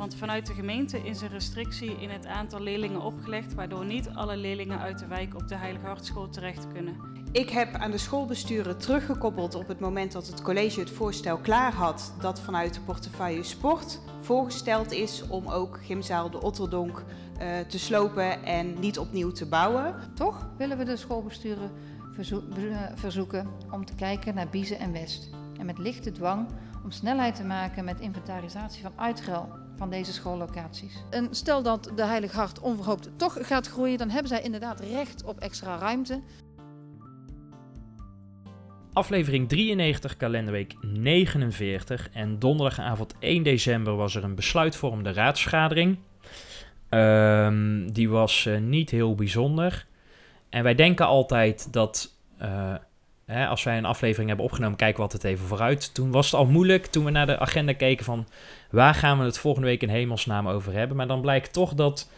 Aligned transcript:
Want 0.00 0.14
vanuit 0.14 0.46
de 0.46 0.54
gemeente 0.54 0.98
is 0.98 1.20
een 1.20 1.28
restrictie 1.28 2.00
in 2.00 2.10
het 2.10 2.26
aantal 2.26 2.60
leerlingen 2.60 3.00
opgelegd, 3.00 3.54
waardoor 3.54 3.84
niet 3.84 4.08
alle 4.08 4.36
leerlingen 4.36 4.78
uit 4.78 4.98
de 4.98 5.06
wijk 5.06 5.34
op 5.34 5.48
de 5.48 5.54
Heilige 5.54 5.86
Hartschool 5.86 6.28
terecht 6.28 6.66
kunnen. 6.72 6.96
Ik 7.32 7.50
heb 7.50 7.74
aan 7.74 7.90
de 7.90 7.98
schoolbesturen 7.98 8.78
teruggekoppeld 8.78 9.54
op 9.54 9.68
het 9.68 9.80
moment 9.80 10.12
dat 10.12 10.26
het 10.26 10.42
college 10.42 10.80
het 10.80 10.90
voorstel 10.90 11.38
klaar 11.38 11.72
had 11.72 12.14
dat 12.20 12.40
vanuit 12.40 12.74
de 12.74 12.80
portefeuille 12.80 13.42
sport 13.42 14.00
voorgesteld 14.20 14.92
is 14.92 15.28
om 15.28 15.48
ook 15.48 15.78
gymzaal 15.82 16.30
de 16.30 16.42
Otterdonk 16.42 17.04
uh, 17.40 17.58
te 17.58 17.78
slopen 17.78 18.44
en 18.44 18.80
niet 18.80 18.98
opnieuw 18.98 19.32
te 19.32 19.46
bouwen. 19.46 19.94
Toch 20.14 20.48
willen 20.56 20.78
we 20.78 20.84
de 20.84 20.96
schoolbesturen 20.96 21.70
verzo 22.12 22.42
uh, 22.58 22.80
verzoeken 22.94 23.48
om 23.70 23.84
te 23.84 23.94
kijken 23.94 24.34
naar 24.34 24.48
Biezen 24.48 24.78
en 24.78 24.92
West. 24.92 25.30
En 25.58 25.66
met 25.66 25.78
lichte 25.78 26.12
dwang 26.12 26.46
om 26.84 26.90
snelheid 26.90 27.34
te 27.34 27.44
maken 27.44 27.84
met 27.84 28.00
inventarisatie 28.00 28.82
van 28.82 28.92
uitruil 28.96 29.48
van 29.76 29.90
deze 29.90 30.12
schoollocaties. 30.12 31.04
En 31.10 31.28
stel 31.30 31.62
dat 31.62 31.92
de 31.96 32.04
Heilig 32.04 32.32
Hart 32.32 32.60
onverhoopt 32.60 33.10
toch 33.16 33.46
gaat 33.46 33.66
groeien, 33.66 33.98
dan 33.98 34.10
hebben 34.10 34.28
zij 34.28 34.42
inderdaad 34.42 34.80
recht 34.80 35.24
op 35.24 35.38
extra 35.38 35.78
ruimte. 35.78 36.20
Aflevering 38.92 39.48
93, 39.48 40.16
kalenderweek 40.16 40.74
49. 40.80 42.10
En 42.12 42.38
donderdagavond 42.38 43.14
1 43.18 43.42
december 43.42 43.96
was 43.96 44.14
er 44.14 44.24
een 44.24 44.34
besluitvormende 44.34 45.12
raadsvergadering. 45.12 45.98
Um, 46.90 47.92
die 47.92 48.08
was 48.08 48.44
uh, 48.44 48.58
niet 48.58 48.90
heel 48.90 49.14
bijzonder. 49.14 49.86
En 50.48 50.62
wij 50.62 50.74
denken 50.74 51.06
altijd 51.06 51.72
dat 51.72 52.14
uh, 52.42 52.74
hè, 53.30 53.46
als 53.46 53.62
wij 53.62 53.76
een 53.76 53.84
aflevering 53.84 54.28
hebben 54.28 54.46
opgenomen, 54.46 54.76
kijken 54.76 54.96
we 54.96 55.02
altijd 55.02 55.24
even 55.24 55.46
vooruit. 55.46 55.94
Toen 55.94 56.10
was 56.10 56.26
het 56.26 56.34
al 56.34 56.46
moeilijk 56.46 56.86
toen 56.86 57.04
we 57.04 57.10
naar 57.10 57.26
de 57.26 57.38
agenda 57.38 57.72
keken 57.72 58.04
van 58.04 58.26
waar 58.70 58.94
gaan 58.94 59.18
we 59.18 59.24
het 59.24 59.38
volgende 59.38 59.66
week 59.66 59.82
in 59.82 59.88
hemelsnaam 59.88 60.48
over 60.48 60.72
hebben. 60.72 60.96
Maar 60.96 61.06
dan 61.06 61.20
blijkt 61.20 61.52
toch 61.52 61.74
dat 61.74 62.08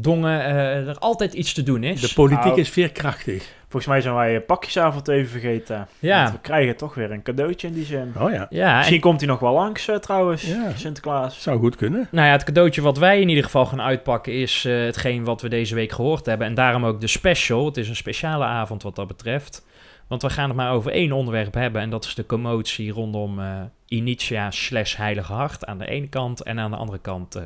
Dongen 0.00 0.40
uh, 0.40 0.88
er 0.88 0.98
altijd 0.98 1.32
iets 1.32 1.52
te 1.52 1.62
doen 1.62 1.82
is. 1.82 2.00
De 2.00 2.12
politiek 2.14 2.44
nou, 2.44 2.60
is 2.60 2.68
veerkrachtig. 2.68 3.52
Volgens 3.60 3.86
mij 3.86 4.00
zijn 4.00 4.14
wij 4.14 4.40
pakjesavond 4.40 5.08
even 5.08 5.30
vergeten. 5.30 5.88
Ja. 5.98 6.22
Want 6.22 6.34
we 6.34 6.40
krijgen 6.40 6.76
toch 6.76 6.94
weer 6.94 7.10
een 7.10 7.22
cadeautje 7.22 7.66
in 7.66 7.72
die 7.72 7.84
zin. 7.84 8.12
Oh 8.18 8.32
ja. 8.32 8.46
ja 8.50 8.76
Misschien 8.76 8.96
en... 8.96 9.02
komt 9.02 9.20
hij 9.20 9.28
nog 9.28 9.40
wel 9.40 9.52
langs 9.52 9.88
uh, 9.88 9.96
trouwens, 9.96 10.42
ja. 10.42 10.72
Sinterklaas. 10.74 11.42
Zou 11.42 11.58
goed 11.58 11.76
kunnen. 11.76 12.08
Nou 12.10 12.26
ja, 12.26 12.32
het 12.32 12.44
cadeautje 12.44 12.80
wat 12.80 12.98
wij 12.98 13.20
in 13.20 13.28
ieder 13.28 13.44
geval 13.44 13.66
gaan 13.66 13.80
uitpakken 13.80 14.32
is 14.32 14.64
uh, 14.64 14.84
hetgeen 14.84 15.24
wat 15.24 15.42
we 15.42 15.48
deze 15.48 15.74
week 15.74 15.92
gehoord 15.92 16.26
hebben. 16.26 16.46
En 16.46 16.54
daarom 16.54 16.84
ook 16.84 17.00
de 17.00 17.06
special. 17.06 17.64
Het 17.64 17.76
is 17.76 17.88
een 17.88 17.96
speciale 17.96 18.44
avond 18.44 18.82
wat 18.82 18.96
dat 18.96 19.06
betreft. 19.06 19.66
Want 20.08 20.22
we 20.22 20.30
gaan 20.30 20.48
het 20.48 20.56
maar 20.56 20.72
over 20.72 20.92
één 20.92 21.12
onderwerp 21.12 21.54
hebben. 21.54 21.80
En 21.80 21.90
dat 21.90 22.04
is 22.04 22.14
de 22.14 22.26
commotie 22.26 22.90
rondom 22.90 23.38
uh, 23.38 23.62
Initia 23.86 24.50
slash 24.50 24.96
Heilige 24.96 25.32
Hart 25.32 25.66
aan 25.66 25.78
de 25.78 25.86
ene 25.86 26.08
kant. 26.08 26.42
En 26.42 26.58
aan 26.58 26.70
de 26.70 26.76
andere 26.76 26.98
kant 26.98 27.36
uh, 27.36 27.42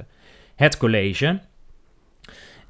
het 0.57 0.77
college. 0.77 1.41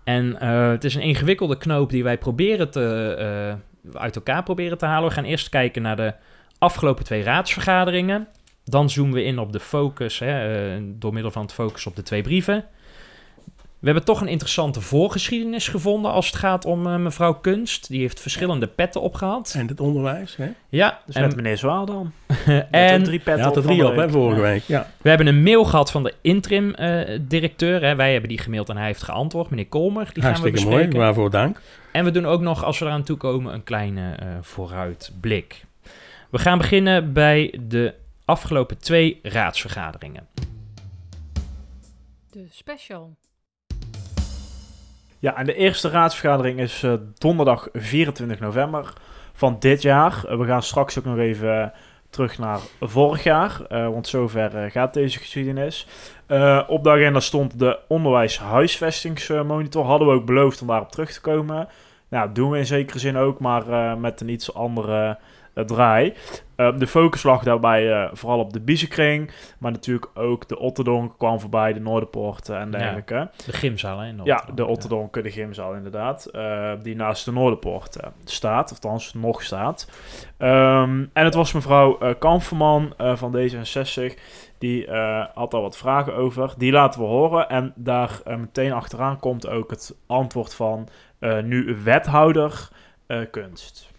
En 0.04 0.36
uh, 0.42 0.70
het 0.70 0.84
is 0.84 0.94
een 0.94 1.02
ingewikkelde 1.02 1.56
knoop 1.56 1.90
die 1.90 2.02
wij 2.02 2.18
proberen 2.18 2.70
te, 2.70 3.56
uit 3.92 4.16
elkaar 4.16 4.42
proberen 4.42 4.78
te 4.78 4.86
halen. 4.86 5.08
We 5.08 5.14
gaan 5.14 5.24
eerst 5.24 5.48
kijken 5.48 5.82
naar 5.82 5.96
de 5.96 6.14
afgelopen 6.58 7.04
twee 7.04 7.22
raadsvergaderingen. 7.22 8.28
Dan 8.64 8.90
zoomen 8.90 9.14
we 9.14 9.24
in 9.24 9.38
op 9.38 9.52
de 9.52 9.60
focus, 9.60 10.18
hè, 10.18 10.98
door 10.98 11.12
middel 11.12 11.30
van 11.30 11.42
het 11.42 11.52
focus 11.52 11.86
op 11.86 11.96
de 11.96 12.02
twee 12.02 12.22
brieven. 12.22 12.64
We 13.82 13.88
hebben 13.88 14.04
toch 14.04 14.20
een 14.20 14.28
interessante 14.28 14.80
voorgeschiedenis 14.80 15.68
gevonden 15.68 16.12
als 16.12 16.26
het 16.26 16.36
gaat 16.36 16.64
om 16.64 16.86
uh, 16.86 16.96
mevrouw 16.96 17.34
Kunst. 17.34 17.88
Die 17.88 18.00
heeft 18.00 18.20
verschillende 18.20 18.66
petten 18.66 19.00
opgehad. 19.00 19.54
En 19.58 19.66
het 19.66 19.80
onderwijs, 19.80 20.36
hè? 20.36 20.50
Ja. 20.68 21.00
Dus 21.06 21.14
en 21.14 21.22
met 21.22 21.36
meneer 21.36 21.58
Zwaal 21.58 21.86
dan. 21.86 22.12
en 22.70 23.02
drie 23.02 23.18
petten 23.18 23.44
had 23.44 23.56
er 23.56 23.62
drie 23.62 23.86
op, 23.86 23.96
hè, 23.96 24.10
vorige 24.10 24.40
week. 24.40 24.62
Ja. 24.62 24.90
We 25.00 25.08
hebben 25.08 25.26
een 25.26 25.42
mail 25.42 25.64
gehad 25.64 25.90
van 25.90 26.02
de 26.02 26.14
interim-directeur. 26.20 27.90
Uh, 27.90 27.94
wij 27.94 28.12
hebben 28.12 28.28
die 28.28 28.38
gemaild 28.38 28.68
en 28.68 28.76
hij 28.76 28.86
heeft 28.86 29.02
geantwoord. 29.02 29.50
Meneer 29.50 29.66
Kolmer, 29.66 30.10
die 30.12 30.22
Hartstikke 30.22 30.58
gaan 30.58 30.66
we 30.66 30.70
bespreken. 30.70 30.96
mooi, 30.96 31.04
waarvoor 31.04 31.30
dank. 31.30 31.60
En 31.92 32.04
we 32.04 32.10
doen 32.10 32.26
ook 32.26 32.40
nog, 32.40 32.64
als 32.64 32.78
we 32.78 32.84
eraan 32.84 33.02
toekomen, 33.02 33.54
een 33.54 33.64
kleine 33.64 34.16
uh, 34.22 34.28
vooruitblik. 34.40 35.64
We 36.30 36.38
gaan 36.38 36.58
beginnen 36.58 37.12
bij 37.12 37.58
de 37.68 37.94
afgelopen 38.24 38.78
twee 38.78 39.18
raadsvergaderingen. 39.22 40.26
De 42.30 42.46
special. 42.50 43.16
Ja, 45.22 45.36
en 45.36 45.46
de 45.46 45.54
eerste 45.54 45.88
raadsvergadering 45.88 46.58
is 46.60 46.82
uh, 46.82 46.92
donderdag 47.18 47.68
24 47.72 48.40
november 48.40 48.92
van 49.32 49.56
dit 49.58 49.82
jaar. 49.82 50.22
Uh, 50.28 50.38
we 50.38 50.44
gaan 50.46 50.62
straks 50.62 50.98
ook 50.98 51.04
nog 51.04 51.18
even 51.18 51.58
uh, 51.58 51.66
terug 52.10 52.38
naar 52.38 52.58
vorig 52.80 53.22
jaar, 53.22 53.60
want 53.68 54.08
zover 54.08 54.70
gaat 54.70 54.94
deze 54.94 55.18
geschiedenis. 55.18 55.86
op 56.66 56.84
de 56.84 56.90
agenda 56.90 57.20
stond 57.20 57.58
de 57.58 57.78
onderwijs-huisvestingsmonitor. 57.88 59.84
Hadden 59.84 60.08
we 60.08 60.14
ook 60.14 60.26
beloofd 60.26 60.60
om 60.60 60.66
daarop 60.66 60.92
terug 60.92 61.12
te 61.12 61.20
komen. 61.20 61.68
Nou, 62.08 62.32
doen 62.32 62.50
we 62.50 62.58
in 62.58 62.66
zekere 62.66 62.98
zin 62.98 63.16
ook, 63.16 63.38
maar 63.38 63.98
met 63.98 64.20
een 64.20 64.28
iets 64.28 64.54
andere 64.54 65.18
draai. 65.54 66.14
Uh, 66.56 66.78
de 66.78 66.86
focus 66.86 67.22
lag 67.22 67.42
daarbij 67.42 67.86
uh, 67.86 68.08
vooral 68.12 68.38
op 68.38 68.52
de 68.52 68.60
Biezenkring, 68.60 69.30
maar 69.58 69.72
natuurlijk 69.72 70.10
ook 70.14 70.48
de 70.48 70.58
Otterdonk 70.58 71.18
kwam 71.18 71.40
voorbij, 71.40 71.72
de 71.72 71.80
Noorderpoort 71.80 72.48
en 72.48 72.70
dergelijke. 72.70 73.14
Ja, 73.14 73.30
de 73.46 73.52
gymzaal, 73.52 73.98
hè? 73.98 74.12
ja, 74.24 74.44
de 74.54 74.66
Otterdonk, 74.66 75.14
ja. 75.14 75.22
de 75.22 75.30
gymzaal 75.30 75.74
inderdaad, 75.74 76.28
uh, 76.32 76.72
die 76.82 76.96
naast 76.96 77.24
de 77.24 77.32
Noorderpoort 77.32 77.96
staat, 78.24 78.70
of 78.70 78.76
althans 78.82 79.14
nog 79.14 79.42
staat. 79.42 79.90
Um, 80.38 81.10
en 81.12 81.24
het 81.24 81.34
was 81.34 81.52
mevrouw 81.52 82.16
Kamferman 82.18 82.94
van 82.96 83.36
D66, 83.36 84.18
die 84.58 84.90
had 85.34 85.54
al 85.54 85.62
wat 85.62 85.76
vragen 85.76 86.14
over. 86.14 86.54
Die 86.56 86.72
laten 86.72 87.00
we 87.00 87.06
horen 87.06 87.48
en 87.48 87.72
daar 87.76 88.20
meteen 88.24 88.72
achteraan 88.72 89.18
komt 89.18 89.48
ook 89.48 89.70
het 89.70 89.96
antwoord 90.06 90.54
van 90.54 90.88
nu 91.42 91.76
wethouder 91.84 92.68
kunst. 93.30 93.91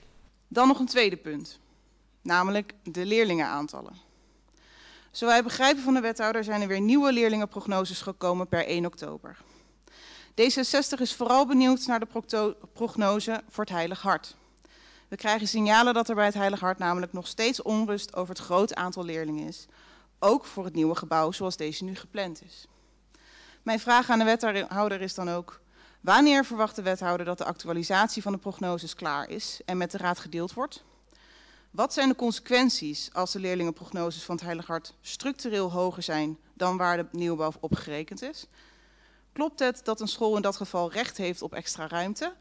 Dan 0.53 0.67
nog 0.67 0.79
een 0.79 0.85
tweede 0.85 1.17
punt, 1.17 1.59
namelijk 2.21 2.73
de 2.83 3.05
leerlingenaantallen. 3.05 3.93
Zo 5.11 5.25
wij 5.25 5.43
begrijpen 5.43 5.83
van 5.83 5.93
de 5.93 5.99
wethouder 5.99 6.43
zijn 6.43 6.61
er 6.61 6.67
weer 6.67 6.81
nieuwe 6.81 7.11
leerlingenprognoses 7.11 8.01
gekomen 8.01 8.47
per 8.47 8.65
1 8.65 8.85
oktober. 8.85 9.37
D66 10.29 10.99
is 10.99 11.13
vooral 11.13 11.45
benieuwd 11.45 11.85
naar 11.85 11.99
de 11.99 12.55
prognose 12.73 13.43
voor 13.49 13.63
het 13.63 13.73
Heilig 13.73 14.01
Hart. 14.01 14.35
We 15.07 15.15
krijgen 15.15 15.47
signalen 15.47 15.93
dat 15.93 16.09
er 16.09 16.15
bij 16.15 16.25
het 16.25 16.33
Heilig 16.33 16.59
Hart 16.59 16.77
namelijk 16.77 17.13
nog 17.13 17.27
steeds 17.27 17.61
onrust 17.61 18.15
over 18.15 18.35
het 18.35 18.43
groot 18.43 18.75
aantal 18.75 19.05
leerlingen 19.05 19.47
is. 19.47 19.65
Ook 20.19 20.45
voor 20.45 20.65
het 20.65 20.75
nieuwe 20.75 20.95
gebouw 20.95 21.31
zoals 21.31 21.57
deze 21.57 21.83
nu 21.83 21.95
gepland 21.95 22.43
is. 22.43 22.67
Mijn 23.63 23.79
vraag 23.79 24.09
aan 24.09 24.19
de 24.19 24.25
wethouder 24.25 25.01
is 25.01 25.13
dan 25.13 25.29
ook, 25.29 25.61
Wanneer 26.03 26.45
verwacht 26.45 26.75
de 26.75 26.81
wethouder 26.81 27.25
dat 27.25 27.37
de 27.37 27.45
actualisatie 27.45 28.21
van 28.21 28.31
de 28.31 28.37
prognoses 28.37 28.95
klaar 28.95 29.29
is 29.29 29.61
en 29.65 29.77
met 29.77 29.91
de 29.91 29.97
raad 29.97 30.19
gedeeld 30.19 30.53
wordt? 30.53 30.83
Wat 31.71 31.93
zijn 31.93 32.09
de 32.09 32.15
consequenties 32.15 33.13
als 33.13 33.31
de 33.31 33.39
leerlingenprognoses 33.39 34.23
van 34.23 34.35
het 34.35 34.43
Heilig 34.43 34.67
Hart 34.67 34.93
structureel 35.01 35.71
hoger 35.71 36.03
zijn 36.03 36.37
dan 36.53 36.77
waar 36.77 36.97
de 36.97 37.05
nieuwbouw 37.11 37.51
op 37.59 37.75
gerekend 37.75 38.21
is? 38.21 38.47
Klopt 39.33 39.59
het 39.59 39.81
dat 39.83 40.01
een 40.01 40.07
school 40.07 40.35
in 40.35 40.41
dat 40.41 40.55
geval 40.55 40.91
recht 40.91 41.17
heeft 41.17 41.41
op 41.41 41.53
extra 41.53 41.87
ruimte? 41.87 42.33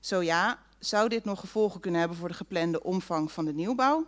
Zo 0.00 0.22
ja, 0.22 0.58
zou 0.78 1.08
dit 1.08 1.24
nog 1.24 1.40
gevolgen 1.40 1.80
kunnen 1.80 2.00
hebben 2.00 2.18
voor 2.18 2.28
de 2.28 2.34
geplande 2.34 2.82
omvang 2.82 3.32
van 3.32 3.44
de 3.44 3.52
nieuwbouw? 3.52 4.06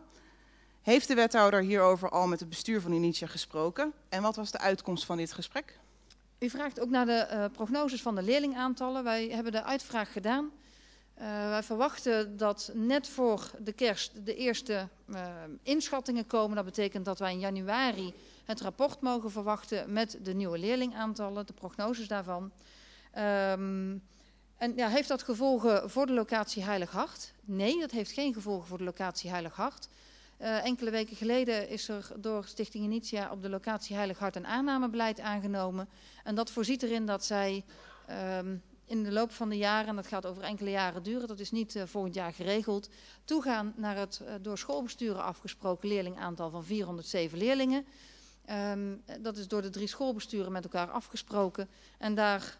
Heeft 0.82 1.08
de 1.08 1.14
wethouder 1.14 1.62
hierover 1.62 2.10
al 2.10 2.26
met 2.26 2.40
het 2.40 2.48
bestuur 2.48 2.80
van 2.80 2.92
Initia 2.92 3.26
gesproken? 3.26 3.92
En 4.08 4.22
wat 4.22 4.36
was 4.36 4.50
de 4.50 4.58
uitkomst 4.58 5.04
van 5.04 5.16
dit 5.16 5.32
gesprek? 5.32 5.78
U 6.38 6.50
vraagt 6.50 6.80
ook 6.80 6.90
naar 6.90 7.06
de 7.06 7.28
uh, 7.30 7.44
prognoses 7.52 8.02
van 8.02 8.14
de 8.14 8.22
leerlingaantallen. 8.22 9.04
Wij 9.04 9.28
hebben 9.28 9.52
de 9.52 9.62
uitvraag 9.62 10.12
gedaan. 10.12 10.50
Uh, 11.18 11.48
wij 11.48 11.62
verwachten 11.62 12.36
dat 12.36 12.70
net 12.74 13.08
voor 13.08 13.50
de 13.58 13.72
kerst 13.72 14.26
de 14.26 14.34
eerste 14.34 14.88
uh, 15.08 15.26
inschattingen 15.62 16.26
komen. 16.26 16.56
Dat 16.56 16.64
betekent 16.64 17.04
dat 17.04 17.18
wij 17.18 17.32
in 17.32 17.38
januari 17.38 18.14
het 18.44 18.60
rapport 18.60 19.00
mogen 19.00 19.30
verwachten 19.30 19.92
met 19.92 20.18
de 20.22 20.34
nieuwe 20.34 20.58
leerlingaantallen, 20.58 21.46
de 21.46 21.52
prognoses 21.52 22.08
daarvan. 22.08 22.52
Um, 23.18 24.02
en 24.56 24.72
ja, 24.76 24.88
heeft 24.88 25.08
dat 25.08 25.22
gevolgen 25.22 25.90
voor 25.90 26.06
de 26.06 26.12
locatie 26.12 26.64
Heilig 26.64 26.90
Hart? 26.90 27.32
Nee, 27.44 27.80
dat 27.80 27.90
heeft 27.90 28.12
geen 28.12 28.34
gevolgen 28.34 28.66
voor 28.66 28.78
de 28.78 28.84
locatie 28.84 29.30
Heilig 29.30 29.56
Hart. 29.56 29.88
Uh, 30.40 30.64
enkele 30.64 30.90
weken 30.90 31.16
geleden 31.16 31.68
is 31.68 31.88
er 31.88 32.08
door 32.16 32.44
Stichting 32.44 32.84
Initia 32.84 33.30
op 33.30 33.42
de 33.42 33.48
locatie 33.48 33.96
Heilig 33.96 34.18
Hart 34.18 34.36
een 34.36 34.46
aannamebeleid 34.46 35.20
aangenomen. 35.20 35.88
En 36.24 36.34
dat 36.34 36.50
voorziet 36.50 36.82
erin 36.82 37.06
dat 37.06 37.24
zij 37.24 37.64
um, 38.38 38.62
in 38.84 39.02
de 39.02 39.12
loop 39.12 39.32
van 39.32 39.48
de 39.48 39.56
jaren, 39.56 39.88
en 39.88 39.96
dat 39.96 40.06
gaat 40.06 40.26
over 40.26 40.42
enkele 40.42 40.70
jaren 40.70 41.02
duren, 41.02 41.28
dat 41.28 41.38
is 41.38 41.50
niet 41.50 41.74
uh, 41.74 41.82
volgend 41.86 42.14
jaar 42.14 42.32
geregeld, 42.32 42.88
toegaan 43.24 43.72
naar 43.76 43.96
het 43.96 44.20
uh, 44.22 44.28
door 44.40 44.58
schoolbesturen 44.58 45.22
afgesproken 45.22 45.88
leerlingaantal 45.88 46.50
van 46.50 46.64
407 46.64 47.38
leerlingen. 47.38 47.86
Um, 48.72 49.02
dat 49.20 49.36
is 49.36 49.48
door 49.48 49.62
de 49.62 49.70
drie 49.70 49.86
schoolbesturen 49.86 50.52
met 50.52 50.64
elkaar 50.64 50.90
afgesproken. 50.90 51.68
En 51.98 52.14
daar, 52.14 52.58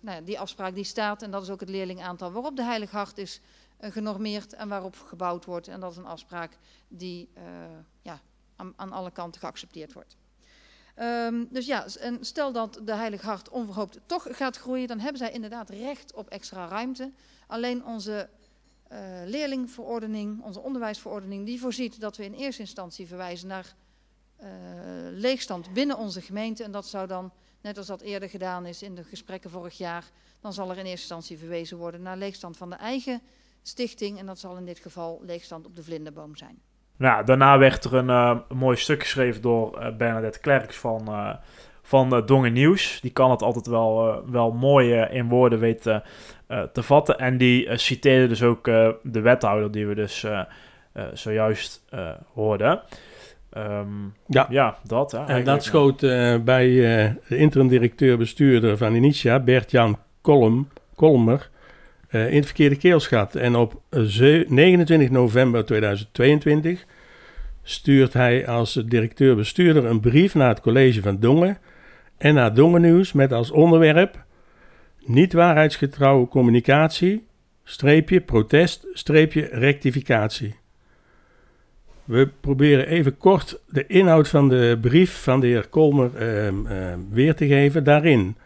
nou 0.00 0.16
ja, 0.16 0.20
die 0.20 0.40
afspraak 0.40 0.74
die 0.74 0.84
staat, 0.84 1.22
en 1.22 1.30
dat 1.30 1.42
is 1.42 1.50
ook 1.50 1.60
het 1.60 1.68
leerlingaantal 1.68 2.32
waarop 2.32 2.56
de 2.56 2.64
Heilig 2.64 2.90
Hart 2.90 3.18
is 3.18 3.40
genormeerd 3.80 4.54
en 4.54 4.68
waarop 4.68 4.96
gebouwd 4.96 5.44
wordt. 5.44 5.68
En 5.68 5.80
dat 5.80 5.90
is 5.90 5.96
een 5.96 6.06
afspraak 6.06 6.58
die 6.88 7.28
ja, 8.02 8.20
aan, 8.56 8.72
aan 8.76 8.92
alle 8.92 9.10
kanten 9.10 9.40
geaccepteerd 9.40 9.92
wordt. 9.92 10.16
Um, 10.96 11.48
dus 11.50 11.66
ja, 11.66 11.86
en 12.00 12.24
stel 12.24 12.52
dat 12.52 12.80
de 12.84 12.94
Heilig 12.94 13.22
Hart 13.22 13.48
onverhoopt 13.48 14.00
toch 14.06 14.26
gaat 14.30 14.56
groeien, 14.56 14.88
dan 14.88 14.98
hebben 14.98 15.18
zij 15.18 15.30
inderdaad 15.30 15.70
recht 15.70 16.14
op 16.14 16.28
extra 16.28 16.68
ruimte. 16.68 17.12
Alleen 17.46 17.84
onze 17.84 18.28
uh, 18.92 18.98
leerlingverordening, 19.24 20.42
onze 20.42 20.60
onderwijsverordening, 20.60 21.46
die 21.46 21.60
voorziet 21.60 22.00
dat 22.00 22.16
we 22.16 22.24
in 22.24 22.34
eerste 22.34 22.60
instantie 22.60 23.06
verwijzen 23.06 23.48
naar 23.48 23.74
leegstand 25.10 25.72
binnen 25.72 25.96
onze 25.96 26.20
gemeente. 26.20 26.64
En 26.64 26.72
dat 26.72 26.86
zou 26.86 27.06
dan, 27.06 27.32
net 27.60 27.78
als 27.78 27.86
dat 27.86 28.00
eerder 28.00 28.28
gedaan 28.28 28.66
is 28.66 28.82
in 28.82 28.94
de 28.94 29.04
gesprekken 29.04 29.50
vorig 29.50 29.78
jaar, 29.78 30.10
dan 30.40 30.52
zal 30.52 30.70
er 30.70 30.78
in 30.78 30.84
eerste 30.84 30.90
instantie 31.00 31.38
verwezen 31.38 31.76
worden 31.76 32.02
naar 32.02 32.16
leegstand 32.16 32.56
van 32.56 32.70
de 32.70 32.76
eigen 32.76 33.22
stichting. 33.62 34.18
En 34.18 34.26
dat 34.26 34.38
zal 34.38 34.56
in 34.56 34.64
dit 34.64 34.78
geval 34.78 35.20
leegstand 35.26 35.66
op 35.66 35.76
de 35.76 35.82
vlinderboom 35.82 36.36
zijn. 36.36 36.58
Nou, 36.96 37.24
daarna 37.24 37.58
werd 37.58 37.84
er 37.84 37.94
een, 37.94 38.08
uh, 38.08 38.38
mooi 38.48 38.76
stuk 38.76 39.02
geschreven 39.02 39.42
door 39.42 39.78
uh, 39.78 39.96
Bernadette 39.96 40.40
Klerks 40.40 40.76
van, 40.76 41.02
uh, 41.08 41.34
van 41.82 42.22
Dongen 42.26 42.52
Nieuws. 42.52 43.00
Die 43.00 43.10
kan 43.10 43.30
het 43.30 43.42
altijd 43.42 43.66
wel, 43.66 44.22
wel 44.30 44.52
mooi 44.52 44.94
in 44.94 45.28
woorden 45.28 45.58
weten 45.58 46.02
te 46.72 46.82
vatten. 46.82 47.18
En 47.18 47.38
die 47.38 47.78
citeerde 47.78 48.26
dus 48.26 48.42
ook 48.42 48.64
de 49.02 49.20
wethouder 49.20 49.70
die 49.70 49.86
we 49.86 49.94
dus 49.94 50.26
zojuist 51.12 51.84
hoorden. 52.34 52.82
Um, 53.56 54.14
ja. 54.26 54.46
ja, 54.50 54.78
dat. 54.84 55.12
Hè, 55.12 55.24
en 55.24 55.44
dat 55.44 55.64
schoot 55.64 56.00
bij 56.44 56.68
de 57.28 57.36
interim-directeur-bestuurder 57.36 58.76
van 58.76 58.94
Initia, 58.94 59.40
Bert-Jan 59.40 59.98
Kolm, 60.20 60.68
Kolmer, 60.94 61.50
in 62.10 62.36
het 62.36 62.46
verkeerde 62.46 62.76
keelschat. 62.76 63.34
En 63.34 63.56
op 63.56 63.80
29 63.90 65.10
november 65.10 65.64
2022 65.64 66.84
stuurt 67.62 68.12
hij 68.12 68.46
als 68.46 68.82
directeur-bestuurder 68.86 69.84
een 69.84 70.00
brief 70.00 70.34
naar 70.34 70.48
het 70.48 70.60
college 70.60 71.02
van 71.02 71.20
Dongen 71.20 71.58
en 72.18 72.34
naar 72.34 72.54
Dongen 72.54 72.80
Nieuws 72.80 73.12
met 73.12 73.32
als 73.32 73.50
onderwerp 73.50 74.24
niet 75.04 75.32
waarheidsgetrouwe 75.32 76.28
communicatie, 76.28 77.26
streepje 77.64 78.20
protest, 78.20 78.86
streepje 78.92 79.48
rectificatie. 79.52 80.54
We 82.04 82.28
proberen 82.40 82.86
even 82.86 83.16
kort 83.16 83.60
de 83.68 83.86
inhoud 83.86 84.28
van 84.28 84.48
de 84.48 84.78
brief 84.80 85.22
van 85.22 85.40
de 85.40 85.46
heer 85.46 85.68
Kolmer 85.68 86.10
uh, 86.20 86.46
uh, 86.46 86.94
weer 87.10 87.34
te 87.34 87.46
geven. 87.46 87.84
Daarin 87.84 88.36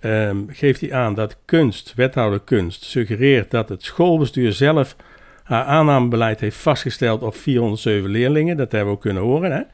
um, 0.00 0.46
geeft 0.50 0.80
hij 0.80 0.92
aan 0.92 1.14
dat 1.14 1.36
kunst, 1.44 1.92
wethouder 1.96 2.40
kunst, 2.40 2.84
suggereert 2.84 3.50
dat 3.50 3.68
het 3.68 3.82
schoolbestuur 3.82 4.52
zelf 4.52 4.96
haar 5.42 5.64
aannamebeleid 5.64 6.40
heeft 6.40 6.56
vastgesteld 6.56 7.22
op 7.22 7.36
407 7.36 8.10
leerlingen. 8.10 8.56
Dat 8.56 8.72
hebben 8.72 8.90
we 8.90 8.96
ook 8.96 9.02
kunnen 9.02 9.22
horen. 9.22 9.68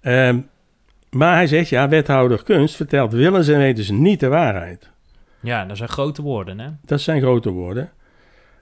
Hè? 0.00 0.28
Um, 0.28 0.48
maar 1.10 1.34
hij 1.34 1.46
zegt, 1.46 1.68
ja, 1.68 1.88
wethouder 1.88 2.42
kunst 2.42 2.76
vertelt 2.76 3.12
willens 3.12 3.48
en 3.48 3.58
wetens 3.58 3.90
niet 3.90 4.20
de 4.20 4.28
waarheid. 4.28 4.90
Ja, 5.42 5.64
dat 5.64 5.76
zijn 5.76 5.88
grote 5.88 6.22
woorden, 6.22 6.58
hè? 6.58 6.68
Dat 6.84 7.00
zijn 7.00 7.20
grote 7.20 7.50
woorden. 7.50 7.90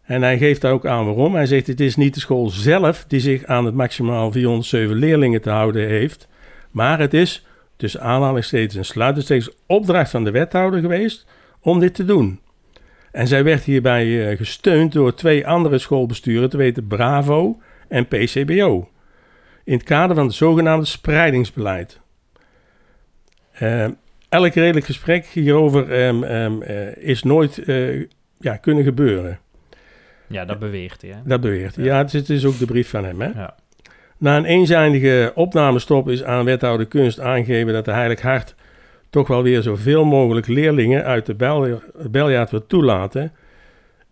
En 0.02 0.22
hij 0.22 0.38
geeft 0.38 0.60
daar 0.60 0.72
ook 0.72 0.86
aan 0.86 1.04
waarom. 1.04 1.34
Hij 1.34 1.46
zegt, 1.46 1.66
het 1.66 1.80
is 1.80 1.96
niet 1.96 2.14
de 2.14 2.20
school 2.20 2.48
zelf 2.48 3.04
die 3.08 3.20
zich 3.20 3.44
aan 3.44 3.64
het 3.64 3.74
maximaal 3.74 4.32
407 4.32 4.96
leerlingen 4.96 5.40
te 5.40 5.50
houden 5.50 5.88
heeft, 5.88 6.28
maar 6.70 6.98
het 6.98 7.14
is 7.14 7.46
tussen 7.78 8.00
aanhalingstekens 8.00 8.76
en 8.76 8.84
sluitingstekens 8.84 9.50
opdracht 9.66 10.10
van 10.10 10.24
de 10.24 10.30
wethouder 10.30 10.80
geweest 10.80 11.26
om 11.60 11.80
dit 11.80 11.94
te 11.94 12.04
doen. 12.04 12.40
En 13.12 13.26
zij 13.26 13.44
werd 13.44 13.64
hierbij 13.64 14.06
uh, 14.06 14.36
gesteund 14.36 14.92
door 14.92 15.14
twee 15.14 15.46
andere 15.46 15.78
schoolbesturen, 15.78 16.50
te 16.50 16.56
weten 16.56 16.86
Bravo 16.86 17.60
en 17.88 18.06
PCBO, 18.08 18.88
in 19.64 19.72
het 19.72 19.82
kader 19.82 20.16
van 20.16 20.26
het 20.26 20.34
zogenaamde 20.34 20.86
spreidingsbeleid. 20.86 22.00
Uh, 23.62 23.86
elk 24.28 24.54
redelijk 24.54 24.86
gesprek 24.86 25.26
hierover 25.26 26.06
um, 26.06 26.22
um, 26.22 26.62
uh, 26.62 26.96
is 26.96 27.22
nooit 27.22 27.62
ja, 28.40 28.56
kunnen 28.56 28.84
gebeuren. 28.84 29.38
Ja, 30.26 30.44
dat 30.44 30.58
beweert 30.58 31.02
hij. 31.02 31.10
Hè? 31.10 31.16
Dat 31.24 31.40
beweert 31.40 31.76
hij. 31.76 31.84
Ja, 31.84 31.98
ja 31.98 32.04
het, 32.04 32.30
is, 32.30 32.44
ook 32.44 32.58
de 32.58 32.66
brief 32.66 32.88
van 32.88 33.04
hem. 33.04 33.20
Hè? 33.20 33.28
Ja. 33.28 33.56
Na 34.18 34.36
een 34.36 34.44
eenzijdige 34.44 35.32
opnamestop 35.34 36.08
is 36.08 36.24
aan 36.24 36.44
wethouder 36.44 36.86
kunst 36.86 37.20
aangegeven 37.20 37.72
dat 37.72 37.84
de 37.84 37.92
Heilig 37.92 38.20
Hart 38.20 38.54
toch 39.10 39.28
wel 39.28 39.42
weer 39.42 39.62
zoveel 39.62 40.04
mogelijk 40.04 40.46
leerlingen 40.46 41.04
uit 41.04 41.26
de 41.26 41.34
bel 41.34 41.80
beljaard 42.10 42.50
wil 42.50 42.66
toelaten. 42.66 43.32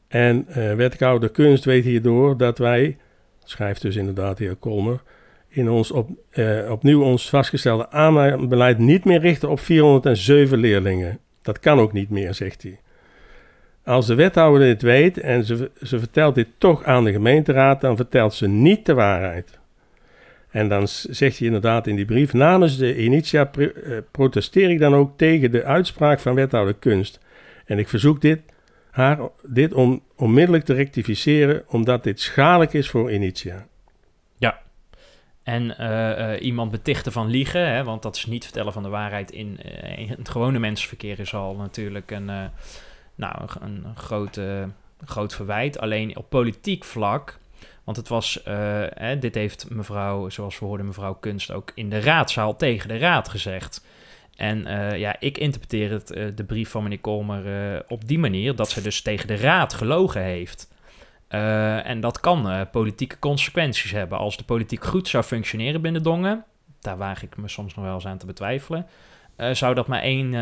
En 0.08 0.46
uh, 0.48 0.74
wethouder 0.74 1.30
kunst 1.30 1.64
weet 1.64 1.84
hierdoor 1.84 2.36
dat 2.36 2.58
wij, 2.58 2.96
schrijft 3.44 3.82
dus 3.82 3.96
inderdaad 3.96 4.36
de 4.36 4.44
heer 4.44 4.54
Kolmer, 4.54 5.02
in 5.48 5.70
ons 5.70 5.90
op, 5.90 6.10
uh, 6.32 6.70
opnieuw 6.70 7.02
ons 7.02 7.28
vastgestelde 7.28 7.90
aanbeleid 7.90 8.78
niet 8.78 9.04
meer 9.04 9.20
richten 9.20 9.48
op 9.48 9.60
407 9.60 10.58
leerlingen. 10.58 11.18
Dat 11.42 11.60
kan 11.60 11.78
ook 11.78 11.92
niet 11.92 12.10
meer, 12.10 12.34
zegt 12.34 12.62
hij. 12.62 12.80
Als 13.84 14.06
de 14.06 14.14
wethouder 14.14 14.66
dit 14.66 14.82
weet 14.82 15.18
en 15.18 15.44
ze, 15.44 15.70
ze 15.82 15.98
vertelt 15.98 16.34
dit 16.34 16.48
toch 16.58 16.84
aan 16.84 17.04
de 17.04 17.12
gemeenteraad, 17.12 17.80
dan 17.80 17.96
vertelt 17.96 18.34
ze 18.34 18.48
niet 18.48 18.86
de 18.86 18.94
waarheid. 18.94 19.58
En 20.50 20.68
dan 20.68 20.88
zegt 20.88 21.38
hij 21.38 21.46
inderdaad 21.46 21.86
in 21.86 21.96
die 21.96 22.04
brief: 22.04 22.32
Namens 22.32 22.76
de 22.76 22.96
Initia 22.96 23.50
eh, 23.52 23.98
protesteer 24.10 24.70
ik 24.70 24.78
dan 24.78 24.94
ook 24.94 25.18
tegen 25.18 25.50
de 25.50 25.64
uitspraak 25.64 26.20
van 26.20 26.34
wethouder 26.34 26.74
Kunst. 26.74 27.20
En 27.64 27.78
ik 27.78 27.88
verzoek 27.88 28.20
dit, 28.20 28.40
haar 28.90 29.18
dit 29.42 29.72
om 29.72 30.02
onmiddellijk 30.16 30.64
te 30.64 30.74
rectificeren, 30.74 31.64
omdat 31.68 32.04
dit 32.04 32.20
schadelijk 32.20 32.72
is 32.72 32.90
voor 32.90 33.12
Initia. 33.12 33.66
Ja. 34.38 34.60
En 35.42 35.62
uh, 35.80 36.18
uh, 36.18 36.42
iemand 36.42 36.70
betichten 36.70 37.12
van 37.12 37.28
liegen, 37.28 37.68
hè, 37.68 37.84
want 37.84 38.02
dat 38.02 38.16
is 38.16 38.26
niet 38.26 38.44
vertellen 38.44 38.72
van 38.72 38.82
de 38.82 38.88
waarheid 38.88 39.30
in, 39.30 39.58
het 40.08 40.28
gewone 40.28 40.58
mensverkeer, 40.58 41.18
is 41.18 41.34
al 41.34 41.54
natuurlijk 41.54 42.10
een, 42.10 42.30
nou, 43.14 43.48
een 43.60 43.84
grote, 43.94 44.68
groot 45.04 45.34
verwijt. 45.34 45.78
Alleen 45.78 46.16
op 46.16 46.30
politiek 46.30 46.84
vlak 46.84 47.38
want 47.86 47.98
het 47.98 48.08
was, 48.08 48.40
hè, 48.94 49.18
dit 49.18 49.34
heeft 49.34 49.70
mevrouw, 49.70 50.28
zoals 50.28 50.58
we 50.58 50.64
hoorden, 50.64 50.86
mevrouw 50.86 51.14
Kunst 51.14 51.50
ook 51.50 51.72
in 51.74 51.90
de 51.90 52.00
raadzaal 52.00 52.56
tegen 52.56 52.88
de 52.88 52.98
raad 52.98 53.28
gezegd. 53.28 53.84
En 54.36 54.66
uh, 54.66 54.98
ja, 54.98 55.16
ik 55.18 55.38
interpreteer 55.38 55.90
het, 55.90 56.16
uh, 56.16 56.26
de 56.34 56.44
brief 56.44 56.70
van 56.70 56.82
meneer 56.82 57.00
Kolmer 57.00 57.84
op 57.88 58.08
die 58.08 58.18
manier 58.18 58.56
dat 58.56 58.70
ze 58.70 58.82
dus 58.82 59.02
tegen 59.02 59.26
de 59.26 59.36
raad 59.36 59.74
gelogen 59.74 60.22
heeft. 60.22 60.74
en 61.28 62.00
dat 62.00 62.20
kan 62.20 62.68
politieke 62.70 63.18
consequenties 63.18 63.90
hebben. 63.90 64.18
Als 64.18 64.36
de 64.36 64.44
politiek 64.44 64.84
goed 64.84 65.08
zou 65.08 65.24
functioneren 65.24 65.80
binnen 65.80 66.02
Dongen, 66.02 66.44
daar 66.80 66.96
waag 66.96 67.22
ik 67.22 67.36
me 67.36 67.48
soms 67.48 67.74
nog 67.74 67.84
wel 67.84 67.94
eens 67.94 68.06
aan 68.06 68.18
te 68.18 68.26
betwijfelen. 68.26 68.86
zou 69.52 69.74
dat 69.74 69.86
maar 69.86 70.02
één 70.02 70.34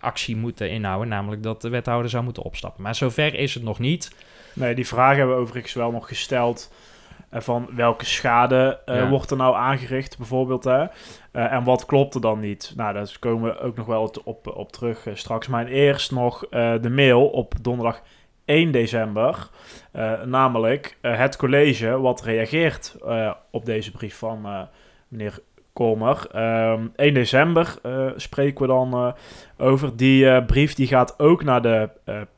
actie 0.00 0.36
moeten 0.36 0.70
inhouden, 0.70 1.08
namelijk 1.08 1.42
dat 1.42 1.62
de 1.62 1.68
wethouder 1.68 2.10
zou 2.10 2.24
moeten 2.24 2.42
opstappen. 2.42 2.82
Maar 2.82 2.94
zover 2.94 3.34
is 3.34 3.54
het 3.54 3.62
nog 3.62 3.78
niet. 3.78 4.10
Nee, 4.54 4.74
die 4.74 4.86
vraag 4.86 5.16
hebben 5.16 5.36
we 5.36 5.42
overigens 5.42 5.72
wel 5.72 5.90
nog 5.90 6.08
gesteld 6.08 6.72
van 7.32 7.68
welke 7.74 8.04
schade 8.04 8.80
uh, 8.86 9.08
wordt 9.08 9.30
er 9.30 9.36
nou 9.36 9.56
aangericht, 9.56 10.16
bijvoorbeeld. 10.16 10.64
Hè? 10.64 10.82
Uh, 10.82 10.88
en 11.32 11.64
wat 11.64 11.86
klopt 11.86 12.14
er 12.14 12.20
dan 12.20 12.40
niet? 12.40 12.72
Nou, 12.76 12.94
daar 12.94 13.16
komen 13.18 13.52
we 13.52 13.60
ook 13.60 13.76
nog 13.76 13.86
wel 13.86 14.14
op, 14.24 14.56
op 14.56 14.72
terug 14.72 15.06
uh, 15.06 15.14
straks. 15.14 15.48
Maar 15.48 15.66
eerst 15.66 16.10
nog 16.10 16.46
de 16.80 16.90
mail 16.90 17.26
op 17.26 17.54
donderdag 17.60 18.02
1 18.44 18.72
december. 18.72 19.48
namelijk 20.24 20.98
het 21.00 21.36
college 21.36 22.00
wat 22.00 22.22
reageert 22.22 22.96
op 23.50 23.64
deze 23.64 23.90
brief 23.90 24.16
van 24.18 24.68
meneer 25.08 25.38
Kolmer. 25.72 26.26
1 26.30 26.92
ehm, 26.96 27.14
december 27.14 27.78
spreken 28.16 28.60
we 28.60 28.66
dan 28.66 29.14
over. 29.58 29.96
Die 29.96 30.44
brief 30.44 30.74
die 30.74 30.86
gaat 30.86 31.18
ook 31.18 31.44
naar 31.44 31.62
de 31.62 31.88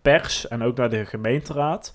pers 0.02 0.48
en 0.48 0.62
ook 0.62 0.76
naar 0.76 0.90
de 0.90 1.06
gemeenteraad. 1.06 1.94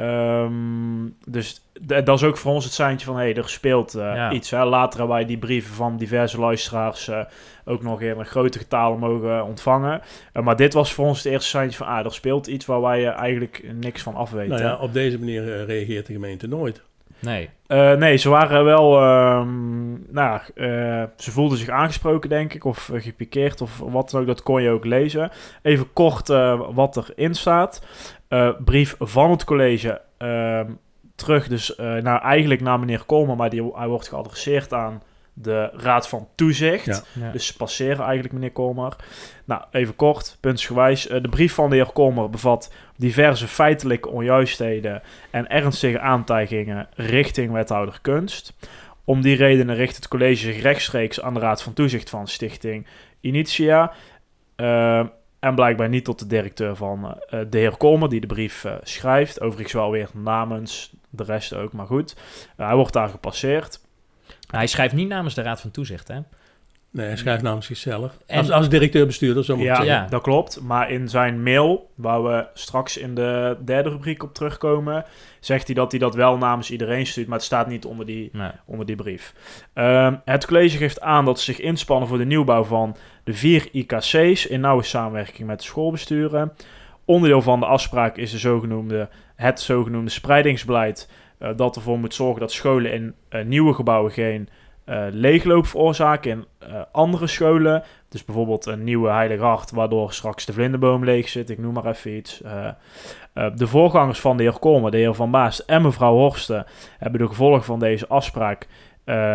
Um, 0.00 1.16
dus 1.24 1.62
dat 1.80 2.08
is 2.08 2.24
ook 2.24 2.36
voor 2.36 2.52
ons 2.52 2.64
het 2.64 2.72
seintje 2.72 3.06
van, 3.06 3.16
hé, 3.16 3.22
hey, 3.22 3.34
er 3.34 3.48
speelt 3.48 3.96
uh, 3.96 4.30
iets. 4.32 4.50
Hè. 4.50 4.64
Later 4.64 4.98
hebben 4.98 5.16
wij 5.16 5.26
die 5.26 5.38
brieven 5.38 5.74
van 5.74 5.96
diverse 5.96 6.40
luisteraars 6.40 7.08
uh, 7.08 7.20
ook 7.64 7.82
nog 7.82 8.00
in 8.00 8.18
een 8.18 8.26
grote 8.26 8.58
getalen 8.58 8.98
mogen 8.98 9.44
ontvangen. 9.44 10.00
Uh, 10.34 10.42
maar 10.42 10.56
dit 10.56 10.72
was 10.72 10.92
voor 10.92 11.06
ons 11.06 11.22
het 11.22 11.32
eerste 11.32 11.48
seintje 11.48 11.76
van, 11.76 11.86
ah, 11.86 12.04
er 12.04 12.12
speelt 12.12 12.46
iets 12.46 12.66
waar 12.66 12.80
wij 12.80 13.06
eigenlijk 13.06 13.64
niks 13.74 14.02
van 14.02 14.14
afweten. 14.14 14.48
Nou 14.48 14.62
ja, 14.62 14.76
op 14.76 14.92
deze 14.92 15.18
manier 15.18 15.64
reageert 15.64 16.06
de 16.06 16.12
gemeente 16.12 16.48
nooit. 16.48 16.82
Nee. 17.20 17.50
Eh, 17.66 17.92
nee, 17.92 18.16
ze 18.16 18.28
waren 18.28 18.64
wel. 18.64 19.00
ehm, 19.00 20.12
nou, 20.12 20.40
eh, 20.54 21.02
ze 21.16 21.30
voelden 21.30 21.58
zich 21.58 21.68
aangesproken, 21.68 22.28
denk 22.28 22.54
ik, 22.54 22.64
of 22.64 22.88
uh, 22.88 23.02
gepikeerd 23.02 23.60
of 23.60 23.78
wat 23.78 24.10
dan 24.10 24.20
ook. 24.20 24.26
Dat 24.26 24.42
kon 24.42 24.62
je 24.62 24.70
ook 24.70 24.84
lezen. 24.84 25.30
Even 25.62 25.92
kort 25.92 26.28
wat 26.72 26.96
erin 26.96 27.34
staat. 27.34 27.82
Brief 28.64 28.96
van 28.98 29.30
het 29.30 29.44
college 29.44 30.00
ehm, 30.18 30.70
terug, 31.14 31.48
dus 31.48 31.76
nou, 31.76 32.20
eigenlijk 32.22 32.60
naar 32.60 32.78
meneer 32.78 33.04
Kolmer, 33.04 33.36
maar 33.36 33.50
die, 33.50 33.72
hij 33.74 33.88
wordt 33.88 34.08
geadresseerd 34.08 34.72
aan 34.72 35.02
de 35.42 35.70
Raad 35.72 36.08
van 36.08 36.28
Toezicht. 36.34 36.86
Ja. 36.86 37.02
Ja. 37.12 37.30
Dus 37.30 37.46
ze 37.46 37.56
passeren 37.56 38.04
eigenlijk 38.04 38.34
meneer 38.34 38.52
Kolmer. 38.52 38.96
Nou, 39.44 39.62
even 39.70 39.96
kort, 39.96 40.36
puntsgewijs. 40.40 41.08
Eh, 41.08 41.22
de 41.22 41.28
brief 41.28 41.54
van 41.54 41.70
de 41.70 41.76
heer 41.76 41.90
Kolmer 41.92 42.30
bevat 42.30 42.72
diverse 42.96 43.48
feitelijke 43.48 44.08
onjuistheden 44.08 45.02
en 45.30 45.48
ernstige 45.48 46.00
aantijgingen 46.00 46.88
richting 46.94 47.52
wethouder 47.52 47.98
Kunst. 48.02 48.54
Om 49.04 49.20
die 49.20 49.36
redenen 49.36 49.74
richt 49.74 49.96
het 49.96 50.08
college 50.08 50.52
zich 50.52 50.62
rechtstreeks 50.62 51.20
aan 51.20 51.34
de 51.34 51.40
Raad 51.40 51.62
van 51.62 51.72
Toezicht 51.72 52.10
van 52.10 52.28
Stichting 52.28 52.86
Initia. 53.20 53.92
Eh, 54.56 55.06
en 55.40 55.54
blijkbaar 55.54 55.88
niet 55.88 56.04
tot 56.04 56.18
de 56.18 56.26
directeur 56.26 56.76
van 56.76 57.18
eh, 57.28 57.40
de 57.50 57.58
heer 57.58 57.76
Kolmer, 57.76 58.08
die 58.08 58.20
de 58.20 58.26
brief 58.26 58.66
schrijft. 58.82 59.40
Overigens 59.40 59.72
wel 59.72 59.90
weer 59.90 60.08
namens 60.12 60.92
de 61.10 61.24
rest 61.24 61.54
ook, 61.54 61.72
maar 61.72 61.86
goed. 61.86 62.16
Hij 62.56 62.74
wordt 62.74 62.92
daar 62.92 63.08
gepasseerd. 63.08 63.80
Hij 64.50 64.66
schrijft 64.66 64.94
niet 64.94 65.08
namens 65.08 65.34
de 65.34 65.42
Raad 65.42 65.60
van 65.60 65.70
Toezicht, 65.70 66.08
hè? 66.08 66.18
Nee, 66.90 67.06
hij 67.06 67.16
schrijft 67.16 67.42
namens 67.42 67.66
zichzelf. 67.66 68.18
En- 68.26 68.38
als, 68.38 68.50
als 68.50 68.68
directeur-bestuurder, 68.68 69.44
zo 69.44 69.54
moet 69.56 69.62
ik 69.64 69.68
Ja, 69.70 69.76
zeggen. 69.76 69.94
Ja. 69.94 70.06
dat 70.06 70.22
klopt. 70.22 70.60
Maar 70.60 70.90
in 70.90 71.08
zijn 71.08 71.42
mail, 71.42 71.90
waar 71.94 72.22
we 72.24 72.46
straks 72.54 72.96
in 72.96 73.14
de 73.14 73.56
derde 73.64 73.88
rubriek 73.88 74.22
op 74.22 74.34
terugkomen, 74.34 75.04
zegt 75.40 75.66
hij 75.66 75.74
dat 75.74 75.90
hij 75.90 76.00
dat 76.00 76.14
wel 76.14 76.36
namens 76.36 76.70
iedereen 76.70 77.06
stuurt, 77.06 77.26
maar 77.26 77.36
het 77.36 77.46
staat 77.46 77.66
niet 77.68 77.84
onder 77.84 78.06
die, 78.06 78.28
Nee. 78.32 78.50
onder 78.64 78.86
die 78.86 78.96
brief. 78.96 79.34
Ehm, 79.72 80.14
het 80.24 80.46
college 80.46 80.76
geeft 80.76 81.00
aan 81.00 81.24
dat 81.24 81.38
ze 81.38 81.44
zich 81.44 81.60
inspannen 81.60 82.08
voor 82.08 82.18
de 82.18 82.24
nieuwbouw 82.26 82.64
van 82.64 82.96
de 83.24 83.32
vier 83.34 83.68
IKC's 83.72 84.46
in 84.46 84.60
nauwe 84.60 84.82
samenwerking 84.82 85.48
met 85.48 85.58
de 85.58 85.64
schoolbesturen. 85.64 86.52
Onderdeel 87.04 87.42
van 87.42 87.60
de 87.60 87.66
afspraak 87.66 88.16
is 88.16 88.30
de 88.30 88.38
zogenoemde, 88.38 89.08
het 89.36 89.60
zogenoemde 89.60 90.10
spreidingsbeleid, 90.10 91.08
eh, 91.38 91.50
dat 91.56 91.76
ervoor 91.76 91.98
moet 91.98 92.14
zorgen 92.14 92.40
dat 92.40 92.52
scholen 92.52 92.92
in 92.92 93.14
eh, 93.28 93.44
nieuwe 93.44 93.74
gebouwen 93.74 94.12
geen 94.12 94.48
eh, 94.84 95.06
leegloop 95.10 95.66
veroorzaken 95.66 96.30
in 96.30 96.44
andere 96.92 97.26
scholen. 97.26 97.82
Dus 98.08 98.24
bijvoorbeeld 98.24 98.66
een 98.66 98.84
nieuwe 98.84 99.10
Heilig 99.10 99.40
Hart, 99.40 99.70
waardoor 99.70 100.12
straks 100.12 100.46
de 100.46 100.52
vlinderboom 100.52 101.04
leeg 101.04 101.28
zit. 101.28 101.50
Ik 101.50 101.58
noem 101.58 101.72
maar 101.72 101.86
even 101.86 102.16
iets. 102.16 102.42
De 103.54 103.66
voorgangers 103.66 104.20
van 104.20 104.36
de 104.36 104.42
heer 104.42 104.58
Kolmer, 104.58 104.90
de 104.90 104.96
heer 104.96 105.14
Van 105.14 105.30
Baast 105.30 105.58
en 105.58 105.82
mevrouw 105.82 106.14
Horsten... 106.14 106.66
hebben 106.98 107.20
de 107.20 107.26
gevolgen 107.26 107.64
van 107.64 107.78
deze 107.78 108.08
afspraak 108.08 108.66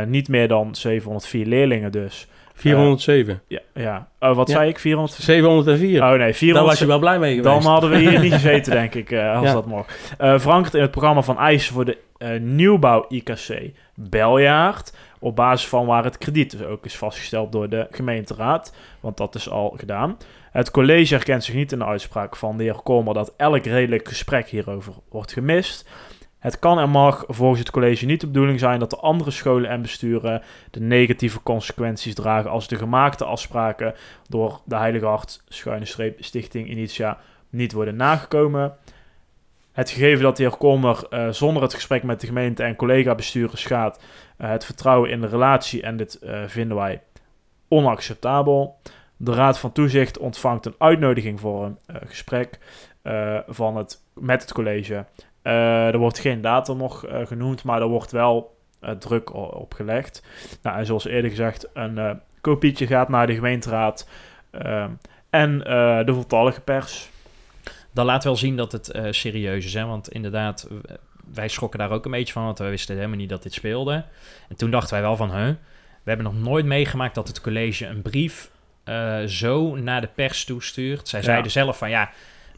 niet 0.08 0.28
meer 0.28 0.48
dan 0.48 0.76
704 0.76 1.46
leerlingen 1.46 1.92
dus. 1.92 2.28
407. 2.54 3.42
Ja, 3.48 3.60
ja. 3.74 4.08
Oh, 4.20 4.36
wat 4.36 4.48
Ja. 4.48 4.54
zei 4.56 4.70
ik? 4.70 4.80
400? 4.80 5.14
704. 5.14 6.02
Oh 6.04 6.10
nee, 6.10 6.18
Daar 6.18 6.34
400. 6.34 6.70
was 6.72 6.80
je 6.80 6.86
wel 6.86 7.00
blij 7.00 7.20
mee 7.20 7.36
geweest. 7.36 7.64
Dan 7.64 7.72
hadden 7.72 7.90
we 7.90 7.98
hier 7.98 8.20
niet 8.20 8.34
gezeten, 8.42 8.72
denk 8.72 8.94
ik, 8.96 9.12
eh, 9.12 9.36
als 9.36 9.46
Ja. 9.48 9.54
dat 9.54 9.66
mocht. 9.66 10.14
Eh, 10.18 10.40
verankerd 10.40 10.74
in 10.74 10.82
het 10.82 10.92
programma 10.92 11.22
van 11.22 11.38
eisen 11.40 11.74
voor 11.74 11.86
de 11.86 11.98
eh, 12.18 12.40
nieuwbouw 12.40 13.06
IKC 13.10 13.72
Beljaard. 13.96 14.94
Op 15.20 15.36
basis 15.36 15.68
van 15.68 15.86
waar 15.86 16.04
het 16.04 16.18
krediet 16.18 16.52
dus 16.52 16.68
ook 16.68 16.86
is 16.86 16.98
vastgesteld 16.98 17.52
door 17.52 17.70
de 17.70 17.88
gemeenteraad. 17.92 18.76
Want 19.00 19.18
dat 19.18 19.36
is 19.36 19.50
al 19.50 19.74
gedaan. 19.78 20.18
Het 20.52 20.72
college 20.72 21.14
herkent 21.16 21.44
zich 21.44 21.56
niet 21.56 21.72
in 21.72 21.80
de 21.80 21.86
uitspraak 21.86 22.36
van 22.36 22.58
de 22.58 22.64
heer 22.64 22.74
Kolmer 22.84 23.14
dat 23.14 23.34
elk 23.38 23.66
redelijk 23.66 24.08
gesprek 24.08 24.48
hierover 24.48 24.94
wordt 25.10 25.34
gemist. 25.34 25.90
Het 26.44 26.60
kan 26.60 26.80
en 26.80 26.90
mag 26.90 27.24
volgens 27.28 27.60
het 27.60 27.72
college 27.72 28.06
niet 28.06 28.22
de 28.22 28.28
bedoeling 28.28 28.60
zijn 28.60 28.80
dat 28.80 28.90
de 28.90 28.98
andere 28.98 29.32
scholen 29.32 29.70
en 29.70 29.82
besturen 29.82 30.42
de 30.72 30.80
negatieve 30.80 31.44
consequenties 31.44 32.14
dragen 32.14 32.50
als 32.50 32.68
de 32.68 32.76
gemaakte 32.76 33.26
afspraken 33.26 33.94
door 34.30 34.62
de 34.66 34.76
Heilige 34.76 35.06
Hart 35.06 35.44
schuine 35.48 35.86
streep 35.86 36.24
Stichting 36.24 36.70
Initia 36.70 37.18
niet 37.50 37.72
worden 37.72 37.96
nagekomen. 37.96 38.76
Het 39.72 39.90
gegeven 39.90 40.24
dat 40.24 40.38
de 40.38 40.44
heer 40.44 40.58
Kolmer 40.58 41.06
eh, 41.10 41.30
zonder 41.30 41.62
het 41.64 41.74
gesprek 41.74 42.04
met 42.04 42.22
de 42.22 42.28
gemeente 42.28 42.64
en 42.64 42.76
collega-bestuurders 42.76 43.66
gaat, 43.66 44.04
eh, 44.38 44.50
het 44.50 44.66
vertrouwen 44.66 45.10
in 45.10 45.22
de 45.22 45.28
relatie 45.28 45.82
en 45.82 45.98
dit 45.98 46.20
eh, 46.20 46.44
vinden 46.48 46.78
wij 46.78 47.02
onacceptabel. 47.68 48.80
De 49.18 49.34
Raad 49.34 49.60
van 49.60 49.72
Toezicht 49.72 50.18
ontvangt 50.18 50.66
een 50.66 50.76
uitnodiging 50.78 51.40
voor 51.40 51.66
een 51.66 51.78
gesprek 52.06 52.60
van 53.48 53.78
het, 53.78 54.02
met 54.14 54.42
het 54.42 54.54
college. 54.54 55.06
Eh, 55.44 55.88
er 55.88 55.98
wordt 55.98 56.20
geen 56.20 56.42
datum 56.42 56.78
nog 56.78 57.06
eh, 57.06 57.26
genoemd, 57.26 57.64
maar 57.64 57.82
er 57.82 57.88
wordt 57.88 58.12
wel 58.12 58.56
eh, 58.80 58.92
druk 58.92 59.34
op 59.34 59.74
gelegd. 59.74 60.24
Nou, 60.62 60.78
en 60.78 60.86
zoals 60.86 61.06
eerder 61.06 61.30
gezegd, 61.30 61.68
een 61.74 62.20
kopietje 62.42 62.88
gaat 62.88 63.10
naar 63.10 63.28
de 63.28 63.34
gemeenteraad 63.36 64.08
eh, 64.52 64.86
en 65.30 65.58
de 66.06 66.14
voltallige 66.14 66.62
pers. 66.62 67.10
Dat 67.92 68.06
laat 68.06 68.24
wel 68.24 68.36
zien 68.36 68.56
dat 68.58 68.72
het 68.72 68.92
serieus 69.10 69.66
is, 69.66 69.74
hè? 69.74 69.86
Want 69.86 70.10
inderdaad, 70.12 70.68
wij 71.34 71.48
schrokken 71.48 71.80
daar 71.80 71.92
ook 71.92 72.06
een 72.06 72.12
beetje 72.12 72.34
van, 72.34 72.44
want 72.44 72.58
we 72.60 72.70
wisten 72.70 72.96
helemaal 72.96 73.18
niet 73.18 73.30
dat 73.30 73.44
dit 73.44 73.54
speelde. 73.54 74.04
En 74.50 74.56
toen 74.56 74.72
dachten 74.72 74.94
wij 74.94 75.02
wel 75.02 75.16
van, 75.16 75.32
huh, 75.36 75.48
we 76.04 76.10
hebben 76.10 76.26
nog 76.26 76.40
nooit 76.42 76.66
meegemaakt 76.66 77.16
dat 77.16 77.28
het 77.28 77.42
college 77.42 77.86
een 77.86 78.02
brief 78.02 78.52
zo 79.28 79.76
naar 79.76 80.02
de 80.02 80.10
pers 80.16 80.46
toestuurt. 80.46 81.08
Zij 81.08 81.20
Ja. 81.20 81.26
zeiden 81.26 81.52
zelf 81.52 81.78
van, 81.78 81.90
ja, 81.90 82.10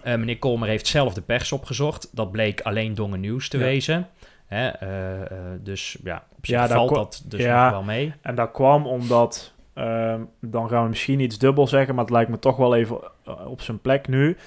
eh, 0.06 0.16
meneer 0.18 0.40
Kolmer 0.40 0.68
heeft 0.68 0.88
zelf 0.88 1.14
de 1.14 1.22
pers 1.22 1.52
opgezocht. 1.52 2.10
Dat 2.12 2.32
bleek 2.32 2.62
alleen 2.62 2.94
Dongen 2.94 3.20
Nieuws 3.20 3.50
te 3.50 3.58
Ja. 3.58 3.64
wezen. 3.64 4.08
Hè? 4.46 4.68
eh, 4.68 5.22
eh, 5.22 5.28
dus 5.60 5.98
ja, 6.04 6.24
op 6.38 6.46
zich 6.46 6.56
Ja, 6.56 6.68
valt 6.68 6.94
dat 6.96 7.24
dus 7.26 7.42
ja. 7.42 7.64
nog 7.64 7.72
wel 7.72 7.84
mee. 7.84 8.14
En 8.22 8.36
dat 8.36 8.52
kwam 8.52 8.88
omdat, 8.88 9.54
ehm, 9.74 10.22
dan 10.42 10.70
gaan 10.70 10.84
we 10.84 10.90
misschien 10.90 11.20
iets 11.20 11.38
dubbel 11.38 11.68
zeggen, 11.68 11.96
maar 11.96 12.04
het 12.04 12.14
lijkt 12.14 12.30
me 12.30 12.40
toch 12.40 12.58
wel 12.58 12.76
even 12.76 13.00
op 13.48 13.62
zijn 13.62 13.80
plek 13.82 14.08
nu. 14.08 14.38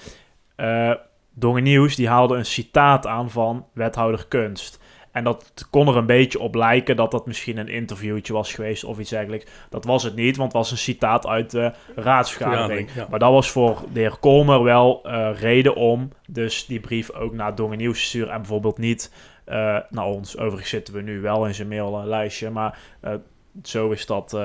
Dongen 1.35 1.63
Nieuws 1.63 1.95
die 1.97 2.09
haalde 2.09 2.37
een 2.37 2.47
citaat 2.47 3.07
aan 3.07 3.31
van 3.31 3.67
wethouder 3.73 4.27
Kunst. 4.29 4.81
En 5.13 5.25
dat 5.25 5.67
kon 5.71 5.89
er 5.89 5.97
een 5.97 6.07
beetje 6.07 6.41
op 6.41 6.55
lijken 6.55 6.97
dat 6.97 7.11
dat 7.11 7.27
misschien 7.27 7.57
een 7.57 7.69
interviewtje 7.69 8.33
was 8.33 8.55
geweest 8.55 8.85
of 8.85 8.99
iets 8.99 9.11
dergelijks. 9.11 9.51
Dat 9.71 9.85
was 9.85 10.03
het 10.03 10.15
niet, 10.15 10.37
want 10.37 10.53
het 10.53 10.63
was 10.63 10.71
een 10.71 10.79
citaat 10.79 11.27
uit 11.27 11.51
de 11.51 11.73
raadsvergadering. 11.95 12.91
Ja. 12.95 13.07
Maar 13.11 13.19
dat 13.19 13.33
was 13.33 13.51
voor 13.51 13.83
de 13.93 14.01
heer 14.01 14.17
Kolmer 14.21 14.63
wel 14.63 15.01
eh, 15.03 15.31
reden 15.35 15.75
om 15.75 16.11
dus 16.29 16.67
die 16.67 16.81
brief 16.81 17.13
ook 17.13 17.33
naar 17.33 17.55
Dongen 17.55 17.79
Nieuws 17.79 18.01
te 18.01 18.07
sturen. 18.07 18.33
En 18.33 18.39
bijvoorbeeld 18.39 18.79
niet 18.79 19.13
eh, 19.45 19.79
naar 19.91 20.07
ons. 20.07 20.39
Overigens 20.39 20.71
zitten 20.71 20.95
we 20.95 21.01
nu 21.01 21.21
wel 21.21 21.47
in 21.47 21.55
zijn 21.55 21.69
maillijstje, 21.69 22.51
maar 22.51 22.79
eh, 23.01 23.15
zo 23.63 23.91
is 23.91 24.07
dat, 24.07 24.39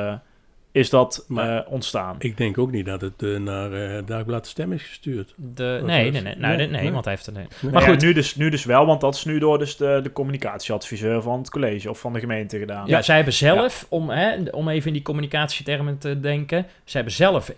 is 0.74 0.90
dat 0.90 1.26
Maar- 1.28 1.58
eh, 1.66 1.72
ontstaan. 1.72 2.16
Ik 2.20 2.38
denk 2.38 2.58
ook 2.58 2.72
niet 2.72 2.86
dat 2.86 3.02
het 3.02 3.24
eh, 3.24 3.38
naar 3.40 3.72
eh 3.74 4.02
Dagblad 4.06 4.48
Stem 4.48 4.72
is 4.72 4.84
gestuurd. 4.84 5.34
De, 5.36 5.82
nee, 5.86 6.12
nee, 6.12 6.22
nee, 6.22 6.22
nou, 6.22 6.38
nee, 6.38 6.56
nee, 6.58 6.68
nee, 6.68 6.82
nee. 6.82 6.92
want 6.92 7.06
hij 7.06 7.14
heeft 7.14 7.28
er... 7.28 7.34
Nee. 7.34 7.46
Nee. 7.62 7.72
Maar 7.72 7.82
goed, 7.82 8.02
nu, 8.02 8.14
dus, 8.14 8.36
nu 8.36 8.50
dus 8.50 8.66
wel, 8.66 8.86
want 8.86 9.02
dat 9.02 9.16
is 9.16 9.26
nu 9.26 9.40
door 9.40 9.58
dus 9.60 9.78
de, 9.78 10.00
de 10.04 10.12
communicatieadviseur 10.12 11.22
van 11.22 11.38
het 11.40 11.50
college 11.50 11.90
of 11.90 12.00
van 12.00 12.14
de 12.14 12.20
gemeente 12.20 12.60
gedaan. 12.60 12.88
Ja, 12.88 13.02
zij 13.02 13.16
hebben 13.16 13.34
zelf, 13.34 13.86
om, 13.90 14.10
hè, 14.10 14.36
om 14.52 14.70
even 14.70 14.88
in 14.88 14.94
die 14.94 15.02
communicatietermen 15.02 15.98
te 15.98 16.20
denken, 16.20 16.66
ze 16.84 16.96
hebben 16.96 17.14
zelf 17.14 17.52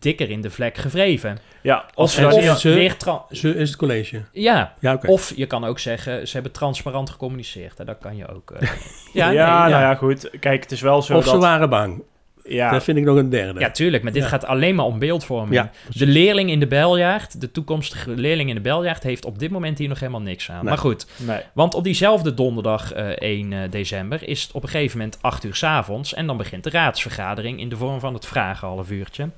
dikker 0.00 0.30
in 0.30 0.40
de 0.40 0.50
vlek 0.50 0.76
gewreven. 0.76 1.38
ja 1.62 1.84
Of, 1.88 1.92
als 1.94 2.14
ze 2.14 2.20
dat 2.20 2.32
ze- 2.34 2.40
niet- 2.40 2.58
ze- 2.58 2.68
weer 2.74 2.96
Zo 3.30 3.48
is 3.48 3.68
het 3.68 3.78
college. 3.78 4.22
ja, 4.32 4.74
Ja, 4.80 4.92
oké. 4.94 5.06
of 5.10 5.32
je 5.36 5.46
kan 5.46 5.64
ook 5.64 5.78
zeggen, 5.78 6.26
ze 6.28 6.32
hebben 6.34 6.52
transparant 6.52 7.10
gecommuniceerd. 7.10 7.78
Hè, 7.78 7.84
dat 7.84 7.98
kan 8.00 8.16
je 8.16 8.28
ook. 8.34 8.50
eh, 8.50 8.68
ja, 9.12 9.26
nee, 9.28 9.36
nou 9.36 9.70
ja, 9.70 9.94
goed. 9.94 10.30
Kijk, 10.40 10.62
het 10.62 10.72
is 10.72 10.80
wel 10.80 11.02
zo 11.02 11.16
Of 11.16 11.26
ze 11.26 11.38
waren 11.38 11.70
bang. 11.70 12.02
Ja, 12.44 12.70
Dat 12.70 12.84
vind 12.84 12.98
ik 12.98 13.04
nog 13.04 13.16
een 13.16 13.28
derde. 13.28 13.60
Ja, 13.60 13.70
tuurlijk, 13.70 14.02
maar 14.02 14.12
dit 14.12 14.22
Ja. 14.22 14.28
gaat 14.28 14.44
alleen 14.44 14.74
maar 14.74 14.84
om 14.84 14.98
beeldvorming. 14.98 15.54
Ja, 15.54 15.70
de 15.88 16.06
leerling 16.06 16.50
in 16.50 16.60
de 16.60 16.66
beljaard, 16.66 17.40
de 17.40 17.50
toekomstige 17.50 18.10
leerling 18.10 18.48
in 18.48 18.54
de 18.54 18.60
beljaard, 18.60 19.02
heeft 19.02 19.24
op 19.24 19.38
dit 19.38 19.50
moment 19.50 19.78
hier 19.78 19.88
nog 19.88 20.00
helemaal 20.00 20.20
niks 20.20 20.50
aan. 20.50 20.56
Nee. 20.56 20.64
Maar 20.64 20.78
goed, 20.78 21.06
nee. 21.16 21.40
want 21.52 21.74
op 21.74 21.84
diezelfde 21.84 22.34
donderdag 22.34 22.92
eh 22.92 23.08
1 23.08 23.52
eh, 23.52 23.58
december 23.70 24.28
is 24.28 24.42
het 24.42 24.52
op 24.52 24.62
een 24.62 24.68
gegeven 24.68 24.98
moment 24.98 25.18
8 25.20 25.44
uur 25.44 25.54
's 25.54 25.62
avonds 25.62 26.14
en 26.14 26.26
dan 26.26 26.36
begint 26.36 26.64
de 26.64 26.70
raadsvergadering 26.70 27.60
in 27.60 27.68
de 27.68 27.76
vorm 27.76 28.00
van 28.00 28.14
het 28.14 28.26
vragen 28.26 28.68
half 28.68 28.90
uurtje. 28.90 29.30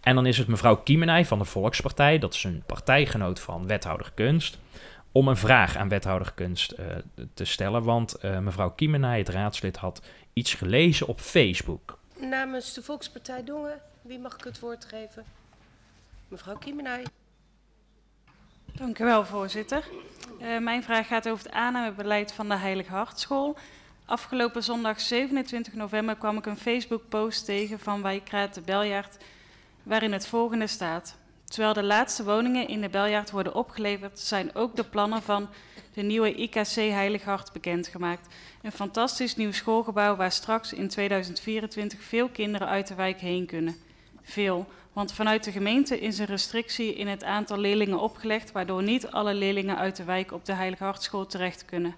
En 0.00 0.14
dan 0.14 0.26
is 0.26 0.38
het 0.38 0.46
mevrouw 0.46 0.76
Kiemenij 0.76 1.24
van 1.24 1.38
de 1.38 1.44
Volkspartij, 1.44 2.18
dat 2.18 2.34
is 2.34 2.44
een 2.44 2.62
partijgenoot 2.66 3.40
van 3.40 3.66
wethouder 3.66 4.10
Kunst, 4.14 4.58
om 5.12 5.28
een 5.28 5.36
vraag 5.36 5.76
aan 5.76 5.88
wethouder 5.88 6.32
Kunst 6.34 6.70
eh, 6.70 6.84
te 7.34 7.44
stellen. 7.44 7.82
Want 7.82 8.14
eh, 8.14 8.38
mevrouw 8.38 8.70
Kiemenij, 8.70 9.18
het 9.18 9.28
raadslid, 9.28 9.76
had 9.76 10.02
iets 10.32 10.54
gelezen 10.54 11.06
op 11.06 11.20
Facebook. 11.20 11.95
Namens 12.20 12.74
de 12.74 12.82
Volkspartij 12.82 13.44
Dongen, 13.44 13.80
wie 14.02 14.18
mag 14.18 14.34
ik 14.34 14.44
het 14.44 14.58
woord 14.58 14.84
geven? 14.84 15.24
Mevrouw 16.28 16.56
Kiemenij. 16.56 17.04
Dank 18.72 18.98
u 18.98 19.04
wel, 19.04 19.24
voorzitter. 19.24 19.88
Eh, 20.40 20.58
mijn 20.58 20.82
vraag 20.82 21.06
gaat 21.06 21.28
over 21.28 21.44
het 21.44 21.54
aannamebeleid 21.54 22.32
van 22.32 22.48
de 22.48 22.54
Heilig 22.54 22.86
Hartschool. 22.86 23.56
Afgelopen 24.04 24.62
zondag 24.62 25.00
27 25.00 25.72
november 25.74 26.16
kwam 26.16 26.36
ik 26.36 26.46
een 26.46 26.56
Facebook-post 26.56 27.44
tegen 27.44 27.78
van 27.78 28.02
Wijkraad 28.02 28.54
de 28.54 28.60
Beljaard, 28.60 29.16
waarin 29.82 30.12
het 30.12 30.26
volgende 30.26 30.66
staat. 30.66 31.16
Terwijl 31.44 31.72
de 31.72 31.82
laatste 31.82 32.24
woningen 32.24 32.68
in 32.68 32.80
de 32.80 32.88
Beljaard 32.88 33.30
worden 33.30 33.54
opgeleverd, 33.54 34.18
zijn 34.18 34.54
ook 34.54 34.76
de 34.76 34.84
plannen 34.84 35.22
van 35.22 35.48
de 35.96 36.02
nieuwe 36.02 36.34
IKC 36.34 36.74
Heilig 36.74 37.24
Hart 37.24 37.52
bekendgemaakt. 37.52 38.34
Een 38.62 38.72
fantastisch 38.72 39.36
nieuw 39.36 39.52
schoolgebouw 39.52 40.16
waar 40.16 40.32
straks 40.32 40.72
in 40.72 40.88
2024 40.88 42.02
veel 42.02 42.28
kinderen 42.28 42.68
uit 42.68 42.86
de 42.86 42.94
wijk 42.94 43.20
heen 43.20 43.46
kunnen. 43.46 43.76
Veel, 44.22 44.66
want 44.92 45.12
vanuit 45.12 45.44
de 45.44 45.52
gemeente 45.52 46.00
is 46.00 46.18
een 46.18 46.26
restrictie 46.26 46.94
in 46.94 47.06
het 47.06 47.24
aantal 47.24 47.58
leerlingen 47.58 48.00
opgelegd, 48.00 48.52
waardoor 48.52 48.82
niet 48.82 49.10
alle 49.10 49.34
leerlingen 49.34 49.76
uit 49.76 49.96
de 49.96 50.04
wijk 50.04 50.32
op 50.32 50.44
de 50.44 50.52
Heilig 50.52 50.78
Hartschool 50.78 51.26
terecht 51.26 51.64
kunnen. 51.64 51.94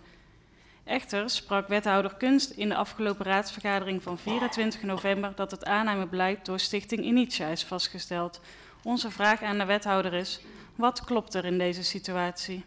Echter 0.84 1.30
sprak 1.30 1.68
wethouder 1.68 2.14
Kunst 2.14 2.50
in 2.50 2.68
de 2.68 2.76
afgelopen 2.76 3.26
raadsvergadering 3.26 4.02
van 4.02 4.18
24 4.18 4.82
november 4.82 5.32
dat 5.34 5.50
het 5.50 5.64
aannemebeleid 5.64 6.44
door 6.44 6.60
Stichting 6.60 7.04
Initia 7.04 7.46
is 7.46 7.64
vastgesteld. 7.64 8.40
Onze 8.82 9.10
vraag 9.10 9.42
aan 9.42 9.58
de 9.58 9.64
wethouder 9.64 10.14
is: 10.14 10.40
wat 10.74 11.04
klopt 11.04 11.34
er 11.34 11.44
in 11.44 11.58
deze 11.58 11.84
situatie? 11.84 12.64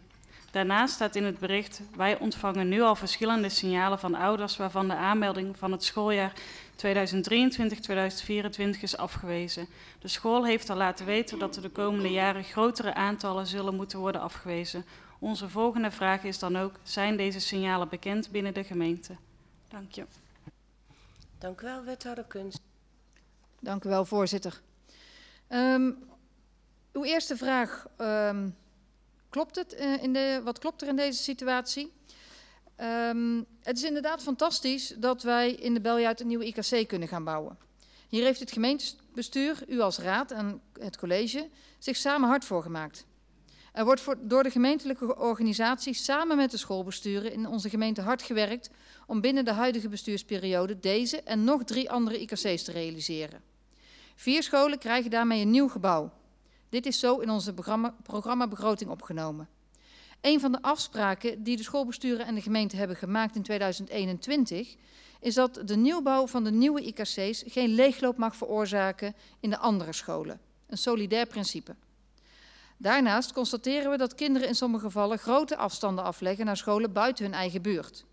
Daarnaast 0.52 0.94
staat 0.94 1.16
in 1.16 1.24
het 1.24 1.38
bericht: 1.38 1.80
wij 1.96 2.18
ontvangen 2.18 2.68
nu 2.68 2.80
al 2.80 2.94
verschillende 2.94 3.48
signalen 3.48 3.98
van 3.98 4.14
ouders 4.14 4.56
waarvan 4.56 4.88
de 4.88 4.94
aanmelding 4.94 5.58
van 5.58 5.72
het 5.72 5.84
schooljaar 5.84 6.32
2023-2024 6.76 6.80
is 8.80 8.96
afgewezen. 8.96 9.66
De 9.98 10.08
school 10.08 10.46
heeft 10.46 10.70
al 10.70 10.76
laten 10.76 11.06
weten 11.06 11.38
dat 11.38 11.56
er 11.56 11.62
de 11.62 11.68
komende 11.68 12.10
jaren 12.10 12.44
grotere 12.44 12.94
aantallen 12.94 13.46
zullen 13.46 13.74
moeten 13.74 13.98
worden 13.98 14.20
afgewezen. 14.20 14.84
Onze 15.18 15.48
volgende 15.48 15.90
vraag 15.90 16.22
is 16.22 16.38
dan 16.38 16.58
ook: 16.58 16.74
zijn 16.82 17.16
deze 17.16 17.40
signalen 17.40 17.88
bekend 17.88 18.30
binnen 18.30 18.54
de 18.54 18.64
gemeente? 18.64 19.16
Dank 19.68 19.92
je. 19.92 20.04
Dank 21.38 21.60
u 21.60 21.64
wel, 21.64 21.84
wethouder 21.84 22.24
Kunst. 22.24 22.60
Dank 23.60 23.84
u 23.84 23.88
wel, 23.88 24.04
voorzitter. 24.04 24.60
Um, 25.48 25.98
uw 26.92 27.04
eerste 27.04 27.36
vraag, 27.36 27.86
um, 27.98 28.56
klopt 29.32 29.56
het 29.56 29.74
uh, 29.80 30.02
in 30.02 30.12
de, 30.12 30.40
wat 30.44 30.58
klopt 30.58 30.82
er 30.82 30.88
in 30.88 30.96
deze 30.96 31.22
situatie? 31.22 31.92
Um, 32.80 33.46
het 33.62 33.76
is 33.76 33.82
inderdaad 33.82 34.22
fantastisch 34.22 34.94
dat 34.98 35.22
wij 35.22 35.52
in 35.52 35.74
de 35.74 35.80
Beljuit 35.80 36.20
een 36.20 36.26
nieuwe 36.26 36.46
IKC 36.46 36.88
kunnen 36.88 37.08
gaan 37.08 37.24
bouwen. 37.24 37.58
Hier 38.08 38.24
heeft 38.24 38.40
het 38.40 38.52
gemeentebestuur, 38.52 39.64
u 39.68 39.80
als 39.80 39.98
raad 39.98 40.30
en 40.30 40.60
het 40.80 40.96
college 40.96 41.48
zich 41.78 41.96
samen 41.96 42.28
hard 42.28 42.44
voor 42.44 42.62
gemaakt. 42.62 43.06
Er 43.72 43.84
wordt 43.84 44.00
voor, 44.00 44.16
door 44.20 44.42
de 44.42 44.50
gemeentelijke 44.50 45.16
organisatie 45.16 45.94
samen 45.94 46.36
met 46.36 46.50
de 46.50 46.56
schoolbesturen 46.56 47.32
in 47.32 47.46
onze 47.46 47.68
gemeente 47.68 48.00
hard 48.00 48.22
gewerkt 48.22 48.70
om 49.06 49.20
binnen 49.20 49.44
de 49.44 49.52
huidige 49.52 49.88
bestuursperiode 49.88 50.80
deze 50.80 51.22
en 51.22 51.44
nog 51.44 51.64
drie 51.64 51.90
andere 51.90 52.20
IKC's 52.20 52.62
te 52.62 52.72
realiseren. 52.72 53.42
Vier 54.14 54.42
scholen 54.42 54.78
krijgen 54.78 55.10
daarmee 55.10 55.42
een 55.42 55.50
nieuw 55.50 55.68
gebouw. 55.68 56.12
Dit 56.72 56.86
is 56.86 56.98
zo 56.98 57.18
in 57.18 57.30
onze 57.30 57.54
programma, 57.54 57.94
programmabegroting 58.02 58.90
opgenomen. 58.90 59.48
Een 60.20 60.40
van 60.40 60.52
de 60.52 60.62
afspraken 60.62 61.42
die 61.42 61.56
de 61.56 61.62
schoolbesturen 61.62 62.26
en 62.26 62.34
de 62.34 62.40
gemeente 62.40 62.76
hebben 62.76 62.96
gemaakt 62.96 63.36
in 63.36 63.42
2021 63.42 64.74
is 65.20 65.34
dat 65.34 65.60
de 65.64 65.76
nieuwbouw 65.76 66.26
van 66.26 66.44
de 66.44 66.50
nieuwe 66.50 66.80
IKC's 66.80 67.44
geen 67.46 67.68
leegloop 67.68 68.16
mag 68.16 68.36
veroorzaken 68.36 69.14
in 69.40 69.50
de 69.50 69.58
andere 69.58 69.92
scholen. 69.92 70.40
Een 70.66 70.78
solidair 70.78 71.26
principe. 71.26 71.74
Daarnaast 72.76 73.32
constateren 73.32 73.90
we 73.90 73.96
dat 73.96 74.14
kinderen 74.14 74.48
in 74.48 74.54
sommige 74.54 74.84
gevallen 74.84 75.18
grote 75.18 75.56
afstanden 75.56 76.04
afleggen 76.04 76.44
naar 76.44 76.56
scholen 76.56 76.92
buiten 76.92 77.24
hun 77.24 77.34
eigen 77.34 77.62
buurt. 77.62 78.04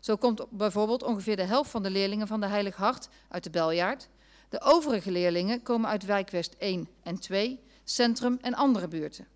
Zo 0.00 0.16
komt 0.16 0.50
bijvoorbeeld 0.50 1.02
ongeveer 1.02 1.36
de 1.36 1.42
helft 1.42 1.70
van 1.70 1.82
de 1.82 1.90
leerlingen 1.90 2.26
van 2.26 2.40
de 2.40 2.46
Heilig 2.46 2.76
Hart 2.76 3.08
uit 3.28 3.44
de 3.44 3.50
Beljaard. 3.50 4.08
De 4.48 4.60
overige 4.60 5.10
leerlingen 5.10 5.62
komen 5.62 5.90
uit 5.90 6.04
wijkwest 6.04 6.54
1 6.58 6.88
en 7.02 7.18
2, 7.18 7.64
Centrum 7.88 8.38
en 8.40 8.54
andere 8.54 8.88
buurten. 8.88 9.26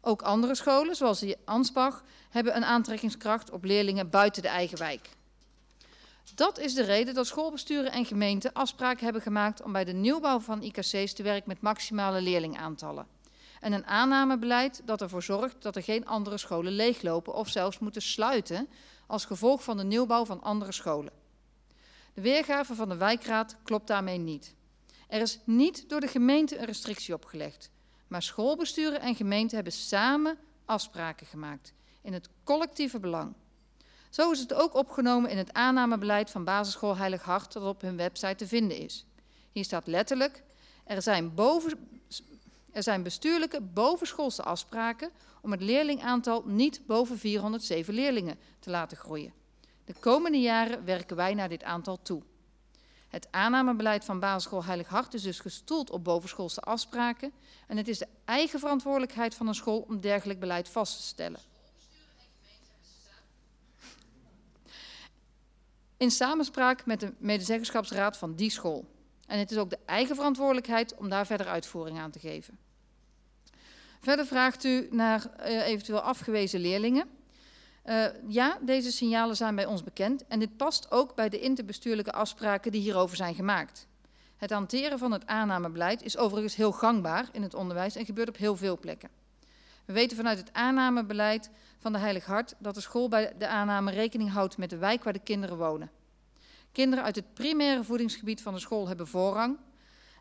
Ook 0.00 0.22
andere 0.22 0.54
scholen, 0.54 0.96
zoals 0.96 1.18
de 1.18 1.38
Ansbach, 1.44 2.04
hebben 2.30 2.56
een 2.56 2.64
aantrekkingskracht 2.64 3.50
op 3.50 3.64
leerlingen 3.64 4.10
buiten 4.10 4.42
de 4.42 4.48
eigen 4.48 4.78
wijk. 4.78 5.08
Dat 6.34 6.58
is 6.58 6.74
de 6.74 6.82
reden 6.82 7.14
dat 7.14 7.26
schoolbesturen 7.26 7.92
en 7.92 8.04
gemeenten 8.04 8.52
afspraken 8.52 9.04
hebben 9.04 9.22
gemaakt 9.22 9.62
om 9.62 9.72
bij 9.72 9.84
de 9.84 9.92
nieuwbouw 9.92 10.40
van 10.40 10.62
IKC's 10.62 11.12
te 11.12 11.22
werken 11.22 11.48
met 11.48 11.60
maximale 11.60 12.20
leerlingaantallen 12.20 13.06
en 13.60 13.72
een 13.72 13.86
aannamebeleid 13.86 14.82
dat 14.84 15.00
ervoor 15.00 15.22
zorgt 15.22 15.62
dat 15.62 15.76
er 15.76 15.82
geen 15.82 16.06
andere 16.06 16.38
scholen 16.38 16.72
leeglopen 16.72 17.34
of 17.34 17.48
zelfs 17.48 17.78
moeten 17.78 18.02
sluiten 18.02 18.68
als 19.06 19.24
gevolg 19.24 19.62
van 19.62 19.76
de 19.76 19.84
nieuwbouw 19.84 20.24
van 20.24 20.42
andere 20.42 20.72
scholen. 20.72 21.12
De 22.14 22.20
weergave 22.20 22.74
van 22.74 22.88
de 22.88 22.96
wijkraad 22.96 23.56
klopt 23.62 23.86
daarmee 23.86 24.18
niet. 24.18 24.54
Er 25.08 25.20
is 25.20 25.38
niet 25.44 25.88
door 25.88 26.00
de 26.00 26.08
gemeente 26.08 26.58
een 26.58 26.64
restrictie 26.64 27.14
opgelegd, 27.14 27.70
maar 28.06 28.22
schoolbesturen 28.22 29.00
en 29.00 29.14
gemeenten 29.14 29.54
hebben 29.54 29.72
samen 29.72 30.38
afspraken 30.64 31.26
gemaakt 31.26 31.72
in 32.02 32.12
het 32.12 32.28
collectieve 32.44 33.00
belang. 33.00 33.34
Zo 34.10 34.30
is 34.30 34.40
het 34.40 34.54
ook 34.54 34.74
opgenomen 34.74 35.30
in 35.30 35.38
het 35.38 35.52
aannamebeleid 35.52 36.30
van 36.30 36.44
basisschool 36.44 36.96
Heilig 36.96 37.22
Hart 37.22 37.52
dat 37.52 37.64
op 37.64 37.80
hun 37.80 37.96
website 37.96 38.34
te 38.34 38.46
vinden 38.46 38.76
is. 38.76 39.06
Hier 39.52 39.64
staat 39.64 39.86
letterlijk, 39.86 40.42
er 40.84 41.02
zijn 41.02 41.34
boven, 41.34 42.02
er 42.72 42.82
zijn 42.82 43.02
bestuurlijke 43.02 43.60
bovenschoolse 43.60 44.42
afspraken 44.42 45.10
om 45.42 45.50
het 45.50 45.60
leerlingaantal 45.60 46.42
niet 46.46 46.86
boven 46.86 47.18
407 47.18 47.94
leerlingen 47.94 48.38
te 48.58 48.70
laten 48.70 48.96
groeien. 48.96 49.32
De 49.84 49.94
komende 50.00 50.40
jaren 50.40 50.84
werken 50.84 51.16
wij 51.16 51.34
naar 51.34 51.48
dit 51.48 51.62
aantal 51.62 52.02
toe. 52.02 52.22
Het 53.08 53.28
aannamebeleid 53.30 54.04
van 54.04 54.20
basisschool 54.20 54.64
Heilig 54.64 54.88
Hart 54.88 55.14
is 55.14 55.22
dus 55.22 55.40
gestoeld 55.40 55.90
op 55.90 56.04
bovenschoolse 56.04 56.60
afspraken 56.60 57.32
en 57.66 57.76
het 57.76 57.88
is 57.88 57.98
de 57.98 58.08
eigen 58.24 58.58
verantwoordelijkheid 58.58 59.34
van 59.34 59.48
een 59.48 59.54
school 59.54 59.84
om 59.88 60.00
dergelijk 60.00 60.40
beleid 60.40 60.68
vast 60.68 60.96
te 60.96 61.02
stellen. 61.02 61.40
In 65.96 66.10
samenspraak 66.10 66.86
met 66.86 67.00
de 67.00 67.12
medezeggenschapsraad 67.18 68.16
van 68.16 68.34
die 68.34 68.50
school. 68.50 68.84
En 69.26 69.38
het 69.38 69.50
is 69.50 69.56
ook 69.56 69.70
de 69.70 69.78
eigen 69.84 70.14
verantwoordelijkheid 70.14 70.94
om 70.94 71.08
daar 71.08 71.26
verder 71.26 71.46
uitvoering 71.46 71.98
aan 71.98 72.10
te 72.10 72.18
geven. 72.18 72.58
Verder 74.00 74.26
vraagt 74.26 74.64
u 74.64 74.88
naar 74.90 75.30
uh, 75.40 75.66
eventueel 75.66 76.00
afgewezen 76.00 76.60
leerlingen. 76.60 77.17
Uh, 77.88 78.06
ja, 78.26 78.58
deze 78.60 78.92
signalen 78.92 79.36
zijn 79.36 79.54
bij 79.54 79.66
ons 79.66 79.84
bekend 79.84 80.26
en 80.26 80.38
dit 80.38 80.56
past 80.56 80.90
ook 80.90 81.14
bij 81.14 81.28
de 81.28 81.40
interbestuurlijke 81.40 82.12
afspraken 82.12 82.72
die 82.72 82.80
hierover 82.80 83.16
zijn 83.16 83.34
gemaakt. 83.34 83.86
Het 84.36 84.50
hanteren 84.50 84.98
van 84.98 85.12
het 85.12 85.26
aannamebeleid 85.26 86.02
is 86.02 86.16
overigens 86.16 86.54
heel 86.54 86.72
gangbaar 86.72 87.28
in 87.32 87.42
het 87.42 87.54
onderwijs 87.54 87.96
en 87.96 88.04
gebeurt 88.04 88.28
op 88.28 88.36
heel 88.36 88.56
veel 88.56 88.78
plekken. 88.78 89.08
We 89.84 89.92
weten 89.92 90.16
vanuit 90.16 90.38
het 90.38 90.52
aannamebeleid 90.52 91.50
van 91.78 91.92
de 91.92 91.98
Heilig 91.98 92.24
Hart 92.24 92.54
dat 92.58 92.74
de 92.74 92.80
school 92.80 93.08
bij 93.08 93.32
de 93.38 93.48
aanname 93.48 93.90
rekening 93.90 94.30
houdt 94.30 94.58
met 94.58 94.70
de 94.70 94.78
wijk 94.78 95.04
waar 95.04 95.12
de 95.12 95.18
kinderen 95.18 95.56
wonen. 95.56 95.90
Kinderen 96.72 97.04
uit 97.04 97.16
het 97.16 97.34
primaire 97.34 97.84
voedingsgebied 97.84 98.42
van 98.42 98.54
de 98.54 98.60
school 98.60 98.88
hebben 98.88 99.06
voorrang. 99.06 99.56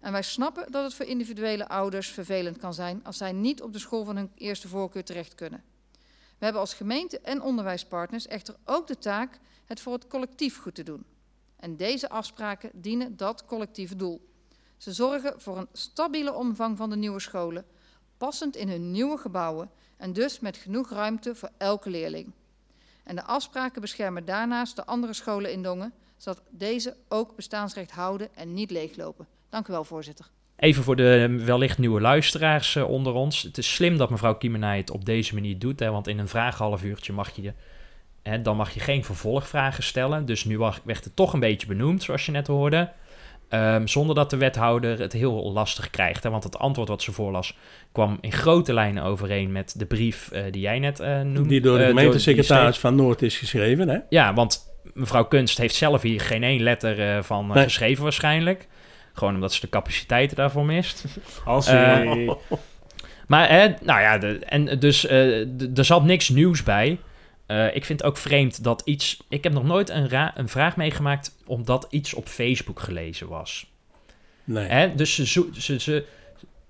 En 0.02 0.12
wij 0.12 0.22
snappen 0.22 0.72
dat 0.72 0.84
het 0.84 0.94
voor 0.94 1.06
individuele 1.06 1.68
ouders 1.68 2.08
vervelend 2.08 2.58
kan 2.58 2.74
zijn 2.74 3.04
als 3.04 3.18
zij 3.18 3.32
niet 3.32 3.62
op 3.62 3.74
de 3.74 3.80
school 3.80 4.06
van 4.06 4.16
hun 4.16 4.32
eerste 4.36 4.68
voorkeur 4.68 5.04
terecht 5.04 5.36
kunnen. 5.36 5.64
We 6.38 6.43
hebben 6.43 6.62
als 6.62 6.73
gemeente 6.73 7.19
en 7.19 7.41
onderwijspartners 7.41 8.28
echter 8.28 8.56
ook 8.65 8.88
de 8.88 8.97
taak 8.97 9.39
het 9.65 9.80
voor 9.80 9.93
het 9.93 10.08
collectief 10.08 10.62
goed 10.62 10.76
te 10.76 10.84
doen. 10.84 11.06
En 11.56 11.78
deze 11.78 12.10
afspraken 12.10 12.69
dienen 12.73 13.17
dat 13.17 13.45
collectieve 13.45 13.95
doel. 13.95 14.30
Ze 14.78 14.93
zorgen 14.93 15.41
voor 15.41 15.58
een 15.58 15.67
stabiele 15.73 16.34
omvang 16.34 16.78
van 16.78 16.89
de 16.89 16.95
nieuwe 16.95 17.19
scholen, 17.19 17.65
passend 18.17 18.56
in 18.56 18.69
hun 18.69 18.91
nieuwe 18.91 19.17
gebouwen 19.17 19.71
en 19.97 20.13
dus 20.13 20.39
met 20.39 20.58
genoeg 20.58 20.89
ruimte 20.89 21.36
voor 21.36 21.50
elke 21.58 21.89
leerling. 21.89 22.32
En 23.04 23.15
de 23.15 23.23
afspraken 23.23 23.82
beschermen 23.82 24.26
daarnaast 24.26 24.76
de 24.76 24.86
andere 24.86 25.13
scholen 25.13 25.52
in 25.52 25.63
Dongen, 25.63 25.93
zodat 26.17 26.43
deze 26.50 26.97
ook 27.08 27.36
bestaansrecht 27.36 27.91
houden 27.91 28.36
en 28.36 28.54
niet 28.54 28.71
leeglopen. 28.71 29.28
Dank 29.50 29.67
u 29.67 29.71
wel, 29.71 29.84
voorzitter. 29.84 30.30
Even 30.58 30.84
voor 30.84 30.96
de 30.96 31.41
wellicht 31.46 31.78
nieuwe 31.78 32.02
luisteraars 32.02 32.76
uh, 32.76 32.89
onder 32.89 33.13
ons. 33.13 33.41
Het 33.41 33.58
is 33.58 33.74
slim 33.74 33.98
dat 33.98 34.10
mevrouw 34.10 34.36
Kiemenij 34.36 34.78
het 34.78 34.91
op 34.91 35.06
deze 35.06 35.34
manier 35.34 35.60
doet. 35.60 35.80
Hè, 35.80 35.91
want 35.91 36.08
in 36.08 36.20
een 36.20 36.28
vraaghalf 36.28 36.84
uurtje 36.84 37.13
mag 37.13 37.32
je, 37.36 37.54
hè, 38.24 38.41
dan 38.41 38.58
mag 38.58 38.74
je 38.74 38.80
geen 38.80 39.04
vervolgvragen 39.04 39.84
stellen. 39.84 40.26
Dus 40.26 40.46
nu 40.46 40.58
werd 40.58 41.04
het 41.04 41.15
toch 41.15 41.34
een 41.34 41.39
beetje 41.39 41.67
benoemd, 41.67 42.04
zoals 42.04 42.26
je 42.26 42.32
net 42.32 42.48
hoorde. 42.48 42.89
Um, 43.50 43.88
zonder 43.88 44.15
dat 44.15 44.30
de 44.30 44.38
wethouder 44.38 45.00
het 45.00 45.13
heel 45.13 45.52
lastig 45.52 45.89
krijgt. 45.89 46.24
Hè, 46.24 46.30
want 46.30 46.43
het 46.43 46.60
antwoord 46.60 46.88
wat 46.88 47.02
ze 47.02 47.12
voorlas 47.12 47.58
kwam 47.91 48.17
in 48.22 48.32
grote 48.32 48.74
lijnen 48.74 49.04
overeen 49.04 49.52
met 49.52 49.74
de 49.78 49.86
brief 49.86 50.30
uh, 50.34 50.41
die 50.52 50.62
jij 50.62 50.80
net 50.80 51.00
uh, 51.00 51.22
noemde. 51.22 51.50
Die 51.50 51.62
door 51.62 51.78
de 51.78 51.86
gemeentesecretaris 51.86 52.78
van 52.78 52.96
Noord 52.96 53.22
is 53.22 53.38
geschreven. 53.38 53.89
Hè? 53.89 53.98
Ja, 54.10 54.34
want 54.34 54.80
mevrouw 54.93 55.26
Kunst 55.26 55.58
heeft 55.58 55.76
zelf 55.76 56.02
hier 56.02 56.22
geen 56.22 56.43
één 56.43 56.62
letter 56.62 57.24
van 57.24 57.48
nee. 57.48 57.63
geschreven 57.63 58.04
waarschijnlijk. 58.04 58.67
Gewoon 59.18 59.34
omdat 59.34 59.54
ze 59.54 59.62
de 59.62 59.70
capaciteiten 59.70 60.38
daarvoor 60.38 60.66
mist. 60.66 61.06
Als 61.46 61.70
uh, 61.72 62.32
Maar, 63.28 63.50
hè, 63.50 63.68
nou 63.82 64.02
ja, 64.02 64.18
de, 64.18 64.40
en 64.40 64.80
dus 64.80 65.06
uh, 65.06 65.78
er 65.78 65.86
zat 65.86 66.04
niks 66.04 66.30
nieuws 66.30 66.64
bij. 66.64 67.00
Uh, 67.48 67.76
ik 67.76 67.86
vind 67.86 68.00
het 68.00 68.10
ook 68.10 68.18
vreemd 68.18 68.64
dat 68.64 68.82
iets... 68.86 69.24
Ik 69.30 69.44
heb 69.44 69.54
nog 69.54 69.64
nooit 69.64 69.90
een, 69.90 70.10
ra 70.10 70.34
een 70.36 70.50
vraag 70.50 70.78
meegemaakt 70.78 71.36
omdat 71.46 71.88
iets 71.90 72.14
op 72.14 72.28
Facebook 72.28 72.80
gelezen 72.80 73.28
was. 73.28 73.72
Nee. 74.44 74.68
Hè? 74.68 74.96
Dus 74.96 75.16
ze, 75.16 75.50
ze, 75.54 75.80
ze, 75.80 76.06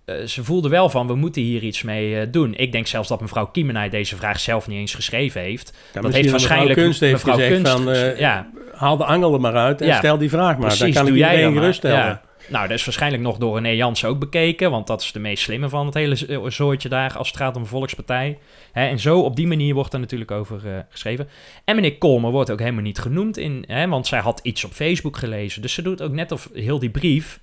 eh, 0.08 0.26
ze 0.26 0.44
voelde 0.44 0.70
wel 0.70 0.90
van, 0.90 1.08
we 1.08 1.16
moeten 1.16 1.42
hier 1.42 1.64
iets 1.64 1.84
mee 1.84 2.20
eh, 2.20 2.28
doen. 2.32 2.54
Ik 2.56 2.72
denk 2.72 2.88
zelfs 2.88 3.08
dat 3.08 3.22
mevrouw 3.22 3.46
Kiemenij 3.46 3.90
deze 3.90 4.16
vraag 4.16 4.40
zelf 4.40 4.68
niet 4.68 4.78
eens 4.78 4.94
geschreven 4.94 5.42
heeft. 5.42 5.74
Ja, 5.94 6.02
dat 6.02 6.14
heeft 6.14 6.30
waarschijnlijk 6.30 6.70
mevrouw 6.70 6.86
Kunst 6.86 7.00
heeft 7.00 7.14
mevrouw 7.14 7.34
gezegd 7.34 7.54
Kunst 7.54 7.72
van, 7.72 7.92
eh, 7.92 8.20
ja, 8.20 8.50
haal 8.74 8.98
de 8.98 9.06
angel 9.06 9.34
er 9.34 9.42
maar 9.42 9.56
uit 9.56 9.82
en 9.82 9.88
Ja, 9.88 9.98
stel 9.98 10.18
die 10.18 10.30
vraag 10.30 10.58
maar. 10.58 10.70
Dan 10.70 10.78
precies, 10.78 10.96
kan 10.96 11.06
ik 11.06 11.10
doe 11.10 11.18
jij 11.18 11.28
iedereen 11.28 11.44
dan 11.44 11.54
maar. 11.54 11.62
geruststellen. 11.62 12.22
Nou, 12.50 12.68
dat 12.68 12.78
is 12.78 12.86
waarschijnlijk 12.86 13.24
nog 13.24 13.38
door 13.38 13.56
René 13.56 13.70
Jansen 13.70 14.10
ook 14.10 14.20
bekeken, 14.20 14.72
want 14.72 14.88
dat 14.88 15.02
is 15.02 15.12
de 15.12 15.20
meest 15.20 15.44
slimme 15.44 15.70
van 15.70 15.86
het 15.86 15.94
hele 15.94 16.16
z- 16.16 16.24
eh, 16.24 16.78
daar 16.90 17.18
als 17.18 17.28
het 17.28 17.38
gaat 17.38 17.56
om 17.56 17.66
volkspartij. 17.66 18.38
Hè, 18.72 18.88
en 18.88 19.00
zo 19.00 19.20
op 19.22 19.36
die 19.36 19.48
manier 19.48 19.74
wordt 19.74 19.94
er 19.94 20.00
natuurlijk 20.00 20.32
over 20.32 20.62
eh, 20.68 20.80
geschreven. 20.90 21.30
En 21.66 21.76
meneer 21.76 21.98
Kolmer 21.98 22.32
wordt 22.32 22.52
ook 22.52 22.60
helemaal 22.60 22.82
niet 22.82 23.00
genoemd, 23.00 23.38
in, 23.38 23.64
hè, 23.68 23.88
want 23.88 24.08
zij 24.08 24.20
had 24.20 24.40
iets 24.44 24.64
op 24.66 24.72
Facebook 24.72 25.18
gelezen. 25.18 25.62
Dus 25.62 25.74
ze 25.74 25.82
doet 25.82 26.02
ook 26.02 26.12
net 26.12 26.32
of 26.32 26.50
heel 26.54 26.80
die 26.80 26.90
brief, 26.90 27.40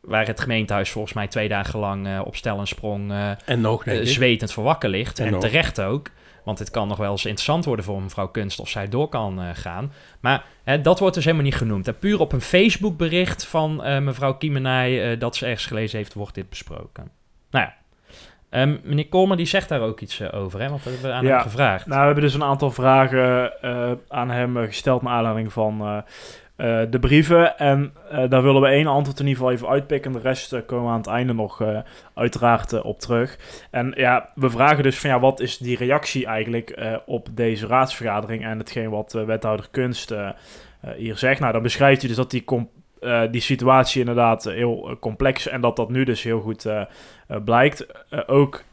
waar 0.00 0.26
het 0.26 0.40
gemeentehuis 0.40 0.90
volgens 0.90 1.12
mij 1.14 1.26
twee 1.28 1.48
dagen 1.48 1.78
lang 1.78 2.06
eh, 2.06 2.20
op 2.24 2.36
stel 2.36 2.58
en 2.58 2.66
sprong 2.66 3.12
En 3.44 3.60
nog, 3.60 3.86
ik. 3.86 4.08
zwetend 4.08 4.52
voor 4.52 4.64
wakker 4.64 4.88
ligt. 4.88 5.18
En 5.18 5.34
En, 5.34 5.38
terecht 5.38 5.80
ook. 5.80 6.08
Want 6.44 6.58
het 6.58 6.70
kan 6.70 6.88
nog 6.88 6.98
wel 6.98 7.10
eens 7.10 7.24
interessant 7.24 7.64
worden 7.64 7.84
voor 7.84 8.02
mevrouw 8.02 8.28
Kunst 8.28 8.60
of 8.60 8.68
zij 8.68 8.88
door 8.88 9.08
kan 9.08 9.40
eh, 9.40 9.48
gaan. 9.52 9.92
Maar 10.20 10.44
hè, 10.64 10.80
dat 10.80 10.98
wordt 10.98 11.14
dus 11.14 11.24
helemaal 11.24 11.44
niet 11.44 11.54
genoemd. 11.54 11.88
En 11.88 11.98
puur 11.98 12.20
op 12.20 12.32
een 12.32 12.40
Facebook 12.40 12.96
bericht 12.96 13.46
van 13.46 13.84
eh, 13.84 13.98
mevrouw 13.98 14.34
Kiemenij 14.34 15.10
eh, 15.12 15.20
dat 15.20 15.36
ze 15.36 15.46
ergens 15.46 15.66
gelezen 15.66 15.98
heeft, 15.98 16.14
wordt 16.14 16.34
dit 16.34 16.48
besproken. 16.48 17.10
Nou 17.50 17.64
ja. 17.64 17.74
Ehm, 18.50 18.76
meneer 18.82 19.08
Kolmer 19.08 19.36
die 19.36 19.46
zegt 19.46 19.68
daar 19.68 19.80
ook 19.80 20.00
iets 20.00 20.32
over, 20.32 20.60
hè? 20.60 20.68
Want 20.68 20.84
dat 20.84 20.92
hebben 20.92 21.10
we 21.10 21.16
aan 21.16 21.24
Ja. 21.24 21.32
hem 21.32 21.40
gevraagd. 21.40 21.86
Nou, 21.86 21.98
we 22.00 22.06
hebben 22.06 22.24
dus 22.24 22.34
een 22.34 22.42
aantal 22.42 22.70
vragen 22.70 23.52
aan 24.08 24.30
hem 24.30 24.56
gesteld 24.56 25.02
naar 25.02 25.12
aanleiding 25.12 25.52
van 25.52 26.04
eh, 26.62 26.80
de 26.90 26.98
brieven. 26.98 27.58
En 27.58 27.92
eh, 28.10 28.30
daar 28.30 28.42
willen 28.42 28.60
we 28.60 28.68
één 28.68 28.86
antwoord 28.86 29.20
in 29.20 29.26
ieder 29.26 29.42
geval 29.42 29.56
even 29.56 29.68
uitpikken. 29.68 30.12
De 30.12 30.18
rest 30.18 30.52
eh, 30.52 30.60
komen 30.66 30.84
we 30.84 30.90
aan 30.90 30.96
het 30.96 31.06
einde 31.06 31.32
nog 31.32 31.62
uiteraard 32.14 32.82
op 32.82 33.00
terug. 33.00 33.38
En 33.70 33.92
ja, 33.96 34.30
we 34.34 34.50
vragen 34.50 34.82
dus 34.82 34.98
van 34.98 35.10
ja, 35.10 35.20
wat 35.20 35.40
is 35.40 35.58
die 35.58 35.76
reactie 35.76 36.26
eigenlijk 36.26 36.76
op 37.06 37.28
deze 37.30 37.66
raadsvergadering 37.66 38.44
en 38.44 38.58
hetgeen 38.58 38.90
wat 38.90 39.12
wethouder 39.12 39.68
Kunst 39.70 40.14
hier 40.96 41.18
zegt. 41.18 41.40
Nou, 41.40 41.52
dan 41.52 41.62
beschrijft 41.62 42.00
hij 42.00 42.08
dus 42.08 42.16
dat 42.16 42.30
die, 42.30 42.44
die 43.30 43.40
situatie 43.40 44.00
inderdaad 44.00 44.44
heel 44.44 44.96
complex 45.00 45.48
en 45.48 45.60
dat 45.60 45.76
dat 45.76 45.90
nu 45.90 46.04
dus 46.04 46.22
heel 46.22 46.40
goed 46.40 46.66
blijkt. 47.44 47.86
Ook 48.26 48.64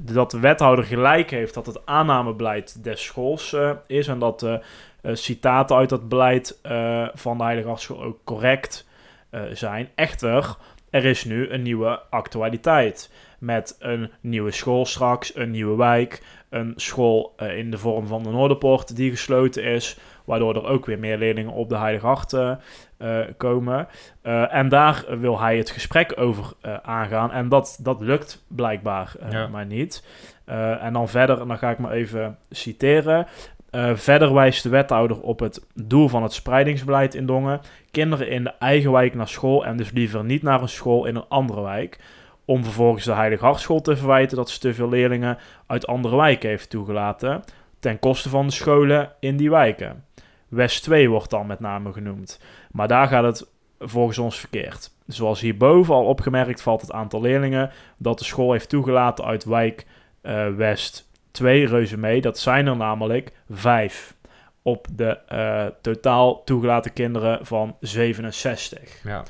dat 0.00 0.30
de 0.30 0.40
wethouder 0.40 0.84
gelijk 0.84 1.30
heeft 1.30 1.54
dat 1.54 1.66
het 1.66 1.86
aannamebeleid 1.86 2.84
des 2.84 3.04
schools 3.04 3.56
is 3.86 4.08
en 4.08 4.18
dat 4.18 4.42
eh, 4.42 4.54
citaten 5.02 5.76
uit 5.76 5.88
dat 5.88 6.08
beleid 6.08 6.58
eh, 6.62 7.08
van 7.14 7.36
de 7.38 7.42
Heilige 7.44 7.68
Hartschool 7.68 8.02
ook 8.02 8.18
correct 8.24 8.86
eh, 9.30 9.42
zijn. 9.52 9.88
Echter, 9.94 10.56
er 10.90 11.04
is 11.04 11.24
nu 11.24 11.50
een 11.50 11.62
nieuwe 11.62 12.00
actualiteit 12.10 13.10
met 13.38 13.76
een 13.78 14.10
nieuwe 14.20 14.50
school 14.50 14.86
straks, 14.86 15.36
een 15.36 15.50
nieuwe 15.50 15.76
wijk, 15.76 16.22
een 16.50 16.72
school 16.76 17.32
eh, 17.36 17.58
in 17.58 17.70
de 17.70 17.78
vorm 17.78 18.06
van 18.06 18.22
de 18.22 18.30
Noorderpoort 18.30 18.96
die 18.96 19.10
gesloten 19.10 19.62
is, 19.64 19.98
waardoor 20.24 20.54
er 20.56 20.66
ook 20.66 20.86
weer 20.86 20.98
meer 20.98 21.18
leerlingen 21.18 21.52
op 21.52 21.68
de 21.68 21.76
Heilige 21.76 22.06
Hart 22.06 22.32
eh, 22.32 22.52
eh, 22.96 23.26
komen. 23.36 23.88
Eh, 24.22 24.54
en 24.54 24.68
daar 24.68 25.04
wil 25.18 25.40
hij 25.40 25.56
het 25.56 25.70
gesprek 25.70 26.12
over 26.16 26.52
eh, 26.60 26.76
aangaan. 26.82 27.30
En 27.32 27.48
dat, 27.48 27.78
dat 27.82 28.00
lukt 28.00 28.44
blijkbaar 28.48 29.12
eh, 29.20 29.32
Ja. 29.32 29.46
maar 29.46 29.66
niet. 29.66 30.04
Eh, 30.44 30.84
en 30.84 30.92
dan 30.92 31.08
verder, 31.08 31.40
en 31.40 31.48
dan 31.48 31.58
ga 31.58 31.70
ik 31.70 31.78
maar 31.78 31.92
even 31.92 32.38
citeren. 32.50 33.26
Eh, 33.70 33.94
verder 33.94 34.34
wijst 34.34 34.62
de 34.62 34.68
wethouder 34.68 35.20
op 35.20 35.40
het 35.40 35.66
doel 35.74 36.08
van 36.08 36.22
het 36.22 36.32
spreidingsbeleid 36.32 37.14
in 37.14 37.26
Dongen. 37.26 37.60
Kinderen 37.90 38.28
in 38.28 38.44
de 38.44 38.52
eigen 38.58 38.92
wijk 38.92 39.14
naar 39.14 39.28
school 39.28 39.64
en 39.64 39.76
dus 39.76 39.90
liever 39.90 40.24
niet 40.24 40.42
naar 40.42 40.62
een 40.62 40.68
school 40.68 41.04
in 41.04 41.16
een 41.16 41.28
andere 41.28 41.62
wijk. 41.62 41.98
Om 42.44 42.64
vervolgens 42.64 43.04
de 43.04 43.12
Heilige 43.12 43.44
Hartschool 43.44 43.80
te 43.80 43.96
verwijten 43.96 44.36
dat 44.36 44.50
ze 44.50 44.58
te 44.58 44.74
veel 44.74 44.88
leerlingen 44.88 45.38
uit 45.66 45.86
andere 45.86 46.16
wijken 46.16 46.48
heeft 46.48 46.70
toegelaten. 46.70 47.42
Ten 47.78 47.98
koste 47.98 48.28
van 48.28 48.46
de 48.46 48.52
scholen 48.52 49.12
in 49.20 49.36
die 49.36 49.50
wijken. 49.50 50.04
West 50.48 50.82
2 50.82 51.10
wordt 51.10 51.30
dan 51.30 51.46
met 51.46 51.60
name 51.60 51.92
genoemd. 51.92 52.40
Maar 52.70 52.88
daar 52.88 53.06
gaat 53.06 53.24
het 53.24 53.48
volgens 53.78 54.18
ons 54.18 54.38
verkeerd. 54.38 54.90
Zoals 55.06 55.40
hierboven 55.40 55.94
al 55.94 56.04
opgemerkt 56.04 56.62
valt 56.62 56.80
het 56.80 56.92
aantal 56.92 57.20
leerlingen 57.20 57.70
dat 57.96 58.18
de 58.18 58.24
school 58.24 58.52
heeft 58.52 58.68
toegelaten 58.68 59.24
uit 59.24 59.44
wijk 59.44 59.86
eh, 60.20 60.48
West 60.48 61.07
2 61.38 61.66
reuze 61.66 61.98
mee. 61.98 62.20
Dat 62.20 62.38
zijn 62.38 62.66
er 62.66 62.76
namelijk 62.76 63.32
vijf 63.50 64.16
op 64.62 64.86
de 64.92 65.18
eh, 65.26 65.66
totaal 65.80 66.44
toegelaten 66.44 66.92
kinderen 66.92 67.46
van 67.46 67.76
67. 67.80 69.02
Ja. 69.04 69.24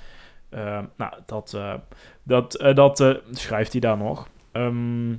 Eh, 0.48 0.78
nou, 0.96 1.12
dat, 1.26 1.52
eh, 1.54 1.74
dat, 2.22 2.54
eh, 2.54 2.74
dat 2.74 3.20
schrijft 3.30 3.72
hij 3.72 3.80
daar 3.80 3.96
nog. 3.96 4.28
Ehm, 4.52 5.14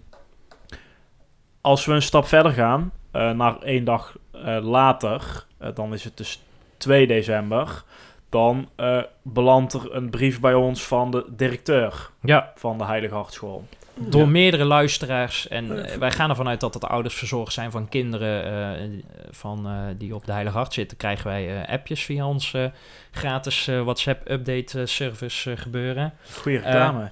als 1.61 1.85
we 1.85 1.93
een 1.93 2.01
stap 2.01 2.25
verder 2.25 2.51
gaan, 2.51 2.91
naar 3.11 3.61
één 3.61 3.83
dag 3.83 4.17
later, 4.61 5.45
dan 5.73 5.93
is 5.93 6.03
het 6.03 6.17
dus 6.17 6.43
2 6.77 7.07
december, 7.07 7.83
dan 8.29 8.69
eh, 8.75 8.97
belandt 9.23 9.73
er 9.73 9.95
een 9.95 10.09
brief 10.09 10.39
bij 10.39 10.53
ons 10.53 10.83
van 10.83 11.11
de 11.11 11.25
directeur 11.29 12.09
Ja, 12.21 12.51
van 12.55 12.77
de 12.77 12.85
Heilige 12.85 13.13
Hartschool. 13.13 13.63
door 13.93 14.27
meerdere 14.27 14.63
luisteraars. 14.65 15.47
En 15.47 15.85
eh, 15.85 15.97
wij 15.97 16.11
gaan 16.11 16.29
ervan 16.29 16.47
uit 16.47 16.59
dat 16.59 16.73
het 16.73 16.85
ouders 16.85 17.15
verzorgd 17.15 17.53
zijn 17.53 17.71
van 17.71 17.89
kinderen 17.89 18.43
eh, 18.77 18.87
van, 19.31 19.67
eh, 19.67 19.73
die 19.97 20.15
op 20.15 20.25
de 20.25 20.31
Heilige 20.31 20.57
Hart 20.57 20.73
zitten. 20.73 20.97
Krijgen 20.97 21.27
wij 21.27 21.61
eh, 21.61 21.73
appjes 21.73 22.03
via 22.05 22.27
ons 22.27 22.53
eh, 22.53 22.65
gratis 23.11 23.65
WhatsApp-update 23.65 24.85
service 24.85 25.51
eh, 25.51 25.57
gebeuren. 25.57 26.13
Goeie 26.41 26.57
reclame. 26.59 27.11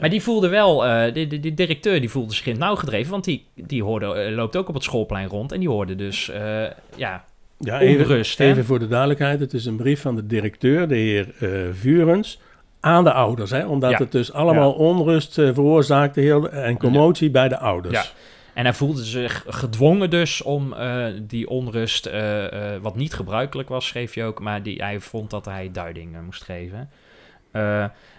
Maar 0.00 0.10
die 0.10 0.22
voelde 0.22 0.48
wel, 0.48 0.86
eh, 0.86 1.14
die, 1.14 1.26
die, 1.26 1.40
die 1.40 1.54
directeur 1.54 2.00
die 2.00 2.10
voelde 2.10 2.34
zich 2.34 2.46
in 2.46 2.52
het 2.52 2.60
nauw 2.60 2.76
gedreven, 2.76 3.10
want 3.10 3.24
die, 3.24 3.46
die 3.54 3.82
hoorde, 3.82 4.30
loopt 4.30 4.56
ook 4.56 4.68
op 4.68 4.74
het 4.74 4.82
schoolplein 4.84 5.28
rond 5.28 5.52
en 5.52 5.60
die 5.60 5.68
hoorde 5.68 5.94
dus, 5.94 6.28
eh, 6.28 6.64
ja, 6.96 7.24
Ja, 7.58 7.80
even, 7.80 8.04
onrust. 8.04 8.40
even 8.40 8.64
voor 8.64 8.78
de 8.78 8.88
duidelijkheid. 8.88 9.40
Het 9.40 9.52
is 9.54 9.64
een 9.66 9.76
brief 9.76 10.00
van 10.00 10.16
de 10.16 10.26
directeur, 10.26 10.88
de 10.88 10.94
heer 10.94 11.34
eh 11.38 11.48
Vurens, 11.72 12.40
aan 12.80 13.04
de 13.04 13.12
ouders. 13.12 13.50
Hè, 13.50 13.66
omdat 13.66 13.90
Ja. 13.90 13.96
het 13.98 14.12
dus 14.12 14.32
allemaal 14.32 14.72
onrust 14.72 15.38
eh, 15.38 15.54
veroorzaakte 15.54 16.20
heel, 16.20 16.50
en 16.50 16.78
commotie 16.78 17.30
bij 17.30 17.48
de 17.48 17.58
ouders. 17.58 17.94
Ja. 17.94 18.04
En 18.54 18.64
hij 18.64 18.74
voelde 18.74 19.04
zich 19.04 19.44
gedwongen 19.48 20.10
dus 20.10 20.42
om 20.42 20.72
eh, 20.72 21.04
die 21.22 21.48
onrust, 21.48 22.10
wat 22.82 22.96
niet 22.96 23.14
gebruikelijk 23.14 23.68
was, 23.68 23.86
schreef 23.86 24.14
je 24.14 24.24
ook, 24.24 24.40
maar 24.40 24.62
die, 24.62 24.82
hij 24.82 25.00
vond 25.00 25.30
dat 25.30 25.44
hij 25.44 25.70
duiding 25.72 26.16
moest 26.24 26.44
geven. 26.44 26.90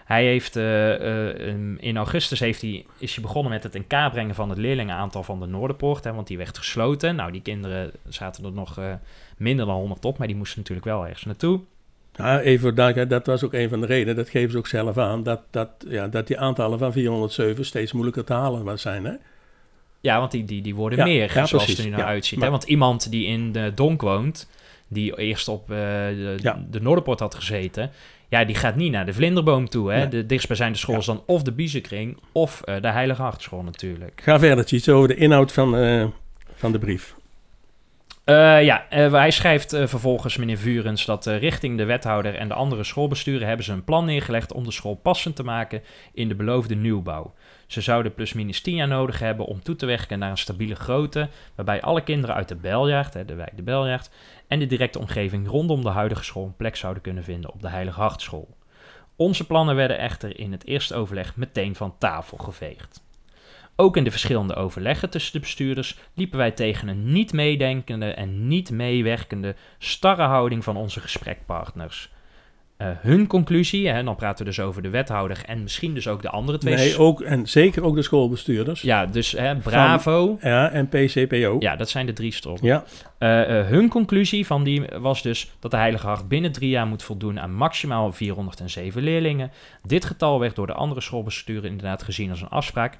Hij 0.10 0.26
heeft 0.26 0.56
eh, 0.56 1.48
eh, 1.50 1.56
in 1.78 1.98
augustus 1.98 2.40
heeft 2.40 2.62
hij, 2.62 2.86
is 2.98 3.14
hij 3.14 3.24
begonnen 3.24 3.52
met 3.52 3.64
het 3.64 3.76
in 3.76 3.88
kaart 3.88 4.12
brengen 4.12 4.36
van 4.36 4.50
het 4.50 4.58
leerlingenaantal 4.58 5.24
van 5.24 5.40
de 5.40 5.46
Noorderpoort, 5.46 6.04
hè, 6.04 6.14
want 6.14 6.28
die 6.28 6.38
werd 6.38 6.58
gesloten. 6.58 7.16
Nou, 7.16 7.32
die 7.32 7.42
kinderen 7.42 7.92
zaten 8.08 8.46
er 8.46 8.52
nog 8.52 8.78
eh, 8.78 8.94
minder 9.38 9.66
dan 9.66 9.76
100 9.76 10.06
op, 10.06 10.18
maar 10.18 10.28
die 10.28 10.36
moesten 10.36 10.60
natuurlijk 10.60 10.88
wel 10.88 11.04
ergens 11.06 11.26
naartoe. 11.26 11.60
Ja, 12.16 12.40
even 12.40 12.62
voor 12.62 12.76
duidelijkheid, 12.76 13.24
dat 13.26 13.34
was 13.34 13.44
ook 13.44 13.54
een 13.54 13.70
van 13.70 13.82
de 13.82 13.86
redenen, 13.88 14.16
dat 14.16 14.30
geven 14.30 14.52
ze 14.52 14.58
ook 14.58 14.68
zelf 14.68 14.98
aan, 14.98 15.24
dat, 15.24 15.42
dat, 15.50 15.70
ja, 15.88 16.08
dat 16.08 16.28
die 16.28 16.40
aantallen 16.40 16.80
van 16.80 16.92
407 16.92 17.66
steeds 17.66 17.92
moeilijker 17.92 18.24
te 18.24 18.34
halen 18.34 18.80
zijn. 18.80 19.06
Hè? 19.06 19.14
Ja, 20.02 20.20
want 20.20 20.32
die, 20.32 20.46
die, 20.46 20.62
die 20.62 20.76
worden 20.76 20.98
Ja, 21.00 21.04
meer, 21.06 21.32
ja, 21.34 21.46
zoals 21.46 21.66
het 21.66 21.78
er 21.78 21.84
nu 21.84 21.90
naar 21.90 22.04
uitziet. 22.04 22.38
Maar- 22.38 22.48
Hè? 22.48 22.52
Want 22.52 22.64
iemand 22.64 23.12
die 23.12 23.26
in 23.26 23.52
de 23.52 23.72
Donk 23.76 24.02
woont, 24.02 24.50
die 24.88 25.18
eerst 25.20 25.48
op 25.48 25.68
de 25.68 26.80
Noorderpoort 26.82 27.20
had 27.20 27.36
gezeten... 27.36 27.92
ja, 28.30 28.46
die 28.46 28.56
gaat 28.56 28.76
niet 28.76 28.92
naar 28.92 29.06
de 29.06 29.14
Vlinderboom 29.14 29.70
toe. 29.70 29.92
Hè? 29.92 30.08
De 30.08 30.26
dichtstbijzijnde 30.26 30.78
school 30.78 30.94
Ja. 30.94 31.00
is 31.00 31.06
dan 31.06 31.24
of 31.26 31.44
de 31.44 31.52
Biezenkring... 31.52 32.18
of 32.32 32.62
eh, 32.62 32.82
de 32.82 32.90
Heilige 32.90 33.22
Hartschool 33.22 33.64
natuurlijk. 33.64 34.22
Ga 34.24 34.40
verder, 34.40 34.74
iets 34.74 34.90
over 34.90 35.08
de 35.08 35.16
inhoud 35.16 35.52
van, 35.52 35.78
eh, 35.78 36.06
van 36.56 36.72
de 36.72 36.80
brief. 36.80 37.16
Eh, 38.24 38.64
ja, 38.64 38.86
hij 38.90 39.32
schrijft 39.32 39.70
vervolgens, 39.70 40.38
meneer 40.38 40.58
Vurens, 40.58 41.06
dat 41.06 41.26
richting 41.26 41.78
de 41.78 41.86
wethouder 41.86 42.36
en 42.36 42.48
de 42.48 42.54
andere 42.54 42.84
schoolbesturen 42.84 43.48
hebben 43.48 43.66
ze 43.66 43.72
een 43.72 43.84
plan 43.84 44.06
neergelegd 44.06 44.54
om 44.54 44.64
de 44.64 44.72
school 44.72 44.96
passend 44.96 45.36
te 45.36 45.44
maken 45.44 45.82
in 46.14 46.28
de 46.28 46.36
beloofde 46.36 46.76
nieuwbouw. 46.76 47.34
Ze 47.68 47.82
zouden 47.82 48.14
plusminus 48.14 48.62
10 48.62 48.76
jaar 48.76 48.88
nodig 48.88 49.20
hebben 49.20 49.46
om 49.46 49.62
toe 49.64 49.76
te 49.76 49.86
werken 49.86 50.20
naar 50.20 50.30
een 50.30 50.38
stabiele 50.38 50.76
grootte, 50.76 51.30
waarbij 51.56 51.82
alle 51.82 52.04
kinderen 52.04 52.36
uit 52.36 52.48
de 52.48 52.56
Beljaard, 52.56 53.14
hè, 53.14 53.26
de 53.26 53.34
wijk 53.34 53.56
de 53.56 53.64
Beljaard, 53.64 54.10
en 54.50 54.60
de 54.60 54.66
directe 54.66 55.00
omgeving 55.00 55.48
rondom 55.48 55.84
de 55.84 55.90
huidige 55.90 56.24
school 56.24 56.46
een 56.46 56.56
plek 56.56 56.76
zouden 56.76 57.04
kunnen 57.04 57.24
vinden 57.24 57.54
op 57.54 57.62
de 57.62 57.70
Heilige 57.70 58.00
Hartschool. 58.00 58.58
Onze 59.16 59.46
plannen 59.46 59.76
werden 59.76 60.00
echter 60.00 60.40
in 60.40 60.52
het 60.52 60.66
eerste 60.66 60.96
overleg 60.96 61.36
meteen 61.36 61.76
van 61.76 61.98
tafel 61.98 62.38
geveegd. 62.38 63.04
Ook 63.76 63.98
in 63.98 64.04
de 64.04 64.12
verschillende 64.12 64.56
overleggen 64.56 65.10
tussen 65.10 65.34
de 65.34 65.40
bestuurders 65.40 65.98
liepen 66.14 66.38
wij 66.38 66.52
tegen 66.52 66.88
een 66.88 67.12
niet 67.12 67.34
meedenkende 67.34 68.14
en 68.14 68.48
niet 68.48 68.72
meewerkende 68.72 69.56
starre 69.78 70.24
houding 70.24 70.64
van 70.64 70.78
onze 70.78 71.00
gesprekpartners. 71.00 72.12
Eh, 72.80 72.88
hun 73.02 73.28
conclusie, 73.28 73.90
hè, 73.90 74.04
dan 74.04 74.16
praten 74.16 74.46
we 74.46 74.52
dus 74.52 74.60
over 74.60 74.82
de 74.82 74.90
wethouder 74.90 75.42
en 75.46 75.64
misschien 75.64 75.94
dus 75.94 76.08
ook 76.08 76.22
de 76.22 76.30
andere 76.30 76.58
twee. 76.58 76.76
Nee, 76.76 76.98
ook, 76.98 77.22
en 77.22 77.48
zeker 77.48 77.84
ook 77.84 77.96
de 77.96 78.02
schoolbestuurders. 78.02 78.82
Ja, 78.82 79.06
dus 79.06 79.32
hè, 79.32 79.56
Bravo. 79.56 80.38
Ja, 80.42 80.70
en 80.70 80.88
PCPO. 80.88 81.56
Ja, 81.60 81.76
dat 81.76 81.90
zijn 81.90 82.06
de 82.06 82.14
drie 82.14 82.32
stromen. 82.32 82.66
Ja, 82.66 82.84
Eh, 83.18 83.60
eh, 83.60 83.68
hun 83.68 83.90
conclusie 83.90 84.46
van 84.46 84.64
die 84.64 84.84
was 85.00 85.22
dus 85.22 85.52
dat 85.60 85.72
de 85.72 85.78
Heilige 85.78 86.08
Hart 86.08 86.28
binnen 86.28 86.52
drie 86.52 86.70
jaar 86.70 86.88
moet 86.88 87.04
voldoen 87.04 87.40
aan 87.40 87.54
maximaal 87.54 88.12
407 88.12 89.02
leerlingen. 89.04 89.52
Dit 89.84 90.06
getal 90.06 90.40
werd 90.40 90.56
door 90.56 90.68
de 90.68 90.74
andere 90.74 91.02
schoolbesturen 91.02 91.70
inderdaad 91.70 92.04
gezien 92.04 92.30
als 92.30 92.42
een 92.42 92.50
afspraak. 92.50 92.98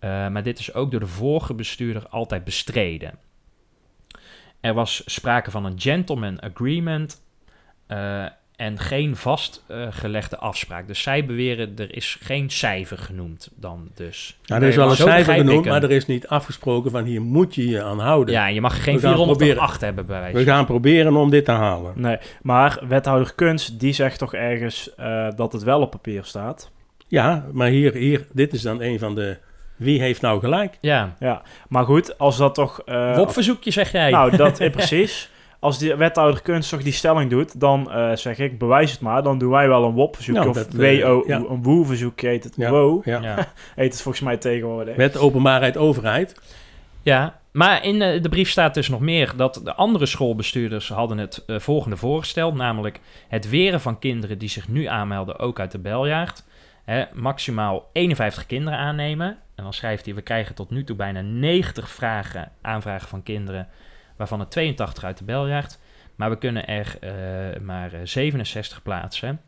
Maar 0.00 0.42
dit 0.42 0.58
is 0.58 0.74
ook 0.74 0.90
door 0.90 1.00
de 1.00 1.06
vorige 1.06 1.54
bestuurder 1.54 2.08
altijd 2.08 2.44
bestreden. 2.44 3.18
Er 4.60 4.74
was 4.74 5.02
sprake 5.06 5.50
van 5.50 5.64
een 5.64 5.80
gentleman 5.80 6.40
agreement 6.40 7.20
eh, 7.90 8.26
en 8.60 8.78
geen 8.78 9.16
vastgelegde 9.16 10.36
afspraak. 10.38 10.86
Dus 10.86 11.02
zij 11.02 11.24
beweren 11.24 11.72
er 11.76 11.94
is 11.94 12.18
geen 12.20 12.50
cijfer 12.50 12.98
genoemd 12.98 13.50
dan 13.54 13.90
dus. 13.94 14.38
nou, 14.44 14.62
er 14.62 14.68
is 14.68 14.76
wel 14.76 14.90
een 14.90 14.96
cijfer 14.96 15.34
genoemd, 15.34 15.64
maar 15.64 15.82
er 15.82 15.90
is 15.90 16.06
niet 16.06 16.28
afgesproken 16.28 16.90
van 16.90 17.04
hier 17.04 17.22
moet 17.22 17.54
je 17.54 17.68
je 17.68 17.82
aan 17.82 18.00
houden. 18.00 18.34
Ja, 18.34 18.46
je 18.46 18.60
mag 18.60 18.84
geen 18.84 18.94
We 18.94 19.00
gaan 19.00 19.14
408 19.14 19.80
hebben 19.80 20.06
bij 20.06 20.20
wijze 20.20 20.36
We 20.38 20.44
gaan 20.44 20.66
proberen 20.66 21.16
om 21.16 21.30
dit 21.30 21.44
te 21.44 21.50
halen. 21.50 21.92
Nee, 21.96 22.18
maar 22.42 22.82
wethouder 22.88 23.34
Kunst, 23.34 23.80
die 23.80 23.92
zegt 23.92 24.18
toch 24.18 24.34
ergens 24.34 24.94
eh, 24.94 25.28
dat 25.36 25.52
het 25.52 25.62
wel 25.62 25.80
op 25.80 25.90
papier 25.90 26.24
staat. 26.24 26.70
Ja, 27.08 27.44
maar 27.52 27.68
hier, 27.68 27.94
hier, 27.94 28.26
dit 28.32 28.52
is 28.52 28.62
dan 28.62 28.82
een 28.82 28.98
van 28.98 29.14
de... 29.14 29.36
Wie 29.76 30.00
heeft 30.00 30.20
nou 30.20 30.40
gelijk? 30.40 30.78
Ja, 30.80 31.42
Maar 31.68 31.84
goed, 31.84 32.18
als 32.18 32.36
dat 32.36 32.54
toch... 32.54 32.82
eh, 32.84 33.16
WOP-verzoekje 33.16 33.70
zeg 33.70 33.92
jij. 33.92 34.10
Nou, 34.10 34.36
dat 34.36 34.60
is 34.60 34.70
precies. 34.80 35.30
Als 35.60 35.78
die 35.78 35.94
wethouder 35.94 36.42
Kunst 36.42 36.70
toch 36.70 36.82
die 36.82 36.92
stelling 36.92 37.30
doet, 37.30 37.60
dan 37.60 37.90
eh, 37.90 38.16
zeg 38.16 38.38
ik, 38.38 38.58
bewijs 38.58 38.92
het 38.92 39.00
maar. 39.00 39.22
Dan 39.22 39.38
doen 39.38 39.50
wij 39.50 39.68
wel 39.68 39.84
een 39.84 39.92
WOP-verzoek. 39.92 40.34
Nou, 40.34 40.48
of 40.48 40.54
dat, 40.54 40.74
eh, 40.74 41.02
WO, 41.02 41.24
ja. 41.26 41.36
een 41.36 41.62
WOE-verzoek 41.62 42.20
heet 42.20 42.44
het. 42.44 42.54
Ja, 42.56 42.70
WO 42.70 43.00
ja. 43.04 43.20
Ja. 43.20 43.34
heet 43.76 43.92
het 43.92 44.02
volgens 44.02 44.24
mij 44.24 44.36
tegenwoordig. 44.36 44.96
Wet 44.96 45.16
openbaarheid 45.16 45.76
overheid. 45.76 46.40
ja, 47.02 47.38
maar 47.52 47.84
in 47.84 48.02
eh, 48.02 48.22
de 48.22 48.28
brief 48.28 48.50
staat 48.50 48.74
dus 48.74 48.88
nog 48.88 49.00
meer 49.00 49.32
dat 49.36 49.60
de 49.64 49.74
andere 49.74 50.06
schoolbestuurders 50.06 50.88
hadden 50.88 51.18
het 51.18 51.44
volgende 51.46 51.96
voorgesteld, 51.96 52.54
namelijk 52.54 53.00
het 53.28 53.50
weren 53.50 53.80
van 53.80 53.98
kinderen 53.98 54.38
die 54.38 54.48
zich 54.48 54.68
nu 54.68 54.84
aanmelden 54.84 55.38
ook 55.38 55.60
uit 55.60 55.72
de 55.72 55.78
beljaard. 55.78 56.44
Hè, 56.84 57.04
maximaal 57.14 57.90
51 57.92 58.46
kinderen 58.46 58.78
aannemen. 58.78 59.38
En 59.54 59.64
dan 59.64 59.72
schrijft 59.72 60.04
hij, 60.04 60.14
we 60.14 60.22
krijgen 60.22 60.54
tot 60.54 60.70
nu 60.70 60.84
toe 60.84 60.96
bijna 60.96 61.20
90 61.20 61.90
vragen, 61.90 62.52
aanvragen 62.60 63.08
van 63.08 63.22
kinderen, 63.22 63.68
waarvan 64.20 64.40
er 64.40 64.48
82 64.48 65.04
uit 65.04 65.18
de 65.18 65.24
beljaard. 65.24 65.78
Maar 66.16 66.30
we 66.30 66.38
kunnen 66.38 66.66
er 66.66 66.96
eh, 67.00 67.60
maar 67.60 67.92
eh, 67.92 68.00
67 68.04 68.82
plaatsen. 68.82 69.40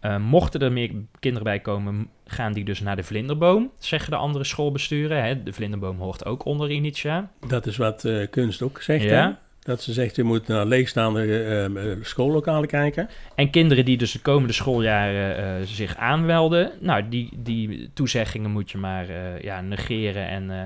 Eh, 0.00 0.16
mochten 0.16 0.60
er 0.60 0.72
meer 0.72 0.90
kinderen 1.18 1.44
bij 1.44 1.60
komen, 1.60 2.08
gaan 2.26 2.52
die 2.52 2.64
dus 2.64 2.80
naar 2.80 2.96
de 2.96 3.02
vlinderboom, 3.02 3.70
zeggen 3.78 4.10
de 4.10 4.16
andere 4.16 4.44
schoolbesturen. 4.44 5.24
Hè. 5.24 5.42
De 5.42 5.52
vlinderboom 5.52 5.98
hoort 5.98 6.24
ook 6.24 6.44
onder 6.44 6.70
Initia. 6.70 7.30
Dat 7.48 7.66
is 7.66 7.76
wat 7.76 8.04
eh, 8.04 8.26
Kunst 8.30 8.62
ook 8.62 8.82
zegt. 8.82 9.04
Ja. 9.04 9.26
Hè? 9.26 9.32
Dat 9.62 9.82
ze 9.82 9.92
zegt, 9.92 10.16
je 10.16 10.22
moet 10.22 10.46
naar 10.46 10.66
leegstaande 10.66 11.22
eh, 11.22 11.64
eh, 11.64 11.98
schoollokalen 12.02 12.68
kijken. 12.68 13.08
En 13.34 13.50
kinderen 13.50 13.84
die 13.84 13.96
dus 13.96 14.12
de 14.12 14.20
komende 14.20 14.52
schooljaren 14.52 15.36
eh, 15.36 15.66
zich 15.66 15.96
aanmelden, 15.96 16.72
nou, 16.80 17.08
die, 17.08 17.28
die 17.36 17.90
toezeggingen 17.94 18.50
moet 18.50 18.70
je 18.70 18.78
maar 18.78 19.08
eh, 19.08 19.40
ja, 19.40 19.60
negeren. 19.60 20.28
En 20.28 20.50
eh, 20.50 20.62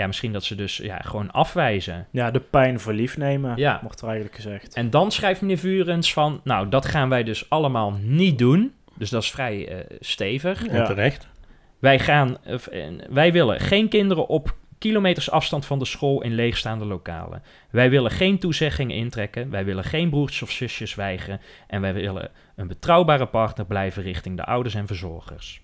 ja, 0.00 0.06
misschien 0.06 0.32
dat 0.32 0.44
ze 0.44 0.54
dus 0.54 0.76
ja, 0.76 0.96
gewoon 0.96 1.30
afwijzen. 1.30 2.06
Ja, 2.10 2.30
de 2.30 2.40
pijn 2.40 2.80
voor 2.80 2.92
lief 2.92 3.16
nemen, 3.16 3.56
Ja. 3.56 3.78
wordt 3.82 4.00
er 4.00 4.06
eigenlijk 4.06 4.36
gezegd. 4.36 4.74
En 4.74 4.90
dan 4.90 5.12
schrijft 5.12 5.40
meneer 5.40 5.58
Vurens 5.58 6.12
van, 6.12 6.40
nou, 6.44 6.68
dat 6.68 6.86
gaan 6.86 7.08
wij 7.08 7.22
dus 7.22 7.50
allemaal 7.50 7.92
niet 8.02 8.38
doen. 8.38 8.74
Dus 8.94 9.10
dat 9.10 9.22
is 9.22 9.30
vrij 9.30 9.68
eh, 9.68 9.96
stevig. 10.00 10.66
En 10.66 10.76
Ja. 10.76 10.84
terecht. 10.84 11.26
Wij, 11.78 11.98
gaan, 11.98 12.36
wij 13.10 13.32
willen 13.32 13.60
geen 13.60 13.88
kinderen 13.88 14.26
op 14.28 14.54
kilometers 14.78 15.30
afstand 15.30 15.66
van 15.66 15.78
de 15.78 15.84
school 15.84 16.22
in 16.22 16.34
leegstaande 16.34 16.84
lokalen. 16.84 17.42
Wij 17.70 17.90
willen 17.90 18.10
geen 18.10 18.38
toezeggingen 18.38 18.96
intrekken. 18.96 19.50
Wij 19.50 19.64
willen 19.64 19.84
geen 19.84 20.10
broertjes 20.10 20.42
of 20.42 20.50
zusjes 20.50 20.94
weigeren. 20.94 21.40
En 21.66 21.80
wij 21.80 21.94
willen 21.94 22.30
een 22.56 22.68
betrouwbare 22.68 23.26
partner 23.26 23.66
blijven 23.66 24.02
richting 24.02 24.36
de 24.36 24.44
ouders 24.44 24.74
en 24.74 24.86
verzorgers. 24.86 25.62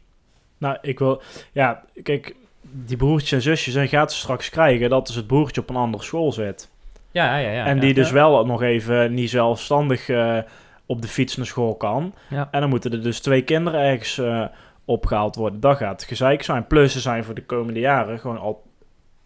Nou, 0.59 0.79
ik 0.83 0.99
wil... 0.99 1.23
Ja, 1.53 1.85
kijk, 2.03 2.35
die 2.71 2.97
broertjes 2.97 3.33
en 3.33 3.43
zusjes, 3.43 3.75
en 3.75 3.89
gaat 3.89 4.13
ze 4.13 4.19
straks 4.19 4.49
krijgen 4.51 4.91
dat 4.91 5.07
dus 5.07 5.17
het 5.17 5.27
broertje 5.27 5.61
op 5.61 5.71
een 5.71 5.77
andere 5.77 6.05
school 6.05 6.33
zit. 6.33 6.69
Ja, 7.11 7.37
ja, 7.39 7.51
ja. 7.51 7.65
en 7.65 7.75
ja. 7.75 7.81
die 7.81 7.95
dus 7.95 8.11
wel 8.11 8.47
nog 8.47 8.63
even 8.63 9.15
niet 9.15 9.31
zelfstandig 9.31 10.09
eh, 10.09 10.39
op 10.87 11.03
de 11.03 11.09
fiets 11.09 11.37
naar 11.37 11.47
school 11.47 11.75
kan. 11.75 12.15
Ja. 12.29 12.49
En 12.51 12.61
dan 12.61 12.69
moeten 12.69 12.93
er 12.93 13.03
dus 13.03 13.21
twee 13.21 13.43
kinderen 13.43 13.81
ergens 13.81 14.19
eh, 14.19 14.45
opgehaald 14.85 15.37
worden. 15.37 15.61
Dat 15.61 15.77
gaat 15.77 16.05
gezeik 16.05 16.43
zijn. 16.43 16.67
Plus 16.67 16.95
er 16.95 17.01
zijn 17.01 17.25
voor 17.25 17.35
de 17.35 17.45
komende 17.45 17.81
jaren 17.81 18.19
gewoon 18.19 18.39
al 18.39 18.65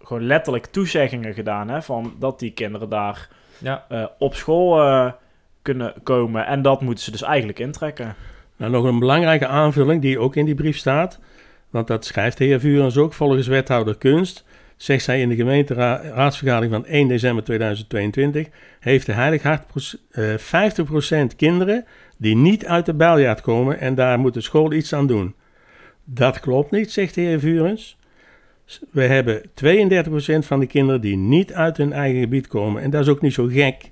gewoon 0.02 0.26
letterlijk 0.26 0.66
toezeggingen 0.66 1.34
gedaan. 1.34 1.68
Hè, 1.68 1.82
van 1.82 2.14
dat 2.18 2.38
die 2.38 2.50
kinderen 2.50 2.88
daar 2.88 3.28
Ja. 3.58 3.84
eh, 3.88 4.04
op 4.18 4.34
school 4.34 4.82
eh, 4.82 5.12
kunnen 5.62 5.94
komen. 6.02 6.46
En 6.46 6.62
dat 6.62 6.80
moeten 6.80 7.04
ze 7.04 7.10
dus 7.10 7.22
eigenlijk 7.22 7.58
intrekken. 7.58 8.14
Nou, 8.56 8.72
nog 8.72 8.84
een 8.84 8.98
belangrijke 8.98 9.46
aanvulling 9.46 10.02
die 10.02 10.18
ook 10.18 10.36
in 10.36 10.44
die 10.44 10.54
brief 10.54 10.76
staat. 10.76 11.18
Want 11.70 11.86
dat 11.86 12.04
schrijft 12.04 12.38
de 12.38 12.44
heer 12.44 12.60
Vurens 12.60 12.96
ook. 12.96 13.12
Volgens 13.12 13.46
wethouder 13.46 13.96
Kunst 13.96 14.44
zegt 14.76 15.04
zij 15.04 15.20
in 15.20 15.28
de 15.28 15.34
gemeenteraadsvergadering 15.34 16.72
van 16.72 16.86
1 16.86 17.08
december 17.08 17.44
2022... 17.44 18.48
heeft 18.80 19.06
de 19.06 19.12
Heilig 19.12 19.42
Hart 19.42 19.66
proce- 19.66 19.98
eh, 20.10 21.32
50% 21.32 21.36
kinderen 21.36 21.84
die 22.16 22.36
niet 22.36 22.66
uit 22.66 22.86
de 22.86 22.94
Beljaard 22.94 23.40
komen... 23.40 23.80
en 23.80 23.94
daar 23.94 24.18
moet 24.18 24.34
de 24.34 24.40
school 24.40 24.72
iets 24.72 24.92
aan 24.92 25.06
doen. 25.06 25.34
Dat 26.04 26.40
klopt 26.40 26.70
niet, 26.70 26.92
zegt 26.92 27.14
de 27.14 27.20
heer 27.20 27.40
Vurens. 27.40 27.96
We 28.90 29.02
hebben 29.02 29.42
32% 29.42 29.46
van 30.38 30.60
de 30.60 30.66
kinderen 30.66 31.00
die 31.00 31.16
niet 31.16 31.52
uit 31.52 31.76
hun 31.76 31.92
eigen 31.92 32.20
gebied 32.20 32.46
komen. 32.46 32.82
En 32.82 32.90
dat 32.90 33.00
is 33.00 33.08
ook 33.08 33.20
niet 33.20 33.34
zo 33.34 33.46
gek... 33.46 33.90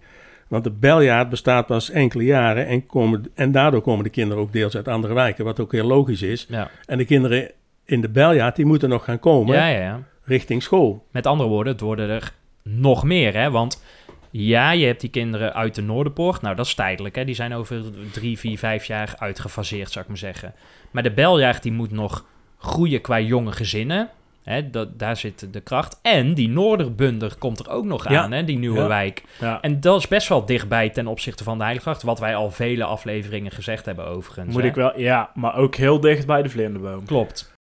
Want 0.49 0.65
de 0.65 0.71
beljaard 0.71 1.29
bestaat 1.29 1.67
pas 1.67 1.91
enkele 1.91 2.25
jaren 2.25 2.67
en, 2.67 2.87
komen, 2.87 3.25
en 3.35 3.53
daardoor 3.53 3.81
komen 3.81 4.05
de 4.05 4.11
kinderen 4.11 4.43
ook 4.43 4.53
deels 4.53 4.77
uit 4.77 4.89
andere 4.89 5.15
wijken, 5.15 5.45
wat 5.45 5.61
ook 5.61 5.73
heel 5.73 5.87
logisch 5.87 6.23
is. 6.23 6.47
Ja. 6.49 6.71
En 6.87 6.99
de 6.99 7.05
kinderen 7.05 7.51
in 7.89 8.01
de 8.01 8.09
beljaard, 8.09 8.57
die 8.57 8.67
moeten 8.67 8.89
nog 8.89 9.05
gaan 9.05 9.19
komen 9.19 9.55
Ja, 9.57 9.67
ja, 9.67 9.81
ja. 9.81 10.01
richting 10.25 10.63
school. 10.63 11.07
Met 11.11 11.27
andere 11.27 11.49
woorden, 11.49 11.73
het 11.73 11.83
worden 11.83 12.09
er 12.09 12.33
nog 12.63 13.05
meer, 13.05 13.35
hè? 13.35 13.51
Want 13.51 13.83
ja, 14.31 14.71
je 14.71 14.87
hebt 14.87 15.01
die 15.01 15.11
kinderen 15.11 15.55
uit 15.55 15.75
de 15.75 15.83
Noorderpoort. 15.83 16.43
Nou, 16.43 16.57
dat 16.57 16.67
is 16.67 16.75
tijdelijk, 16.75 17.15
hè? 17.15 17.25
Die 17.25 17.35
zijn 17.35 17.55
over 17.55 17.83
drie, 18.13 18.39
vier, 18.39 18.59
vijf 18.59 18.85
jaar 18.85 19.15
uitgefaseerd, 19.19 19.91
zou 19.91 20.01
ik 20.05 20.09
maar 20.11 20.19
zeggen. 20.19 20.55
Maar 20.91 21.03
de 21.03 21.13
beljaard, 21.13 21.63
die 21.63 21.73
moet 21.73 21.91
nog 21.91 22.25
groeien 22.59 23.01
qua 23.01 23.21
jonge 23.21 23.53
gezinnen. 23.53 24.09
Hè? 24.43 24.71
Dat, 24.71 24.99
daar 24.99 25.17
zit 25.17 25.53
de 25.53 25.61
kracht. 25.61 25.99
En 26.03 26.35
die 26.35 26.49
Noorderbunder 26.49 27.35
komt 27.39 27.59
er 27.59 27.71
ook 27.71 27.85
nog 27.85 28.09
Ja. 28.09 28.23
aan, 28.23 28.33
hè? 28.33 28.45
Die 28.45 28.59
nieuwe 28.59 28.79
Ja. 28.81 28.87
wijk. 28.87 29.23
Ja. 29.41 29.61
En 29.61 29.81
dat 29.81 29.99
is 29.99 30.09
best 30.09 30.29
wel 30.29 30.45
dichtbij 30.45 30.91
ten 30.91 31.07
opzichte 31.07 31.45
van 31.45 31.57
de 31.59 31.63
Heiliggracht. 31.65 32.03
Wat 32.03 32.19
wij 32.19 32.35
al 32.37 32.51
vele 32.51 32.85
afleveringen 32.85 33.51
gezegd 33.53 33.87
hebben 33.87 34.07
overigens. 34.07 34.53
Moet 34.53 34.63
hè? 34.63 34.69
ik 34.69 34.75
wel, 34.75 34.99
ja, 35.01 35.31
maar 35.35 35.57
ook 35.57 35.75
heel 35.75 36.01
dicht 36.01 36.27
bij 36.27 36.43
de 36.43 36.49
vlinderboom. 36.49 37.05
Klopt. 37.05 37.57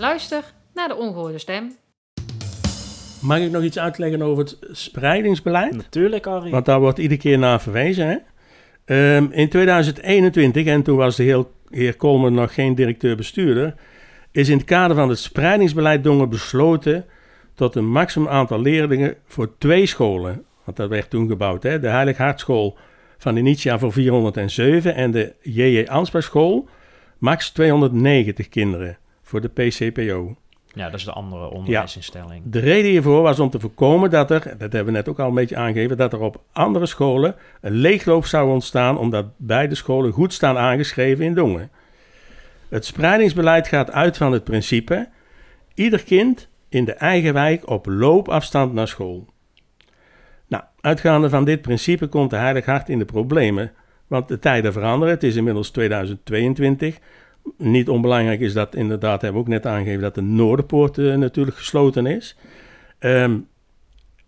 Luister 0.00 0.44
naar 0.74 0.88
de 0.88 0.96
ongehoorde 0.96 1.38
stem. 1.38 1.72
Mag 3.22 3.38
ik 3.38 3.50
nog 3.50 3.62
iets 3.62 3.78
uitleggen 3.78 4.22
over 4.22 4.44
het 4.44 4.58
spreidingsbeleid? 4.70 5.76
Natuurlijk, 5.76 6.26
Arie. 6.26 6.50
Want 6.50 6.64
daar 6.64 6.80
wordt 6.80 6.98
iedere 6.98 7.20
keer 7.20 7.38
naar 7.38 7.60
verwezen. 7.60 8.06
Hè? 8.06 8.16
Ehm, 8.84 9.26
in 9.30 9.48
2021, 9.48 10.66
en 10.66 10.82
toen 10.82 10.96
was 10.96 11.16
de 11.16 11.22
heer, 11.22 11.44
heer 11.68 11.96
Kolmer 11.96 12.32
nog 12.32 12.54
geen 12.54 12.74
directeur-bestuurder, 12.74 13.74
is 14.30 14.48
in 14.48 14.56
het 14.56 14.66
kader 14.66 14.96
van 14.96 15.08
het 15.08 15.18
spreidingsbeleid 15.18 16.04
Dongen 16.04 16.28
besloten 16.28 17.04
tot 17.54 17.74
een 17.74 17.90
maximum 17.90 18.28
aantal 18.28 18.60
leerlingen 18.60 19.16
voor 19.24 19.58
twee 19.58 19.86
scholen. 19.86 20.44
Want 20.64 20.76
dat 20.76 20.88
werd 20.88 21.10
toen 21.10 21.28
gebouwd. 21.28 21.62
Hè? 21.62 21.80
De 21.80 21.88
Heilig 21.88 22.16
Hartschool 22.16 22.78
van 23.18 23.36
Initia 23.36 23.78
voor 23.78 23.92
407 23.92 24.94
en 24.94 25.10
de 25.10 25.32
J.J. 25.42 25.86
Ansbach 25.86 26.22
School 26.22 26.68
max 27.18 27.50
290 27.50 28.48
kinderen 28.48 28.98
voor 29.30 29.40
de 29.40 29.48
PCPO. 29.48 30.36
Ja, 30.74 30.84
dat 30.84 30.98
is 30.98 31.04
de 31.04 31.12
andere 31.12 31.50
onderwijsinstelling. 31.50 32.42
De 32.44 32.58
reden 32.58 32.90
hiervoor 32.90 33.22
was 33.22 33.40
om 33.40 33.50
te 33.50 33.60
voorkomen 33.60 34.10
dat 34.10 34.30
er, 34.30 34.42
dat 34.42 34.72
hebben 34.72 34.84
we 34.84 34.90
net 34.90 35.08
ook 35.08 35.18
al 35.18 35.28
een 35.28 35.34
beetje 35.34 35.56
aangegeven, 35.56 35.96
dat 35.96 36.12
er 36.12 36.20
op 36.20 36.42
andere 36.52 36.86
scholen 36.86 37.36
een 37.60 37.72
leegloop 37.72 38.26
zou 38.26 38.50
ontstaan 38.50 38.98
omdat 38.98 39.26
beide 39.36 39.74
scholen 39.74 40.12
goed 40.12 40.32
staan 40.32 40.58
aangeschreven 40.58 41.24
in 41.24 41.34
Dongen. 41.34 41.70
Het 42.68 42.84
spreidingsbeleid 42.84 43.68
gaat 43.68 43.90
uit 43.90 44.16
van 44.16 44.32
het 44.32 44.44
principe: 44.44 45.08
ieder 45.74 46.04
kind 46.04 46.48
in 46.68 46.84
de 46.84 46.94
eigen 46.94 47.32
wijk 47.32 47.68
op 47.68 47.86
loopafstand 47.86 48.72
naar 48.72 48.88
school. 48.88 49.26
Nou, 50.46 50.62
uitgaande 50.80 51.28
van 51.28 51.44
dit 51.44 51.62
principe 51.62 52.06
komt 52.06 52.30
de 52.30 52.36
Heilig 52.36 52.64
Hart 52.64 52.88
in 52.88 52.98
de 52.98 53.04
problemen, 53.04 53.72
want 54.06 54.28
de 54.28 54.38
tijden 54.38 54.72
veranderen. 54.72 55.14
Het 55.14 55.22
is 55.22 55.36
inmiddels 55.36 55.70
2022. 55.70 56.98
Niet 57.56 57.88
onbelangrijk 57.88 58.40
is 58.40 58.52
dat 58.52 58.74
inderdaad, 58.74 59.22
hebben 59.22 59.40
we 59.40 59.46
ook 59.46 59.52
net 59.52 59.66
aangegeven, 59.66 60.02
dat 60.02 60.14
de 60.14 60.22
Noorderpoort 60.22 60.98
eh, 60.98 61.14
natuurlijk 61.14 61.56
gesloten 61.56 62.06
is. 62.06 62.36
Ehm, 62.98 63.38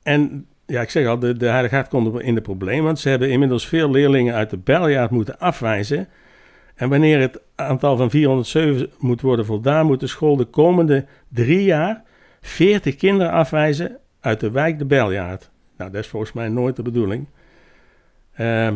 en 0.02 0.46
ja, 0.66 0.80
ik 0.80 0.90
zeg 0.90 1.06
al, 1.06 1.18
de, 1.18 1.36
de 1.36 1.46
Heilige 1.46 1.74
Hart 1.74 1.88
komt 1.88 2.20
in 2.20 2.34
de 2.34 2.40
probleem, 2.40 2.84
want 2.84 2.98
ze 2.98 3.08
hebben 3.08 3.30
inmiddels 3.30 3.68
veel 3.68 3.90
leerlingen 3.90 4.34
uit 4.34 4.50
de 4.50 4.58
beljaard 4.58 5.10
moeten 5.10 5.38
afwijzen. 5.38 6.08
En 6.74 6.88
wanneer 6.88 7.20
het 7.20 7.40
aantal 7.54 7.96
van 7.96 8.10
407 8.10 8.90
moet 8.98 9.20
worden 9.20 9.46
voldaan, 9.46 9.86
moet 9.86 10.00
de 10.00 10.06
school 10.06 10.36
de 10.36 10.44
komende 10.44 11.06
drie 11.28 11.64
jaar 11.64 12.02
40 12.40 12.96
kinderen 12.96 13.32
afwijzen 13.32 13.98
uit 14.20 14.40
de 14.40 14.50
wijk 14.50 14.78
de 14.78 14.84
Beljaard. 14.84 15.50
Nou, 15.76 15.90
dat 15.90 16.02
is 16.02 16.08
volgens 16.08 16.32
mij 16.32 16.48
nooit 16.48 16.76
de 16.76 16.82
bedoeling. 16.82 17.26
Ehm, 18.32 18.74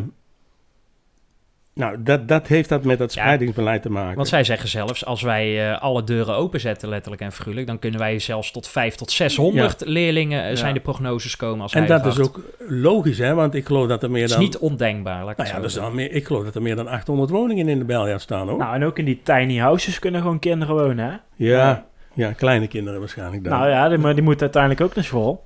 nou, 1.77 2.03
dat, 2.03 2.27
dat 2.27 2.47
heeft 2.47 2.69
dat 2.69 2.83
met 2.83 2.97
dat 2.97 3.13
Ja, 3.13 3.21
spreidingsbeleid 3.21 3.81
te 3.81 3.89
maken. 3.89 4.15
Want 4.15 4.27
zij 4.27 4.43
zeggen 4.43 4.69
zelfs, 4.69 5.05
als 5.05 5.21
wij 5.21 5.71
eh, 5.71 5.81
alle 5.81 6.03
deuren 6.03 6.35
openzetten, 6.35 6.89
letterlijk 6.89 7.21
en 7.21 7.31
figuurlijk, 7.31 7.67
dan 7.67 7.79
kunnen 7.79 7.99
wij 7.99 8.19
zelfs 8.19 8.51
tot 8.51 8.67
5 8.67 8.95
tot 8.95 9.11
600 9.11 9.81
leerlingen, 9.85 10.43
eh, 10.43 10.55
zijn 10.55 10.73
de 10.73 10.79
prognoses 10.79 11.35
komen 11.35 11.61
als 11.61 11.73
en 11.73 11.85
dat 11.85 12.05
is 12.05 12.19
ook 12.19 12.41
logisch, 12.67 13.17
hè? 13.17 13.33
Want 13.33 13.55
ik 13.55 13.65
geloof 13.65 13.87
dat 13.87 14.03
er 14.03 14.11
meer 14.11 14.21
Het 14.21 14.29
is 14.29 14.35
dan... 14.35 14.45
niet 14.45 14.57
ondenkbaar, 14.57 15.23
laat 15.23 15.31
ik 15.31 15.37
nou 15.37 15.49
ja, 15.49 15.55
zo 15.55 15.61
dat 15.61 15.69
is 15.69 15.73
zeggen. 15.73 15.95
dan 15.95 16.01
meer, 16.01 16.11
ik 16.11 16.25
geloof 16.25 16.43
dat 16.43 16.55
er 16.55 16.61
meer 16.61 16.75
dan 16.75 16.87
800 16.87 17.29
woningen 17.29 17.67
in 17.67 17.79
de 17.79 17.85
Beljaard 17.85 18.21
staan, 18.21 18.47
hoor. 18.47 18.57
Nou, 18.57 18.75
en 18.75 18.83
ook 18.83 18.97
in 18.99 19.05
die 19.05 19.19
tiny 19.23 19.57
houses 19.57 19.99
kunnen 19.99 20.21
gewoon 20.21 20.39
kinderen 20.39 20.75
wonen, 20.75 21.05
hè? 21.09 21.45
ja, 21.45 21.85
ja, 22.13 22.31
kleine 22.31 22.67
kinderen 22.67 22.99
waarschijnlijk 22.99 23.43
dan. 23.43 23.53
Nou 23.53 23.69
ja, 23.69 23.89
die, 23.89 23.97
maar 23.97 24.13
die 24.13 24.23
moeten 24.23 24.41
uiteindelijk 24.41 24.81
ook 24.81 24.95
naar 24.95 25.03
school. 25.03 25.45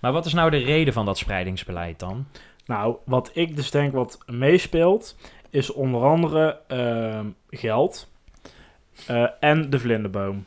Maar 0.00 0.12
wat 0.12 0.26
is 0.26 0.32
nou 0.32 0.50
de 0.50 0.56
reden 0.56 0.92
van 0.92 1.04
dat 1.04 1.18
spreidingsbeleid 1.18 1.98
dan? 1.98 2.26
Nou, 2.68 2.96
wat 3.04 3.30
ik 3.34 3.56
dus 3.56 3.70
denk 3.70 3.92
wat 3.92 4.18
meespeelt, 4.26 5.16
is 5.50 5.72
onder 5.72 6.04
andere 6.04 6.60
ehm, 6.66 7.26
geld 7.50 8.12
eh, 9.06 9.26
en 9.40 9.70
de 9.70 9.78
vlinderboom. 9.78 10.44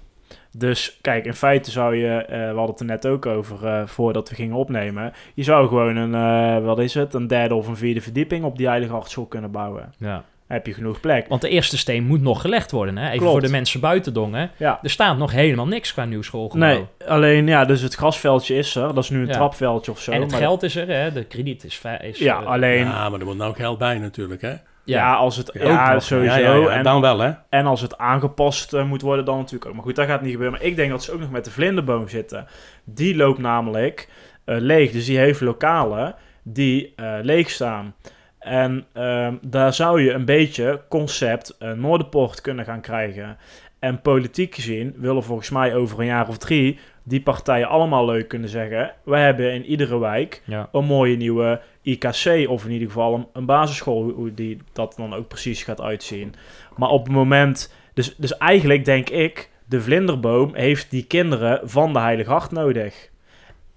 Dus 0.52 1.00
kijk, 1.02 1.26
in 1.26 1.34
feite 1.34 1.72
zou 1.72 1.96
je, 1.96 2.18
eh, 2.18 2.38
we 2.40 2.46
hadden 2.46 2.66
het 2.66 2.80
er 2.80 2.86
net 2.86 3.08
ook 3.08 3.26
over 3.26 3.66
eh, 3.68 3.88
voordat 3.88 4.30
we 4.30 4.36
gingen 4.36 4.56
opnemen, 4.56 5.14
je 5.34 5.44
zou 5.44 5.68
gewoon 5.68 5.96
een, 5.96 6.64
wat 6.64 6.80
is 6.80 6.94
het, 6.94 7.14
een 7.14 7.28
derde 7.28 7.56
of 7.56 7.68
een 7.68 7.78
vierde 7.78 8.02
verdieping 8.02 8.44
op 8.44 8.58
die 8.58 8.68
Heilige 8.68 8.92
Hartschool 8.92 9.26
kunnen 9.26 9.52
bouwen. 9.52 9.94
Ja. 9.98 10.24
Heb 10.52 10.66
je 10.66 10.74
genoeg 10.74 11.00
plek. 11.00 11.28
Want 11.28 11.42
de 11.42 11.50
eerste 11.50 11.78
steen 11.78 12.04
moet 12.04 12.22
nog 12.22 12.42
gelegd 12.42 12.72
worden, 12.72 12.98
hè? 12.98 13.06
Even 13.06 13.18
Klopt. 13.18 13.32
voor 13.32 13.42
de 13.42 13.50
mensen 13.50 13.80
buiten 13.80 14.14
dongen. 14.14 14.52
Ja. 14.58 14.80
Er 14.82 14.90
staat 14.90 15.18
nog 15.18 15.32
helemaal 15.32 15.68
niks 15.68 15.94
qua 15.94 16.06
nieuw 16.06 16.22
schoolgebouw. 16.22 16.68
Nee, 16.70 16.86
alleen 17.08 17.48
ja, 17.48 17.66
dus 17.66 17.82
het 17.82 17.94
grasveldje 17.96 18.56
is 18.56 18.76
er. 18.76 18.94
Dat 18.94 19.04
is 19.04 19.10
nu 19.10 19.22
een 19.22 19.28
Ja. 19.28 19.34
trapveldje 19.34 19.92
of 19.92 20.00
zo. 20.00 20.12
en 20.12 20.22
het 20.22 20.32
maar- 20.32 20.40
geld 20.40 20.64
is 20.64 20.76
er, 20.76 20.88
hè? 20.88 21.12
De 21.12 21.24
krediet 21.24 21.64
is... 21.64 21.82
is 22.02 22.18
Ja, 22.20 22.40
eh, 22.42 22.46
alleen... 22.46 22.86
ja, 22.86 23.10
maar 23.10 23.20
er 23.20 23.26
moet 23.26 23.38
nou 23.38 23.50
ook 23.50 23.56
geld 23.58 23.78
bij 23.78 23.98
natuurlijk, 23.98 24.42
hè? 24.42 24.54
Ja, 24.84 25.14
als 25.16 25.38
het... 25.38 25.50
Ja, 25.54 25.94
ook 25.94 26.02
sowieso. 26.02 26.36
Ja, 26.40 26.54
ja, 26.54 26.56
ja, 26.56 26.70
En, 26.70 26.84
dan 26.84 27.02
wel, 27.02 27.20
hè? 27.20 27.32
en 27.50 27.66
als 27.66 27.82
het 27.82 27.98
aangepast 27.98 28.74
eh, 28.74 28.86
moet 28.86 29.02
worden, 29.02 29.26
dan 29.26 29.38
natuurlijk 29.38 29.66
ook. 29.66 29.74
Maar 29.76 29.84
goed, 29.84 29.96
dat 29.96 30.08
gaat 30.08 30.22
niet 30.22 30.32
gebeuren. 30.32 30.58
Maar 30.58 30.68
ik 30.68 30.76
denk 30.76 30.92
dat 30.92 31.04
ze 31.04 31.12
ook 31.14 31.20
nog 31.20 31.32
met 31.32 31.46
de 31.46 31.52
vlinderboom 31.52 32.08
zitten. 32.10 32.48
Die 32.84 33.16
loopt 33.16 33.40
namelijk 33.40 34.10
eh, 34.46 34.56
leeg. 34.60 34.92
Dus 34.92 35.06
die 35.06 35.18
heeft 35.18 35.42
lokalen 35.42 36.16
die 36.44 36.94
eh, 36.96 37.14
leeg 37.22 37.50
staan. 37.50 37.96
En 38.42 38.86
ehm, 38.94 39.36
daar 39.42 39.74
zou 39.74 40.02
je 40.02 40.12
een 40.12 40.26
beetje 40.26 40.82
concept 40.90 41.56
uh, 41.60 41.72
Noorderpoort 41.72 42.42
kunnen 42.42 42.66
gaan 42.66 42.82
krijgen. 42.82 43.38
En 43.80 44.02
politiek 44.02 44.56
gezien 44.56 44.94
willen 44.98 45.24
volgens 45.24 45.50
mij 45.50 45.76
over 45.76 46.00
een 46.00 46.06
jaar 46.06 46.28
of 46.28 46.38
drie 46.38 46.80
die 47.04 47.22
partijen 47.22 47.68
allemaal 47.68 48.06
leuk 48.06 48.28
kunnen 48.28 48.50
zeggen. 48.50 48.94
We 49.04 49.18
hebben 49.18 49.54
in 49.54 49.66
iedere 49.66 50.00
wijk 50.00 50.42
Ja. 50.46 50.70
een 50.72 50.86
mooie 50.86 51.16
nieuwe 51.18 51.62
IKC 51.82 52.50
of 52.50 52.66
in 52.66 52.72
ieder 52.72 52.88
geval 52.88 53.14
een, 53.16 53.28
een 53.34 53.46
basisschool, 53.46 54.10
hoe- 54.10 54.34
die 54.34 54.58
dat 54.74 54.94
dan 54.98 55.14
ook 55.14 55.28
precies 55.28 55.64
gaat 55.64 55.82
uitzien. 55.82 56.34
Maar 56.78 56.90
op 56.90 57.04
het 57.04 57.14
moment, 57.14 57.74
dus, 57.94 58.16
dus 58.16 58.38
eigenlijk 58.38 58.86
denk 58.86 59.10
ik, 59.10 59.50
de 59.66 59.82
vlinderboom 59.82 60.56
heeft 60.56 60.90
die 60.90 61.04
kinderen 61.06 61.60
van 61.70 61.94
de 61.94 62.00
Heilige 62.00 62.30
Hart 62.30 62.52
nodig. 62.52 63.10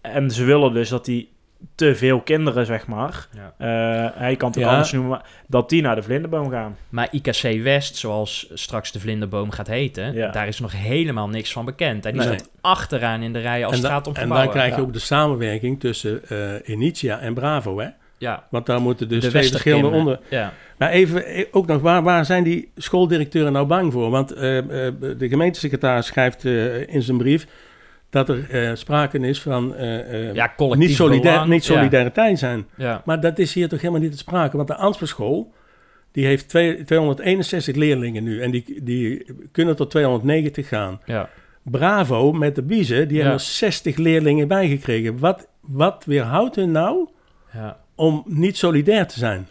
En 0.00 0.30
ze 0.30 0.44
willen 0.44 0.72
dus 0.72 0.88
dat 0.88 1.04
die 1.04 1.32
te 1.74 1.94
veel 1.94 2.20
kinderen, 2.20 2.66
zeg 2.66 2.86
maar, 2.86 3.26
Ja. 3.32 3.54
eh, 3.58 4.20
hij 4.20 4.36
kan 4.36 4.48
het 4.48 4.58
ook 4.58 4.64
Ja. 4.64 4.70
anders 4.70 4.92
noemen, 4.92 5.10
maar 5.10 5.24
dat 5.46 5.68
die 5.68 5.82
naar 5.82 5.94
de 5.94 6.02
vlinderboom 6.02 6.50
gaan. 6.50 6.76
Maar 6.88 7.08
IKC 7.10 7.62
West, 7.62 7.96
zoals 7.96 8.50
straks 8.54 8.92
de 8.92 9.00
vlinderboom 9.00 9.50
gaat 9.50 9.66
heten, 9.66 10.12
Ja. 10.14 10.30
daar 10.30 10.48
is 10.48 10.60
nog 10.60 10.72
helemaal 10.72 11.28
niks 11.28 11.52
van 11.52 11.64
bekend. 11.64 12.06
En 12.06 12.12
die 12.12 12.20
Nee. 12.26 12.34
staat 12.38 12.50
achteraan 12.60 13.22
in 13.22 13.32
de 13.32 13.40
rij 13.40 13.64
als 13.64 13.74
en, 13.76 13.80
het 13.82 13.90
gaat 13.90 14.06
om 14.06 14.14
en 14.14 14.20
gebouwen. 14.20 14.46
dan 14.48 14.56
krijg 14.56 14.74
je 14.74 14.80
ja. 14.80 14.86
ook 14.86 14.92
de 14.92 14.98
samenwerking 14.98 15.80
tussen 15.80 16.20
eh 16.28 16.38
Initia 16.74 17.18
en 17.20 17.34
Bravo, 17.34 17.78
hè? 17.78 17.88
Ja, 18.18 18.44
Want 18.50 18.66
daar 18.66 18.80
moeten 18.80 19.08
dus 19.08 19.22
de 19.22 19.28
twee 19.28 19.42
verschillende 19.48 19.88
onder... 19.88 20.20
Ja. 20.30 20.52
Maar 20.78 20.90
even 20.90 21.24
eh, 21.26 21.44
ook 21.50 21.66
nog, 21.66 21.80
waar, 21.80 22.02
waar 22.02 22.24
zijn 22.24 22.44
die 22.44 22.70
schooldirecteuren 22.76 23.52
nou 23.52 23.66
bang 23.66 23.92
voor? 23.92 24.10
Want 24.10 24.32
eh, 24.32 24.40
de 24.40 25.28
gemeentesecretaris 25.28 26.06
schrijft 26.06 26.44
eh, 26.44 26.88
in 26.88 27.02
zijn 27.02 27.18
brief 27.18 27.46
dat 28.14 28.28
er 28.28 28.50
eh, 28.50 28.74
sprake 28.74 29.18
is 29.18 29.42
van 29.42 29.74
eh, 29.74 30.28
eh, 30.28 30.34
ja, 30.34 30.52
collectief 30.56 30.88
niet, 30.88 30.96
solidair, 30.96 31.32
belang. 31.32 31.50
niet 31.50 31.64
solidariteit 31.64 32.38
zijn. 32.38 32.66
Ja. 32.76 33.02
Maar 33.04 33.20
dat 33.20 33.38
is 33.38 33.54
hier 33.54 33.68
toch 33.68 33.80
helemaal 33.80 34.02
niet 34.02 34.12
te 34.12 34.18
sprake. 34.18 34.56
Want 34.56 34.68
de 34.68 34.74
Ansperschool, 34.76 35.52
die 36.12 36.26
heeft 36.26 36.48
twee- 36.48 36.84
261 36.84 37.74
leerlingen 37.76 38.24
nu. 38.24 38.40
En 38.40 38.50
die, 38.50 38.82
die 38.82 39.24
kunnen 39.52 39.76
tot 39.76 39.90
290 39.90 40.68
gaan. 40.68 41.00
Ja. 41.04 41.28
Bravo 41.62 42.32
met 42.32 42.54
de 42.54 42.62
Biezen, 42.62 43.08
die 43.08 43.16
hebben 43.16 43.34
er 43.36 43.40
60 43.44 43.96
leerlingen 43.96 44.48
bijgekregen. 44.48 45.18
Wat, 45.18 45.48
wat 45.60 46.04
weerhoudt 46.06 46.56
hun 46.56 46.70
nou 46.70 47.08
Ja. 47.52 47.78
om 47.94 48.22
niet 48.26 48.56
solidair 48.56 49.06
te 49.06 49.18
zijn? 49.18 49.48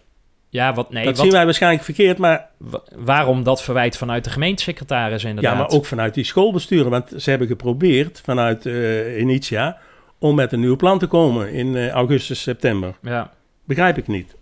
Ja, 0.54 0.74
wat 0.74 0.92
nee, 0.92 1.04
dat 1.06 1.16
wat, 1.16 1.24
zien 1.26 1.34
wij 1.36 1.46
waarschijnlijk 1.46 1.84
verkeerd, 1.84 2.18
maar, 2.18 2.48
wa- 2.58 2.84
waarom 2.96 3.44
dat 3.44 3.64
verwijt 3.64 3.98
vanuit 3.98 4.24
de 4.24 4.30
gemeentesecretaris 4.30 5.24
inderdaad. 5.24 5.54
ja, 5.54 5.58
maar 5.60 5.70
ook 5.70 5.86
vanuit 5.86 6.14
die 6.14 6.24
schoolbesturen. 6.24 6.92
Want 6.92 7.12
ze 7.18 7.30
hebben 7.30 7.48
geprobeerd 7.48 8.22
vanuit 8.24 8.66
eh 8.66 9.20
Initia 9.20 9.78
om 10.20 10.36
met 10.36 10.52
een 10.52 10.60
nieuw 10.60 10.76
plan 10.76 11.00
te 11.00 11.08
komen 11.08 11.52
in 11.54 11.76
eh, 11.76 11.90
augustus, 11.90 12.42
september. 12.42 12.94
Ja. 13.02 13.32
Begrijp 13.66 13.98
ik 13.98 14.08
niet. 14.08 14.36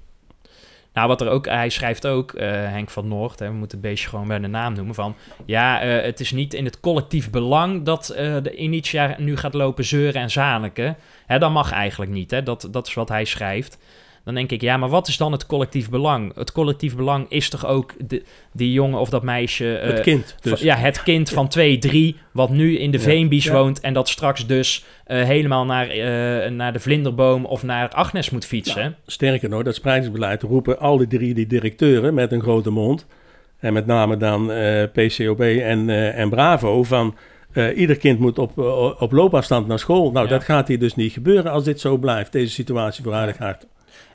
Nou, 0.94 1.08
wat 1.08 1.22
er 1.22 1.30
ook, 1.30 1.46
hij 1.46 1.70
schrijft 1.70 2.08
ook, 2.08 2.34
eh, 2.34 2.48
Henk 2.50 2.90
van 2.90 3.08
Noord, 3.08 3.40
hè, 3.40 3.48
we 3.48 3.54
moeten 3.54 3.78
het 3.78 3.88
beestje 3.88 4.10
gewoon 4.10 4.28
bij 4.28 4.40
de 4.40 4.48
naam 4.48 4.74
noemen, 4.74 4.96
van 4.96 5.16
ja, 5.46 5.80
het 5.80 6.20
is 6.20 6.32
niet 6.32 6.54
in 6.54 6.66
het 6.66 6.80
collectief 6.80 7.30
belang 7.30 7.84
dat 7.84 8.06
de 8.16 8.56
Initia 8.56 9.16
nu 9.18 9.38
gaat 9.38 9.54
lopen 9.54 9.86
zeuren 9.86 10.22
en 10.22 10.32
zaniken. 10.32 10.98
Hè, 11.26 11.40
dat 11.40 11.52
mag 11.52 11.72
eigenlijk 11.72 12.12
niet, 12.12 12.32
hè? 12.32 12.44
Dat, 12.44 12.68
dat 12.72 12.88
is 12.88 12.94
wat 12.94 13.10
hij 13.10 13.26
schrijft. 13.26 13.78
Dan 14.26 14.34
denk 14.34 14.52
ik, 14.52 14.62
ja, 14.62 14.78
maar 14.78 14.90
wat 14.90 15.08
is 15.08 15.18
dan 15.18 15.32
het 15.32 15.46
collectief 15.46 15.90
belang? 15.90 16.36
Het 16.36 16.52
collectief 16.52 16.96
belang 16.96 17.26
is 17.30 17.50
toch 17.50 17.66
ook 17.66 17.94
de, 18.08 18.24
die 18.54 18.72
jongen 18.72 19.00
of 19.00 19.10
dat 19.10 19.24
meisje... 19.24 19.78
eh, 19.78 19.90
het 19.92 20.02
kind. 20.02 20.36
Dus. 20.42 20.52
van- 20.60 20.68
ja, 20.68 20.76
het 20.76 21.04
kind 21.04 21.30
van 21.30 21.48
2, 21.48 21.78
3, 21.78 22.16
wat 22.32 22.50
nu 22.50 22.78
in 22.78 22.92
de 22.92 22.98
Ja. 22.98 23.04
Veenbies 23.04 23.44
Ja. 23.44 23.54
woont 23.54 23.80
en 23.80 23.94
dat 23.94 24.10
straks 24.10 24.48
dus 24.48 24.86
eh, 25.06 25.24
helemaal 25.24 25.66
naar, 25.66 25.90
eh, 25.90 26.52
naar 26.52 26.74
de 26.74 26.80
Vlinderboom 26.80 27.46
of 27.46 27.64
naar 27.64 27.90
Agnes 27.90 28.30
moet 28.30 28.46
fietsen. 28.46 28.96
Sterker 29.06 29.50
nog, 29.50 29.64
dat 29.64 29.76
spreidingsbeleid 29.76 30.42
roepen 30.42 30.80
al 30.80 30.98
die 30.98 31.08
drie 31.08 31.34
die 31.34 31.48
directeuren 31.48 32.14
met 32.14 32.32
een 32.32 32.42
grote 32.42 32.70
mond. 32.70 33.06
En 33.60 33.74
met 33.74 33.86
name 33.86 34.18
dan 34.18 34.52
eh, 34.52 34.84
PCOB 34.94 35.42
en, 35.42 35.90
eh, 35.90 36.18
en 36.20 36.30
Bravo 36.30 36.84
van... 36.84 37.16
eh, 37.54 37.78
ieder 37.78 37.98
kind 37.98 38.20
moet 38.20 38.40
op, 38.40 38.60
eh, 38.60 39.02
op 39.02 39.12
loopafstand 39.12 39.68
naar 39.68 39.80
school. 39.80 40.12
Nou, 40.12 40.26
Ja. 40.26 40.32
dat 40.32 40.44
gaat 40.44 40.68
hier 40.68 40.80
dus 40.80 40.96
niet 40.96 41.12
gebeuren 41.14 41.52
als 41.52 41.64
dit 41.64 41.80
zo 41.80 41.98
blijft, 41.98 42.32
deze 42.32 42.52
situatie 42.54 43.04
voor 43.04 43.14
Hart. 43.14 43.68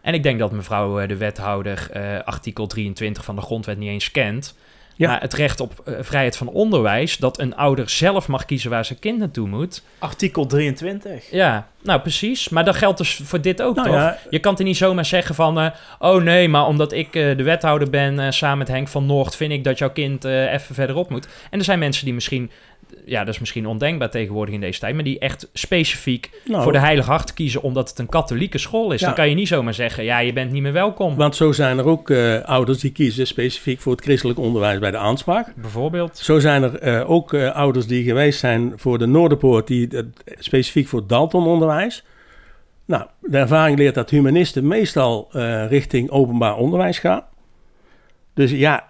En 0.06 0.14
ik 0.14 0.22
denk 0.22 0.38
dat 0.38 0.52
mevrouw 0.52 1.00
eh, 1.00 1.08
de 1.08 1.16
wethouder 1.16 1.88
eh, 1.92 2.02
artikel 2.24 2.66
23 2.66 3.24
van 3.24 3.36
de 3.36 3.42
grondwet 3.42 3.78
niet 3.78 3.88
eens 3.88 4.10
kent. 4.10 4.54
Ja. 4.96 5.08
Maar 5.08 5.20
het 5.20 5.34
recht 5.34 5.60
op 5.60 5.82
eh, 5.84 5.94
vrijheid 6.00 6.36
van 6.36 6.48
onderwijs, 6.48 7.16
dat 7.16 7.38
een 7.38 7.56
ouder 7.56 7.90
zelf 7.90 8.28
mag 8.28 8.44
kiezen 8.44 8.70
waar 8.70 8.84
zijn 8.84 8.98
kind 8.98 9.18
naartoe 9.18 9.48
moet. 9.48 9.82
Artikel 9.98 10.46
23. 10.46 11.30
Ja, 11.30 11.68
nou 11.82 12.00
precies. 12.00 12.48
Maar 12.48 12.64
dat 12.64 12.76
geldt 12.76 12.98
dus 12.98 13.20
voor 13.24 13.40
dit 13.40 13.62
ook, 13.62 13.74
Nou 13.76 13.88
toch? 13.88 13.96
ja, 13.96 14.18
Je 14.30 14.38
kan 14.38 14.54
het 14.54 14.62
niet 14.62 14.76
zomaar 14.76 15.04
zeggen 15.04 15.34
van... 15.34 15.72
oh 15.98 16.22
nee, 16.22 16.48
maar 16.48 16.66
omdat 16.66 16.92
ik 16.92 17.12
de 17.12 17.42
wethouder 17.42 17.90
ben 17.90 18.32
samen 18.32 18.58
met 18.58 18.68
Henk 18.68 18.88
van 18.88 19.06
Noord... 19.06 19.36
vind 19.36 19.52
ik 19.52 19.64
dat 19.64 19.78
jouw 19.78 19.90
kind 19.90 20.24
even 20.24 20.74
verderop 20.74 21.10
moet. 21.10 21.28
En 21.50 21.58
er 21.58 21.64
zijn 21.64 21.78
mensen 21.78 22.04
die 22.04 22.14
misschien... 22.14 22.50
Ja, 23.04 23.24
dat 23.24 23.34
is 23.34 23.40
misschien 23.40 23.66
ondenkbaar 23.66 24.10
tegenwoordig 24.10 24.54
in 24.54 24.60
deze 24.60 24.80
tijd... 24.80 24.94
maar 24.94 25.04
die 25.04 25.18
echt 25.18 25.48
specifiek 25.52 26.30
nou, 26.44 26.62
voor 26.62 26.72
de 26.72 26.78
Heilige 26.78 27.10
Hart 27.10 27.34
kiezen... 27.34 27.62
omdat 27.62 27.88
het 27.88 27.98
een 27.98 28.08
katholieke 28.08 28.58
school 28.58 28.92
is. 28.92 29.00
Ja. 29.00 29.06
Dan 29.06 29.14
kan 29.14 29.28
je 29.28 29.34
niet 29.34 29.48
zomaar 29.48 29.74
zeggen... 29.74 30.04
ja, 30.04 30.18
je 30.18 30.32
bent 30.32 30.52
niet 30.52 30.62
meer 30.62 30.72
welkom. 30.72 31.16
want 31.16 31.36
zo 31.36 31.52
zijn 31.52 31.78
er 31.78 31.86
ook 31.86 32.10
eh, 32.10 32.42
ouders 32.42 32.78
die 32.78 32.92
kiezen 32.92 33.26
specifiek 33.26 33.80
voor 33.80 33.92
het 33.92 34.02
christelijk 34.02 34.38
onderwijs 34.38 34.78
bij 34.78 34.90
de 34.90 34.96
aanspraak. 34.96 35.52
Bijvoorbeeld. 35.56 36.18
Zo 36.18 36.38
zijn 36.38 36.62
er 36.62 36.78
eh, 36.78 37.10
ook 37.10 37.32
eh, 37.32 37.54
ouders 37.54 37.86
die 37.86 38.04
geweest 38.04 38.38
zijn 38.38 38.72
voor 38.76 38.98
de 38.98 39.06
Noorderpoort, 39.06 39.66
die 39.66 39.88
specifiek 40.38 40.88
voor 40.88 41.06
Dalton-onderwijs. 41.06 42.04
Nou, 42.84 43.06
de 43.20 43.38
ervaring 43.38 43.78
leert 43.78 43.94
dat 43.94 44.10
humanisten 44.10 44.66
meestal 44.66 45.28
richting 45.68 46.10
openbaar 46.10 46.56
onderwijs 46.56 46.98
gaan. 46.98 47.24
Dus 48.34 48.50
ja, 48.50 48.88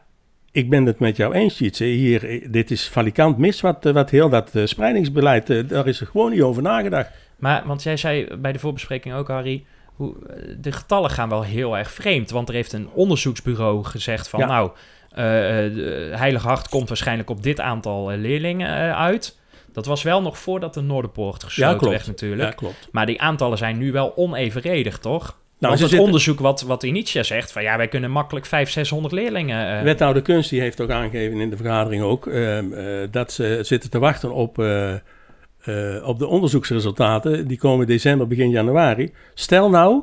ik 0.56 0.70
ben 0.70 0.86
het 0.86 0.98
met 0.98 1.16
jou 1.16 1.34
eens, 1.34 1.54
Tjitse. 1.54 1.84
Hier, 1.84 2.28
eh, 2.28 2.46
dit 2.50 2.70
is 2.70 2.88
valikant 2.88 3.38
mis, 3.38 3.60
wat, 3.60 3.86
eh, 3.86 3.92
wat 3.92 4.10
heel 4.10 4.28
dat 4.28 4.54
eh, 4.54 4.64
spreidingsbeleid, 4.64 5.68
daar 5.68 5.86
is 5.86 6.00
er 6.00 6.06
gewoon 6.06 6.30
niet 6.30 6.42
over 6.42 6.62
nagedacht. 6.62 7.10
Maar, 7.36 7.62
want 7.66 7.82
jij 7.82 7.96
zei 7.96 8.36
bij 8.36 8.52
de 8.52 8.58
voorbespreking 8.58 9.14
ook, 9.14 9.28
Harry... 9.28 9.64
Hoe, 9.94 10.14
de 10.58 10.72
getallen 10.72 11.10
gaan 11.10 11.28
wel 11.28 11.42
heel 11.42 11.78
erg 11.78 11.90
vreemd. 11.90 12.30
Want 12.30 12.48
er 12.48 12.54
heeft 12.54 12.72
een 12.72 12.88
onderzoeksbureau 12.92 13.84
gezegd 13.84 14.28
van... 14.28 14.40
Ja. 14.40 14.46
nou, 14.46 14.70
Heilige 16.16 16.46
Hart 16.46 16.68
komt 16.68 16.88
waarschijnlijk 16.88 17.30
op 17.30 17.42
dit 17.42 17.60
aantal 17.60 18.10
leerlingen 18.10 18.96
uit... 18.96 19.38
Dat 19.72 19.86
was 19.86 20.02
wel 20.02 20.22
nog 20.22 20.38
voordat 20.38 20.74
de 20.74 20.80
Noorderpoort 20.80 21.44
gesloten 21.44 21.78
klopt. 21.78 21.94
werd 21.94 22.06
natuurlijk. 22.06 22.48
Ja, 22.48 22.54
klopt. 22.54 22.88
Maar 22.92 23.06
die 23.06 23.20
aantallen 23.20 23.58
zijn 23.58 23.78
nu 23.78 23.92
wel 23.92 24.16
onevenredig, 24.16 24.98
toch? 24.98 25.38
Nou, 25.58 25.68
Want 25.72 25.78
het 25.80 25.88
zitten- 25.90 26.06
onderzoek 26.06 26.40
wat, 26.40 26.62
wat 26.62 26.82
Initia 26.82 27.22
zegt, 27.22 27.52
van 27.52 27.62
ja, 27.62 27.76
wij 27.76 27.88
kunnen 27.88 28.10
makkelijk 28.10 28.46
500, 28.46 28.86
600 28.86 29.14
leerlingen... 29.14 29.78
eh, 29.78 29.82
Wethouder 29.82 30.22
Kunst 30.22 30.50
die 30.50 30.60
heeft 30.60 30.80
ook 30.80 30.90
aangegeven 30.90 31.40
in 31.40 31.50
de 31.50 31.56
vergadering 31.56 32.02
ook 32.02 32.26
ehm, 32.26 32.72
eh, 32.72 32.84
dat 33.10 33.32
ze 33.32 33.58
zitten 33.62 33.90
te 33.90 33.98
wachten 33.98 34.32
op, 34.32 34.58
eh, 34.58 34.94
op 36.04 36.18
de 36.18 36.26
onderzoeksresultaten. 36.26 37.46
Die 37.48 37.58
komen 37.58 37.86
december, 37.86 38.26
begin 38.26 38.50
januari. 38.50 39.12
Stel 39.34 39.70
nou 39.70 40.02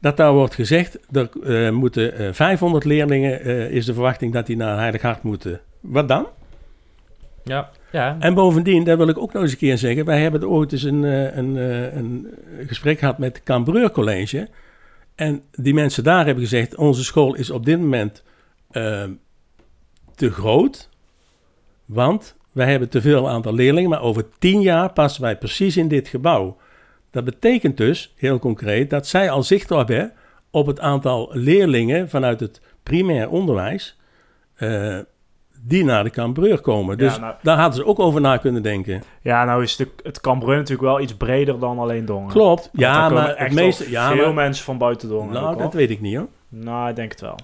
dat 0.00 0.16
daar 0.16 0.32
wordt 0.32 0.54
gezegd, 0.54 0.98
er 1.12 1.74
moeten 1.74 2.16
eh, 2.16 2.28
500 2.32 2.84
leerlingen, 2.84 3.40
is 3.70 3.84
de 3.84 3.92
verwachting 3.94 4.32
dat 4.32 4.46
die 4.46 4.56
naar 4.56 4.78
Heilig 4.78 5.02
Hart 5.02 5.22
moeten. 5.22 5.60
Wat 5.80 6.08
dan? 6.08 6.26
ja, 7.44 7.70
ja. 7.92 8.16
En 8.20 8.34
bovendien, 8.34 8.84
daar 8.84 8.96
wil 8.96 9.08
ik 9.08 9.18
ook 9.18 9.32
nog 9.32 9.42
eens 9.42 9.52
een 9.52 9.58
keer 9.58 9.78
zeggen, 9.78 10.04
wij 10.04 10.20
hebben 10.20 10.48
ooit 10.48 10.72
eens 10.72 10.82
een, 10.82 11.02
een, 11.38 11.56
een 11.96 12.26
gesprek 12.66 12.98
gehad 12.98 13.18
met 13.18 13.34
het 13.36 13.44
Cambreur 13.44 13.90
College. 13.90 14.48
En 15.14 15.42
die 15.50 15.74
mensen 15.74 16.04
daar 16.04 16.24
hebben 16.24 16.42
gezegd, 16.42 16.76
onze 16.76 17.04
school 17.04 17.34
is 17.34 17.50
op 17.50 17.64
dit 17.64 17.80
moment 17.80 18.22
eh, 18.70 19.04
te 20.14 20.30
groot, 20.30 20.88
want 21.84 22.36
wij 22.52 22.70
hebben 22.70 22.88
te 22.88 23.00
veel 23.00 23.28
aantal 23.28 23.54
leerlingen, 23.54 23.90
maar 23.90 24.02
over 24.02 24.28
tien 24.38 24.60
jaar 24.60 24.92
passen 24.92 25.22
wij 25.22 25.38
precies 25.38 25.76
in 25.76 25.88
dit 25.88 26.08
gebouw. 26.08 26.56
Dat 27.10 27.24
betekent 27.24 27.76
dus, 27.76 28.14
heel 28.16 28.38
concreet, 28.38 28.90
dat 28.90 29.06
zij 29.06 29.30
al 29.30 29.42
zicht 29.42 29.68
hebben 29.68 30.12
op 30.50 30.66
het 30.66 30.80
aantal 30.80 31.30
leerlingen 31.32 32.08
vanuit 32.08 32.40
het 32.40 32.60
primair 32.82 33.28
onderwijs, 33.28 33.96
eh, 34.54 34.98
die 35.66 35.84
naar 35.84 36.04
de 36.04 36.10
Cambreur 36.10 36.60
komen. 36.60 36.98
Dus 36.98 37.14
Ja, 37.14 37.20
nou- 37.20 37.34
daar 37.42 37.56
hadden 37.58 37.74
ze 37.74 37.86
ook 37.86 37.98
over 37.98 38.20
na 38.20 38.36
kunnen 38.36 38.62
denken. 38.62 39.02
Ja, 39.22 39.44
nou 39.44 39.62
is 39.62 39.76
de, 39.76 39.88
het 40.02 40.20
Cambreur 40.20 40.56
natuurlijk 40.56 40.88
wel 40.88 41.00
iets 41.00 41.14
breder 41.14 41.58
dan 41.58 41.78
alleen 41.78 42.04
Dongen. 42.04 42.30
Klopt, 42.30 42.60
Want 42.72 42.84
ja, 42.84 43.08
maar 43.08 43.28
echt 43.28 43.38
het 43.38 43.52
meeste... 43.52 43.90
Ja, 43.90 44.10
veel 44.12 44.24
maar, 44.24 44.34
mensen 44.34 44.64
van 44.64 44.78
buiten 44.78 45.08
Dongen. 45.08 45.32
nou, 45.32 45.46
ook, 45.46 45.58
dat 45.58 45.62
hoor. 45.62 45.76
weet 45.76 45.90
ik 45.90 46.00
niet 46.00 46.16
hoor. 46.16 46.28
Nou, 46.48 46.88
ik 46.88 46.96
denk 46.96 47.10
het 47.10 47.20
wel. 47.20 47.38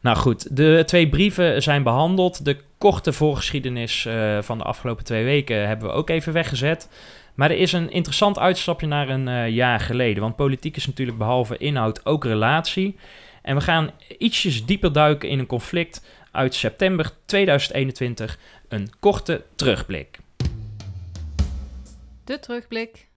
Nou 0.00 0.16
goed, 0.16 0.56
de 0.56 0.82
twee 0.86 1.08
brieven 1.08 1.62
zijn 1.62 1.82
behandeld. 1.82 2.44
De 2.44 2.56
korte 2.78 3.12
voorgeschiedenis 3.12 4.06
eh, 4.06 4.38
van 4.40 4.58
de 4.58 4.64
afgelopen 4.64 5.04
twee 5.04 5.24
weken 5.24 5.66
hebben 5.68 5.88
we 5.88 5.94
ook 5.94 6.10
even 6.10 6.32
weggezet. 6.32 6.88
Maar 7.34 7.50
er 7.50 7.56
is 7.58 7.72
een 7.72 7.90
interessant 7.90 8.38
uitstapje 8.38 8.86
naar 8.86 9.08
een 9.08 9.28
eh, 9.28 9.48
jaar 9.48 9.80
geleden. 9.80 10.22
Want 10.22 10.36
politiek 10.36 10.76
is 10.76 10.86
natuurlijk 10.86 11.18
behalve 11.18 11.56
inhoud 11.56 12.06
ook 12.06 12.24
relatie. 12.24 12.96
En 13.42 13.54
we 13.56 13.60
gaan 13.60 13.90
ietsjes 14.18 14.66
dieper 14.66 14.92
duiken 14.92 15.28
in 15.28 15.38
een 15.38 15.46
conflict 15.46 16.04
uit 16.34 16.54
september 16.54 17.10
2021. 17.24 18.38
Een 18.68 18.90
korte 19.00 19.44
terugblik. 19.54 20.18
De 22.24 22.38
terugblik. 22.38 23.08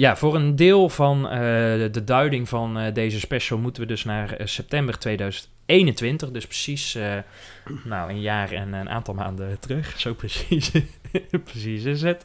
Ja, 0.00 0.16
voor 0.16 0.34
een 0.34 0.56
deel 0.56 0.88
van 0.88 1.28
eh, 1.28 1.40
de 1.92 2.04
duiding 2.04 2.48
van 2.48 2.78
eh, 2.78 2.94
deze 2.94 3.20
special 3.20 3.58
moeten 3.58 3.82
we 3.82 3.88
dus 3.88 4.04
naar 4.04 4.32
eh, 4.32 4.46
september 4.46 4.98
2021. 4.98 6.30
Dus 6.30 6.46
precies 6.46 6.98
nou, 7.84 8.10
een 8.10 8.20
jaar 8.20 8.52
en 8.52 8.72
een 8.72 8.90
aantal 8.90 9.14
maanden 9.14 9.58
terug. 9.58 9.94
Zo 10.00 10.14
precies, 10.14 10.70
precies 11.44 11.84
is 11.84 12.02
het. 12.02 12.24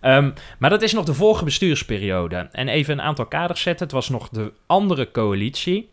Ehm, 0.00 0.30
maar 0.58 0.70
dat 0.70 0.82
is 0.82 0.92
nog 0.92 1.04
de 1.04 1.14
vorige 1.14 1.44
bestuursperiode. 1.44 2.48
En 2.52 2.68
even 2.68 2.92
een 2.92 3.04
aantal 3.04 3.26
kaders 3.26 3.62
zetten. 3.62 3.86
Het 3.86 3.94
was 3.94 4.08
nog 4.08 4.28
de 4.28 4.52
andere 4.66 5.10
coalitie. 5.10 5.88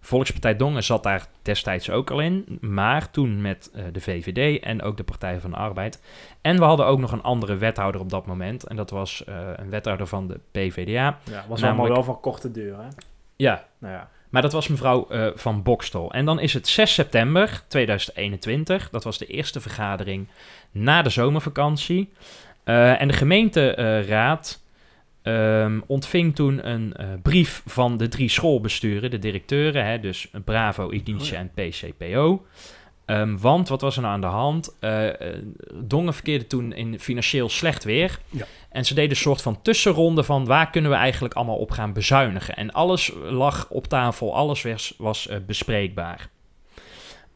Volkspartij 0.00 0.56
Dongen 0.56 0.84
zat 0.84 1.02
daar 1.02 1.26
destijds 1.42 1.90
ook 1.90 2.10
al 2.10 2.20
in. 2.20 2.58
Maar 2.60 3.10
toen 3.10 3.40
met 3.40 3.70
eh, 3.74 3.82
de 3.92 4.00
VVD 4.00 4.62
en 4.62 4.82
ook 4.82 4.96
de 4.96 5.02
Partij 5.04 5.40
van 5.40 5.50
de 5.50 5.56
Arbeid. 5.56 6.02
En 6.40 6.56
we 6.58 6.64
hadden 6.64 6.86
ook 6.86 6.98
nog 6.98 7.12
een 7.12 7.22
andere 7.22 7.56
wethouder 7.56 8.00
op 8.00 8.10
dat 8.10 8.26
moment. 8.26 8.64
En 8.64 8.76
dat 8.76 8.90
was 8.90 9.24
eh, 9.24 9.36
een 9.56 9.70
wethouder 9.70 10.06
van 10.06 10.26
de 10.28 10.40
PVDA. 10.50 10.92
Ja, 10.92 11.18
was 11.24 11.60
Namelijk- 11.60 11.62
allemaal 11.62 11.88
wel 11.88 12.02
van 12.02 12.20
korte 12.20 12.50
duur, 12.50 12.76
hè? 12.78 12.88
Ja, 13.36 13.64
Nou 13.78 13.94
ja. 13.94 14.08
maar 14.28 14.42
dat 14.42 14.52
was 14.52 14.68
mevrouw 14.68 15.08
eh, 15.08 15.26
van 15.34 15.62
Bokstel. 15.62 16.12
En 16.12 16.24
dan 16.24 16.40
is 16.40 16.54
het 16.54 16.68
6 16.68 16.94
september 16.94 17.62
2021. 17.68 18.90
Dat 18.90 19.04
was 19.04 19.18
de 19.18 19.26
eerste 19.26 19.60
vergadering 19.60 20.28
na 20.70 21.02
de 21.02 21.10
zomervakantie. 21.10 22.12
En 22.64 23.08
de 23.08 23.14
gemeenteraad 23.14 24.60
ehm, 25.22 25.80
ontving 25.86 26.34
toen 26.34 26.68
een 26.70 26.92
eh, 26.92 27.06
brief 27.22 27.62
van 27.66 27.96
de 27.96 28.08
drie 28.08 28.28
schoolbesturen, 28.28 29.10
de 29.10 29.18
directeuren, 29.18 29.86
hè, 29.86 30.00
dus 30.00 30.30
Bravo, 30.44 30.90
Initia 30.90 31.38
en 31.38 31.50
PCPO. 31.54 32.46
Ehm, 33.04 33.36
want 33.36 33.68
wat 33.68 33.80
was 33.80 33.96
er 33.96 34.02
nou 34.02 34.14
aan 34.14 34.20
de 34.20 34.26
hand? 34.26 34.76
Eh, 34.80 35.06
Dongen 35.74 36.14
verkeerde 36.14 36.46
toen 36.46 36.72
in 36.72 37.00
financieel 37.00 37.48
slecht 37.48 37.84
weer. 37.84 38.18
Ja. 38.30 38.46
En 38.70 38.84
ze 38.84 38.94
deden 38.94 39.10
een 39.10 39.16
soort 39.16 39.42
van 39.42 39.62
tussenronde 39.62 40.22
van 40.22 40.44
waar 40.44 40.70
kunnen 40.70 40.90
we 40.90 40.96
eigenlijk 40.96 41.34
allemaal 41.34 41.56
op 41.56 41.70
gaan 41.70 41.92
bezuinigen. 41.92 42.56
En 42.56 42.72
alles 42.72 43.12
lag 43.24 43.66
op 43.70 43.86
tafel, 43.86 44.34
alles 44.34 44.62
was, 44.62 44.94
was 44.98 45.28
bespreekbaar. 45.46 46.30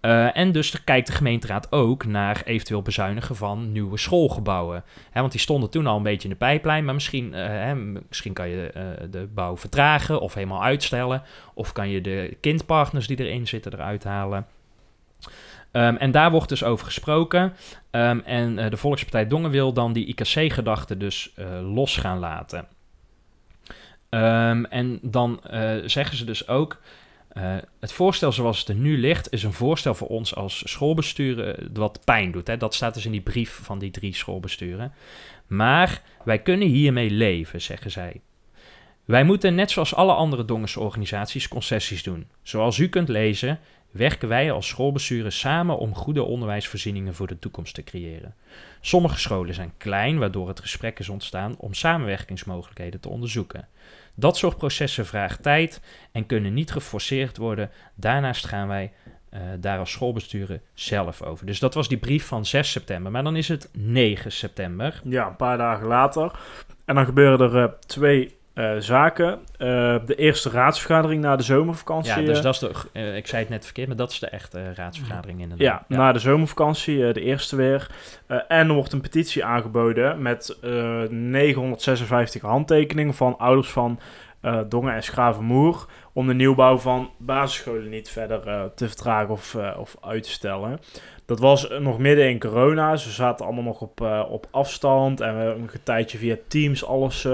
Eh, 0.02 0.36
en 0.36 0.52
dus 0.52 0.84
kijkt 0.84 1.06
de 1.06 1.12
gemeenteraad 1.12 1.72
ook 1.72 2.04
naar 2.04 2.42
eventueel 2.44 2.82
bezuinigen 2.82 3.36
van 3.36 3.72
nieuwe 3.72 3.98
schoolgebouwen. 3.98 4.84
Want 5.12 5.32
die 5.32 5.40
stonden 5.40 5.70
toen 5.70 5.86
al 5.86 5.96
een 5.96 6.02
beetje 6.02 6.28
in 6.28 6.34
de 6.34 6.36
pijplijn, 6.36 6.84
maar 6.84 6.94
misschien, 6.94 7.34
eh, 7.34 7.72
misschien 8.08 8.32
kan 8.32 8.48
je 8.48 8.70
eh, 8.70 8.84
de 9.10 9.28
bouw 9.34 9.56
vertragen 9.56 10.20
of 10.20 10.34
helemaal 10.34 10.62
uitstellen. 10.62 11.22
Of 11.54 11.72
kan 11.72 11.88
je 11.88 12.00
de 12.00 12.36
kindpartners 12.40 13.06
die 13.06 13.18
erin 13.18 13.46
zitten 13.46 13.72
eruit 13.72 14.04
halen. 14.04 14.46
Ehm, 15.70 15.96
en 15.96 16.10
daar 16.10 16.30
wordt 16.30 16.48
dus 16.48 16.64
over 16.64 16.86
gesproken. 16.86 17.52
Ehm, 17.90 18.18
en 18.18 18.70
de 18.70 18.76
Volkspartij 18.76 19.26
Dongen 19.26 19.50
wil 19.50 19.72
dan 19.72 19.92
die 19.92 20.06
IKC-gedachte 20.06 20.96
dus 20.96 21.34
los 21.62 21.96
gaan 21.96 22.18
laten. 22.18 22.66
Ehm, 24.08 24.64
en 24.64 24.98
dan 25.02 25.40
zeggen 25.84 26.16
ze 26.16 26.24
dus 26.24 26.48
ook... 26.48 26.78
eh, 27.32 27.56
het 27.80 27.92
voorstel 27.92 28.32
zoals 28.32 28.58
het 28.58 28.68
er 28.68 28.74
nu 28.74 28.98
ligt... 28.98 29.32
is 29.32 29.42
een 29.42 29.52
voorstel 29.52 29.94
voor 29.94 30.08
ons 30.08 30.34
als 30.34 30.62
schoolbesturen... 30.64 31.70
wat 31.72 32.00
pijn 32.04 32.32
doet. 32.32 32.46
Hè? 32.46 32.56
Dat 32.56 32.74
staat 32.74 32.94
dus 32.94 33.04
in 33.04 33.12
die 33.12 33.20
brief 33.20 33.60
van 33.62 33.78
die 33.78 33.90
drie 33.90 34.14
schoolbesturen. 34.14 34.92
Maar 35.46 36.02
wij 36.24 36.38
kunnen 36.38 36.68
hiermee 36.68 37.10
leven, 37.10 37.60
zeggen 37.60 37.90
zij. 37.90 38.20
Wij 39.04 39.24
moeten 39.24 39.54
net 39.54 39.70
zoals 39.70 39.94
alle 39.94 40.12
andere 40.12 40.44
Dongense 40.44 40.80
organisaties 40.80 41.48
concessies 41.48 42.02
doen. 42.02 42.26
Zoals 42.42 42.78
u 42.78 42.88
kunt 42.88 43.08
lezen, 43.08 43.58
werken 43.90 44.28
wij 44.28 44.52
als 44.52 44.66
schoolbesturen 44.66 45.32
samen 45.32 45.78
om 45.78 45.94
goede 45.94 46.22
onderwijsvoorzieningen 46.22 47.14
voor 47.14 47.26
de 47.26 47.38
toekomst 47.38 47.74
te 47.74 47.82
creëren. 47.82 48.34
Sommige 48.80 49.18
scholen 49.18 49.54
zijn 49.54 49.72
klein, 49.76 50.18
waardoor 50.18 50.48
het 50.48 50.60
gesprek 50.60 50.98
is 50.98 51.08
ontstaan 51.08 51.54
om 51.58 51.74
samenwerkingsmogelijkheden 51.74 53.00
te 53.00 53.08
onderzoeken. 53.08 53.68
Dat 54.14 54.36
soort 54.36 54.56
processen 54.56 55.06
vragen 55.06 55.42
tijd 55.42 55.80
en 56.12 56.26
kunnen 56.26 56.54
niet 56.54 56.72
geforceerd 56.72 57.36
worden. 57.36 57.70
Daarnaast 57.94 58.46
gaan 58.46 58.68
wij 58.68 58.92
eh, 59.30 59.40
daar 59.60 59.78
als 59.78 59.90
schoolbesturen 59.90 60.62
zelf 60.74 61.22
over. 61.22 61.46
Dus 61.46 61.58
dat 61.58 61.74
was 61.74 61.88
die 61.88 61.98
brief 61.98 62.26
van 62.26 62.46
6 62.46 62.70
september. 62.70 63.12
Maar 63.12 63.22
dan 63.22 63.36
is 63.36 63.48
het 63.48 63.68
9 63.72 64.32
september. 64.32 65.00
Ja, 65.04 65.26
een 65.26 65.36
paar 65.36 65.58
dagen 65.58 65.86
later. 65.86 66.32
En 66.84 66.94
dan 66.94 67.04
gebeuren 67.04 67.52
er 67.52 67.62
eh, 67.62 67.72
twee 67.86 68.36
eh, 68.54 68.76
zaken. 68.78 69.38
Eh, 69.56 69.68
de 70.06 70.14
eerste 70.16 70.50
raadsvergadering 70.50 71.22
na 71.22 71.36
de 71.36 71.42
zomervakantie. 71.42 72.20
Ja, 72.20 72.26
dus 72.26 72.36
eh, 72.36 72.42
dat 72.42 72.54
is 72.54 72.58
de, 72.60 73.16
ik 73.16 73.26
zei 73.26 73.42
het 73.42 73.50
net 73.50 73.64
verkeerd, 73.64 73.88
maar 73.88 73.96
dat 73.96 74.10
is 74.10 74.18
de 74.18 74.26
echte 74.26 74.74
raadsvergadering 74.74 75.40
inderdaad. 75.40 75.84
Ja, 75.88 75.96
na 75.96 76.12
de 76.12 76.18
zomervakantie, 76.18 77.12
de 77.12 77.20
eerste 77.20 77.56
weer. 77.56 77.90
En 78.26 78.68
er 78.68 78.74
wordt 78.74 78.92
een 78.92 79.00
petitie 79.00 79.44
aangeboden 79.44 80.22
met 80.22 80.58
eh 80.62 81.02
956 81.08 82.42
handtekeningen 82.42 83.14
van 83.14 83.38
ouders 83.38 83.68
van 83.68 84.00
Dongen 84.68 84.94
en 84.94 85.02
Schravenmoer. 85.02 85.86
Om 86.12 86.26
de 86.26 86.34
nieuwbouw 86.34 86.78
van 86.78 87.10
basisscholen 87.18 87.88
niet 87.88 88.10
verder 88.10 88.70
te 88.74 88.88
vertragen 88.88 89.30
of, 89.30 89.56
of 89.76 89.96
uit 90.00 90.22
te 90.22 90.30
stellen. 90.30 90.78
Dat 91.26 91.40
was 91.40 91.68
nog 91.78 91.98
midden 91.98 92.28
in 92.28 92.38
corona. 92.38 92.96
Ze 92.96 93.10
zaten 93.10 93.46
allemaal 93.46 93.64
nog 93.64 93.80
op, 93.80 94.00
op 94.30 94.46
afstand. 94.50 95.20
En 95.20 95.36
we 95.36 95.42
hebben 95.42 95.62
een 95.62 95.82
tijdje 95.82 96.18
via 96.18 96.36
Teams 96.48 96.84
alles 96.84 97.26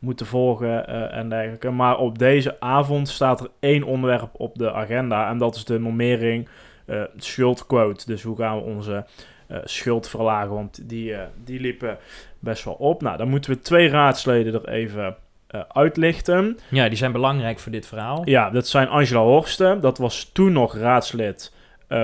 moeten 0.00 0.26
volgen 0.26 0.86
eh, 0.86 1.16
en 1.18 1.28
dergelijke. 1.28 1.70
Maar 1.70 1.98
op 1.98 2.18
deze 2.18 2.60
avond 2.60 3.08
staat 3.08 3.40
er 3.40 3.50
één 3.60 3.82
onderwerp 3.82 4.30
op 4.32 4.58
de 4.58 4.72
agenda. 4.72 5.28
En 5.28 5.38
dat 5.38 5.56
is 5.56 5.64
de 5.64 5.78
normering 5.78 6.48
eh, 6.90 7.02
schuldquote. 7.16 8.06
Dus 8.06 8.22
hoe 8.22 8.36
gaan 8.36 8.56
we 8.56 8.62
onze 8.62 9.04
eh, 9.46 9.58
schuld 9.64 10.08
verlagen? 10.08 10.50
Want 10.50 10.88
die, 10.88 11.14
die 11.44 11.60
liepen 11.60 11.98
best 12.38 12.64
wel 12.64 12.74
op. 12.74 13.02
Nou, 13.02 13.16
dan 13.16 13.28
moeten 13.28 13.50
we 13.50 13.60
twee 13.60 13.88
raadsleden 13.88 14.54
er 14.54 14.68
even 14.68 15.16
eh, 15.46 15.60
uitlichten. 15.68 16.58
Ja, 16.70 16.88
die 16.88 16.96
zijn 16.96 17.12
belangrijk 17.12 17.58
voor 17.58 17.72
dit 17.72 17.86
verhaal. 17.86 18.28
Ja, 18.28 18.50
dat 18.50 18.68
zijn 18.68 18.88
Angela 18.88 19.20
Horsten. 19.20 19.80
Dat 19.80 19.98
was 19.98 20.30
toen 20.32 20.52
nog 20.52 20.76
raadslid 20.76 21.52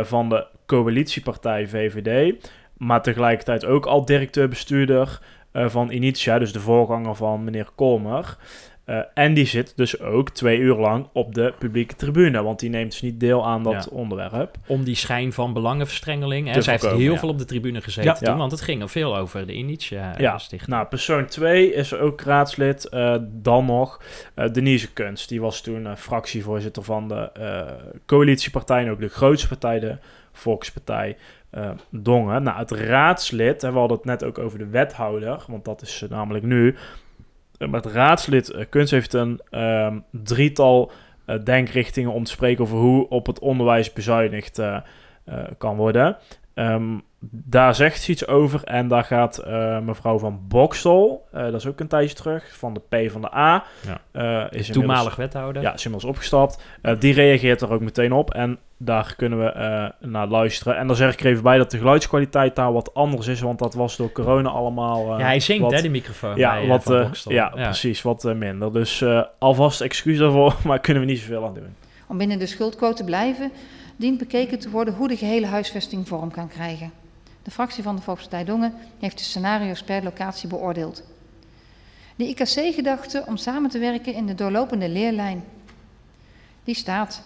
van 0.02 0.28
de 0.28 0.46
coalitiepartij 0.66 1.68
VVD. 1.68 2.34
Maar 2.76 3.02
tegelijkertijd 3.02 3.64
ook 3.64 3.86
al 3.86 4.04
directeur-bestuurder 4.04 5.20
eh, 5.56 5.68
van 5.68 5.90
Initia. 5.90 6.38
Dus 6.38 6.52
de 6.52 6.60
voorganger 6.60 7.14
van 7.14 7.44
meneer 7.44 7.68
Kolmer. 7.74 8.36
Eh, 8.84 8.98
en 9.14 9.34
die 9.34 9.46
zit 9.46 9.72
dus 9.76 10.00
ook 10.00 10.30
twee 10.30 10.58
uur 10.58 10.74
lang 10.74 11.08
op 11.12 11.34
de 11.34 11.54
publieke 11.58 11.94
tribune, 11.94 12.42
want 12.42 12.60
die 12.60 12.70
neemt 12.70 12.90
dus 12.90 13.02
niet 13.02 13.20
deel 13.20 13.46
aan 13.46 13.62
dat 13.62 13.72
Ja. 13.90 13.96
onderwerp. 13.96 14.56
Om 14.66 14.84
die 14.84 14.94
schijn 14.94 15.32
van 15.32 15.52
belangenverstrengeling. 15.52 16.52
Hè. 16.52 16.62
Zij 16.62 16.72
heeft 16.72 16.86
heel 16.86 17.12
ja. 17.12 17.18
veel 17.18 17.28
op 17.28 17.38
de 17.38 17.44
tribune 17.44 17.80
gezeten 17.80 18.16
Ja. 18.20 18.26
toen, 18.26 18.36
want 18.36 18.50
het 18.50 18.60
ging 18.60 18.82
er 18.82 18.88
veel 18.88 19.16
over 19.16 19.46
de 19.46 19.52
Initia 19.52 20.16
eh. 20.18 20.66
Nou, 20.66 20.86
persoon 20.86 21.26
2 21.26 21.72
is 21.72 21.94
ook 21.94 22.20
raadslid. 22.20 22.90
dan 23.28 23.64
nog 23.64 24.00
Denise 24.52 24.92
Kunst. 24.92 25.28
Die 25.28 25.40
was 25.40 25.60
toen 25.60 25.96
fractievoorzitter 25.96 26.82
van 26.82 27.08
de 27.08 27.30
coalitiepartij. 28.06 28.82
En 28.84 28.90
ook 28.90 29.00
de 29.00 29.08
grootste 29.08 29.48
partij, 29.48 29.80
de 29.80 29.96
Volkspartij 30.32 31.16
eh, 31.50 31.70
Dongen. 31.90 32.42
Nou, 32.42 32.58
het 32.58 32.70
raadslid, 32.70 33.62
en 33.62 33.72
we 33.72 33.78
hadden 33.78 33.96
het 33.96 34.06
net 34.06 34.24
ook 34.24 34.38
over 34.38 34.58
de 34.58 34.66
wethouder. 34.66 35.44
Want 35.46 35.64
dat 35.64 35.82
is 35.82 36.02
eh, 36.02 36.10
namelijk 36.10 36.44
nu. 36.44 36.76
Eh, 37.58 37.68
maar 37.68 37.82
het 37.82 37.92
raadslid 37.92 38.66
Kunst 38.68 38.90
heeft 38.90 39.12
een 39.12 39.40
ehm, 39.50 39.98
drietal 40.10 40.90
denkrichtingen 41.44 42.12
om 42.12 42.24
te 42.24 42.30
spreken 42.30 42.64
over 42.64 42.76
hoe 42.76 43.08
op 43.08 43.26
het 43.26 43.38
onderwijs 43.38 43.92
bezuinigd 43.92 44.60
kan 45.58 45.76
worden. 45.76 46.16
Ehm, 46.54 46.98
daar 47.30 47.74
zegt 47.74 48.00
ze 48.02 48.10
iets 48.10 48.26
over 48.26 48.64
en 48.64 48.88
daar 48.88 49.04
gaat 49.04 49.38
eh, 49.38 49.78
mevrouw 49.80 50.18
van 50.18 50.40
Bokstel, 50.48 51.26
eh, 51.32 51.42
dat 51.42 51.54
is 51.54 51.66
ook 51.66 51.80
een 51.80 51.88
tijdje 51.88 52.16
terug, 52.16 52.56
van 52.56 52.74
de 52.74 52.80
P 53.06 53.10
van 53.10 53.20
de 53.20 53.34
A. 53.34 53.64
Ja. 53.86 54.00
eh, 54.50 54.58
is 54.60 54.68
Toenmalig 54.70 55.16
wethouder. 55.16 55.62
ja, 55.62 55.74
is 55.74 55.84
inmiddels 55.84 56.12
opgestapt. 56.12 56.62
Eh, 56.82 56.94
die 56.98 57.12
reageert 57.14 57.60
er 57.60 57.70
ook 57.72 57.80
meteen 57.80 58.12
op 58.12 58.34
en 58.34 58.58
daar 58.78 59.14
kunnen 59.16 59.38
we 59.44 59.50
eh, 59.50 60.08
naar 60.08 60.26
luisteren. 60.26 60.76
En 60.76 60.86
dan 60.86 60.96
zeg 60.96 61.12
ik 61.12 61.20
er 61.20 61.26
even 61.26 61.42
bij 61.42 61.58
dat 61.58 61.70
de 61.70 61.78
geluidskwaliteit 61.78 62.56
daar 62.56 62.72
wat 62.72 62.94
anders 62.94 63.26
is, 63.26 63.40
want 63.40 63.58
dat 63.58 63.74
was 63.74 63.96
door 63.96 64.12
corona 64.12 64.48
allemaal... 64.48 65.12
eh, 65.12 65.18
Ja, 65.18 65.24
hij 65.24 65.40
zingt 65.40 65.62
wat- 65.62 65.72
hè, 65.72 65.80
die 65.80 65.90
microfoon 65.90 66.36
ja, 66.36 66.54
bij, 66.58 66.66
wat, 66.66 66.82
Van 66.82 66.96
eh, 66.96 67.02
Bokstel. 67.02 67.32
ja, 67.32 67.48
precies, 67.48 68.02
wat 68.02 68.34
minder. 68.36 68.72
Dus 68.72 69.00
eh, 69.02 69.22
alvast 69.38 69.80
excuus 69.80 70.18
daarvoor, 70.18 70.56
maar 70.66 70.78
kunnen 70.80 71.02
we 71.02 71.08
niet 71.08 71.18
zoveel 71.18 71.44
aan 71.46 71.54
doen. 71.54 71.74
Om 72.08 72.18
binnen 72.18 72.38
de 72.38 72.46
schuldquote 72.46 72.94
te 72.96 73.04
blijven, 73.04 73.50
dient 73.96 74.18
bekeken 74.18 74.58
te 74.58 74.70
worden 74.70 74.94
hoe 74.94 75.08
de 75.08 75.16
gehele 75.16 75.46
huisvesting 75.46 76.08
vorm 76.08 76.30
kan 76.30 76.48
krijgen. 76.48 76.90
De 77.46 77.52
fractie 77.52 77.82
van 77.82 77.96
de 77.96 78.02
Volkspartij 78.02 78.44
Dongen 78.44 78.74
heeft 78.98 79.18
de 79.18 79.24
scenario's 79.24 79.82
per 79.82 80.02
locatie 80.02 80.48
beoordeeld. 80.48 81.02
De 82.16 82.28
IKC-gedachte 82.28 83.24
om 83.26 83.36
samen 83.36 83.70
te 83.70 83.78
werken 83.78 84.14
in 84.14 84.26
de 84.26 84.34
doorlopende 84.34 84.88
leerlijn, 84.88 85.44
die 86.64 86.74
staat. 86.74 87.22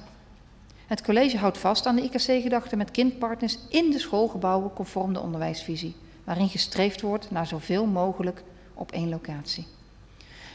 Het 0.86 1.02
college 1.02 1.38
houdt 1.38 1.58
vast 1.58 1.86
aan 1.86 1.96
de 1.96 2.02
IKC-gedachte 2.02 2.76
met 2.76 2.90
kindpartners 2.90 3.58
in 3.68 3.90
de 3.90 3.98
schoolgebouwen 3.98 4.72
conform 4.72 5.12
de 5.12 5.20
onderwijsvisie, 5.20 5.96
waarin 6.24 6.48
gestreefd 6.48 7.00
wordt 7.00 7.30
naar 7.30 7.46
zoveel 7.46 7.86
mogelijk 7.86 8.42
op 8.74 8.92
één 8.92 9.08
locatie. 9.08 9.66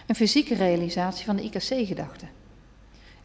Een 0.08 0.16
fysieke 0.16 0.56
realisatie 0.56 1.26
van 1.26 1.36
de 1.36 1.44
IKC-gedachte. 1.44 2.26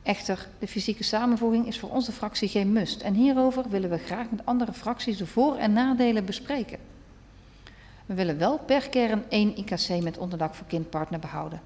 Echter, 0.02 0.48
de 0.58 0.66
fysieke 0.66 1.04
samenvoeging 1.04 1.66
is 1.66 1.78
voor 1.78 1.90
onze 1.90 2.12
fractie 2.12 2.48
geen 2.48 2.72
must 2.72 3.00
en 3.00 3.14
hierover 3.14 3.64
willen 3.68 3.90
we 3.90 3.98
graag 3.98 4.30
met 4.30 4.46
andere 4.46 4.72
fracties 4.72 5.16
de 5.16 5.26
voor- 5.26 5.56
en 5.56 5.72
nadelen 5.72 6.24
bespreken. 6.24 6.78
We 8.06 8.14
willen 8.14 8.38
wel 8.38 8.58
per 8.58 8.88
kern 8.88 9.24
één 9.28 9.56
IKC 9.56 10.02
met 10.02 10.18
onderdak 10.18 10.54
voor 10.54 10.66
kindpartner 10.66 11.20
behouden. 11.20 11.60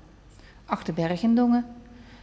Achterberg 0.65 1.23
in 1.23 1.35
Dongen, 1.35 1.67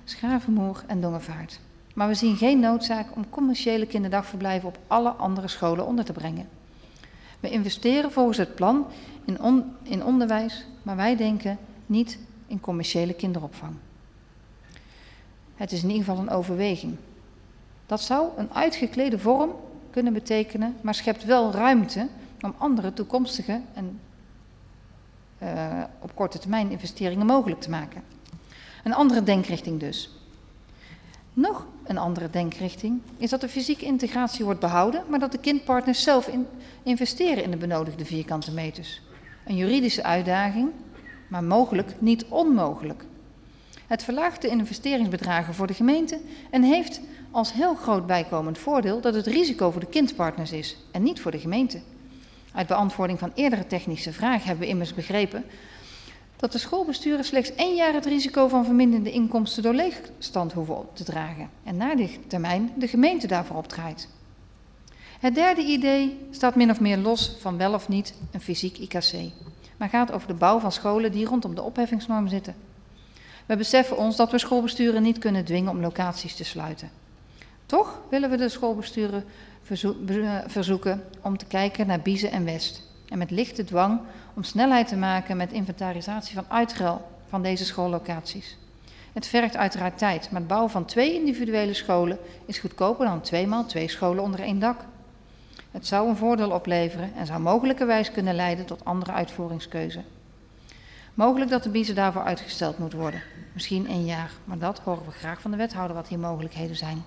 Schavenmoer 0.03 0.83
en 0.87 1.01
Dongenvaart. 1.01 1.59
Maar 1.93 2.07
we 2.07 2.13
zien 2.13 2.37
geen 2.37 2.59
noodzaak 2.59 3.15
om 3.15 3.29
commerciële 3.29 3.85
kinderdagverblijven 3.85 4.67
op 4.67 4.79
alle 4.87 5.09
andere 5.09 5.47
scholen 5.47 5.85
onder 5.85 6.05
te 6.05 6.13
brengen. 6.13 6.47
We 7.39 7.49
investeren 7.49 8.11
volgens 8.11 8.37
het 8.37 8.55
plan 8.55 8.85
in, 9.25 9.63
in 9.83 10.03
onderwijs, 10.03 10.65
maar 10.83 10.95
wij 10.95 11.15
denken 11.15 11.57
niet 11.85 12.19
in 12.47 12.59
commerciële 12.59 13.13
kinderopvang. 13.13 13.75
Het 15.61 15.71
is 15.71 15.83
in 15.83 15.89
ieder 15.89 16.05
geval 16.05 16.21
een 16.21 16.29
overweging. 16.29 16.95
Dat 17.85 18.01
zou 18.01 18.29
een 18.37 18.53
uitgeklede 18.53 19.19
vorm 19.19 19.51
kunnen 19.89 20.13
betekenen, 20.13 20.75
maar 20.81 20.95
schept 20.95 21.25
wel 21.25 21.51
ruimte 21.51 22.07
om 22.41 22.53
andere 22.57 22.93
toekomstige 22.93 23.61
en 23.73 23.99
eh, 25.37 25.83
op 25.99 26.15
korte 26.15 26.39
termijn 26.39 26.71
investeringen 26.71 27.25
mogelijk 27.25 27.61
te 27.61 27.69
maken. 27.69 28.03
Een 28.83 28.93
andere 28.93 29.23
denkrichting 29.23 29.79
dus. 29.79 30.09
Nog 31.33 31.67
een 31.83 31.97
andere 31.97 32.29
denkrichting 32.29 33.01
is 33.17 33.29
dat 33.29 33.41
de 33.41 33.49
fysieke 33.49 33.85
integratie 33.85 34.45
wordt 34.45 34.59
behouden, 34.59 35.03
maar 35.09 35.19
dat 35.19 35.31
de 35.31 35.39
kindpartners 35.39 36.03
zelf 36.03 36.27
in- 36.27 36.47
investeren 36.83 37.43
in 37.43 37.51
de 37.51 37.57
benodigde 37.57 38.05
vierkante 38.05 38.51
meters. 38.51 39.01
Een 39.45 39.55
juridische 39.55 40.03
uitdaging, 40.03 40.69
maar 41.27 41.43
mogelijk 41.43 41.95
niet 41.99 42.25
onmogelijk. 42.25 43.05
Het 43.91 44.03
verlaagt 44.03 44.41
de 44.41 44.47
investeringsbedragen 44.47 45.53
voor 45.53 45.67
de 45.67 45.73
gemeente 45.73 46.19
en 46.49 46.63
heeft 46.63 47.01
als 47.31 47.53
heel 47.53 47.75
groot 47.75 48.05
bijkomend 48.05 48.57
voordeel 48.57 49.01
dat 49.01 49.13
het 49.13 49.27
risico 49.27 49.71
voor 49.71 49.79
de 49.79 49.87
kindpartners 49.87 50.51
is 50.51 50.77
en 50.91 51.03
niet 51.03 51.21
voor 51.21 51.31
de 51.31 51.39
gemeente. 51.39 51.81
Uit 52.53 52.67
beantwoording 52.67 53.19
van 53.19 53.31
eerdere 53.35 53.67
technische 53.67 54.13
vragen 54.13 54.47
hebben 54.47 54.63
we 54.63 54.71
immers 54.71 54.93
begrepen 54.93 55.45
dat 56.35 56.51
de 56.51 56.57
schoolbesturen 56.57 57.23
slechts 57.23 57.55
één 57.55 57.75
jaar 57.75 57.93
het 57.93 58.05
risico 58.05 58.47
van 58.47 58.65
verminderde 58.65 59.11
inkomsten 59.11 59.63
door 59.63 59.73
leegstand 59.73 60.53
hoeven 60.53 60.77
op 60.77 60.95
te 60.95 61.03
dragen 61.03 61.49
en 61.63 61.77
na 61.77 61.95
die 61.95 62.19
termijn 62.27 62.71
de 62.75 62.87
gemeente 62.87 63.27
daarvoor 63.27 63.57
opdraait. 63.57 64.09
Het 65.19 65.35
derde 65.35 65.61
idee 65.61 66.17
staat 66.29 66.55
min 66.55 66.69
of 66.69 66.79
meer 66.79 66.97
los 66.97 67.35
van 67.39 67.57
wel 67.57 67.73
of 67.73 67.87
niet 67.87 68.13
een 68.31 68.41
fysiek 68.41 68.77
IKC, 68.77 69.13
maar 69.77 69.89
gaat 69.89 70.11
over 70.11 70.27
de 70.27 70.33
bouw 70.33 70.59
van 70.59 70.71
scholen 70.71 71.11
die 71.11 71.25
rondom 71.25 71.55
de 71.55 71.61
opheffingsnorm 71.61 72.27
zitten. 72.27 72.55
We 73.45 73.55
beseffen 73.55 73.97
ons 73.97 74.15
dat 74.15 74.31
we 74.31 74.37
schoolbesturen 74.37 75.03
niet 75.03 75.17
kunnen 75.17 75.45
dwingen 75.45 75.71
om 75.71 75.81
locaties 75.81 76.35
te 76.35 76.43
sluiten. 76.43 76.89
Toch 77.65 77.99
willen 78.09 78.29
we 78.29 78.37
de 78.37 78.49
schoolbesturen 78.49 79.23
eh, 79.67 80.35
verzoeken 80.47 81.03
om 81.21 81.37
te 81.37 81.45
kijken 81.45 81.87
naar 81.87 81.99
Biezen 81.99 82.31
en 82.31 82.45
West. 82.45 82.89
En 83.09 83.17
met 83.17 83.31
lichte 83.31 83.63
dwang 83.63 83.99
om 84.33 84.43
snelheid 84.43 84.87
te 84.87 84.95
maken 84.95 85.37
met 85.37 85.51
inventarisatie 85.51 86.35
van 86.35 86.45
uitruil 86.47 87.01
van 87.27 87.41
deze 87.41 87.65
schoollocaties. 87.65 88.57
Het 89.13 89.27
vergt 89.27 89.57
uiteraard 89.57 89.97
tijd, 89.97 90.31
maar 90.31 90.39
het 90.39 90.49
bouwen 90.49 90.71
van 90.71 90.85
twee 90.85 91.13
individuele 91.13 91.73
scholen 91.73 92.17
is 92.45 92.59
goedkoper 92.59 93.05
dan 93.05 93.21
tweemaal 93.21 93.65
twee 93.65 93.87
scholen 93.87 94.23
onder 94.23 94.39
één 94.39 94.59
dak. 94.59 94.79
Het 95.71 95.87
zou 95.87 96.09
een 96.09 96.15
voordeel 96.15 96.51
opleveren 96.51 97.11
en 97.15 97.25
zou 97.25 97.39
mogelijkerwijs 97.39 98.11
kunnen 98.11 98.35
leiden 98.35 98.65
tot 98.65 98.85
andere 98.85 99.11
uitvoeringskeuze. 99.11 100.01
Mogelijk 101.13 101.51
dat 101.51 101.63
de 101.63 101.69
biezen 101.69 101.95
daarvoor 101.95 102.23
uitgesteld 102.23 102.77
moet 102.77 102.93
worden. 102.93 103.23
Misschien 103.53 103.89
een 103.89 104.05
jaar, 104.05 104.31
maar 104.43 104.57
dat 104.57 104.79
horen 104.79 105.05
we 105.05 105.11
graag 105.11 105.41
van 105.41 105.51
de 105.51 105.57
wethouder 105.57 105.95
wat 105.95 106.07
hier 106.07 106.19
mogelijkheden 106.19 106.75
zijn. 106.75 107.05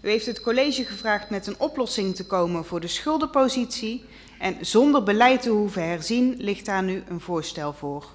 U 0.00 0.08
heeft 0.08 0.26
het 0.26 0.40
college 0.40 0.84
gevraagd 0.84 1.30
met 1.30 1.46
een 1.46 1.58
oplossing 1.58 2.14
te 2.14 2.26
komen 2.26 2.64
voor 2.64 2.80
de 2.80 2.88
schuldenpositie. 2.88 4.04
En 4.38 4.56
zonder 4.60 5.02
beleid 5.02 5.42
te 5.42 5.50
hoeven 5.50 5.88
herzien 5.88 6.34
ligt 6.38 6.66
daar 6.66 6.82
nu 6.82 7.02
een 7.08 7.20
voorstel 7.20 7.72
voor. 7.72 8.06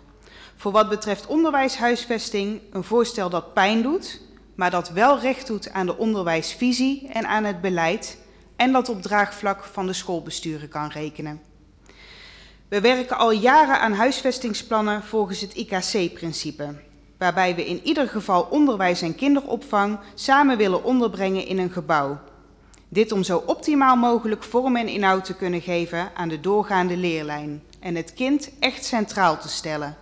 Voor 0.55 0.71
wat 0.71 0.89
betreft 0.89 1.27
onderwijshuisvesting 1.27 2.61
een 2.71 2.83
voorstel 2.83 3.29
dat 3.29 3.53
pijn 3.53 3.81
doet, 3.81 4.21
maar 4.55 4.71
dat 4.71 4.89
wel 4.89 5.19
recht 5.19 5.47
doet 5.47 5.71
aan 5.71 5.85
de 5.85 5.97
onderwijsvisie 5.97 7.07
en 7.07 7.27
aan 7.27 7.43
het 7.43 7.61
beleid 7.61 8.17
en 8.55 8.71
dat 8.71 8.89
op 8.89 9.01
draagvlak 9.01 9.63
van 9.63 9.85
de 9.85 9.93
schoolbesturen 9.93 10.69
kan 10.69 10.89
rekenen. 10.89 11.50
We 12.71 12.81
werken 12.81 13.17
al 13.17 13.31
jaren 13.31 13.79
aan 13.79 13.93
huisvestingsplannen 13.93 15.03
volgens 15.03 15.41
het 15.41 15.53
IKC-principe, 15.53 16.75
waarbij 17.17 17.55
we 17.55 17.65
in 17.65 17.81
ieder 17.83 18.07
geval 18.07 18.47
onderwijs 18.49 19.01
en 19.01 19.15
kinderopvang 19.15 19.99
samen 20.13 20.57
willen 20.57 20.83
onderbrengen 20.83 21.45
in 21.45 21.57
een 21.57 21.71
gebouw. 21.71 22.19
Dit 22.89 23.11
om 23.11 23.23
zo 23.23 23.43
optimaal 23.45 23.95
mogelijk 23.95 24.43
vorm 24.43 24.75
en 24.75 24.87
inhoud 24.87 25.25
te 25.25 25.35
kunnen 25.35 25.61
geven 25.61 26.11
aan 26.15 26.29
de 26.29 26.39
doorgaande 26.39 26.97
leerlijn 26.97 27.63
en 27.79 27.95
het 27.95 28.13
kind 28.13 28.51
echt 28.59 28.85
centraal 28.85 29.39
te 29.39 29.49
stellen. 29.49 29.95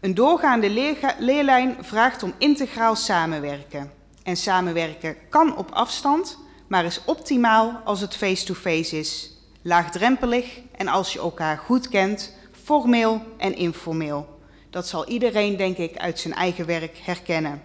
Een 0.00 0.14
doorgaande 0.14 0.96
leerlijn 1.18 1.76
vraagt 1.80 2.22
om 2.22 2.34
integraal 2.38 2.96
samenwerken. 2.96 3.90
En 4.22 4.36
samenwerken 4.36 5.16
kan 5.30 5.56
op 5.56 5.70
afstand, 5.70 6.38
maar 6.68 6.84
is 6.84 7.04
optimaal 7.04 7.80
als 7.84 8.00
het 8.00 8.16
face-to-face 8.16 8.98
is. 8.98 9.32
Laagdrempelig 9.62 10.60
en 10.78 10.88
als 10.88 11.12
je 11.12 11.18
elkaar 11.18 11.56
goed 11.56 11.88
kent, 11.88 12.36
formeel 12.52 13.22
en 13.38 13.56
informeel. 13.56 14.38
Dat 14.70 14.86
zal 14.86 15.06
iedereen, 15.06 15.56
denk 15.56 15.76
ik, 15.76 15.96
uit 15.96 16.18
zijn 16.18 16.34
eigen 16.34 16.66
werk 16.66 16.96
herkennen. 17.04 17.60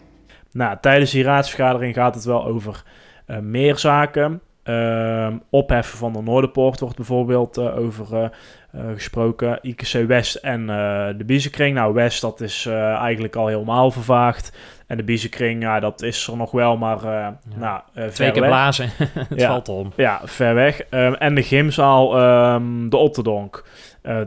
Nou, 0.51 0.77
tijdens 0.81 1.11
die 1.11 1.23
raadsvergadering 1.23 1.95
gaat 1.95 2.15
het 2.15 2.23
wel 2.23 2.45
over 2.45 2.83
eh, 3.25 3.37
meer 3.37 3.77
zaken. 3.77 4.41
Ehm, 4.63 5.37
opheffen 5.49 5.97
van 5.97 6.13
de 6.13 6.21
Noorderpoort 6.21 6.79
wordt 6.79 6.95
bijvoorbeeld 6.95 7.57
eh, 7.57 7.77
over 7.77 8.31
eh, 8.71 8.81
gesproken. 8.93 9.59
IKC 9.61 10.07
West 10.07 10.35
en 10.35 10.61
uh, 10.61 11.07
de 11.17 11.23
Biezenkring. 11.25 11.75
Nou, 11.75 11.93
West, 11.93 12.21
dat 12.21 12.41
is 12.41 12.65
eigenlijk 12.65 13.35
al 13.35 13.47
helemaal 13.47 13.91
vervaagd. 13.91 14.57
En 14.93 14.99
de 14.99 15.05
Biezenkring, 15.05 15.61
ja, 15.61 15.79
dat 15.79 16.01
is 16.01 16.27
er 16.27 16.37
nog 16.37 16.51
wel, 16.51 16.77
maar 16.77 17.05
ja. 17.05 17.39
nou, 17.55 17.81
Twee 18.11 18.31
keer 18.31 18.45
blazen, 18.45 18.89
het 19.29 19.39
ja. 19.39 19.47
valt 19.47 19.69
om. 19.69 19.91
Ja, 19.95 20.21
ver 20.23 20.55
weg. 20.55 20.81
Um, 20.89 21.13
en 21.13 21.35
de 21.35 21.43
gymzaal, 21.43 22.21
um, 22.53 22.89
de 22.89 22.97
Otterdonk, 22.97 23.63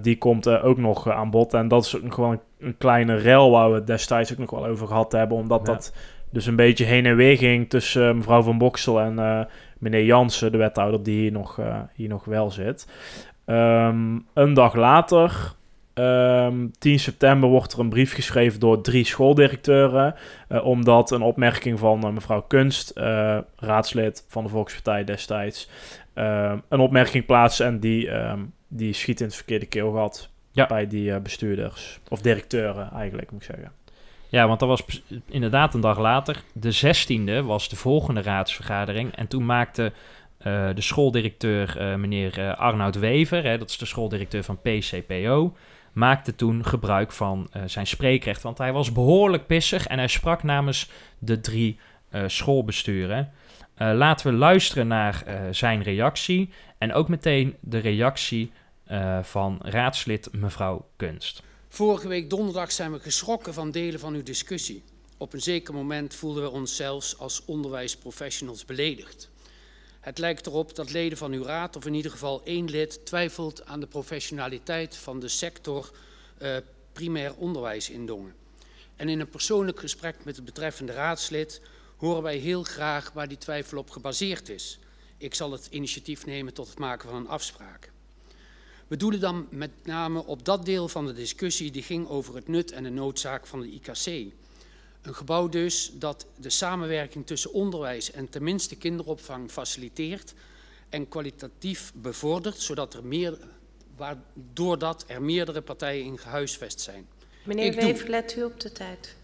die 0.02 0.18
komt 0.18 0.48
ook 0.48 0.76
nog 0.76 1.10
aan 1.10 1.30
bod. 1.30 1.54
En 1.54 1.68
dat 1.68 1.84
is 1.84 1.96
ook 1.96 2.02
nog 2.02 2.16
wel 2.16 2.30
een, 2.30 2.40
een, 2.60 2.76
kleine 2.78 3.14
rel 3.16 3.50
waar 3.50 3.72
we 3.72 3.84
destijds 3.84 4.32
ook 4.32 4.38
nog 4.38 4.50
wel 4.50 4.66
over 4.66 4.86
gehad 4.86 5.12
hebben. 5.12 5.36
Omdat 5.36 5.66
ja. 5.66 5.72
dat 5.72 5.92
dus 6.30 6.46
een 6.46 6.56
beetje 6.56 6.84
heen 6.84 7.06
en 7.06 7.16
weer 7.16 7.36
ging 7.36 7.70
tussen 7.70 8.16
mevrouw 8.16 8.42
van 8.42 8.58
Boksel 8.58 9.00
en 9.00 9.48
meneer 9.78 10.04
Jansen, 10.04 10.52
de 10.52 10.58
wethouder, 10.58 11.02
die 11.02 11.20
hier 11.20 11.32
nog, 11.32 11.58
uh, 11.58 11.78
hier 11.94 12.08
nog 12.08 12.24
wel 12.24 12.50
zit. 12.50 12.88
Um, 13.46 14.26
een 14.34 14.54
dag 14.54 14.74
later, 14.74 15.54
um, 15.98 16.70
10 16.78 16.98
september, 16.98 17.48
wordt 17.48 17.72
er 17.72 17.78
een 17.78 17.88
brief 17.88 18.12
geschreven 18.14 18.60
door 18.60 18.82
drie 18.82 19.04
schooldirecteuren. 19.04 20.14
Uh, 20.48 20.64
omdat 20.64 21.10
een 21.10 21.22
opmerking 21.22 21.78
van 21.78 22.06
uh, 22.06 22.12
mevrouw 22.12 22.42
Kunst, 22.42 22.92
raadslid 23.56 24.24
van 24.28 24.44
de 24.44 24.50
Volkspartij 24.50 25.04
destijds, 25.04 25.68
een 26.68 26.80
opmerking 26.80 27.26
plaatste 27.26 27.64
en 27.64 27.80
die, 27.80 28.10
um, 28.10 28.52
die 28.68 28.92
schiet 28.92 29.20
in 29.20 29.26
het 29.26 29.34
verkeerde 29.34 29.66
keelgat 29.66 30.30
ja. 30.52 30.66
bij 30.66 30.86
die 30.86 31.20
bestuurders. 31.20 32.00
Of 32.08 32.20
directeuren 32.20 32.90
eigenlijk, 32.92 33.30
moet 33.30 33.42
ik 33.42 33.46
zeggen. 33.46 33.72
Ja, 34.28 34.46
want 34.46 34.60
dat 34.60 34.68
was 34.68 35.02
inderdaad 35.26 35.74
een 35.74 35.80
dag 35.80 35.98
later. 35.98 36.42
De 36.52 36.76
16e 36.76 37.46
was 37.46 37.68
de 37.68 37.76
volgende 37.76 38.22
raadsvergadering. 38.22 39.14
En 39.14 39.26
toen 39.26 39.46
maakte 39.46 39.92
de 40.74 40.74
schooldirecteur, 40.80 41.98
meneer 41.98 42.54
Arnoud 42.54 42.98
Wever, 42.98 43.44
hè, 43.44 43.58
dat 43.58 43.70
is 43.70 43.78
de 43.78 43.86
schooldirecteur 43.86 44.44
van 44.44 44.58
PCPO, 44.60 45.54
maakte 45.96 46.34
toen 46.34 46.64
gebruik 46.64 47.12
van 47.12 47.50
zijn 47.66 47.86
spreekrecht. 47.86 48.42
Want 48.42 48.58
hij 48.58 48.72
was 48.72 48.92
behoorlijk 48.92 49.46
pissig 49.46 49.86
en 49.86 49.98
hij 49.98 50.08
sprak 50.08 50.42
namens 50.42 50.90
de 51.18 51.40
drie 51.40 51.78
schoolbesturen. 52.26 53.32
laten 53.76 54.26
we 54.26 54.32
luisteren 54.32 54.86
naar 54.86 55.24
zijn 55.50 55.82
reactie 55.82 56.50
en 56.78 56.92
ook 56.92 57.08
meteen 57.08 57.56
de 57.60 57.78
reactie 57.78 58.52
van 59.22 59.58
raadslid 59.62 60.28
mevrouw 60.32 60.86
Kunst. 60.96 61.42
Vorige 61.68 62.08
week 62.08 62.30
donderdag 62.30 62.72
zijn 62.72 62.92
we 62.92 63.00
geschrokken 63.00 63.54
van 63.54 63.70
delen 63.70 64.00
van 64.00 64.14
uw 64.14 64.22
discussie. 64.22 64.82
Op 65.18 65.32
een 65.32 65.42
zeker 65.42 65.74
moment 65.74 66.14
voelden 66.14 66.42
we 66.42 66.50
ons 66.50 66.76
zelfs 66.76 67.18
als 67.18 67.44
onderwijsprofessionals 67.44 68.64
beledigd. 68.64 69.30
Het 70.06 70.18
lijkt 70.18 70.46
erop 70.46 70.74
dat 70.74 70.92
leden 70.92 71.18
van 71.18 71.32
uw 71.32 71.42
raad, 71.42 71.76
of 71.76 71.86
in 71.86 71.94
ieder 71.94 72.10
geval 72.10 72.42
één 72.44 72.70
lid, 72.70 73.06
twijfelt 73.06 73.64
aan 73.64 73.80
de 73.80 73.86
professionaliteit 73.86 74.96
van 74.96 75.20
de 75.20 75.28
sector 75.28 75.90
uh, 76.42 76.56
primair 76.92 77.34
onderwijs 77.34 77.90
in 77.90 78.06
Dongen. 78.06 78.34
En 78.96 79.08
in 79.08 79.20
een 79.20 79.28
persoonlijk 79.28 79.80
gesprek 79.80 80.24
met 80.24 80.36
het 80.36 80.44
betreffende 80.44 80.92
raadslid 80.92 81.60
horen 81.96 82.22
wij 82.22 82.36
heel 82.36 82.62
graag 82.62 83.12
waar 83.12 83.28
die 83.28 83.38
twijfel 83.38 83.78
op 83.78 83.90
gebaseerd 83.90 84.48
is. 84.48 84.78
Ik 85.16 85.34
zal 85.34 85.52
het 85.52 85.66
initiatief 85.70 86.26
nemen 86.26 86.54
tot 86.54 86.68
het 86.68 86.78
maken 86.78 87.08
van 87.08 87.18
een 87.18 87.28
afspraak. 87.28 87.92
We 88.86 88.96
doelen 88.96 89.20
dan 89.20 89.46
met 89.50 89.70
name 89.82 90.24
op 90.24 90.44
dat 90.44 90.64
deel 90.64 90.88
van 90.88 91.06
de 91.06 91.12
discussie 91.12 91.70
die 91.70 91.82
ging 91.82 92.08
over 92.08 92.34
het 92.34 92.48
nut 92.48 92.72
en 92.72 92.82
de 92.82 92.90
noodzaak 92.90 93.46
van 93.46 93.60
de 93.60 93.70
IKC. 93.70 94.34
Een 95.06 95.14
gebouw 95.14 95.48
dus 95.48 95.90
dat 95.94 96.26
de 96.36 96.50
samenwerking 96.50 97.26
tussen 97.26 97.52
onderwijs 97.52 98.10
en 98.10 98.28
tenminste 98.28 98.76
kinderopvang 98.76 99.50
faciliteert 99.50 100.34
en 100.88 101.08
kwalitatief 101.08 101.92
bevordert, 101.94 102.60
zodat 102.60 102.94
er 102.94 103.04
meer, 103.04 103.38
waardoor 103.96 104.78
dat 104.78 105.04
er 105.06 105.22
meerdere 105.22 105.60
partijen 105.60 106.04
in 106.04 106.18
gehuisvest 106.18 106.80
zijn. 106.80 107.06
Meneer 107.44 107.74
Wever, 107.74 108.10
let 108.10 108.36
u 108.36 108.44
op 108.44 108.60
de 108.60 108.72
tijd. 108.72 109.16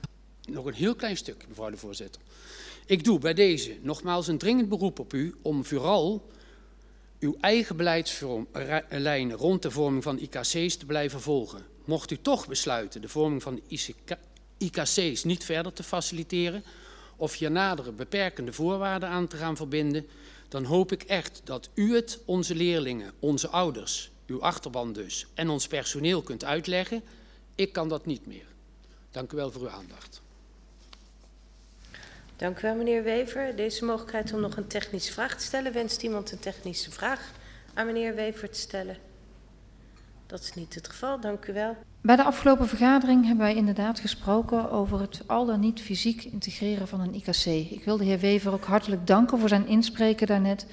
Nog 0.49 0.64
een 0.64 0.74
heel 0.74 0.95
klein 0.95 1.16
stuk, 1.16 1.45
mevrouw 1.49 1.70
de 1.70 1.76
voorzitter. 1.76 2.22
Ik 2.87 3.05
doe 3.05 3.18
bij 3.18 3.35
deze 3.35 3.76
nogmaals 3.80 4.26
een 4.26 4.39
dringend 4.39 4.68
beroep 4.68 4.99
op 4.99 5.12
u 5.12 5.35
om 5.43 5.64
vooral 5.64 6.30
uw 7.18 7.37
eigen 7.41 7.76
beleidslijnen 7.76 9.37
rond 9.37 9.62
de 9.62 9.70
vorming 9.70 10.03
van 10.03 10.18
IKC's 10.18 10.76
te 10.76 10.87
blijven 10.87 11.20
volgen. 11.20 11.66
Mocht 11.85 12.11
u 12.11 12.18
toch 12.22 12.49
besluiten 12.49 13.01
de 13.01 13.09
vorming 13.09 13.43
van 13.43 13.55
de 13.55 13.62
IKC's 14.63 15.25
niet 15.25 15.45
verder 15.45 15.73
te 15.73 15.83
faciliteren 15.83 16.65
of 17.17 17.35
hier 17.35 17.51
nadere 17.51 17.93
beperkende 17.93 18.53
voorwaarden 18.53 19.09
aan 19.09 19.29
te 19.29 19.37
gaan 19.37 19.57
verbinden, 19.57 20.07
dan 20.49 20.65
hoop 20.65 20.93
ik 20.93 21.03
echt 21.03 21.41
dat 21.45 21.69
u 21.75 21.95
het 21.95 22.19
onze 22.25 22.55
leerlingen, 22.55 23.13
onze 23.19 23.49
ouders, 23.49 24.11
uw 24.27 24.43
achterban 24.43 24.93
dus 24.93 25.27
en 25.35 25.49
ons 25.49 25.67
personeel 25.67 26.23
kunt 26.23 26.45
uitleggen. 26.45 27.03
Ik 27.55 27.73
kan 27.73 27.89
dat 27.89 28.07
niet 28.07 28.27
meer. 28.27 28.47
Dank 29.11 29.33
u 29.33 29.37
wel 29.37 29.51
voor 29.51 29.63
uw 29.63 29.69
aandacht. 29.69 30.21
Dank 32.37 32.59
u 32.59 32.61
wel, 32.63 32.75
meneer 32.75 33.03
Wever. 33.03 33.57
Deze 33.57 33.85
mogelijkheid 33.85 34.33
om 34.33 34.41
nog 34.41 34.57
een 34.57 34.67
technische 34.67 35.13
vraag 35.13 35.37
te 35.37 35.45
stellen. 35.45 35.73
Wenst 35.73 36.03
iemand 36.03 36.33
een 36.33 36.39
technische 36.39 36.91
vraag 36.91 37.33
aan 37.75 37.87
meneer 37.87 38.15
Wever 38.15 38.51
te 38.51 38.59
stellen? 38.59 38.97
Dat 40.33 40.41
is 40.41 40.55
niet 40.55 40.74
het 40.74 40.89
geval. 40.89 41.20
Dank 41.20 41.47
u 41.47 41.53
wel. 41.53 41.76
Bij 42.01 42.16
de 42.16 42.24
afgelopen 42.24 42.68
vergadering 42.68 43.26
hebben 43.26 43.45
wij 43.45 43.55
inderdaad 43.55 44.01
gesproken 44.01 44.70
over 44.70 45.01
het 45.01 45.22
al 45.26 45.47
dan 45.47 45.61
niet 45.61 45.80
fysiek 45.80 46.24
integreren 46.24 46.89
van 46.89 47.01
een 47.01 47.14
IKC. 47.14 47.47
Ik 47.47 47.83
wil 47.85 47.97
de 47.97 48.05
heer 48.05 48.18
Wever 48.18 48.53
ook 48.53 48.64
hartelijk 48.64 49.07
danken 49.07 49.39
voor 49.39 49.49
zijn 49.49 49.66
inspreken 49.66 50.26
daarnet. 50.26 50.66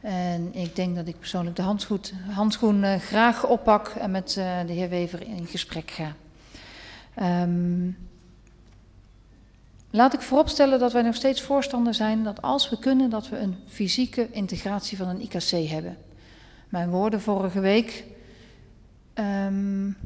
En 0.00 0.54
ik 0.54 0.76
denk 0.76 0.96
dat 0.96 1.06
ik 1.06 1.18
persoonlijk 1.18 1.56
de 1.56 1.62
handschoen, 1.62 2.00
handschoen 2.30 2.82
uh, 2.82 2.94
graag 2.96 3.46
oppak 3.46 3.88
en 3.88 4.10
met 4.10 4.36
uh, 4.38 4.60
de 4.66 4.72
heer 4.72 4.88
Wever 4.88 5.22
in 5.22 5.46
gesprek 5.46 5.90
ga. 5.90 6.12
Um, 7.42 7.96
Laat 9.90 10.14
ik 10.14 10.20
vooropstellen 10.20 10.78
dat 10.78 10.92
wij 10.92 11.02
nog 11.02 11.14
steeds 11.14 11.42
voorstander 11.42 11.94
zijn 11.94 12.24
dat 12.24 12.42
als 12.42 12.70
we 12.70 12.78
kunnen, 12.78 13.10
dat 13.10 13.28
we 13.28 13.38
een 13.38 13.56
fysieke 13.66 14.28
integratie 14.30 14.96
van 14.96 15.08
een 15.08 15.20
IKC 15.20 15.68
hebben. 15.68 15.96
Mijn 16.68 16.90
woorden 16.90 17.20
vorige 17.20 17.60
week, 17.60 18.04
um, 19.14 19.96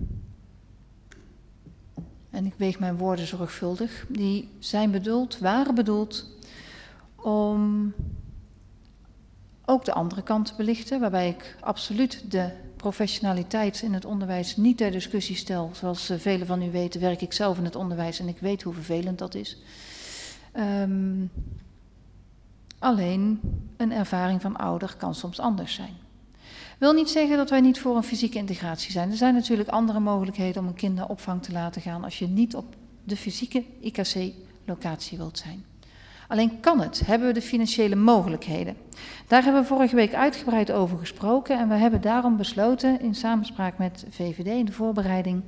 en 2.31 2.47
ik 2.47 2.55
weeg 2.57 2.79
mijn 2.79 2.97
woorden 2.97 3.27
zorgvuldig, 3.27 4.07
die 4.09 4.49
zijn 4.59 4.91
bedoeld, 4.91 5.39
waren 5.39 5.75
bedoeld 5.75 6.31
om 7.15 7.93
ook 9.65 9.85
de 9.85 9.93
andere 9.93 10.23
kant 10.23 10.47
te 10.47 10.55
belichten, 10.57 11.01
waarbij 11.01 11.29
ik 11.29 11.57
absoluut 11.61 12.31
de 12.31 12.51
professionaliteit 12.77 13.83
in 13.83 13.95
het 13.95 14.05
onderwijs 14.05 14.57
niet 14.57 14.77
ter 14.77 14.91
discussie 14.91 15.37
stel. 15.37 15.71
Zoals 15.75 16.11
uh, 16.11 16.19
velen 16.19 16.47
van 16.47 16.63
u 16.63 16.71
weten, 16.71 17.01
werk 17.01 17.21
ik 17.21 17.33
zelf 17.33 17.59
in 17.59 17.65
het 17.65 17.77
onderwijs 17.77 18.19
en 18.19 18.29
ik 18.29 18.39
weet 18.39 18.63
hoe 18.63 18.75
vervelend 18.75 19.19
dat 19.19 19.35
is. 19.35 19.59
Um, 20.57 21.31
alleen 22.79 23.41
een 23.77 23.93
ervaring 23.93 24.41
van 24.41 24.57
ouder 24.57 24.95
kan 24.97 25.15
soms 25.15 25.41
anders 25.41 25.75
zijn. 25.75 26.06
Wil 26.79 26.93
niet 26.93 27.11
zeggen 27.11 27.37
dat 27.37 27.51
wij 27.51 27.61
niet 27.61 27.81
voor 27.81 27.97
een 27.97 28.03
fysieke 28.03 28.39
integratie 28.39 28.93
zijn. 28.93 29.11
Er 29.11 29.17
zijn 29.17 29.35
natuurlijk 29.35 29.69
andere 29.69 30.01
mogelijkheden 30.01 30.63
om 30.63 30.69
een 30.69 30.75
kinderopvang 30.75 31.43
te 31.43 31.53
laten 31.53 31.83
gaan 31.83 32.05
als 32.05 32.19
je 32.19 32.27
niet 32.27 32.55
op 32.55 32.75
de 33.05 33.17
fysieke 33.17 33.65
IKC-locatie 33.81 35.19
wilt 35.19 35.39
zijn. 35.39 35.65
Alleen 36.29 36.61
kan 36.61 36.81
het, 36.81 37.01
hebben 37.07 37.29
we 37.29 37.35
de 37.35 37.43
financiële 37.43 37.95
mogelijkheden. 37.95 38.77
Daar 39.27 39.43
hebben 39.43 39.63
we 39.63 39.69
vorige 39.69 39.97
week 39.97 40.15
uitgebreid 40.15 40.73
over 40.73 40.99
gesproken 40.99 41.59
en 41.59 41.69
we 41.69 41.75
hebben 41.75 42.01
daarom 42.01 42.37
besloten 42.37 43.01
in 43.01 43.15
samenspraak 43.15 43.79
met 43.79 44.05
VVD 44.11 44.47
in 44.47 44.65
de 44.65 44.73
voorbereiding 44.73 45.43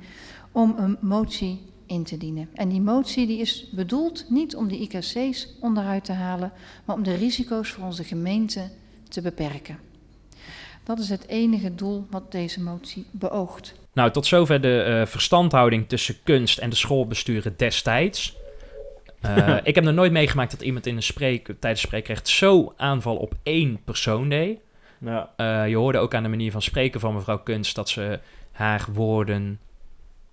om 0.51 0.75
een 0.77 0.97
motie 1.01 1.61
in 1.85 2.03
te 2.03 2.17
dienen. 2.17 2.49
En 2.53 2.69
die 2.69 2.81
motie 2.81 3.27
die 3.27 3.39
is 3.39 3.69
bedoeld 3.71 4.29
niet 4.29 4.55
om 4.55 4.67
de 4.67 4.79
IKC's 4.79 5.47
onderuit 5.59 6.03
te 6.05 6.13
halen, 6.13 6.51
maar 6.85 6.95
om 6.95 7.03
de 7.03 7.15
risico's 7.15 7.69
voor 7.69 7.85
onze 7.85 8.03
gemeente 8.03 8.69
te 9.07 9.21
beperken. 9.21 9.88
Dat 10.89 10.99
is 10.99 11.09
het 11.09 11.27
enige 11.27 11.75
doel 11.75 12.07
wat 12.09 12.31
deze 12.31 12.61
motie 12.61 13.05
beoogt. 13.11 13.73
Nou, 13.93 14.11
tot 14.11 14.25
zover 14.25 14.61
de 14.61 14.85
uh, 14.87 15.05
verstandhouding 15.05 15.87
tussen 15.87 16.15
kunst 16.23 16.57
en 16.57 16.69
de 16.69 16.75
schoolbesturen 16.75 17.53
destijds. 17.57 18.35
Uh, 19.25 19.57
ik 19.63 19.75
heb 19.75 19.83
nog 19.83 19.93
nooit 19.93 20.11
meegemaakt 20.11 20.51
dat 20.51 20.61
iemand 20.61 20.85
in 20.85 20.95
een 20.95 21.03
spreek, 21.03 21.53
tijdens 21.59 21.81
spreekrecht 21.81 22.27
zo 22.27 22.73
aanval 22.77 23.15
op 23.15 23.33
één 23.43 23.79
persoon 23.83 24.29
deed. 24.29 24.59
Ja. 24.99 25.29
Uh, 25.37 25.69
je 25.69 25.75
hoorde 25.75 25.97
ook 25.97 26.13
aan 26.13 26.23
de 26.23 26.29
manier 26.29 26.51
van 26.51 26.61
spreken 26.61 26.99
van 26.99 27.13
mevrouw 27.13 27.39
Kunst 27.39 27.75
dat 27.75 27.89
ze 27.89 28.19
haar 28.51 28.85
woorden 28.93 29.59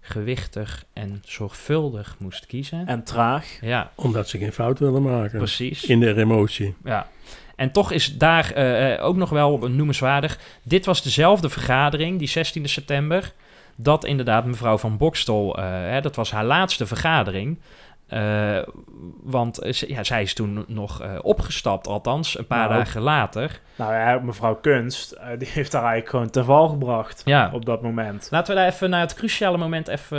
gewichtig 0.01 0.85
en 0.93 1.23
zorgvuldig 1.25 2.17
moest 2.19 2.47
kiezen. 2.47 2.87
En 2.87 3.05
traag. 3.05 3.59
Ja. 3.61 3.91
Omdat 3.95 4.29
ze 4.29 4.39
geen 4.39 4.53
fout 4.53 4.79
willen 4.79 5.03
maken. 5.03 5.39
Precies. 5.39 5.85
In 5.85 6.01
de 6.01 6.15
emotie. 6.15 6.75
Ja. 6.85 7.09
En 7.57 7.71
toch 7.71 7.93
is 7.93 8.17
daar 8.17 8.53
uh, 8.57 9.05
ook 9.05 9.17
nog 9.17 9.31
wel 9.31 9.59
noemenswaardig. 9.59 10.39
Dit 10.63 10.87
was 10.87 11.03
dezelfde 11.03 11.49
vergadering, 11.49 12.19
die 12.19 12.29
16 12.29 12.69
september. 12.69 13.33
Dat 13.77 14.05
inderdaad 14.05 14.45
mevrouw 14.45 14.79
van 14.79 14.97
Bokstel, 14.97 15.59
uh, 15.59 15.65
hè, 15.65 16.01
dat 16.01 16.17
was 16.17 16.31
haar 16.31 16.45
laatste 16.45 16.87
vergadering. 16.87 17.59
Uh, 18.09 18.59
want 19.23 19.59
ja, 19.87 20.05
zij 20.05 20.23
is 20.23 20.35
toen 20.35 20.65
nog 20.69 21.03
uh, 21.03 21.19
opgestapt, 21.23 21.87
althans, 21.87 22.39
een 22.39 22.47
paar 22.47 22.69
nou, 22.69 22.79
dagen 22.79 23.01
later. 23.03 23.61
Nou 23.77 23.95
ja, 23.95 24.19
mevrouw 24.19 24.55
Kunst, 24.55 25.15
uh, 25.15 25.27
die 25.39 25.49
heeft 25.49 25.73
haar 25.73 25.83
eigenlijk 25.83 26.11
gewoon 26.11 26.31
ten 26.31 26.45
val 26.45 26.69
gebracht 26.69 27.23
ja. 27.25 27.51
op 27.53 27.65
dat 27.65 27.83
moment. 27.83 28.29
Laten 28.31 28.55
we 28.55 28.61
daar 28.61 28.71
even 28.71 28.91
naar 28.91 29.01
het 29.01 29.15
cruciale 29.15 29.57
moment 29.57 29.89
even... 29.89 30.19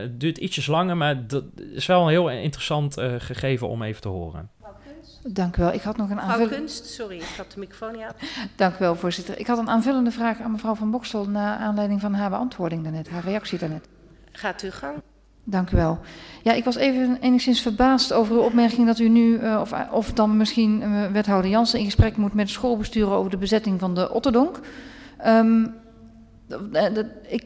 het 0.00 0.20
duurt 0.20 0.38
ietsjes 0.38 0.66
langer, 0.66 0.96
maar 0.96 1.26
dat 1.26 1.44
is 1.74 1.86
wel 1.86 2.02
een 2.02 2.08
heel 2.08 2.30
interessant 2.30 3.00
gegeven 3.18 3.68
om 3.68 3.82
even 3.82 4.00
te 4.00 4.08
horen. 4.08 4.50
Dank 5.26 5.56
u 5.56 5.62
wel. 5.62 5.72
Ik 5.72 5.82
had 5.82 5.96
nog 5.96 6.10
een 6.10 6.20
aanvullende... 6.20 6.56
Kunst, 6.56 6.86
sorry, 6.86 7.16
ik 7.16 7.34
had 7.36 7.52
de 7.52 7.60
microfoon 7.60 7.92
niet 7.92 8.02
aan. 8.02 8.14
Dank 8.56 8.74
u 8.74 8.78
wel, 8.78 8.96
voorzitter. 8.96 9.38
Ik 9.38 9.46
had 9.46 9.58
een 9.58 9.68
aanvullende 9.68 10.10
vraag 10.10 10.40
aan 10.40 10.50
mevrouw 10.50 10.74
Van 10.74 10.90
Bokstel... 10.90 11.28
naar 11.28 11.58
aanleiding 11.58 12.00
van 12.00 12.14
haar 12.14 12.30
beantwoording 12.30 12.82
daarnet, 12.82 13.08
haar 13.08 13.24
reactie 13.24 13.58
daarnet. 13.58 13.88
Gaat 14.32 14.62
u 14.62 14.70
gang. 14.70 15.02
Dank 15.44 15.70
u 15.70 15.76
wel. 15.76 15.98
Ja, 16.42 16.52
ik 16.52 16.64
was 16.64 16.76
even 16.76 17.18
enigszins 17.20 17.60
verbaasd 17.60 18.12
over 18.12 18.34
uw 18.34 18.40
opmerking 18.40 18.86
dat 18.86 18.98
u 18.98 19.08
nu, 19.08 19.38
uh, 19.38 19.58
of, 19.60 19.72
of 19.90 20.12
dan 20.12 20.36
misschien 20.36 20.82
uh, 20.82 21.06
wethouder 21.06 21.50
Jansen 21.50 21.78
in 21.78 21.84
gesprek 21.84 22.16
moet 22.16 22.34
met 22.34 22.50
schoolbesturen 22.50 23.12
over 23.12 23.30
de 23.30 23.36
bezetting 23.36 23.80
van 23.80 23.94
de 23.94 24.10
Otterdonk. 24.10 24.60
Um, 25.26 25.74
ik, 27.28 27.44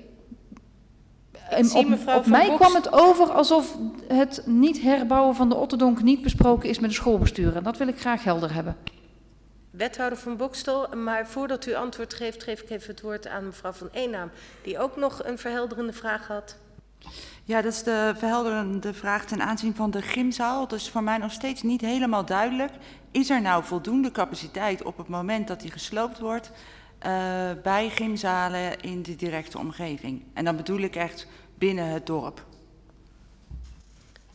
ik 1.57 1.75
op, 1.75 2.15
op 2.17 2.27
mij 2.27 2.47
Boks... 2.47 2.59
kwam 2.61 2.75
het 2.75 2.93
over 2.93 3.33
alsof 3.33 3.77
het 4.09 4.43
niet 4.47 4.81
herbouwen 4.81 5.35
van 5.35 5.49
de 5.49 5.55
Otterdonk 5.55 6.03
niet 6.03 6.23
besproken 6.23 6.69
is 6.69 6.79
met 6.79 6.91
de 6.91 6.97
schoolbesturen. 6.97 7.63
Dat 7.63 7.77
wil 7.77 7.89
ik 7.89 8.01
graag 8.01 8.25
helder 8.25 8.55
hebben. 8.55 8.77
Wethouder 9.71 10.19
van 10.19 10.37
Bokstel, 10.37 10.89
maar 10.97 11.27
voordat 11.27 11.67
u 11.67 11.75
antwoord 11.75 12.15
geeft, 12.15 12.43
geef 12.43 12.61
ik 12.61 12.71
even 12.71 12.91
het 12.91 13.01
woord 13.01 13.27
aan 13.27 13.45
mevrouw 13.45 13.73
van 13.73 13.89
Eenaam, 13.93 14.31
die 14.63 14.79
ook 14.79 14.97
nog 14.97 15.25
een 15.25 15.39
verhelderende 15.39 15.93
vraag 15.93 16.27
had. 16.27 16.57
Ja, 17.45 17.63
dat 17.63 17.73
is 17.73 17.83
de 17.83 18.13
verhelderende 18.17 18.95
vraag 18.95 19.25
ten 19.25 19.43
aanzien 19.43 19.75
van 19.75 19.91
de 19.91 20.03
gymzaal. 20.03 20.69
Dat 20.69 20.79
is 20.79 20.91
voor 20.91 21.03
mij 21.03 21.19
nog 21.19 21.33
steeds 21.33 21.63
niet 21.63 21.81
helemaal 21.81 22.25
duidelijk. 22.25 22.73
Is 23.11 23.31
er 23.31 23.41
nou 23.41 23.65
voldoende 23.65 24.11
capaciteit 24.11 24.83
op 24.83 24.97
het 24.97 25.09
moment 25.09 25.49
dat 25.49 25.61
die 25.61 25.71
gesloopt 25.71 26.19
wordt 26.19 26.51
uh, 27.07 27.51
bij 27.63 27.91
gymzalen 27.91 28.81
in 28.81 29.03
de 29.03 29.17
directe 29.17 29.59
omgeving? 29.59 30.23
En 30.33 30.45
dan 30.45 30.57
bedoel 30.57 30.79
ik 30.79 30.97
echt 30.97 31.27
binnen 31.55 31.87
het 31.87 32.07
dorp. 32.07 32.45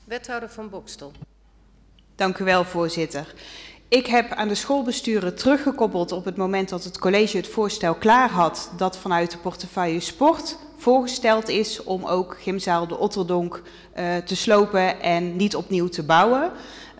Wethouder 0.03 0.49
van 0.49 0.69
Bokstel. 0.69 1.11
Dank 2.15 2.37
u 2.37 2.43
wel, 2.43 2.63
voorzitter. 2.63 3.33
Ik 3.87 4.05
heb 4.05 4.31
aan 4.31 4.47
de 4.47 4.55
schoolbesturen 4.55 5.35
teruggekoppeld 5.35 6.11
op 6.11 6.25
het 6.25 6.35
moment 6.35 6.69
dat 6.69 6.83
het 6.83 6.99
college 6.99 7.37
het 7.37 7.47
voorstel 7.47 7.95
klaar 7.95 8.29
had 8.29 8.71
dat 8.77 8.97
vanuit 8.97 9.31
de 9.31 9.37
portefeuille 9.37 9.99
sport 9.99 10.57
voorgesteld 10.77 11.49
is 11.49 11.83
om 11.83 12.05
ook 12.05 12.37
gymzaal 12.41 12.87
de 12.87 12.97
Otterdonk 12.97 13.61
uh, 13.97 14.17
te 14.17 14.35
slopen 14.35 15.01
en 15.01 15.35
niet 15.35 15.55
opnieuw 15.55 15.87
te 15.87 16.03
bouwen. 16.03 16.51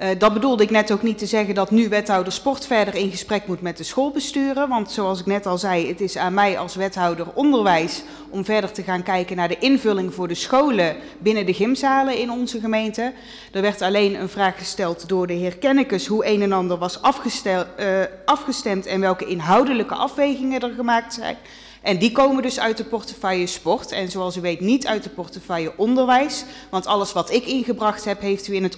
Uh, 0.02 0.10
dat 0.18 0.34
bedoelde 0.34 0.64
ik 0.64 0.70
net 0.70 0.92
ook 0.92 1.04
niet 1.04 1.18
te 1.18 1.26
zeggen 1.26 1.56
dat 1.56 1.72
nu 1.72 1.90
wethouder 1.90 2.34
sport 2.34 2.66
verder 2.66 2.96
in 2.96 3.12
gesprek 3.12 3.48
moet 3.48 3.62
met 3.62 3.78
de 3.78 3.84
schoolbesturen. 3.84 4.70
Want 4.70 4.92
zoals 4.92 5.20
ik 5.20 5.26
net 5.26 5.46
al 5.46 5.58
zei, 5.58 5.88
het 5.88 6.02
is 6.02 6.18
aan 6.18 6.34
mij 6.34 6.58
als 6.58 6.76
wethouder 6.76 7.28
onderwijs 7.34 8.04
om 8.30 8.46
verder 8.46 8.72
te 8.72 8.84
gaan 8.84 9.04
kijken 9.04 9.36
naar 9.36 9.48
de 9.48 9.58
invulling 9.58 10.14
voor 10.14 10.28
de 10.28 10.36
scholen 10.36 10.96
binnen 11.18 11.46
de 11.46 11.54
gymzalen 11.54 12.18
in 12.18 12.32
onze 12.32 12.60
gemeente. 12.60 13.14
Er 13.52 13.62
werd 13.62 13.82
alleen 13.82 14.20
een 14.20 14.30
vraag 14.30 14.58
gesteld 14.58 15.10
door 15.10 15.28
de 15.28 15.34
heer 15.34 15.58
Kennekes 15.58 16.08
hoe 16.08 16.26
een 16.26 16.42
en 16.42 16.52
ander 16.52 16.78
was 16.78 17.02
afgestel, 17.02 17.66
uh, 17.80 17.86
afgestemd 18.26 18.86
en 18.86 19.00
welke 19.00 19.26
inhoudelijke 19.26 19.96
afwegingen 19.96 20.62
er 20.62 20.74
gemaakt 20.76 21.14
zijn. 21.14 21.38
En 21.84 21.98
die 21.98 22.12
komen 22.12 22.44
dus 22.44 22.60
uit 22.60 22.78
de 22.78 22.84
portefeuille 22.84 23.48
sport 23.48 23.92
en 23.92 24.12
zoals 24.12 24.38
u 24.38 24.42
weet 24.42 24.60
niet 24.60 24.88
uit 24.88 25.04
de 25.04 25.10
portefeuille 25.10 25.78
onderwijs. 25.78 26.46
Want 26.70 26.86
alles 26.86 27.14
wat 27.14 27.32
ik 27.32 27.46
ingebracht 27.46 28.06
heb, 28.06 28.22
heeft 28.22 28.48
u 28.48 28.56
in 28.56 28.64
het 28.64 28.78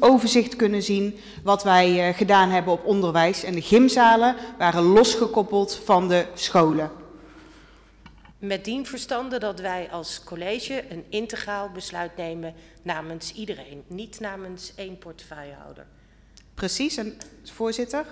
overzicht 0.00 0.56
kunnen 0.56 0.82
zien 0.82 1.18
wat 1.42 1.62
wij 1.62 2.08
uh, 2.08 2.16
gedaan 2.16 2.50
hebben 2.50 2.72
op 2.72 2.84
onderwijs. 2.84 3.44
En 3.44 3.54
de 3.54 3.62
gymzalen 3.62 4.36
waren 4.58 4.82
losgekoppeld 4.82 5.80
van 5.84 6.08
de 6.08 6.26
scholen. 6.34 6.90
Met 8.38 8.64
dien 8.64 8.86
verstande 8.86 9.38
dat 9.38 9.60
wij 9.60 9.88
als 9.90 10.20
college 10.24 10.84
een 10.90 11.04
integraal 11.08 11.70
besluit 11.70 12.16
nemen 12.16 12.54
namens 12.82 13.32
iedereen, 13.32 13.82
niet 13.86 14.20
namens 14.20 14.72
één 14.76 14.98
portefeuillehouder. 14.98 15.86
Precies, 16.54 16.96
en 16.96 17.16
voorzitter? 17.44 18.06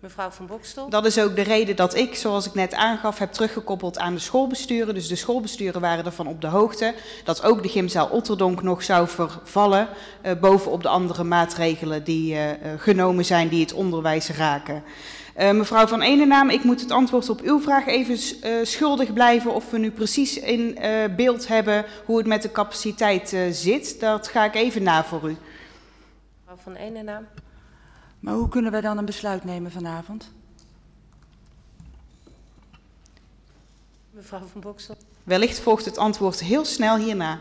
Mevrouw 0.00 0.30
van 0.30 0.46
Bokstel. 0.46 0.88
Dat 0.88 1.06
is 1.06 1.18
ook 1.18 1.36
de 1.36 1.42
reden 1.42 1.76
dat 1.76 1.94
ik, 1.94 2.14
zoals 2.14 2.46
ik 2.46 2.54
net 2.54 2.74
aangaf, 2.74 3.18
heb 3.18 3.32
teruggekoppeld 3.32 3.98
aan 3.98 4.14
de 4.14 4.20
schoolbesturen. 4.20 4.94
Dus 4.94 5.08
de 5.08 5.16
schoolbesturen 5.16 5.80
waren 5.80 6.04
ervan 6.04 6.26
op 6.26 6.40
de 6.40 6.46
hoogte 6.46 6.94
dat 7.24 7.42
ook 7.42 7.62
de 7.62 7.68
gymzaal 7.68 8.06
Otterdonk 8.06 8.62
nog 8.62 8.82
zou 8.82 9.08
vervallen. 9.08 9.88
Uh, 10.26 10.32
bovenop 10.40 10.82
de 10.82 10.88
andere 10.88 11.24
maatregelen 11.24 12.04
die 12.04 12.34
uh, 12.34 12.40
genomen 12.76 13.24
zijn 13.24 13.48
die 13.48 13.60
het 13.60 13.72
onderwijs 13.72 14.28
raken. 14.28 14.82
Uh, 15.38 15.50
mevrouw 15.50 15.86
van 15.86 16.02
Enenaam, 16.02 16.50
ik 16.50 16.64
moet 16.64 16.80
het 16.80 16.90
antwoord 16.90 17.30
op 17.30 17.40
uw 17.40 17.60
vraag 17.60 17.86
even 17.86 18.18
uh, 18.44 18.64
schuldig 18.64 19.12
blijven 19.12 19.54
of 19.54 19.70
we 19.70 19.78
nu 19.78 19.90
precies 19.90 20.38
in 20.38 20.78
uh, 20.80 21.14
beeld 21.16 21.48
hebben 21.48 21.84
hoe 22.04 22.18
het 22.18 22.26
met 22.26 22.42
de 22.42 22.52
capaciteit 22.52 23.36
zit. 23.50 24.00
Dat 24.00 24.28
ga 24.28 24.44
ik 24.44 24.54
even 24.54 24.82
na 24.82 25.04
voor 25.04 25.28
u. 25.28 25.36
Mevrouw 26.46 26.56
van 26.62 26.74
Enenaam. 26.74 27.26
Maar 28.20 28.34
hoe 28.34 28.48
kunnen 28.48 28.72
we 28.72 28.80
dan 28.80 28.98
een 28.98 29.04
besluit 29.04 29.44
nemen 29.44 29.70
vanavond? 29.70 30.32
Mevrouw 34.10 34.46
van 34.46 34.60
Boksel. 34.60 34.96
Wellicht 35.24 35.60
volgt 35.60 35.84
het 35.84 35.98
antwoord 35.98 36.40
heel 36.40 36.64
snel 36.64 36.96
hierna. 36.96 37.40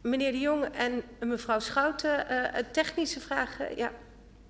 Meneer 0.00 0.32
de 0.32 0.38
Jong 0.38 0.64
en 0.64 1.02
mevrouw 1.28 1.58
Schouten, 1.58 2.26
uh, 2.30 2.56
technische 2.72 3.20
vragen. 3.20 3.76
Ja, 3.76 3.92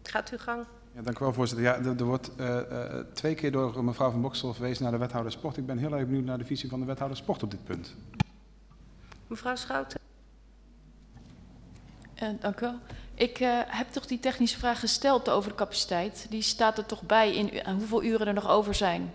gaat 0.02 0.30
uw 0.30 0.38
gang. 0.38 0.64
Ja, 0.92 1.02
dank 1.02 1.18
u 1.18 1.24
wel, 1.24 1.32
voorzitter. 1.32 1.66
Ja, 1.66 1.74
er, 1.74 1.96
er 1.98 2.04
wordt 2.04 2.30
uh, 2.40 2.46
uh, 2.46 2.98
twee 3.12 3.34
keer 3.34 3.52
door 3.52 3.84
mevrouw 3.84 4.10
van 4.10 4.20
Boksel 4.20 4.54
verwezen 4.54 4.82
naar 4.82 4.92
de 4.92 4.98
wethouder 4.98 5.32
sport. 5.32 5.56
Ik 5.56 5.66
ben 5.66 5.78
heel 5.78 5.92
erg 5.92 6.06
benieuwd 6.06 6.24
naar 6.24 6.38
de 6.38 6.44
visie 6.44 6.68
van 6.68 6.80
de 6.80 6.86
wethouder 6.86 7.16
sport 7.16 7.42
op 7.42 7.50
dit 7.50 7.64
punt. 7.64 7.94
Mevrouw 9.26 9.56
Schouten. 9.56 10.00
Uh, 12.22 12.28
dank 12.40 12.60
u 12.60 12.64
wel. 12.66 12.78
Ik 13.20 13.40
uh, 13.40 13.58
heb 13.66 13.90
toch 13.90 14.06
die 14.06 14.20
technische 14.20 14.58
vraag 14.58 14.80
gesteld 14.80 15.28
over 15.28 15.50
de 15.50 15.56
capaciteit. 15.56 16.26
Die 16.30 16.42
staat 16.42 16.78
er 16.78 16.86
toch 16.86 17.02
bij 17.02 17.34
in 17.34 17.50
hoeveel 17.78 18.02
uren 18.02 18.26
er 18.26 18.34
nog 18.34 18.48
over 18.48 18.74
zijn. 18.74 19.14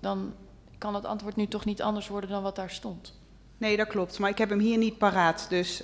Dan 0.00 0.34
kan 0.78 0.94
het 0.94 1.04
antwoord 1.04 1.36
nu 1.36 1.46
toch 1.46 1.64
niet 1.64 1.82
anders 1.82 2.08
worden 2.08 2.30
dan 2.30 2.42
wat 2.42 2.56
daar 2.56 2.70
stond. 2.70 3.20
Nee, 3.58 3.76
dat 3.76 3.86
klopt. 3.86 4.18
Maar 4.18 4.30
ik 4.30 4.38
heb 4.38 4.48
hem 4.48 4.58
hier 4.58 4.78
niet 4.78 4.98
paraat. 4.98 5.46
Dus 5.48 5.82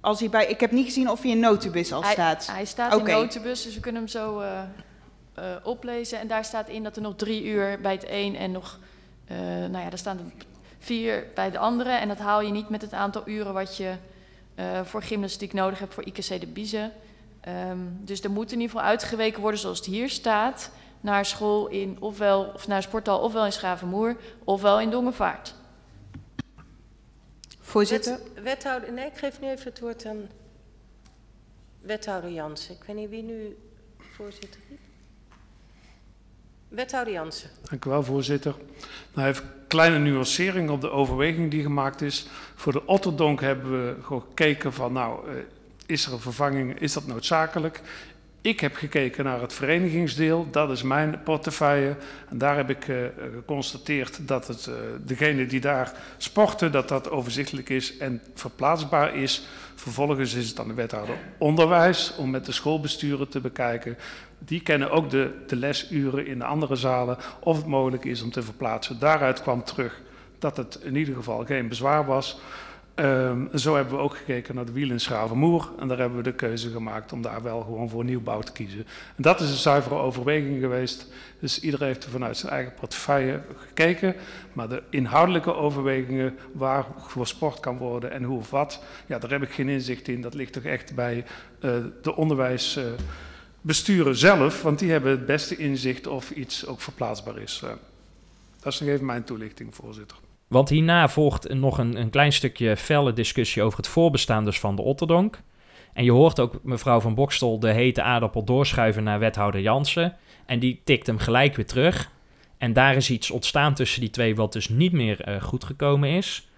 als 0.00 0.20
hij 0.20 0.28
bij... 0.28 0.46
Ik 0.46 0.60
heb 0.60 0.70
niet 0.70 0.84
gezien 0.84 1.10
of 1.10 1.22
hij 1.22 1.30
in 1.30 1.40
notubus 1.40 1.92
al 1.92 2.02
hij, 2.02 2.12
staat. 2.12 2.46
Hij 2.46 2.64
staat 2.64 2.94
okay. 2.94 3.14
in 3.14 3.20
notubus, 3.20 3.62
dus 3.62 3.74
we 3.74 3.80
kunnen 3.80 4.02
hem 4.02 4.10
zo 4.10 4.40
uh, 4.40 4.60
oplezen. 5.62 6.18
En 6.18 6.26
daar 6.26 6.44
staat 6.44 6.68
in 6.68 6.82
dat 6.82 6.96
er 6.96 7.02
nog 7.02 7.16
drie 7.16 7.44
uur 7.44 7.80
bij 7.80 7.92
het 7.92 8.06
een 8.08 8.36
en 8.36 8.52
nog... 8.52 8.78
nou 9.70 9.78
ja, 9.78 9.88
daar 9.88 9.98
staan 9.98 10.18
er 10.18 10.46
vier 10.78 11.26
bij 11.34 11.50
de 11.50 11.58
andere. 11.58 11.90
En 11.90 12.08
dat 12.08 12.18
haal 12.18 12.40
je 12.40 12.52
niet 12.52 12.68
met 12.68 12.82
het 12.82 12.92
aantal 12.92 13.22
uren 13.24 13.52
wat 13.52 13.76
je... 13.76 13.94
Voor 14.84 15.02
gymnastiek 15.02 15.52
nodig 15.52 15.78
hebt 15.78 15.94
voor 15.94 16.04
IKC 16.04 16.40
de 16.40 16.46
Biezen. 16.46 16.92
Um, 17.48 17.98
dus 18.00 18.22
er 18.22 18.30
moet 18.30 18.52
in 18.52 18.60
ieder 18.60 18.76
geval 18.76 18.90
uitgeweken 18.90 19.40
worden 19.40 19.60
zoals 19.60 19.78
het 19.78 19.86
hier 19.86 20.08
staat... 20.08 20.70
naar 21.00 21.24
school 21.24 21.68
in 21.68 21.96
ofwel, 22.00 22.44
of 22.54 22.66
naar 22.66 22.82
sporthal 22.82 23.20
ofwel 23.20 23.44
in 23.44 23.52
Schavenmoer 23.52 24.16
ofwel 24.44 24.80
in 24.80 24.90
Dongenvaart. 24.90 25.54
Voorzitter? 27.60 28.18
Wet, 28.34 28.42
wethouder, 28.42 28.92
nee, 28.92 29.06
ik 29.06 29.16
geef 29.16 29.40
nu 29.40 29.48
even 29.48 29.64
het 29.64 29.80
woord 29.80 30.06
aan 30.06 30.28
wethouder 31.80 32.30
Jansen. 32.30 32.74
Ik 32.74 32.84
weet 32.86 32.96
niet 32.96 33.10
wie 33.10 33.22
nu 33.22 33.56
voorzitter 33.98 34.60
is. 34.68 34.76
Wethouder 36.68 37.12
Jansen. 37.12 37.50
Dank 37.70 37.84
u 37.84 37.90
wel, 37.90 38.02
voorzitter. 38.02 38.54
Nou, 39.14 39.28
even 39.28 39.44
een 39.44 39.66
kleine 39.66 39.98
nuancering 39.98 40.70
op 40.70 40.80
de 40.80 40.90
overweging 40.90 41.50
die 41.50 41.62
gemaakt 41.62 42.00
is. 42.02 42.26
Voor 42.54 42.72
de 42.72 42.86
Otterdonk 42.86 43.40
hebben 43.40 43.70
we 43.70 44.02
gekeken 44.02 44.72
van, 44.72 44.92
nou, 44.92 45.30
uh, 45.30 45.42
is 45.86 46.06
er 46.06 46.12
een 46.12 46.20
vervanging, 46.20 46.80
is 46.80 46.92
dat 46.92 47.06
noodzakelijk? 47.06 47.80
Ik 48.40 48.60
heb 48.60 48.74
gekeken 48.74 49.24
naar 49.24 49.40
het 49.40 49.52
verenigingsdeel, 49.52 50.50
dat 50.50 50.70
is 50.70 50.82
mijn 50.82 51.22
portefeuille. 51.24 51.96
En 52.28 52.38
daar 52.38 52.56
heb 52.56 52.70
ik 52.70 52.88
uh, 52.88 52.96
geconstateerd 53.34 54.28
dat 54.28 54.46
het, 54.46 54.66
uh, 54.66 54.74
degene 55.04 55.46
die 55.46 55.60
daar 55.60 55.92
sporten, 56.16 56.72
dat 56.72 56.88
dat 56.88 57.10
overzichtelijk 57.10 57.68
is 57.68 57.96
en 57.96 58.22
verplaatsbaar 58.34 59.14
is. 59.14 59.46
Vervolgens 59.74 60.34
is 60.34 60.48
het 60.48 60.60
aan 60.60 60.68
de 60.68 60.74
wethouder 60.74 61.16
onderwijs 61.38 62.14
om 62.16 62.30
met 62.30 62.44
de 62.44 62.52
schoolbesturen 62.52 63.28
te 63.28 63.40
bekijken. 63.40 63.96
Die 64.38 64.60
kennen 64.60 64.90
ook 64.90 65.10
de, 65.10 65.30
de 65.46 65.56
lesuren 65.56 66.26
in 66.26 66.38
de 66.38 66.44
andere 66.44 66.76
zalen, 66.76 67.16
of 67.40 67.56
het 67.56 67.66
mogelijk 67.66 68.04
is 68.04 68.22
om 68.22 68.30
te 68.30 68.42
verplaatsen. 68.42 68.98
Daaruit 68.98 69.42
kwam 69.42 69.64
terug 69.64 70.00
dat 70.38 70.56
het 70.56 70.78
in 70.82 70.96
ieder 70.96 71.14
geval 71.14 71.44
geen 71.44 71.68
bezwaar 71.68 72.06
was. 72.06 72.38
Ehm, 72.96 73.56
zo 73.56 73.74
hebben 73.74 73.94
we 73.94 74.00
ook 74.00 74.16
gekeken 74.16 74.54
naar 74.54 74.64
de 74.64 74.72
wiel 74.72 74.90
in. 74.90 75.00
En 75.78 75.88
daar 75.88 75.98
hebben 75.98 76.16
we 76.16 76.22
de 76.22 76.32
keuze 76.32 76.70
gemaakt 76.70 77.12
om 77.12 77.22
daar 77.22 77.42
wel 77.42 77.60
gewoon 77.60 77.88
voor 77.88 78.04
nieuwbouw 78.04 78.40
te 78.40 78.52
kiezen. 78.52 78.86
En 79.16 79.22
dat 79.22 79.40
is 79.40 79.50
een 79.50 79.56
zuivere 79.56 79.94
overweging 79.94 80.60
geweest. 80.60 81.06
Dus 81.38 81.60
iedereen 81.60 81.86
heeft 81.86 82.04
er 82.04 82.10
vanuit 82.10 82.36
zijn 82.36 82.52
eigen 82.52 82.74
portefeuille 82.74 83.40
gekeken. 83.66 84.14
Maar 84.52 84.68
de 84.68 84.82
inhoudelijke 84.90 85.54
overwegingen 85.54 86.38
waar 86.52 86.86
voor 86.98 87.26
sport 87.26 87.60
kan 87.60 87.76
worden 87.76 88.10
en 88.10 88.22
hoe 88.22 88.38
of 88.38 88.50
wat, 88.50 88.82
ja, 89.06 89.18
daar 89.18 89.30
heb 89.30 89.42
ik 89.42 89.50
geen 89.50 89.68
inzicht 89.68 90.08
in. 90.08 90.20
Dat 90.20 90.34
ligt 90.34 90.52
toch 90.52 90.64
echt 90.64 90.94
bij 90.94 91.24
uh, 91.60 91.72
de 92.02 92.16
onderwijsbesturen 92.16 94.16
zelf. 94.16 94.62
Want 94.62 94.78
die 94.78 94.90
hebben 94.90 95.10
het 95.10 95.26
beste 95.26 95.56
inzicht 95.56 96.06
of 96.06 96.30
iets 96.30 96.66
ook 96.66 96.80
verplaatsbaar 96.80 97.38
is. 97.38 97.60
Uh, 97.64 97.70
dat 98.60 98.72
is 98.72 98.80
nog 98.80 98.88
even 98.88 99.06
mijn 99.06 99.24
toelichting, 99.24 99.74
voorzitter. 99.74 100.16
Want 100.48 100.68
hierna 100.68 101.08
volgt 101.08 101.54
nog 101.54 101.78
een, 101.78 102.00
een 102.00 102.10
klein 102.10 102.32
stukje 102.32 102.76
felle 102.76 103.12
discussie 103.12 103.62
over 103.62 103.78
het 103.78 103.88
voorbestaan 103.88 104.44
dus 104.44 104.60
van 104.60 104.76
de 104.76 104.82
Otterdonk. 104.82 105.42
En 105.92 106.04
je 106.04 106.12
hoort 106.12 106.40
ook 106.40 106.58
mevrouw 106.62 107.00
van 107.00 107.14
Bokstel 107.14 107.58
de 107.58 107.72
hete 107.72 108.02
aardappel 108.02 108.44
doorschuiven 108.44 109.04
naar 109.04 109.18
wethouder 109.18 109.60
Jansen. 109.60 110.16
En 110.46 110.58
die 110.58 110.80
tikt 110.84 111.06
hem 111.06 111.18
gelijk 111.18 111.56
weer 111.56 111.66
terug. 111.66 112.10
En 112.58 112.72
daar 112.72 112.96
is 112.96 113.10
iets 113.10 113.30
ontstaan 113.30 113.74
tussen 113.74 114.00
die 114.00 114.10
twee 114.10 114.34
wat 114.34 114.52
dus 114.52 114.68
niet 114.68 114.92
meer 114.92 115.28
uh, 115.28 115.42
goed 115.42 115.64
gekomen 115.64 116.10
is. 116.10 116.48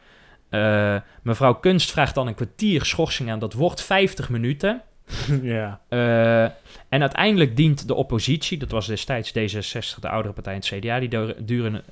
Uh, 0.51 0.97
mevrouw 1.23 1.55
Kunst 1.55 1.91
vraagt 1.91 2.15
dan 2.15 2.27
een 2.27 2.35
kwartier 2.35 2.85
schorsing 2.85 3.31
aan. 3.31 3.39
Dat 3.39 3.53
wordt 3.53 3.83
50 3.83 4.29
minuten. 4.29 4.83
ja. 5.43 5.81
Uh, 5.89 6.43
en 6.89 7.01
uiteindelijk 7.01 7.57
dient 7.57 7.87
de 7.89 7.95
oppositie, 7.95 8.59
dat 8.59 8.71
was 8.71 8.87
destijds 8.87 9.31
D66, 9.31 10.01
de 10.01 10.09
oudere 10.09 10.35
partij 10.35 10.55
en 10.55 10.61
het 10.61 10.69
CDA, 10.69 10.99
die 10.99 11.45
duren 11.45 11.85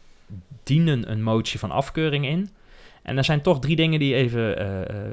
dienen 0.67 1.11
een 1.11 1.23
motie 1.23 1.59
van 1.59 1.71
afkeuring 1.71 2.27
in. 2.27 2.51
En 3.03 3.17
er 3.17 3.25
zijn 3.25 3.43
toch 3.43 3.59
drie 3.59 3.77
dingen 3.77 3.99
die 3.99 4.15
even 4.15 4.63
uh, 4.63 4.67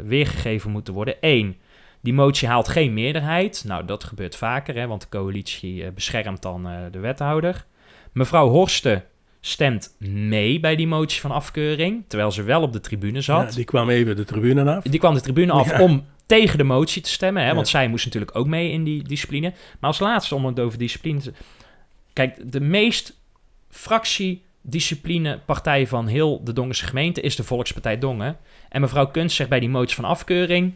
weergegeven 0.04 0.72
moeten 0.72 0.94
worden. 0.94 1.16
Eén, 1.20 1.56
die 2.02 2.14
motie 2.14 2.48
haalt 2.48 2.68
geen 2.68 2.94
meerderheid. 2.94 3.64
Nou, 3.68 3.86
dat 3.86 4.04
gebeurt 4.04 4.36
vaker, 4.36 4.76
hè, 4.76 4.88
want 4.88 5.02
de 5.02 5.10
coalitie 5.10 5.84
uh, 5.84 5.88
beschermt 5.96 6.42
dan 6.42 6.68
de 6.92 7.00
wethouder. 7.00 7.66
Mevrouw 8.12 8.50
Horsten 8.50 9.04
stemt 9.40 9.96
mee 10.00 10.60
bij 10.60 10.76
die 10.76 10.88
motie 10.88 11.22
van 11.22 11.32
afkeuring, 11.32 12.04
terwijl 12.08 12.32
ze 12.32 12.44
wel 12.44 12.62
op 12.62 12.74
de 12.74 12.80
tribune 12.80 13.22
zat. 13.22 13.50
Ja, 13.50 13.56
die 13.56 13.66
kwam 13.66 13.90
even 13.90 14.16
de 14.16 14.24
tribune 14.24 14.76
af. 14.76 14.84
Die 14.84 15.00
kwam 15.00 15.14
de 15.14 15.22
tribune 15.22 15.52
af 15.52 15.70
ja. 15.70 15.82
om 15.82 16.06
tegen 16.26 16.58
de 16.58 16.64
motie 16.64 17.02
te 17.02 17.10
stemmen, 17.10 17.42
hè, 17.42 17.50
ja. 17.50 17.56
want 17.56 17.68
zij 17.68 17.88
moest 17.88 18.06
natuurlijk 18.06 18.36
ook 18.36 18.48
mee 18.48 18.72
in 18.72 18.84
die 18.84 19.04
discipline. 19.04 19.54
Maar 19.80 19.90
als 19.90 20.00
laatste, 20.00 20.36
om 20.36 20.46
het 20.46 20.60
over 20.60 20.78
discipline 20.78 21.20
te... 21.20 21.34
Kijk, 22.14 22.52
de 22.52 22.62
meest 22.62 23.20
fractie 23.70 24.42
disciplinepartij 24.64 25.88
van 25.88 26.08
heel 26.08 26.44
de 26.44 26.54
Dongense 26.54 26.86
gemeente 26.86 27.22
is 27.22 27.36
de 27.36 27.44
Volkspartij 27.44 27.98
Dongen. 27.98 28.38
En 28.70 28.82
mevrouw 28.82 29.08
Kunst 29.08 29.36
zegt 29.36 29.50
bij 29.50 29.60
die 29.60 29.70
motie 29.70 29.96
van 29.96 30.06
afkeuring... 30.06 30.74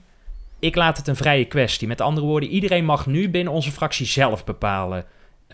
ik 0.59 0.75
laat 0.75 0.97
het 0.97 1.07
een 1.07 1.15
vrije 1.15 1.45
kwestie. 1.45 1.87
Met 1.87 2.01
andere 2.01 2.25
woorden, 2.25 2.49
iedereen 2.49 2.85
mag 2.85 3.05
nu 3.05 3.29
binnen 3.29 3.53
onze 3.53 3.71
fractie 3.71 4.05
zelf 4.05 4.45
bepalen... 4.45 5.05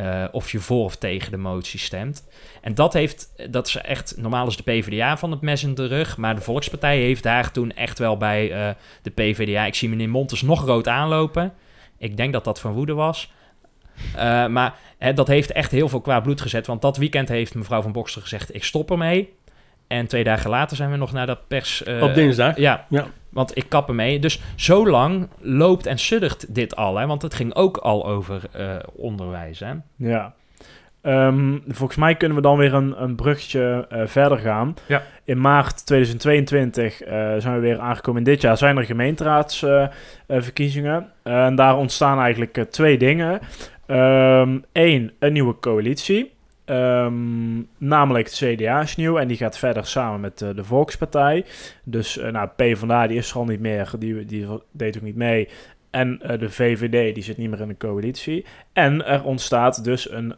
Uh, 0.02 0.24
of 0.32 0.52
je 0.52 0.60
voor 0.60 0.84
of 0.84 0.96
tegen 0.96 1.32
de 1.32 1.38
motie 1.38 1.80
stemt. 1.80 2.28
En 2.62 2.76
dat 2.76 2.94
heeft, 2.94 3.34
dat 3.50 3.68
is 3.68 3.76
echt, 3.76 4.16
normaal 4.18 4.48
is 4.48 4.56
de 4.56 4.64
PvdA 4.64 5.18
van 5.18 5.32
het 5.32 5.42
mes 5.42 5.64
in 5.64 5.76
de 5.76 5.86
rug, 5.86 6.18
maar 6.18 6.36
de 6.36 6.42
Volkspartij 6.42 6.98
heeft 6.98 7.24
daar 7.24 7.52
toen 7.52 7.72
echt 7.72 8.00
wel 8.00 8.18
bij 8.18 8.52
uh, 8.52 8.74
de 9.02 9.10
PvdA. 9.10 9.66
Ik 9.66 9.76
zie 9.76 9.90
meneer 9.90 10.10
Montes 10.10 10.42
nog 10.42 10.66
rood 10.66 10.88
aanlopen. 10.88 11.54
Ik 11.98 12.18
denk 12.18 12.34
dat 12.34 12.44
dat 12.44 12.60
van 12.60 12.74
woede 12.74 12.94
was. 12.94 13.32
Uh, 14.16 14.48
maar 14.48 14.74
hè, 14.98 15.14
dat 15.14 15.28
heeft 15.28 15.52
echt 15.52 15.72
heel 15.72 15.90
veel 15.90 16.02
kwaad 16.02 16.24
bloed 16.24 16.42
gezet. 16.42 16.68
Want 16.68 16.82
dat 16.82 16.98
weekend 16.98 17.30
heeft 17.30 17.56
mevrouw 17.56 17.82
van 17.82 17.92
Bokster 17.92 18.22
gezegd: 18.22 18.56
ik 18.56 18.64
stop 18.64 18.92
ermee. 18.92 19.34
En 19.88 20.08
twee 20.08 20.24
dagen 20.24 20.50
later 20.50 20.78
zijn 20.78 20.92
we 20.92 20.98
nog 20.98 21.12
naar 21.12 21.26
dat 21.26 21.48
pers. 21.48 21.84
Uh, 21.88 22.02
Op 22.02 22.14
dinsdag? 22.14 22.58
Ja, 22.58 22.86
ja. 22.90 23.06
Want 23.30 23.58
ik 23.58 23.66
kap 23.68 23.88
ermee. 23.88 24.20
Dus 24.20 24.42
zo 24.56 24.88
lang 24.88 25.28
loopt 25.40 25.86
en 25.86 25.98
suddert 25.98 26.56
dit 26.56 26.76
al. 26.76 26.98
Hè? 26.98 27.08
Want 27.08 27.22
het 27.22 27.34
ging 27.34 27.56
ook 27.56 27.78
al 27.78 28.06
over 28.06 28.42
uh, 28.58 28.76
onderwijs. 28.96 29.60
Hè? 29.60 29.74
Ja. 29.96 30.34
Um, 31.06 31.64
volgens 31.68 31.98
mij 31.98 32.16
kunnen 32.16 32.38
we 32.38 32.44
dan 32.44 32.58
weer 32.58 32.74
een, 32.74 33.04
een 33.04 33.16
bruggetje 33.16 33.88
uh, 33.92 34.02
verder 34.06 34.38
gaan. 34.38 34.76
Ja. 34.86 35.02
In 35.24 35.42
maart 35.42 35.86
2022 35.86 37.02
uh, 37.02 37.08
zijn 37.38 37.54
we 37.54 37.60
weer 37.60 37.80
aangekomen. 37.80 38.22
In 38.22 38.32
dit 38.32 38.42
jaar 38.42 38.58
zijn 38.58 38.78
er 38.78 38.86
gemeenteraadsverkiezingen. 38.86 41.10
Uh, 41.24 41.46
en 41.46 41.56
daar 41.56 41.78
ontstaan 41.78 42.20
eigenlijk 42.20 42.66
twee 42.70 42.98
dingen. 42.98 43.40
Eén, 43.86 45.02
um, 45.02 45.12
een 45.20 45.34
nieuwe 45.34 45.60
coalitie. 45.60 46.34
Um, 46.66 47.68
namelijk 47.78 48.26
het 48.26 48.36
CDA 48.36 48.82
is 48.82 48.96
nieuw 48.96 49.18
en 49.18 49.28
die 49.28 49.38
gaat 49.38 49.58
verder 49.58 49.86
samen 49.86 50.20
met 50.20 50.42
uh, 50.42 50.50
de 50.56 50.64
Volkspartij. 50.64 51.46
Dus 51.84 52.18
uh, 52.18 52.28
nou, 52.28 52.50
PvdA 52.56 53.08
die 53.08 53.18
is 53.18 53.32
er 53.32 53.38
al 53.38 53.46
niet 53.46 53.60
meer, 53.60 53.92
die, 54.00 54.26
die 54.26 54.48
deed 54.72 54.98
ook 54.98 55.04
niet 55.04 55.16
mee. 55.16 55.50
En 55.90 56.20
uh, 56.24 56.40
de 56.40 56.50
VVD 56.50 57.14
die 57.14 57.24
zit 57.24 57.38
niet 57.38 57.50
meer 57.50 57.62
in 57.62 57.68
de 57.68 57.78
coalitie. 57.78 58.46
En 58.74 59.06
er 59.06 59.24
ontstaat 59.24 59.84
dus 59.84 60.12
een 60.12 60.34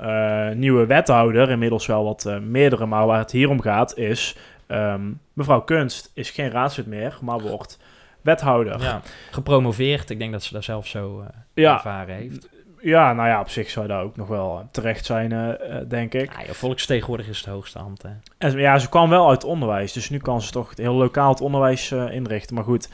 nieuwe 0.60 0.86
wethouder, 0.86 1.50
inmiddels 1.50 1.86
wel 1.86 2.04
wat 2.04 2.40
meerdere, 2.42 2.86
maar 2.86 3.06
waar 3.06 3.20
het 3.20 3.32
hier 3.32 3.50
om 3.50 3.62
gaat 3.62 3.98
is... 3.98 4.38
Um, 4.68 5.20
mevrouw 5.34 5.62
Kunst 5.62 6.12
is 6.14 6.30
geen 6.30 6.50
raadslid 6.50 6.86
meer, 6.86 7.18
maar 7.22 7.40
wordt 7.40 7.80
wethouder. 8.22 8.82
Ja, 8.82 9.02
gepromoveerd. 9.32 10.10
Ik 10.10 10.20
denk 10.20 10.32
dat 10.32 10.44
ze 10.44 10.54
daar 10.54 10.64
zelf 10.64 10.88
zo 10.88 11.26
ja, 11.54 11.74
ervaren 11.74 12.16
heeft. 12.16 12.50
Ja, 12.86 13.14
nou 13.14 13.28
ja, 13.28 13.40
op 13.40 13.50
zich 13.50 13.70
zou 13.70 13.88
dat 13.88 14.02
ook 14.02 14.16
nog 14.16 14.28
wel 14.28 14.68
terecht 14.72 15.06
zijn, 15.06 15.32
uh, 15.32 15.78
denk 15.88 16.14
ik. 16.14 16.46
Ja, 16.46 16.54
volksvertegenwoordiger 16.54 17.34
is 17.34 17.44
de 17.44 17.50
hoogste 17.50 17.80
ambt, 17.80 18.02
hè? 18.02 18.10
En, 18.38 18.58
ja, 18.58 18.78
ze 18.78 18.90
kwam 18.90 19.10
wel 19.10 19.30
uit 19.30 19.42
het 19.42 19.52
onderwijs, 19.52 19.94
dus 19.94 20.10
nu 20.10 20.18
kan 20.18 20.42
ze 20.42 20.52
toch 20.52 20.72
heel 20.76 20.94
lokaal 20.94 21.30
het 21.30 21.42
onderwijs 21.42 21.92
uh, 21.92 22.12
inrichten. 22.12 22.56
Maar 22.56 22.64
goed, 22.64 22.90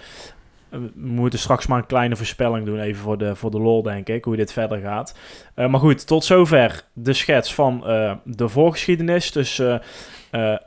we 0.69 0.91
moeten 0.95 1.39
straks 1.39 1.67
maar 1.67 1.77
een 1.77 1.85
kleine 1.85 2.15
voorspelling 2.15 2.65
doen, 2.65 2.79
even 2.79 3.01
voor 3.01 3.17
de, 3.17 3.35
voor 3.35 3.51
de 3.51 3.59
lol, 3.59 3.81
denk 3.81 4.07
ik, 4.09 4.23
hoe 4.23 4.35
dit 4.35 4.53
verder 4.53 4.77
gaat. 4.77 5.17
Uh, 5.55 5.67
maar 5.67 5.79
goed, 5.79 6.07
tot 6.07 6.23
zover 6.23 6.83
de 6.93 7.13
schets 7.13 7.53
van 7.53 7.79
de 8.23 8.49
voorgeschiedenis 8.49 9.31
tussen 9.31 9.81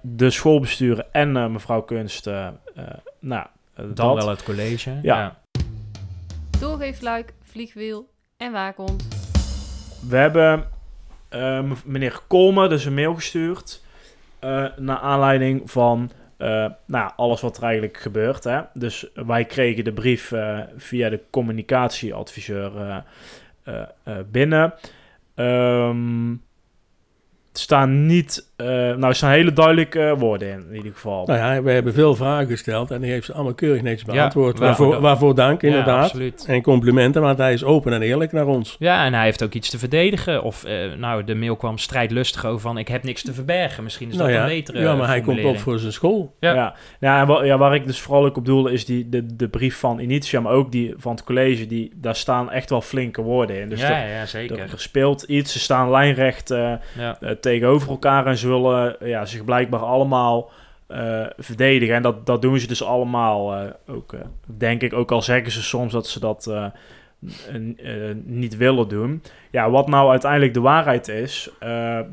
de 0.02 0.30
schoolbesturen 0.30 1.06
en 1.12 1.52
mevrouw 1.52 1.82
Kunst. 1.82 2.26
nou, 3.18 3.46
Dan 3.74 3.94
dat. 3.94 4.16
wel 4.16 4.28
het 4.28 4.42
college. 4.42 4.90
Ja. 4.90 5.16
ja. 5.16 5.36
Doorgeefluik, 6.58 7.32
vliegwiel 7.42 8.12
en 8.37 8.53
waakhond. 8.53 9.09
We 10.09 10.16
hebben 10.16 10.68
uh, 11.30 11.70
meneer 11.85 12.20
Kolmer 12.28 12.68
dus 12.68 12.85
een 12.85 12.95
mail 12.95 13.14
gestuurd. 13.14 13.82
Uh, 14.41 14.66
naar 14.76 14.99
aanleiding 14.99 15.70
van 15.70 16.11
uh, 16.39 16.66
nou, 16.87 17.11
alles 17.16 17.41
wat 17.41 17.57
er 17.57 17.62
eigenlijk 17.62 17.97
gebeurt. 17.97 18.45
Hè? 18.45 18.61
Dus 18.72 19.11
wij 19.14 19.45
kregen 19.45 19.85
de 19.85 19.93
brief 19.93 20.32
via 20.76 21.09
de 21.09 21.20
communicatieadviseur 21.30 23.05
binnen. 24.30 24.74
Um, 25.35 26.43
er 27.53 27.61
staan 27.61 28.07
niet, 28.07 28.53
uh, 28.57 28.66
nou, 28.66 29.05
er 29.05 29.14
staan 29.14 29.30
hele 29.30 29.52
duidelijke 29.52 30.00
uh, 30.00 30.12
woorden 30.18 30.48
in, 30.48 30.64
in 30.68 30.76
ieder 30.76 30.92
geval. 30.92 31.26
Nou 31.26 31.38
ja, 31.38 31.62
we 31.62 31.70
hebben 31.70 31.92
veel 31.92 32.14
vragen 32.14 32.46
gesteld 32.46 32.90
en 32.90 33.02
hij 33.02 33.11
heeft 33.11 33.26
ze 33.26 33.32
allemaal 33.32 33.55
keurig 33.55 33.82
netjes 33.82 34.05
beantwoord. 34.05 34.59
Ja, 34.59 34.64
waarvoor, 34.64 35.00
waarvoor 35.00 35.34
dank, 35.34 35.62
inderdaad. 35.62 36.12
Ja, 36.18 36.30
en 36.46 36.62
complimenten, 36.62 37.22
want 37.22 37.38
hij 37.38 37.52
is 37.52 37.64
open 37.64 37.92
en 37.92 38.02
eerlijk 38.02 38.32
naar 38.32 38.46
ons. 38.46 38.76
Ja, 38.78 39.05
en 39.05 39.14
hij 39.14 39.24
heeft 39.24 39.42
ook 39.42 39.52
iets 39.52 39.70
te 39.70 39.78
verdedigen. 39.78 40.42
Of, 40.42 40.66
uh, 40.66 40.94
nou, 40.98 41.24
de 41.24 41.34
mail 41.34 41.57
kwam 41.57 41.78
strijdlustig 41.78 42.46
over 42.46 42.61
van, 42.61 42.78
ik 42.78 42.88
heb 42.88 43.02
niks 43.02 43.22
te 43.22 43.34
verbergen. 43.34 43.82
Misschien 43.82 44.09
is 44.09 44.16
nou 44.16 44.28
dat 44.28 44.36
ja, 44.36 44.44
een 44.44 44.48
betere 44.48 44.80
Ja, 44.80 44.94
maar 44.94 45.09
hij 45.09 45.20
komt 45.20 45.44
op 45.44 45.59
voor 45.59 45.78
zijn 45.78 45.92
school. 45.92 46.34
Ja, 46.40 46.55
ja. 46.55 46.74
ja 47.00 47.20
en 47.20 47.26
waar, 47.26 47.46
ja, 47.46 47.59
waar 47.59 47.74
ik 47.74 47.86
dus 47.86 48.00
vooral 48.00 48.24
ook 48.24 48.36
op 48.36 48.44
doel 48.44 48.66
is 48.66 48.84
die, 48.84 49.09
de, 49.09 49.36
de 49.36 49.48
brief 49.48 49.78
van 49.78 49.98
Initia, 49.98 50.40
maar 50.40 50.52
ook 50.52 50.72
die 50.72 50.94
van 50.96 51.12
het 51.12 51.24
college, 51.24 51.66
die, 51.66 51.92
daar 51.94 52.16
staan 52.16 52.50
echt 52.50 52.70
wel 52.70 52.80
flinke 52.80 53.22
woorden 53.22 53.61
in. 53.61 53.68
Dus 53.68 53.80
ja, 53.80 54.02
er, 54.02 54.12
ja, 54.12 54.26
zeker. 54.26 54.59
Er, 54.59 54.72
er 54.72 54.80
speelt 54.80 55.22
iets, 55.22 55.52
ze 55.52 55.59
staan 55.59 55.90
lijnrecht 55.90 56.48
ja. 56.48 57.18
tegenover 57.40 57.90
elkaar 57.90 58.26
en 58.26 58.36
zullen 58.49 58.97
ja, 59.01 59.24
zich 59.24 59.45
blijkbaar 59.45 59.80
allemaal 59.80 60.51
uh, 60.88 61.26
verdedigen. 61.36 61.95
En 61.95 62.03
dat, 62.03 62.26
dat 62.26 62.42
doen 62.42 62.59
ze 62.59 62.66
dus 62.66 62.84
allemaal 62.84 63.55
uh, 63.55 63.70
ook, 63.86 64.12
uh, 64.12 64.20
denk 64.45 64.82
ik, 64.82 64.92
ook 64.92 65.12
al 65.12 65.22
zeggen 65.22 65.53
ze 65.53 65.62
soms 65.62 65.92
dat 65.92 66.07
ze 66.07 66.20
dat 66.20 66.51
niet 68.24 68.57
willen 68.57 68.88
doen. 68.88 69.22
Ja, 69.51 69.70
wat 69.70 69.88
nou 69.88 70.11
uiteindelijk 70.11 70.55
de 70.55 70.61
waarheid 70.61 71.09
is, 71.09 71.51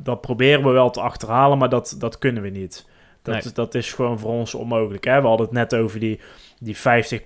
dat 0.04 0.22
proberen 0.22 0.64
we 0.64 0.70
wel 0.70 0.90
te 0.90 1.02
achterhalen, 1.02 1.58
maar 1.58 1.70
dat, 1.70 1.96
dat 2.00 2.18
kunnen 2.18 2.44
we 2.44 2.50
niet. 2.50 2.90
Dat, 3.22 3.44
nee. 3.44 3.54
dat 3.54 3.76
is 3.76 3.94
gewoon 3.94 4.20
voor 4.20 4.32
ons 4.32 4.54
onmogelijk. 4.54 5.04
Hè? 5.04 5.22
We 5.22 5.28
hadden 5.28 5.46
het 5.46 5.56
net 5.56 5.76
over 5.76 6.00
die, 6.00 6.20
die 6.60 6.78
50 6.78 7.24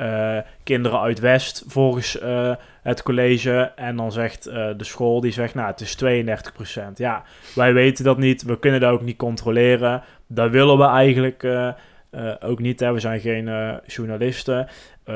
uh, 0.00 0.38
kinderen 0.62 1.00
uit 1.00 1.18
West 1.18 1.64
volgens 1.66 2.20
uh, 2.22 2.54
het 2.82 3.02
college. 3.02 3.72
En 3.76 3.96
dan 3.96 4.12
zegt 4.12 4.48
uh, 4.48 4.54
de 4.76 4.84
school, 4.84 5.20
die 5.20 5.32
zegt, 5.32 5.54
nou, 5.54 5.66
het 5.66 5.80
is 5.80 5.96
32%. 6.78 6.80
Ja, 6.94 7.22
wij 7.54 7.72
weten 7.72 8.04
dat 8.04 8.18
niet. 8.18 8.42
We 8.42 8.58
kunnen 8.58 8.80
dat 8.80 8.90
ook 8.90 9.02
niet 9.02 9.16
controleren. 9.16 10.02
Dat 10.26 10.50
willen 10.50 10.78
we 10.78 10.84
eigenlijk 10.84 11.46
ook 12.40 12.58
niet. 12.58 12.80
Hè. 12.80 12.92
We 12.92 13.00
zijn 13.00 13.20
geen 13.20 13.80
journalisten. 13.86 14.68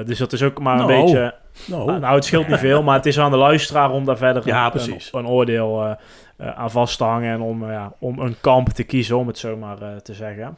dus 0.05 0.18
dat 0.18 0.32
is 0.32 0.43
ook 0.43 0.61
maar 0.61 0.80
een 0.80 0.87
no. 0.87 1.03
beetje... 1.03 1.35
No. 1.66 1.85
nou, 1.99 2.14
het 2.14 2.24
scheelt 2.24 2.49
niet 2.49 2.59
veel, 2.59 2.82
maar 2.82 2.97
het 2.97 3.07
is 3.07 3.18
aan 3.18 3.30
de 3.30 3.37
luisteraar 3.37 3.91
om 3.91 4.05
daar 4.05 4.16
verder 4.16 4.47
ja, 4.47 4.74
een, 4.74 5.01
een, 5.12 5.26
oordeel 5.26 5.97
aan 6.39 6.70
vast 6.70 6.99
te 6.99 7.05
hangen. 7.05 7.32
En 7.32 7.41
om, 7.41 7.64
om 7.99 8.18
een 8.18 8.37
kamp 8.41 8.68
te 8.68 8.82
kiezen, 8.82 9.18
om 9.18 9.26
het 9.26 9.39
zo 9.39 9.57
maar 9.57 10.03
te 10.03 10.14
zeggen. 10.14 10.57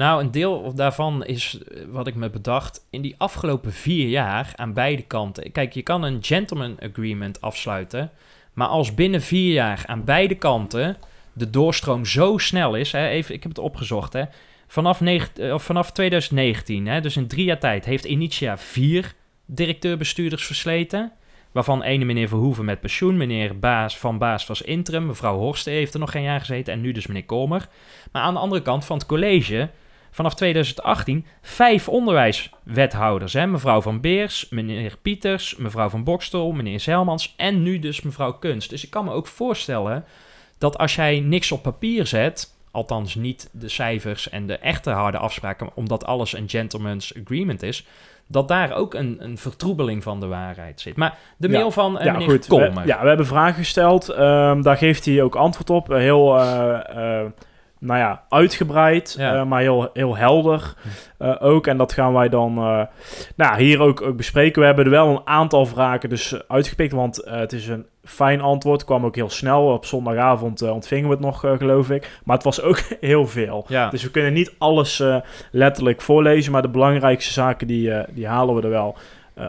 Nou, 0.00 0.22
een 0.22 0.30
deel 0.30 0.74
daarvan 0.74 1.24
is 1.24 1.58
eh, 1.58 1.82
wat 1.88 2.06
ik 2.06 2.14
me 2.14 2.30
bedacht. 2.30 2.86
In 2.90 3.02
die 3.02 3.14
afgelopen 3.18 3.72
vier 3.72 4.08
jaar 4.08 4.52
aan 4.54 4.72
beide 4.72 5.02
kanten. 5.02 5.52
Kijk, 5.52 5.72
je 5.72 5.82
kan 5.82 6.02
een 6.02 6.18
gentleman 6.20 6.76
agreement 6.80 7.40
afsluiten. 7.40 8.10
Maar 8.52 8.66
als 8.66 8.94
binnen 8.94 9.22
vier 9.22 9.52
jaar 9.52 9.82
aan 9.86 10.04
beide 10.04 10.34
kanten 10.34 10.96
de 11.32 11.50
doorstroom 11.50 12.04
zo 12.04 12.38
snel 12.38 12.74
is. 12.74 12.92
Hè, 12.92 13.08
even, 13.08 13.34
ik 13.34 13.42
heb 13.42 13.52
het 13.52 13.60
opgezocht. 13.60 14.12
Hè, 14.12 14.24
vanaf, 14.66 15.00
negen, 15.00 15.28
eh, 15.34 15.52
of 15.52 15.62
vanaf 15.62 15.92
2019, 15.92 16.86
hè, 16.86 17.00
dus 17.00 17.16
in 17.16 17.26
drie 17.26 17.44
jaar 17.44 17.58
tijd, 17.58 17.84
heeft 17.84 18.04
Initia 18.04 18.58
vier 18.58 19.14
directeur-bestuurders 19.46 20.46
versleten. 20.46 21.12
Waarvan 21.52 21.82
ene 21.82 22.04
meneer 22.04 22.28
Verhoeven 22.28 22.64
met 22.64 22.80
pensioen, 22.80 23.16
meneer 23.16 23.58
Baas 23.58 23.98
van 23.98 24.18
Baas 24.18 24.46
was 24.46 24.62
interim, 24.62 25.06
mevrouw 25.06 25.38
Horsten 25.38 25.72
heeft 25.72 25.94
er 25.94 26.00
nog 26.00 26.10
geen 26.10 26.22
jaar 26.22 26.40
gezeten 26.40 26.72
en 26.72 26.80
nu 26.80 26.92
dus 26.92 27.06
meneer 27.06 27.24
Kolmer. 27.24 27.68
Maar 28.12 28.22
aan 28.22 28.34
de 28.34 28.40
andere 28.40 28.62
kant 28.62 28.84
van 28.84 28.96
het 28.98 29.06
college, 29.06 29.70
vanaf 30.10 30.34
2018, 30.34 31.26
vijf 31.42 31.88
onderwijswethouders. 31.88 33.32
Hè? 33.32 33.46
Mevrouw 33.46 33.80
van 33.80 34.00
Beers, 34.00 34.48
meneer 34.48 34.96
Pieters, 35.02 35.56
mevrouw 35.56 35.88
van 35.88 36.04
Bokstel, 36.04 36.52
meneer 36.52 36.80
Zelmans 36.80 37.34
en 37.36 37.62
nu 37.62 37.78
dus 37.78 38.02
mevrouw 38.02 38.32
Kunst. 38.32 38.70
Dus 38.70 38.84
ik 38.84 38.90
kan 38.90 39.04
me 39.04 39.12
ook 39.12 39.26
voorstellen 39.26 40.04
dat 40.58 40.78
als 40.78 40.94
jij 40.94 41.20
niks 41.20 41.52
op 41.52 41.62
papier 41.62 42.06
zet, 42.06 42.54
althans 42.70 43.14
niet 43.14 43.48
de 43.52 43.68
cijfers 43.68 44.28
en 44.28 44.46
de 44.46 44.58
echte 44.58 44.90
harde 44.90 45.18
afspraken, 45.18 45.70
omdat 45.74 46.04
alles 46.04 46.32
een 46.32 46.48
gentleman's 46.48 47.12
agreement 47.22 47.62
is, 47.62 47.86
dat 48.26 48.48
daar 48.48 48.72
ook 48.72 48.94
een, 48.94 49.16
een 49.18 49.38
vertroebeling 49.38 50.02
van 50.02 50.20
de 50.20 50.26
waarheid 50.26 50.80
zit. 50.80 50.96
Maar 50.96 51.18
de 51.36 51.48
mail 51.48 51.64
Ja. 51.64 51.70
van 51.70 51.98
uh, 51.98 52.04
ja, 52.04 52.12
meneer 52.12 52.28
goed. 52.28 52.46
We, 52.46 52.72
ja, 52.84 53.02
we 53.02 53.08
hebben 53.08 53.26
vragen 53.26 53.54
gesteld. 53.54 54.08
Ehm, 54.08 54.62
daar 54.62 54.76
geeft 54.76 55.04
hij 55.04 55.22
ook 55.22 55.34
antwoord 55.34 55.70
op. 55.70 55.88
Heel, 55.88 56.38
eh, 56.38 57.20
eh, 57.20 57.26
nou 57.80 57.98
ja, 57.98 58.22
uitgebreid, 58.28 59.14
Ja. 59.18 59.34
eh, 59.34 59.44
maar 59.44 59.60
heel, 59.60 59.90
heel 59.92 60.16
helder 60.16 60.74
eh, 61.18 61.36
ook. 61.40 61.66
En 61.66 61.76
dat 61.76 61.92
gaan 61.92 62.12
wij 62.12 62.28
dan 62.28 62.58
eh, 62.58 62.82
nou, 63.36 63.62
hier 63.62 63.80
ook, 63.80 64.02
ook 64.02 64.16
bespreken. 64.16 64.60
We 64.60 64.66
hebben 64.66 64.84
er 64.84 64.90
wel 64.90 65.08
een 65.08 65.26
aantal 65.26 65.66
vragen 65.66 66.08
dus 66.08 66.48
uitgepikt, 66.48 66.92
want 66.92 67.22
het 67.24 67.52
is 67.52 67.68
een 67.68 67.86
fijn 68.04 68.40
antwoord. 68.40 68.84
kwam 68.84 69.04
ook 69.04 69.14
heel 69.14 69.30
snel. 69.30 69.72
Op 69.72 69.84
zondagavond 69.84 70.62
ontvingen 70.62 71.08
we 71.08 71.14
het 71.14 71.24
nog, 71.24 71.40
geloof 71.40 71.90
ik. 71.90 72.20
Maar 72.24 72.36
het 72.36 72.44
was 72.44 72.62
ook 72.68 72.80
heel 73.00 73.26
veel. 73.26 73.64
Ja. 73.68 73.90
Dus 73.90 74.02
we 74.02 74.10
kunnen 74.10 74.32
niet 74.32 74.54
alles 74.58 75.02
letterlijk 75.50 76.00
voorlezen, 76.00 76.52
maar 76.52 76.62
de 76.62 76.68
belangrijkste 76.68 77.32
zaken 77.32 77.66
die, 77.66 77.92
die 78.10 78.26
halen 78.26 78.54
we 78.54 78.62
er 78.62 78.70
wel 78.70 78.96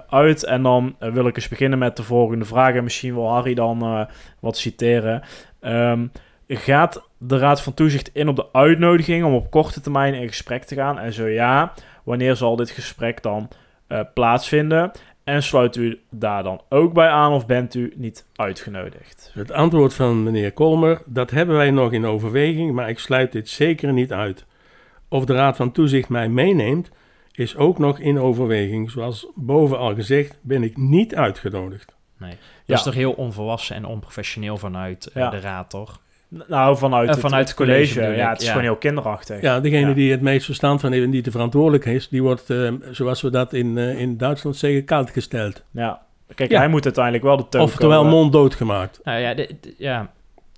uit. 0.09 0.43
En 0.43 0.63
dan 0.63 0.95
wil 0.99 1.27
ik 1.27 1.35
eens 1.35 1.47
beginnen 1.47 1.79
met 1.79 1.97
de 1.97 2.03
volgende 2.03 2.45
vraag. 2.45 2.75
En 2.75 2.83
misschien 2.83 3.13
wil 3.13 3.29
Harry 3.29 3.53
dan 3.53 4.07
wat 4.39 4.57
citeren. 4.57 5.21
Ehm, 5.59 6.05
gaat 6.47 7.09
de 7.23 7.37
Raad 7.37 7.61
van 7.61 7.73
Toezicht 7.73 8.09
in 8.13 8.27
op 8.27 8.35
de 8.35 8.45
uitnodiging 8.51 9.23
om 9.25 9.33
op 9.33 9.51
korte 9.51 9.81
termijn 9.81 10.13
in 10.13 10.27
gesprek 10.27 10.63
te 10.63 10.75
gaan? 10.75 10.99
En 10.99 11.13
zo 11.13 11.27
ja, 11.27 11.73
wanneer 12.03 12.35
zal 12.35 12.55
dit 12.55 12.69
gesprek 12.69 13.21
dan 13.23 13.47
eh, 13.87 13.99
plaatsvinden? 14.13 14.91
En 15.23 15.43
sluit 15.43 15.75
u 15.75 15.99
daar 16.09 16.43
dan 16.43 16.61
ook 16.69 16.93
bij 16.93 17.07
aan 17.07 17.31
of 17.31 17.45
bent 17.45 17.73
u 17.73 17.93
niet 17.95 18.25
uitgenodigd? 18.35 19.31
Het 19.33 19.51
antwoord 19.51 19.93
van 19.93 20.23
meneer 20.23 20.51
Kolmer, 20.51 21.01
dat 21.05 21.31
hebben 21.31 21.55
wij 21.55 21.71
nog 21.71 21.91
in 21.91 22.05
overweging, 22.05 22.71
maar 22.73 22.89
ik 22.89 22.99
sluit 22.99 23.31
dit 23.31 23.49
zeker 23.49 23.93
niet 23.93 24.11
uit. 24.13 24.45
Of 25.07 25.25
de 25.25 25.33
Raad 25.33 25.55
van 25.55 25.71
Toezicht 25.71 26.09
mij 26.09 26.29
meeneemt, 26.29 26.91
is 27.31 27.55
ook 27.55 27.79
nog 27.79 27.99
in 27.99 28.19
overweging. 28.19 28.91
Zoals 28.91 29.27
boven 29.35 29.77
al 29.77 29.95
gezegd, 29.95 30.37
ben 30.41 30.63
ik 30.63 30.77
niet 30.77 31.15
uitgenodigd. 31.15 31.95
Nee. 32.17 32.29
Dat 32.29 32.39
Ja. 32.65 32.75
is 32.75 32.83
toch 32.83 32.93
heel 32.93 33.11
onvolwassen 33.11 33.75
en 33.75 33.85
onprofessioneel 33.85 34.57
vanuit 34.57 35.07
eh, 35.07 35.15
Ja. 35.15 35.29
de 35.29 35.39
raad, 35.39 35.69
toch? 35.69 35.99
Nou, 36.47 36.77
vanuit, 36.77 37.07
Eh, 37.07 37.11
het, 37.13 37.19
vanuit 37.23 37.49
het 37.49 37.57
het 37.57 37.67
college 37.67 38.01
ja, 38.15 38.29
het 38.29 38.39
is 38.39 38.45
ja. 38.45 38.51
gewoon 38.51 38.65
heel 38.67 38.75
kinderachtig. 38.77 39.41
Ja, 39.41 39.59
degene 39.59 39.87
Ja. 39.87 39.93
die 39.93 40.11
het 40.11 40.21
meest 40.21 40.45
verstand 40.45 40.81
van 40.81 40.91
heeft 40.91 41.03
en 41.03 41.11
die 41.11 41.21
te 41.21 41.31
verantwoordelijk 41.31 41.85
is, 41.85 42.09
die 42.09 42.21
wordt, 42.23 42.49
eh, 42.49 42.71
zoals 42.91 43.21
we 43.21 43.29
dat 43.29 43.53
in, 43.53 43.77
eh, 43.77 43.99
in 43.99 44.17
Duitsland 44.17 44.55
zeggen, 44.55 44.85
koud 44.85 45.09
gesteld. 45.09 45.63
Ja. 45.71 46.01
Kijk, 46.35 46.51
Ja. 46.51 46.57
hij 46.57 46.67
moet 46.67 46.83
uiteindelijk 46.85 47.23
wel 47.23 47.37
de 47.37 47.47
toon 47.49 47.61
Oftewel 47.61 47.97
komen. 47.97 48.11
monddood 48.13 48.55
gemaakt. 48.55 48.99
Nou 49.03 49.19
ja, 49.19 49.33
de- 49.33 49.55
de- 49.61 49.73
ja. 49.77 50.11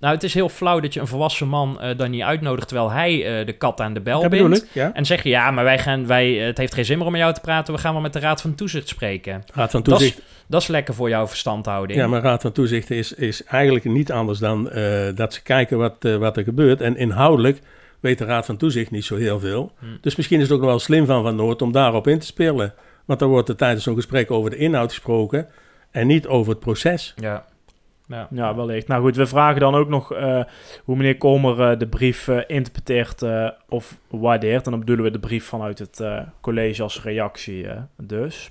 Nou, 0.04 0.16
het 0.16 0.24
is 0.24 0.34
heel 0.34 0.48
flauw 0.48 0.80
dat 0.80 0.94
je 0.94 1.00
een 1.00 1.06
volwassen 1.06 1.48
man 1.48 1.80
eh, 1.80 1.96
dan 1.96 2.10
niet 2.10 2.22
uitnodigt 2.22 2.68
terwijl 2.68 2.90
hij 2.90 3.38
eh, 3.40 3.46
de 3.46 3.52
kat 3.52 3.80
aan 3.80 3.94
de 3.94 4.00
bel 4.00 4.20
Dat 4.20 4.30
bindt. 4.30 4.62
ik, 4.62 4.68
ja. 4.72 4.90
En 4.94 5.04
zeg 5.04 5.22
je, 5.22 5.28
ja, 5.28 5.50
maar 5.50 5.64
wij 5.64 5.78
gaan, 5.78 6.06
wij, 6.06 6.40
eh, 6.40 6.46
het 6.46 6.58
heeft 6.58 6.74
geen 6.74 6.84
zin 6.84 6.96
meer 6.96 7.06
om 7.06 7.12
met 7.12 7.20
jou 7.20 7.34
te 7.34 7.40
praten, 7.40 7.74
we 7.74 7.80
gaan 7.80 7.92
wel 7.92 8.02
met 8.02 8.12
de 8.12 8.18
Raad 8.18 8.40
van 8.40 8.54
Toezicht 8.54 8.88
spreken. 8.88 9.42
Raad 9.54 9.70
van 9.70 9.82
Dat 9.82 10.00
is- 10.00 10.06
Toezicht. 10.08 10.28
Dat 10.46 10.62
is, 10.62 10.66
lekker 10.68 10.94
voor 10.94 11.08
jouw 11.08 11.26
verstandhouding. 11.26 11.98
Ja, 11.98 12.06
maar 12.06 12.22
Raad 12.22 12.42
van 12.42 12.52
Toezicht 12.52 12.90
is, 12.90 13.12
is 13.12 13.44
eigenlijk 13.44 13.84
niet 13.84 14.12
anders 14.12 14.38
dan 14.38 14.64
dat 15.14 15.34
ze 15.34 15.42
kijken 15.42 15.78
wat, 15.78 15.96
wat 16.18 16.36
er 16.36 16.42
gebeurt. 16.44 16.80
En 16.80 16.96
inhoudelijk 16.96 17.60
weet 18.00 18.18
de 18.18 18.24
Raad 18.24 18.46
van 18.46 18.56
Toezicht 18.56 18.90
niet 18.90 19.04
zo 19.04 19.16
heel 19.16 19.40
veel. 19.40 19.72
Hm. 19.78 19.86
Dus 20.00 20.16
misschien 20.16 20.36
is 20.40 20.42
het 20.44 20.52
ook 20.52 20.60
nog 20.60 20.68
wel 20.70 20.78
slim 20.78 21.06
van 21.06 21.22
Van 21.22 21.36
Noord 21.36 21.62
om 21.62 21.72
daarop 21.72 22.06
in 22.06 22.18
te 22.18 22.26
spelen. 22.26 22.74
Want 23.04 23.18
dan 23.18 23.28
wordt 23.28 23.48
er 23.48 23.56
tijdens 23.56 23.84
zo'n 23.84 23.94
gesprek 23.94 24.30
over 24.30 24.50
de 24.50 24.56
inhoud 24.56 24.92
gesproken 24.92 25.46
en 25.90 26.06
niet 26.06 26.26
over 26.26 26.50
het 26.52 26.60
proces. 26.60 27.14
Ja. 27.16 27.44
Ja. 28.06 28.28
Ja, 28.30 28.54
wellicht. 28.54 28.88
Nou 28.88 29.02
goed, 29.02 29.16
we 29.16 29.26
vragen 29.26 29.60
dan 29.60 29.74
ook 29.74 29.88
nog 29.88 30.12
eh, 30.12 30.42
hoe 30.84 30.96
meneer 30.96 31.16
Kolmer 31.16 31.70
eh, 31.70 31.78
de 31.78 31.88
brief 31.88 32.28
eh, 32.28 32.38
interpreteert 32.46 33.24
of 33.68 33.98
waardeert. 34.10 34.64
En 34.64 34.70
dan 34.70 34.80
bedoelen 34.80 35.04
we 35.04 35.10
de 35.10 35.18
brief 35.18 35.44
vanuit 35.44 35.78
het 35.78 36.00
eh, 36.00 36.20
college 36.40 36.82
als 36.82 37.02
reactie 37.02 37.68
eh, 37.68 37.82
dus. 37.96 38.50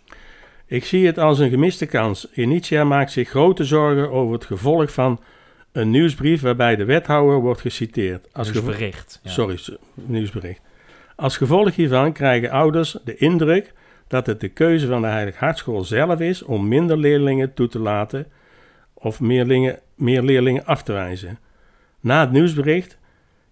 Ik 0.66 0.86
zie 0.86 1.06
het 1.06 1.18
als 1.18 1.40
een 1.40 1.50
gemiste 1.50 1.86
kans. 1.86 2.32
Initia 2.32 2.84
maakt 2.84 3.12
zich 3.12 3.30
grote 3.30 3.64
zorgen 3.64 4.12
over 4.12 4.34
het 4.34 4.46
gevolg 4.46 4.92
van 4.92 5.20
een 5.72 5.90
nieuwsbrief 5.90 6.42
waarbij 6.42 6.76
de 6.76 6.86
wethouder 6.86 7.40
wordt 7.40 7.62
geciteerd. 7.62 8.28
Als 8.34 8.52
Nieuwsbericht, 8.52 9.20
ja. 9.24 9.30
Sorry, 9.30 9.60
nieuwsbericht. 9.94 10.62
Als 11.16 11.38
gevolg 11.38 11.76
hiervan 11.76 12.14
krijgen 12.14 12.50
ouders 12.50 12.98
de 13.06 13.16
indruk 13.16 13.74
dat 14.08 14.26
het 14.26 14.40
de 14.40 14.50
keuze 14.50 14.88
van 14.88 15.02
de 15.02 15.08
Heilig 15.08 15.38
Hartschool 15.38 15.84
zelf 15.84 16.20
is 16.20 16.44
om 16.44 16.68
minder 16.68 16.98
leerlingen 16.98 17.54
toe 17.54 17.68
te 17.68 17.80
laten 17.80 18.28
of 19.04 19.20
meer, 19.20 19.46
leerlingen- 20.22 20.66
af 20.66 20.84
te 20.84 20.94
wijzen. 20.94 21.40
Na 22.00 22.20
het 22.20 22.32
nieuwsbericht 22.32 22.98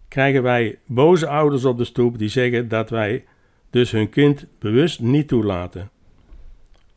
krijgen 0.08 0.44
wij 0.44 0.78
boze 0.86 1.28
ouders 1.28 1.66
op 1.66 1.78
de 1.78 1.84
stoep 1.84 2.18
die 2.18 2.30
zeggen 2.30 2.68
dat 2.68 2.90
wij 2.90 3.24
dus 3.70 3.92
hun 3.92 4.10
kind 4.10 4.46
bewust 4.60 5.00
niet 5.00 5.28
toelaten. 5.28 5.90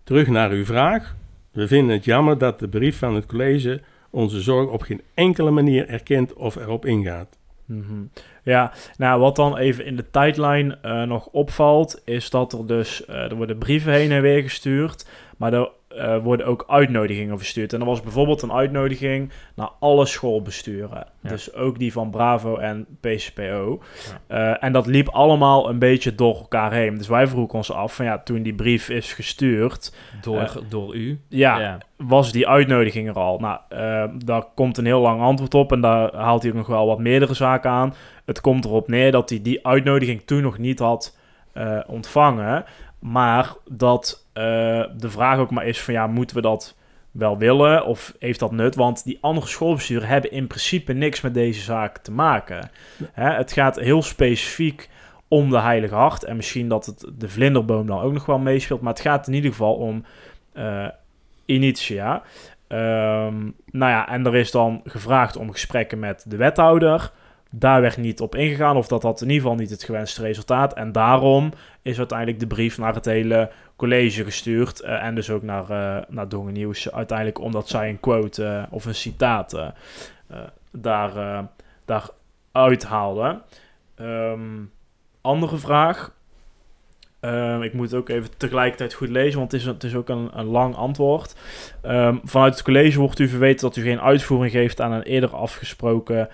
Terug 0.05 0.29
naar 0.29 0.51
uw 0.51 0.65
vraag. 0.65 1.17
We 1.51 1.69
vinden 1.69 1.95
het 1.95 2.05
jammer 2.05 2.39
dat 2.39 2.59
de 2.59 2.69
brief 2.69 2.99
van 2.99 3.15
het 3.15 3.27
college 3.27 3.81
onze 4.11 4.41
zorg 4.41 4.69
op 4.69 4.83
geen 4.83 5.01
enkele 5.15 5.51
manier 5.51 5.89
erkent 5.89 6.33
of 6.33 6.57
erop 6.57 6.87
ingaat. 6.87 7.39
Mhm. 7.65 8.03
Ja, 8.43 8.73
nou 8.97 9.21
wat 9.21 9.37
dan 9.37 9.57
even 9.57 9.85
in 9.85 9.97
de 9.97 10.11
tijdlijn 10.11 10.83
eh, 10.83 11.03
nog 11.03 11.27
opvalt, 11.27 12.03
is 12.05 12.31
dat 12.31 12.53
er 12.53 12.67
dus, 12.67 13.05
eh, 13.05 13.31
er 13.31 13.35
worden 13.35 13.59
brieven 13.59 13.93
heen 13.93 14.13
en 14.13 14.23
weer 14.23 14.43
gestuurd, 14.43 15.07
maar 15.37 15.53
er 15.53 15.71
eh, 15.97 16.17
worden 16.23 16.47
ook 16.47 16.65
uitnodigingen 16.69 17.39
verstuurd. 17.39 17.73
En 17.73 17.81
er 17.81 17.87
was 17.87 18.01
bijvoorbeeld 18.03 18.43
een 18.43 18.53
uitnodiging 18.53 19.31
naar 19.55 19.71
alle 19.81 20.07
schoolbesturen, 20.07 21.07
Ja. 21.23 21.29
dus 21.29 21.55
ook 21.55 21.79
die 21.79 21.93
van 21.93 22.11
Bravo 22.11 22.57
en 22.57 22.87
PCPO. 23.01 23.83
Eh, 24.27 24.65
en 24.65 24.73
dat 24.73 24.87
liep 24.87 25.09
allemaal 25.09 25.69
een 25.69 25.79
beetje 25.79 26.15
door 26.15 26.35
elkaar 26.37 26.73
heen. 26.73 26.97
Dus 26.97 27.09
wij 27.09 27.27
vroegen 27.27 27.55
ons 27.57 27.73
af 27.73 27.95
van 27.95 28.05
ja, 28.05 28.19
toen 28.19 28.43
die 28.43 28.55
brief 28.55 28.89
is 28.89 29.13
gestuurd... 29.13 29.95
Door, 30.23 30.39
eh, 30.41 30.57
door 30.69 30.95
u. 30.95 31.21
ja, 31.29 31.59
Ja. 31.61 31.79
was 31.97 32.33
die 32.33 32.49
uitnodiging 32.49 33.09
er 33.09 33.15
al? 33.15 33.39
Nou, 33.39 33.59
daar 34.25 34.45
komt 34.55 34.79
een 34.79 34.87
heel 34.87 35.01
lang 35.01 35.21
antwoord 35.21 35.55
op 35.55 35.73
en 35.73 35.81
daar 35.81 36.15
haalt 36.17 36.43
hij 36.43 36.51
ook 36.51 36.57
nog 36.57 36.67
wel 36.67 36.87
wat 36.87 36.99
meerdere 36.99 37.35
zaken 37.35 37.71
aan. 37.71 37.95
Het 38.25 38.41
komt 38.41 38.65
erop 38.65 38.89
neer 38.89 39.13
dat 39.13 39.31
hij 39.31 39.43
die 39.43 39.67
uitnodiging 39.67 40.23
toen 40.23 40.43
nog 40.43 40.59
niet 40.59 40.79
had 40.79 41.17
ontvangen. 41.87 42.65
Maar 43.01 43.53
dat 43.71 44.24
de 44.35 45.11
vraag 45.11 45.39
ook 45.39 45.51
maar 45.51 45.67
is 45.67 45.81
van 45.81 45.95
ja, 45.95 46.07
moeten 46.07 46.37
we 46.37 46.43
dat 46.43 46.77
wel 47.11 47.39
willen 47.39 47.87
of 47.87 48.15
heeft 48.19 48.39
dat 48.39 48.53
nut? 48.53 48.75
Want 48.75 49.05
die 49.05 49.19
andere 49.21 49.47
schoolbesturen 49.47 50.09
hebben 50.09 50.31
in 50.31 50.47
principe 50.47 50.93
niks 50.93 51.21
met 51.21 51.35
deze 51.35 51.61
zaak 51.61 51.99
te 51.99 52.13
maken. 52.13 52.71
Hè, 53.13 53.31
het 53.31 53.53
gaat 53.53 53.77
heel 53.77 54.03
specifiek 54.03 54.89
om 55.29 55.51
de 55.51 55.61
Heilige 55.61 55.95
Hart. 55.95 56.25
En 56.25 56.37
misschien 56.37 56.69
dat 56.69 56.87
het 56.87 57.07
de 57.19 57.29
vlinderboom 57.29 57.87
dan 57.87 58.01
ook 58.01 58.13
nog 58.13 58.27
wel 58.27 58.39
meespeelt. 58.39 58.81
Maar 58.81 58.93
het 58.93 59.03
gaat 59.03 59.27
in 59.27 59.35
ieder 59.35 59.51
geval 59.51 59.75
om 59.75 60.05
eh, 60.53 60.87
Initia. 61.45 62.23
Ehm, 62.69 63.51
nou 63.71 63.91
ja, 63.91 64.09
en 64.09 64.27
er 64.27 64.35
is 64.35 64.51
dan 64.51 64.81
gevraagd 64.85 65.37
om 65.37 65.53
gesprekken 65.53 65.99
met 65.99 66.25
de 66.29 66.37
wethouder. 66.37 67.11
Daar 67.51 67.81
werd 67.81 67.97
niet 67.97 68.21
op 68.21 68.35
ingegaan, 68.35 68.77
of 68.77 68.89
dat 68.89 69.03
had 69.03 69.21
in 69.21 69.29
ieder 69.29 69.43
geval 69.43 69.59
niet 69.59 69.71
het 69.71 69.85
gewenste 69.85 70.23
resultaat. 70.23 70.75
En 70.75 70.93
daarom 70.93 71.53
is 71.83 71.99
uiteindelijk 71.99 72.41
de 72.41 72.47
brief 72.47 72.79
naar 72.79 72.95
het 72.95 73.05
hele 73.05 73.51
college 73.77 74.25
gestuurd. 74.25 74.81
eh, 74.81 75.03
en 75.03 75.15
dus 75.15 75.31
ook 75.31 75.43
naar, 75.43 75.71
eh 75.71 76.03
naar 76.09 76.29
Dongen 76.29 76.53
Nieuws. 76.53 76.93
Uiteindelijk 76.93 77.39
omdat 77.39 77.69
zij 77.69 77.89
een 77.89 78.01
quote 78.01 78.45
eh, 78.45 78.63
of 78.71 78.85
een 78.85 78.95
citaat 78.95 79.73
daar, 80.71 81.45
daar 81.85 82.09
uithaalde. 82.53 83.41
Ehm, 83.95 84.63
andere 85.21 85.57
vraag. 85.57 86.13
Ehm, 87.21 87.63
ik 87.63 87.73
moet 87.73 87.91
het 87.91 88.01
ook 88.01 88.09
even 88.09 88.37
tegelijkertijd 88.37 88.95
goed 88.95 89.09
lezen, 89.09 89.39
want 89.39 89.53
het 89.53 89.61
is, 89.61 89.67
het 89.67 89.85
is 89.85 89.95
ook 89.95 90.09
een, 90.09 90.31
een 90.33 90.45
lang 90.45 90.75
antwoord. 90.75 91.37
Ehm, 91.83 92.17
vanuit 92.25 92.55
het 92.55 92.63
college 92.63 92.99
wordt 92.99 93.19
u 93.19 93.29
verweten 93.29 93.61
dat 93.61 93.77
u 93.77 93.83
geen 93.83 94.01
uitvoering 94.01 94.53
geeft 94.53 94.81
aan 94.81 94.93
een 94.93 95.03
eerder 95.03 95.35
afgesproken 95.35 96.29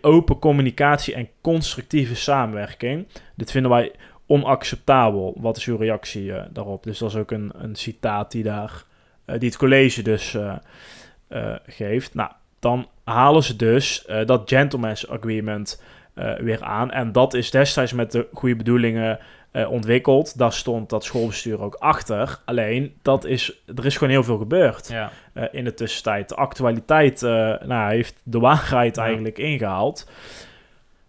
open 0.00 0.38
communicatie 0.38 1.14
en 1.14 1.28
constructieve 1.40 2.14
samenwerking. 2.14 3.06
Dit 3.34 3.50
vinden 3.50 3.70
wij 3.70 3.92
onacceptabel. 4.26 5.34
Wat 5.40 5.56
is 5.56 5.66
uw 5.66 5.76
reactie 5.76 6.32
eh, 6.32 6.44
daarop? 6.50 6.82
Dus 6.82 6.98
dat 6.98 7.08
is 7.10 7.16
ook 7.16 7.30
een, 7.30 7.52
een 7.54 7.76
citaat 7.76 8.30
die, 8.30 8.42
daar, 8.42 8.84
eh, 9.24 9.38
die 9.38 9.48
het 9.48 9.58
college 9.58 10.02
dus 10.02 10.34
eh, 11.28 11.54
geeft. 11.66 12.14
Nou, 12.14 12.30
dan 12.58 12.88
halen 13.04 13.42
ze 13.42 13.56
dus 13.56 14.06
dat 14.26 14.42
gentleman's 14.44 15.08
agreement 15.08 15.82
weer 16.38 16.62
aan. 16.62 16.90
En 16.90 17.12
dat 17.12 17.34
is 17.34 17.50
destijds 17.50 17.92
met 17.92 18.12
de 18.12 18.26
goede 18.32 18.56
bedoelingen 18.56 19.18
ontwikkeld. 19.68 20.38
Daar 20.38 20.52
stond 20.52 20.90
dat 20.90 21.04
schoolbestuur 21.04 21.60
ook 21.60 21.74
achter. 21.74 22.38
Alleen, 22.44 22.94
dat 23.02 23.24
is, 23.24 23.62
er 23.76 23.86
is 23.86 23.96
gewoon 23.96 24.12
heel 24.12 24.22
veel 24.24 24.38
gebeurd 24.38 24.88
Ja. 24.88 25.10
in 25.50 25.64
de 25.64 25.74
tussentijd. 25.74 26.28
De 26.28 26.34
actualiteit 26.34 27.20
nou, 27.66 27.92
heeft 27.92 28.20
de 28.22 28.38
waarheid 28.38 28.96
Ja. 28.96 29.04
eigenlijk 29.04 29.38
ingehaald. 29.38 30.06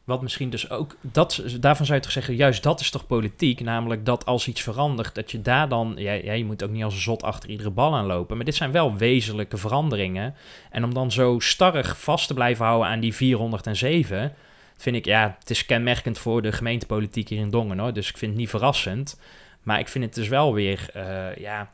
Wat 0.04 0.22
misschien 0.22 0.50
dus 0.50 0.70
ook, 0.70 0.96
dat, 1.02 1.44
daarvan 1.60 1.86
zou 1.86 1.98
je 1.98 2.04
toch 2.04 2.14
zeggen, 2.14 2.36
juist 2.36 2.64
dat 2.64 2.80
is 2.80 2.90
toch 2.90 3.08
politiek. 3.08 3.60
Namelijk 3.60 4.06
dat 4.06 4.26
als 4.26 4.48
iets 4.48 4.62
verandert, 4.62 5.16
dat 5.16 5.32
je 5.32 5.42
daar 5.42 5.70
dan, 5.70 5.94
ja, 5.98 6.12
ja, 6.12 6.34
je 6.34 6.46
moet 6.46 6.64
ook 6.64 6.70
niet 6.70 6.84
als 6.84 6.94
een 6.94 7.02
zot 7.02 7.24
achter 7.24 7.50
iedere 7.50 7.70
bal 7.70 7.96
aanlopen. 7.96 8.36
Maar 8.36 8.46
dit 8.46 8.56
zijn 8.56 8.72
wel 8.72 8.96
wezenlijke 8.96 9.58
veranderingen. 9.58 10.36
En 10.72 10.84
om 10.84 10.94
dan 10.94 11.12
zo 11.12 11.40
starrig 11.40 12.00
vast 12.00 12.28
te 12.28 12.34
blijven 12.34 12.66
houden 12.66 12.88
aan 12.88 13.00
die 13.00 13.14
407, 13.14 14.34
vind 14.78 14.96
ik, 14.96 15.06
ja, 15.06 15.36
het 15.40 15.50
is 15.50 15.66
kenmerkend 15.66 16.18
voor 16.18 16.42
de 16.42 16.52
gemeentepolitiek 16.52 17.30
hier 17.30 17.40
in 17.40 17.50
Dongen 17.50 17.80
hoor. 17.80 17.94
Dus 17.94 18.10
ik 18.10 18.18
vind 18.18 18.32
het 18.32 18.40
niet 18.40 18.50
verrassend. 18.50 19.20
Maar 19.62 19.80
ik 19.80 19.88
vind 19.88 20.04
het 20.04 20.14
dus 20.14 20.28
wel 20.28 20.54
weer, 20.54 20.90
eh, 20.94 21.36
ja, 21.36 21.72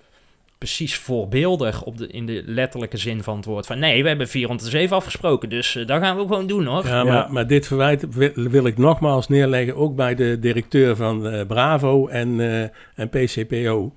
precies 0.59 0.97
voorbeeldig 0.97 1.83
op 1.83 1.97
de, 1.97 2.07
in 2.07 2.25
de 2.25 2.43
letterlijke 2.45 2.97
zin 2.97 3.23
van 3.23 3.35
het 3.35 3.45
woord. 3.45 3.65
Van 3.65 3.79
nee, 3.79 4.01
we 4.01 4.07
hebben 4.07 4.27
407 4.27 4.95
afgesproken, 4.95 5.49
dus 5.49 5.75
eh, 5.75 5.87
dat 5.87 6.01
gaan 6.01 6.15
we 6.15 6.21
gewoon 6.21 6.47
doen 6.47 6.65
hoor. 6.65 6.85
Ja, 6.85 7.03
maar, 7.03 7.31
maar 7.31 7.47
dit 7.47 7.67
verwijt 7.67 8.15
wil, 8.15 8.31
wil 8.33 8.65
ik 8.65 8.77
nogmaals 8.77 9.27
neerleggen, 9.27 9.75
ook 9.75 9.95
bij 9.95 10.15
de 10.15 10.39
directeur 10.39 10.95
van 10.95 11.27
eh, 11.27 11.45
Bravo 11.45 12.07
en, 12.07 12.39
eh, 12.39 12.61
en 12.95 13.09
PCPO. 13.09 13.93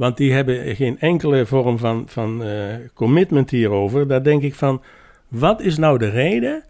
Want 0.00 0.16
die 0.16 0.32
hebben 0.32 0.76
geen 0.76 0.98
enkele 0.98 1.46
vorm 1.46 1.78
van, 1.78 2.04
van 2.08 2.44
eh, 2.44 2.74
commitment 2.94 3.50
hierover. 3.50 4.08
Daar 4.08 4.22
denk 4.22 4.42
ik 4.42 4.54
van, 4.54 4.82
wat 5.28 5.60
is 5.60 5.76
nou 5.76 5.98
de 5.98 6.10
reden 6.10 6.64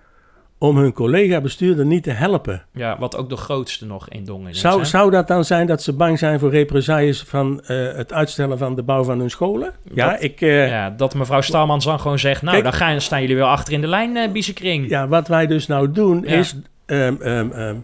om 0.63 0.77
hun 0.77 0.93
collega-bestuurder 0.93 1.87
niet 1.87 2.03
te 2.03 2.11
helpen? 2.11 2.63
Ja, 2.73 2.99
wat 2.99 3.17
ook 3.17 3.29
de 3.29 3.37
grootste 3.37 3.87
nog 3.87 4.09
in 4.09 4.25
Dongen 4.25 4.51
is. 4.51 4.61
Zou, 4.61 4.79
hè? 4.81 4.85
zou 4.87 5.11
dat 5.11 5.29
dan 5.29 5.45
zijn 5.45 5.67
dat 5.67 5.83
ze 5.83 5.93
bang 5.93 6.19
zijn 6.19 6.39
voor 6.39 6.51
represailles 6.51 7.23
van 7.23 7.61
eh, 7.65 7.93
het 7.97 8.13
uitstellen 8.13 8.59
van 8.59 8.75
de 8.75 8.83
bouw 8.83 9.05
van 9.05 9.19
hun 9.19 9.31
scholen? 9.31 9.73
Ja, 9.95 10.11
Dat- 10.11 10.23
ik... 10.23 10.41
eh, 10.41 10.69
ja, 10.69 10.91
dat 10.91 11.15
mevrouw 11.15 11.41
Stalmans 11.41 11.85
dan 11.85 12.01
gewoon 12.01 12.19
zegt... 12.19 12.43
nou, 12.43 12.53
Kijk- 12.53 12.71
dan 12.71 12.79
gaan, 12.81 13.01
staan 13.01 13.21
jullie 13.21 13.37
weer 13.37 13.45
achter 13.45 13.73
in 13.73 13.81
de 13.81 13.87
lijn, 13.87 14.33
Biesekring. 14.33 14.89
Ja, 14.89 15.09
wat 15.09 15.29
wij 15.29 15.47
dus 15.47 15.67
nou 15.67 15.93
doen 15.93 16.23
Ja. 16.27 16.37
is 16.39 16.57
ehm, 16.87 17.15
ehm, 17.21 17.51
ehm, 17.51 17.77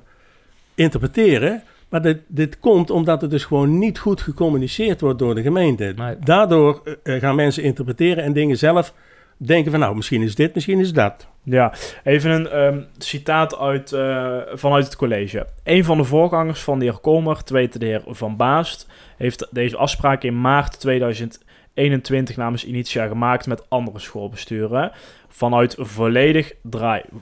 interpreteren. 0.75 1.63
Maar 1.89 2.03
dit, 2.03 2.19
dit 2.27 2.59
komt 2.59 2.91
omdat 2.91 3.21
het 3.21 3.31
dus 3.31 3.45
gewoon 3.45 3.79
niet 3.79 3.99
goed 3.99 4.21
gecommuniceerd 4.21 5.01
wordt 5.01 5.19
door 5.19 5.35
de 5.35 5.43
gemeente. 5.43 5.95
Daardoor 6.25 6.81
eh, 7.03 7.15
eh, 7.15 7.21
gaan 7.23 7.35
mensen 7.35 7.63
interpreteren 7.63 8.25
en 8.25 8.33
dingen 8.33 8.59
zelf 8.59 8.93
denken 9.37 9.71
van... 9.71 9.81
nou, 9.81 9.97
misschien 9.97 10.23
is 10.23 10.35
dit, 10.35 10.55
misschien 10.55 10.81
is 10.81 10.93
dat. 10.93 11.29
Ja, 11.43 11.73
even 12.05 12.31
een 12.31 12.49
ehm, 12.49 12.81
citaat 12.99 13.59
uit, 13.59 13.93
eh, 13.93 14.37
vanuit 14.53 14.85
het 14.85 14.97
college. 14.97 15.47
Een 15.65 15.85
van 15.85 15.97
de 15.97 16.05
voorgangers 16.05 16.61
van 16.61 16.79
de 16.79 16.85
heer 16.85 16.99
Kolmer, 16.99 17.43
te 17.43 17.53
weten 17.53 17.81
de 17.81 17.87
heer 17.87 18.03
Van 18.07 18.37
Baast, 18.37 18.89
heeft 19.17 19.49
deze 19.51 19.77
afspraak 19.77 20.23
in 20.23 20.41
maart 20.41 20.81
2021 20.81 22.37
namens 22.37 22.65
Initia 22.65 23.07
gemaakt 23.07 23.47
met 23.47 23.71
andere 23.71 23.99
schoolbesturen 23.99 24.93
vanuit 25.29 25.77
volledig 25.79 26.53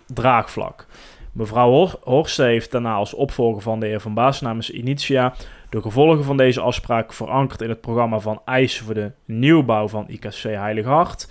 draagvlak. 0.07 0.87
Mevrouw 1.33 1.71
Hor- 1.71 1.99
Horst 2.03 2.37
heeft 2.37 2.71
daarna 2.71 2.95
als 2.95 3.15
opvolger 3.15 3.63
van 3.63 3.81
de 3.81 3.87
heer 3.87 4.01
Van 4.01 4.15
Baast 4.15 4.43
namens 4.43 4.71
Initia 4.71 5.35
de 5.71 5.83
gevolgen 5.83 6.25
van 6.25 6.37
deze 6.37 6.61
afspraak 6.61 7.13
verankerd 7.13 7.61
in 7.61 7.69
het 7.69 7.81
programma 7.81 8.19
van 8.19 8.41
eisen 8.45 8.85
voor 8.85 8.95
de 8.95 9.13
nieuwbouw 9.25 9.89
van 9.89 10.09
IKC 10.09 10.43
Heilig 10.43 10.85
Hart. 10.85 11.29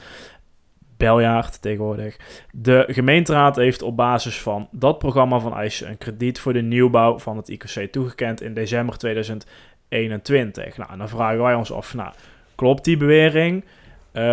Beljaard 1.04 1.62
tegenwoordig. 1.62 2.18
De 2.52 2.86
gemeenteraad 2.88 3.56
heeft 3.56 3.82
op 3.82 3.96
basis 3.96 4.42
van 4.42 4.68
dat 4.72 4.98
programma 4.98 5.40
van 5.40 5.56
eisen 5.56 5.90
een 5.90 5.98
krediet 5.98 6.40
voor 6.40 6.54
de 6.54 6.62
nieuwbouw 6.62 7.20
van 7.20 7.38
het 7.38 7.50
IKC 7.50 7.92
toegekend 7.92 8.42
in 8.42 8.54
december 8.54 8.98
2021. 8.98 10.78
Nou, 10.78 10.92
en 10.92 10.98
dan 10.98 11.10
vragen 11.10 11.42
wij 11.42 11.56
ons 11.56 11.72
af, 11.72 11.94
nou, 11.94 12.14
klopt 12.56 12.84
die 12.84 12.98
bewering? 12.98 13.64
Ehm, 14.12 14.26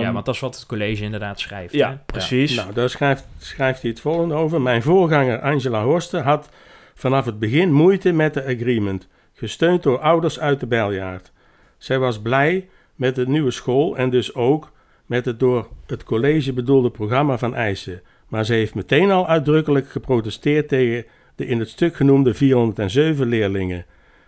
ja, 0.00 0.12
want 0.12 0.26
dat 0.26 0.34
is 0.34 0.40
wat 0.40 0.54
het 0.54 0.66
college 0.66 1.02
inderdaad 1.02 1.40
schrijft. 1.40 1.74
Ja, 1.74 1.88
hè? 1.88 1.96
precies. 2.06 2.54
Nou, 2.56 2.72
daar 2.72 2.90
schrijft, 2.90 3.26
schrijft 3.38 3.82
hij 3.82 3.90
het 3.90 4.00
volgende 4.00 4.34
over. 4.34 4.60
Mijn 4.60 4.82
voorganger 4.82 5.40
Angela 5.40 5.82
Horsten 5.82 6.22
had 6.22 6.48
vanaf 6.94 7.24
het 7.24 7.38
begin 7.38 7.72
moeite 7.72 8.12
met 8.12 8.34
de 8.34 8.44
agreement, 8.44 9.08
gesteund 9.32 9.82
door 9.82 9.98
ouders 9.98 10.40
uit 10.40 10.60
de 10.60 10.66
Beljaard. 10.66 11.32
Zij 11.78 11.98
was 11.98 12.20
blij 12.20 12.68
met 12.94 13.14
de 13.14 13.28
nieuwe 13.28 13.50
school 13.50 13.96
en 13.96 14.10
dus 14.10 14.34
ook 14.34 14.74
met 15.06 15.24
het 15.24 15.40
door 15.40 15.68
het 15.86 16.04
college 16.04 16.52
bedoelde 16.52 16.90
programma 16.90 17.38
van 17.38 17.54
eisen. 17.54 18.02
Maar 18.28 18.44
ze 18.44 18.52
heeft 18.52 18.74
meteen 18.74 19.10
al 19.10 19.28
uitdrukkelijk 19.28 19.88
geprotesteerd 19.88 20.68
tegen 20.68 21.04
de 21.34 21.46
in 21.46 21.58
het 21.58 21.68
stuk 21.68 21.96
genoemde 21.96 22.34
407 22.34 23.26
leerlingen. 23.26 23.86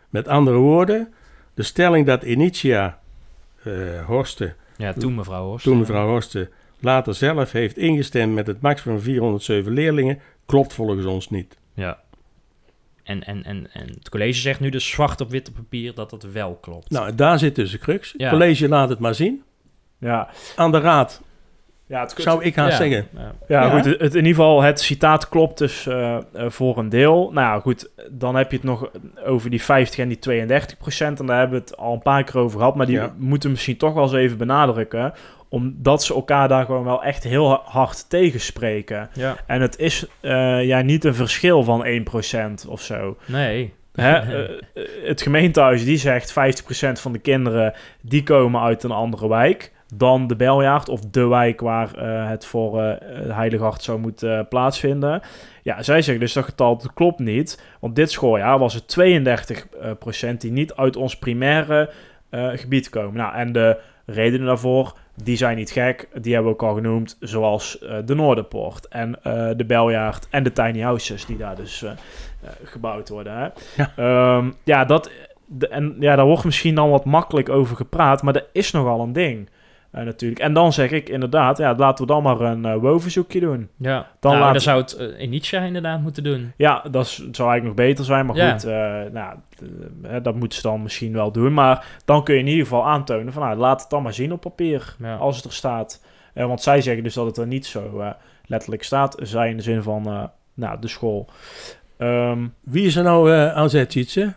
Met 0.09 0.29
andere 0.29 0.57
woorden, 0.57 1.12
de 1.55 1.62
stelling 1.62 2.07
dat 2.07 2.22
Initia 2.24 2.99
eh 3.62 4.07
Horsten 4.07 4.55
Ja, 4.76 4.93
toen 4.93 5.14
mevrouw 5.14 5.45
Horsten. 5.45 5.70
toen 5.70 5.81
mevrouw 5.81 6.09
Horsten 6.09 6.51
later 6.81 7.14
zelf 7.14 7.53
heeft 7.53 7.76
ingestemd 7.76 8.35
met 8.35 8.47
het 8.47 8.61
max 8.61 8.81
van 8.81 9.01
407 9.01 9.72
leerlingen, 9.72 10.18
klopt 10.47 10.72
volgens 10.72 11.07
ons 11.07 11.31
niet. 11.31 11.57
Ja. 11.74 12.01
En, 13.03 13.24
en, 13.24 13.45
en, 13.45 13.68
en 13.72 13.87
het 13.87 14.09
college 14.09 14.41
zegt 14.41 14.61
nu 14.61 14.70
dus 14.70 14.89
zwart 14.89 15.20
op 15.20 15.31
wit 15.31 15.49
op 15.49 15.55
papier 15.55 15.95
dat 15.95 16.11
dat 16.11 16.22
wel 16.22 16.55
klopt. 16.55 16.91
Nou, 16.91 17.14
daar 17.14 17.39
zit 17.39 17.55
dus 17.55 17.70
de 17.70 17.79
crux. 17.79 18.14
Het 18.16 18.31
college 18.31 18.68
laat 18.68 18.89
het 18.89 18.99
maar 18.99 19.14
zien. 19.14 19.43
Ja. 19.99 20.29
Aan 20.57 20.73
de 20.73 20.81
raad 20.81 21.23
Ja, 21.87 22.01
het 22.01 22.15
zou 22.17 22.45
ik 22.45 22.55
Ja. 22.55 22.71
zeggen. 22.71 23.09
Ja, 23.17 23.33
Ja. 23.49 23.71
goed. 23.71 23.85
Het, 23.85 24.01
in 24.01 24.17
ieder 24.17 24.25
geval, 24.35 24.63
het 24.63 24.81
citaat 24.81 25.29
klopt 25.29 25.59
dus 25.59 25.87
eh, 25.87 26.17
eh, 26.17 26.23
voor 26.49 26.79
een 26.79 26.89
deel. 26.89 27.31
Nou 27.33 27.47
ja, 27.55 27.61
goed. 27.61 27.91
Dan 28.11 28.37
heb 28.37 28.51
je 28.51 28.57
het 28.57 28.67
nog 28.67 28.91
over 29.25 29.51
die 29.51 29.63
50 29.63 29.99
en 29.99 30.09
die 30.09 30.19
32 30.19 30.79
procent. 30.79 31.21
En 31.21 31.27
daar 31.27 31.39
hebben 31.39 31.59
we 31.59 31.65
het 31.65 31.77
al 31.77 31.93
een 31.93 32.03
paar 32.03 32.25
keer 32.25 32.41
over 32.41 32.59
gehad. 32.59 32.75
Maar 32.75 32.87
die 32.87 32.97
Ja. 32.97 33.13
moeten 33.19 33.49
we 33.49 33.55
misschien 33.55 33.77
toch 33.77 33.95
wel 33.95 34.03
eens 34.03 34.13
even 34.13 34.39
benadrukken. 34.39 35.13
Omdat 35.49 36.03
ze 36.03 36.15
elkaar 36.15 36.49
daar 36.49 36.65
gewoon 36.65 36.85
wel 36.85 37.03
echt 37.03 37.25
heel 37.25 37.61
hard 37.65 38.11
tegenspreken. 38.11 39.09
Ja. 39.13 39.37
En 39.47 39.61
het 39.61 39.79
is 39.79 40.07
eh, 40.21 40.65
ja, 40.65 40.81
niet 40.81 41.05
een 41.05 41.15
verschil 41.15 41.63
van 41.65 41.85
1 41.85 42.03
procent 42.03 42.67
of 42.69 42.81
zo. 42.81 43.17
Nee. 43.27 43.73
Hè? 43.93 44.21
het 45.09 45.23
gemeentehuis 45.23 45.85
die 45.85 45.99
zegt 45.99 46.31
50% 46.31 47.01
van 47.01 47.13
de 47.13 47.19
kinderen 47.19 47.75
die 48.01 48.23
komen 48.23 48.61
uit 48.61 48.83
een 48.83 48.91
andere 48.91 49.29
wijk 49.29 49.73
dan 49.95 50.26
de 50.26 50.36
Beljaard 50.36 50.89
of 50.89 51.01
de 51.01 51.26
wijk 51.26 51.61
waar 51.61 51.95
eh, 51.95 52.28
het 52.28 52.47
voor 52.47 52.80
Heilig 53.28 53.61
Hart 53.61 53.82
zou 53.82 53.99
moeten 53.99 54.39
eh, 54.39 54.45
plaatsvinden. 54.49 55.20
Ja, 55.62 55.82
zij 55.82 56.03
zeggen 56.03 56.24
dus 56.24 56.32
dat 56.32 56.45
getal 56.45 56.76
dat 56.76 56.93
klopt 56.95 57.18
niet. 57.18 57.62
Want 57.80 57.97
dit 57.97 58.11
schooljaar 58.11 58.59
was 58.59 58.74
het 58.74 58.97
32% 60.32 60.36
die 60.39 60.53
niet 60.53 60.74
uit 60.74 60.97
ons 60.97 61.16
primaire 61.16 61.91
gebied 62.30 62.89
komen. 62.89 63.14
Nou, 63.14 63.34
en 63.34 63.53
de 63.53 63.78
redenen 64.07 64.47
daarvoor, 64.47 64.97
die 65.14 65.36
zijn 65.36 65.57
niet 65.57 65.70
gek. 65.70 66.09
Die 66.20 66.34
hebben 66.34 66.53
we 66.53 66.57
ook 66.59 66.68
al 66.68 66.74
genoemd, 66.74 67.16
zoals 67.20 67.78
de 68.05 68.14
Noorderpoort 68.14 68.89
en 68.89 69.18
de 69.57 69.64
Beljaard 69.66 70.26
en 70.30 70.43
de 70.43 70.53
tiny 70.53 70.80
houses 70.80 71.26
die 71.26 71.36
daar 71.36 71.57
dus 71.57 71.84
gebouwd 72.62 73.09
worden. 73.09 73.36
Hè? 73.36 73.49
Ja. 73.76 73.93
Ehm, 73.97 74.51
ja, 74.64 74.84
dat, 74.84 75.11
de, 75.47 75.68
en 75.68 75.97
ja, 76.01 76.16
daar 76.16 76.26
wordt 76.26 76.45
misschien 76.45 76.74
dan 76.74 76.91
wat 76.91 77.05
makkelijk 77.05 77.49
over 77.49 77.76
gepraat, 77.76 78.22
maar 78.22 78.32
dat 78.32 78.47
is 78.53 78.70
nogal 78.70 79.01
een 79.01 79.12
ding. 79.12 79.49
Eh, 79.91 80.05
natuurlijk. 80.05 80.41
En 80.41 80.53
dan 80.53 80.72
zeg 80.72 80.91
ik 80.91 81.09
inderdaad, 81.09 81.59
ja, 81.59 81.74
laten 81.76 82.07
we 82.07 82.12
dan 82.12 82.22
maar 82.22 82.41
een 82.41 82.64
eh 82.64 82.74
WO-verzoekje 82.76 83.41
doen. 83.41 83.68
Ja, 83.76 83.95
dan 83.97 84.07
dan, 84.32 84.41
nou, 84.41 84.53
dan 84.53 84.61
zou 84.61 84.80
het 84.80 84.97
uh, 85.01 85.20
Initia 85.20 85.61
inderdaad 85.61 86.01
moeten 86.01 86.22
doen. 86.22 86.53
Ja, 86.57 86.84
dat 86.91 87.05
is- 87.07 87.14
zou 87.16 87.49
eigenlijk 87.51 87.64
nog 87.64 87.74
beter 87.86 88.05
zijn. 88.05 88.26
Maar 88.26 88.36
Ja. 88.36 88.51
goed, 88.53 88.64
eh, 88.64 88.72
nou, 89.12 89.34
eh, 90.03 90.22
dat 90.22 90.34
moeten 90.34 90.59
ze 90.61 90.68
dan 90.68 90.82
misschien 90.82 91.12
wel 91.12 91.32
doen. 91.32 91.55
Maar 91.55 91.86
dan 92.05 92.24
kun 92.24 92.34
je 92.34 92.41
in 92.41 92.47
ieder 92.47 92.62
geval 92.62 92.86
aantonen 92.86 93.32
van... 93.32 93.43
Nou, 93.43 93.57
laat 93.57 93.80
het 93.80 93.91
dan 93.91 94.03
maar 94.03 94.14
zien 94.14 94.32
op 94.32 94.41
papier, 94.41 94.95
als 95.18 95.36
het 95.36 95.45
er 95.45 95.53
staat. 95.53 96.05
Eh, 96.34 96.47
want 96.47 96.62
zij 96.62 96.80
zeggen 96.80 97.03
dus 97.05 97.14
dat 97.14 97.26
het 97.26 97.36
er 97.36 97.47
niet 97.47 97.66
zo 97.66 97.99
eh, 98.01 98.11
letterlijk 98.47 98.82
staat. 98.82 99.16
Zij 99.22 99.51
in 99.51 99.57
de 99.57 99.62
zin 99.62 99.82
van 99.82 100.07
eh, 100.07 100.22
nou, 100.55 100.80
de 100.80 100.89
school. 100.89 101.28
Ehm, 101.97 102.47
Wie 102.61 102.86
is 102.86 102.97
er 102.97 103.03
nou 103.05 103.32
eh, 103.32 103.53
aan 103.55 103.70
zet, 103.70 103.91
Tjitse? 103.91 104.34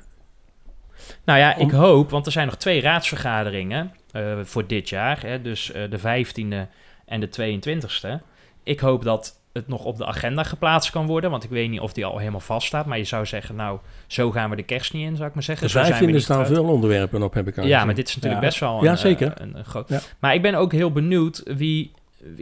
Nou 1.25 1.39
ja, 1.39 1.55
ik 1.55 1.71
hoop, 1.71 2.09
want 2.09 2.25
er 2.25 2.31
zijn 2.31 2.45
nog 2.45 2.55
twee 2.55 2.81
raadsvergaderingen 2.81 3.85
eh, 3.85 4.00
voor 4.43 4.67
dit 4.67 4.89
jaar. 4.89 5.21
Hè, 5.25 5.41
dus 5.41 5.71
eh, 5.71 5.83
de 5.89 5.99
15e 5.99 6.69
en 7.05 7.19
de 7.19 7.29
22e. 7.29 8.23
Ik 8.63 8.79
hoop 8.79 9.03
dat 9.03 9.39
het 9.53 9.67
nog 9.67 9.83
op 9.83 9.97
de 9.97 10.05
agenda 10.05 10.43
geplaatst 10.43 10.91
kan 10.91 11.05
worden. 11.05 11.29
Want 11.31 11.43
ik 11.43 11.49
weet 11.49 11.69
niet 11.69 11.79
of 11.79 11.93
die 11.93 12.05
al 12.05 12.17
helemaal 12.17 12.39
vast 12.39 12.67
staat. 12.67 12.85
Maar 12.85 12.97
je 12.97 13.03
zou 13.03 13.25
zeggen, 13.25 13.55
nou, 13.55 13.79
zo 14.07 14.31
gaan 14.31 14.49
we 14.49 14.55
de 14.55 14.63
kerst 14.63 14.93
niet 14.93 15.07
in, 15.07 15.15
zou 15.15 15.27
ik 15.27 15.33
maar 15.33 15.43
zeggen. 15.43 15.69
Zo 15.69 15.79
zijn 15.83 15.99
we 15.99 16.05
15e 16.05 16.11
niet 16.11 16.23
staan 16.23 16.45
veel 16.45 16.65
onderwerpen 16.65 17.21
op, 17.23 17.33
heb 17.33 17.47
ik 17.47 17.57
al 17.57 17.65
Ja, 17.65 17.85
maar 17.85 17.95
dit 17.95 18.07
is 18.07 18.15
natuurlijk 18.15 18.41
Ja. 18.41 18.47
best 18.47 18.59
wel 18.59 18.77
een, 18.77 18.83
Ja, 18.83 18.91
eh, 18.91 18.97
zeker. 18.97 19.33
een, 19.35 19.57
een 19.57 19.65
groot... 19.65 19.89
Ja. 19.89 19.99
Maar 20.19 20.33
ik 20.33 20.41
ben 20.41 20.55
ook 20.55 20.71
heel 20.71 20.91
benieuwd 20.91 21.43
wie 21.45 21.91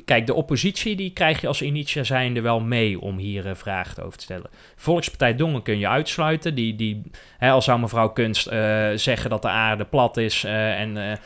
kijk, 0.05 0.27
de 0.27 0.33
oppositie 0.33 0.95
die 0.95 1.11
krijg 1.13 1.41
je 1.41 1.47
als 1.47 1.61
Initia 1.61 2.03
zijnde 2.03 2.41
wel 2.41 2.59
mee 2.59 2.99
om 3.01 3.17
hier 3.17 3.47
eh, 3.47 3.55
vragen 3.55 4.03
over 4.03 4.17
te 4.17 4.23
stellen. 4.23 4.49
Volkspartij 4.75 5.35
Dongen 5.35 5.61
kun 5.61 5.79
je 5.79 5.87
uitsluiten. 5.87 6.55
Die, 6.55 6.75
die, 6.75 7.01
hè, 7.37 7.51
al 7.51 7.61
zou 7.61 7.79
mevrouw 7.79 8.09
Kunst 8.09 8.47
eh, 8.47 8.87
zeggen 8.95 9.29
dat 9.29 9.41
de 9.41 9.47
aarde 9.47 9.85
plat 9.85 10.17
is 10.17 10.43
eh, 10.43 10.79
en... 10.79 11.19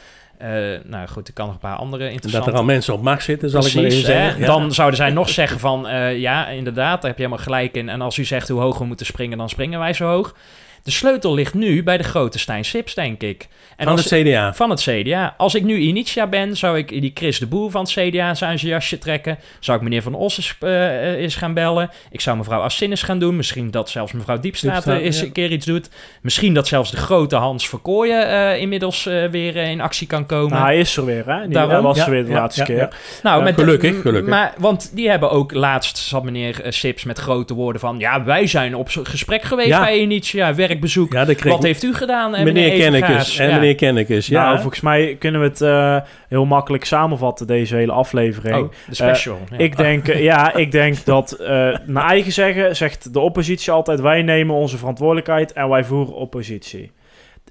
eh, 0.44 0.80
nou 0.84 1.07
goed, 1.07 1.28
ik 1.28 1.34
kan 1.34 1.45
nog 1.45 1.53
een 1.53 1.60
paar 1.61 1.76
andere 1.76 2.03
Dat 2.03 2.11
interessante... 2.11 2.52
er 2.52 2.57
al 2.57 2.64
mensen 2.64 2.94
op 2.94 3.02
macht 3.02 3.24
zitten, 3.24 3.49
zal 3.49 3.65
ik 3.65 3.74
maar 3.76 3.84
even 3.84 4.06
zeggen. 4.06 4.40
Ja. 4.40 4.45
Dan 4.45 4.74
zouden 4.74 4.98
zij 4.98 5.10
nog 5.10 5.30
zeggen 5.40 5.60
van... 5.60 5.88
eh, 5.88 6.20
ja, 6.20 6.48
inderdaad, 6.48 7.02
daar 7.02 7.10
heb 7.10 7.20
je 7.20 7.26
helemaal 7.26 7.45
gelijk 7.45 7.76
in. 7.76 7.90
En 7.90 8.02
als 8.02 8.18
u 8.18 8.26
zegt 8.26 8.49
hoe 8.49 8.61
hoog 8.61 8.78
we 8.78 8.86
moeten 8.86 9.06
springen, 9.06 9.38
dan 9.38 9.49
springen 9.49 9.80
wij 9.80 9.94
zo 9.94 10.07
hoog. 10.07 10.36
De 10.84 10.91
sleutel 10.91 11.34
ligt 11.34 11.53
nu 11.53 11.84
bij 11.84 11.97
de 11.97 12.03
grote 12.03 12.39
Stijn 12.39 12.65
Sips, 12.65 12.93
denk 12.93 13.22
ik. 13.22 13.47
En 13.77 13.85
Van 13.85 13.95
als- 13.97 14.10
het 14.10 14.22
CDA. 14.23 14.53
Van 14.53 14.69
het 14.69 14.81
CDA. 14.81 15.34
Als 15.38 15.55
ik 15.55 15.64
nu 15.64 15.77
Initia 15.77 16.27
ben, 16.27 16.57
zou 16.57 16.77
ik 16.77 16.89
die 16.89 17.11
Chris 17.14 17.39
de 17.39 17.47
Boer 17.47 17.72
van 17.72 17.81
het 17.84 17.91
CDA 17.91 18.34
zijn 18.35 18.57
jasje 18.57 18.97
trekken. 18.97 19.38
Zou 19.60 19.77
ik 19.77 19.84
meneer 19.84 20.01
Van 20.01 20.14
Ossen 20.15 20.43
eh, 20.60 20.85
eh, 21.14 21.19
eens 21.22 21.35
gaan 21.35 21.53
bellen. 21.53 21.89
Ik 22.11 22.22
zou 22.22 22.38
mevrouw 22.38 22.60
Assinnes 22.61 23.01
gaan 23.01 23.19
doen. 23.19 23.35
Misschien 23.35 23.72
dat 23.72 23.89
zelfs 23.89 24.11
mevrouw 24.11 24.39
Diepstraat 24.39 24.73
Diepstraat, 24.73 24.97
eh, 24.99 25.05
eens 25.05 25.19
ja. 25.19 25.26
een 25.26 25.31
keer 25.31 25.51
iets 25.51 25.65
doet. 25.65 25.89
Misschien 26.22 26.53
dat 26.53 26.68
zelfs 26.68 26.91
de 26.91 26.97
grote 26.97 27.35
Hans 27.35 27.69
Verkooyen 27.69 28.27
eh, 28.27 28.61
inmiddels 28.61 29.05
eh, 29.05 29.26
weer 29.26 29.57
eh, 29.57 29.69
in 29.69 29.81
actie 29.81 30.07
kan 30.07 30.26
komen. 30.26 30.51
Nou, 30.51 30.64
hij 30.64 30.77
is 30.80 30.97
er 30.97 31.05
weer, 31.05 31.23
hè? 31.26 31.41
Die, 31.41 31.49
Daarom. 31.53 31.84
was 31.84 31.97
Ja, 31.97 32.05
er 32.05 32.11
weer 32.11 32.23
de 32.26 32.31
ja, 32.31 32.35
laatste 32.39 32.64
keer. 32.64 32.89
Nou, 33.23 33.38
Eh, 33.39 33.43
met 33.43 33.55
gelukkig, 33.55 34.01
gelukkig. 34.01 34.30
Maar, 34.30 34.53
want 34.57 34.91
die 34.95 35.10
hebben 35.10 35.31
ook 35.31 35.53
laatst, 35.53 35.97
zat 35.97 36.23
meneer 36.23 36.61
eh, 36.61 36.72
Sips 36.72 37.03
met 37.03 37.18
grote 37.19 37.53
woorden 37.53 37.81
van... 37.81 37.99
Ja, 37.99 38.23
wij 38.23 38.47
zijn 38.47 38.76
op 38.76 38.89
zo'n 38.91 39.05
gesprek 39.05 39.41
geweest 39.43 39.80
bij 39.80 39.99
Initia, 39.99 40.53
werkbezoek. 40.74 41.14
Ja, 41.14 41.26
dat 41.26 41.36
kreeg 41.36 41.54
Wat 41.54 41.64
heeft 41.64 41.84
u 41.84 41.94
gedaan, 41.94 42.36
eh, 42.36 42.44
meneer 42.44 42.78
Kennekes 42.78 43.38
en 43.38 43.50
Ja. 43.50 43.54
meneer 43.56 43.76
Kennekes. 43.76 44.28
Ja, 44.28 44.44
Nou, 44.44 44.60
volgens 44.60 44.82
mij 44.82 45.16
kunnen 45.20 45.41
we 45.41 45.48
het 45.48 45.62
eh, 45.62 45.98
heel 46.30 46.45
makkelijk 46.45 46.86
samenvatten, 46.86 47.48
deze 47.48 47.76
hele 47.76 47.91
aflevering. 47.91 48.56
Oh, 48.64 48.72
de 48.88 48.95
special, 48.95 49.38
Eh, 49.52 49.58
ja. 49.58 49.64
Ik, 49.64 49.78
denk, 49.78 50.08
eh, 50.08 50.24
ja, 50.24 50.54
ik 50.56 50.72
denk 50.72 51.06
dat, 51.06 51.32
eh, 51.32 51.48
naar 51.86 52.08
eigen 52.10 52.32
zeggen, 52.32 52.76
zegt 52.76 53.14
de 53.14 53.20
oppositie 53.20 53.72
altijd... 53.72 54.00
wij 54.02 54.22
nemen 54.22 54.56
onze 54.56 54.78
verantwoordelijkheid 54.78 55.54
en 55.54 55.70
wij 55.70 55.84
voeren 55.84 56.14
oppositie. 56.16 56.91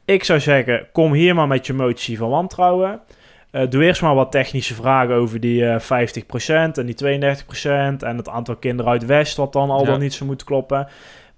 Ik 0.05 0.25
zou 0.25 0.41
zeggen, 0.41 0.87
kom 0.93 1.13
hier 1.13 1.35
maar 1.35 1.47
met 1.49 1.67
je 1.67 1.73
motie 1.73 2.19
van 2.19 2.29
wantrouwen. 2.31 3.01
Eh, 3.51 3.63
doe 3.71 3.85
eerst 3.85 4.03
maar 4.03 4.15
wat 4.15 4.31
technische 4.33 4.75
vragen 4.75 5.15
over 5.15 5.41
die 5.41 5.67
eh 5.67 5.79
50% 5.81 6.79
en 6.79 6.87
die 6.87 6.95
32% 6.95 8.03
en 8.03 8.17
het 8.17 8.29
aantal 8.29 8.57
kinderen 8.57 8.93
uit 8.93 9.07
West, 9.07 9.37
wat 9.37 9.53
dan 9.53 9.71
al 9.71 9.81
Ja. 9.81 9.87
dan 9.91 10.01
niet 10.01 10.15
zo 10.15 10.25
moet 10.25 10.45
kloppen. 10.45 10.87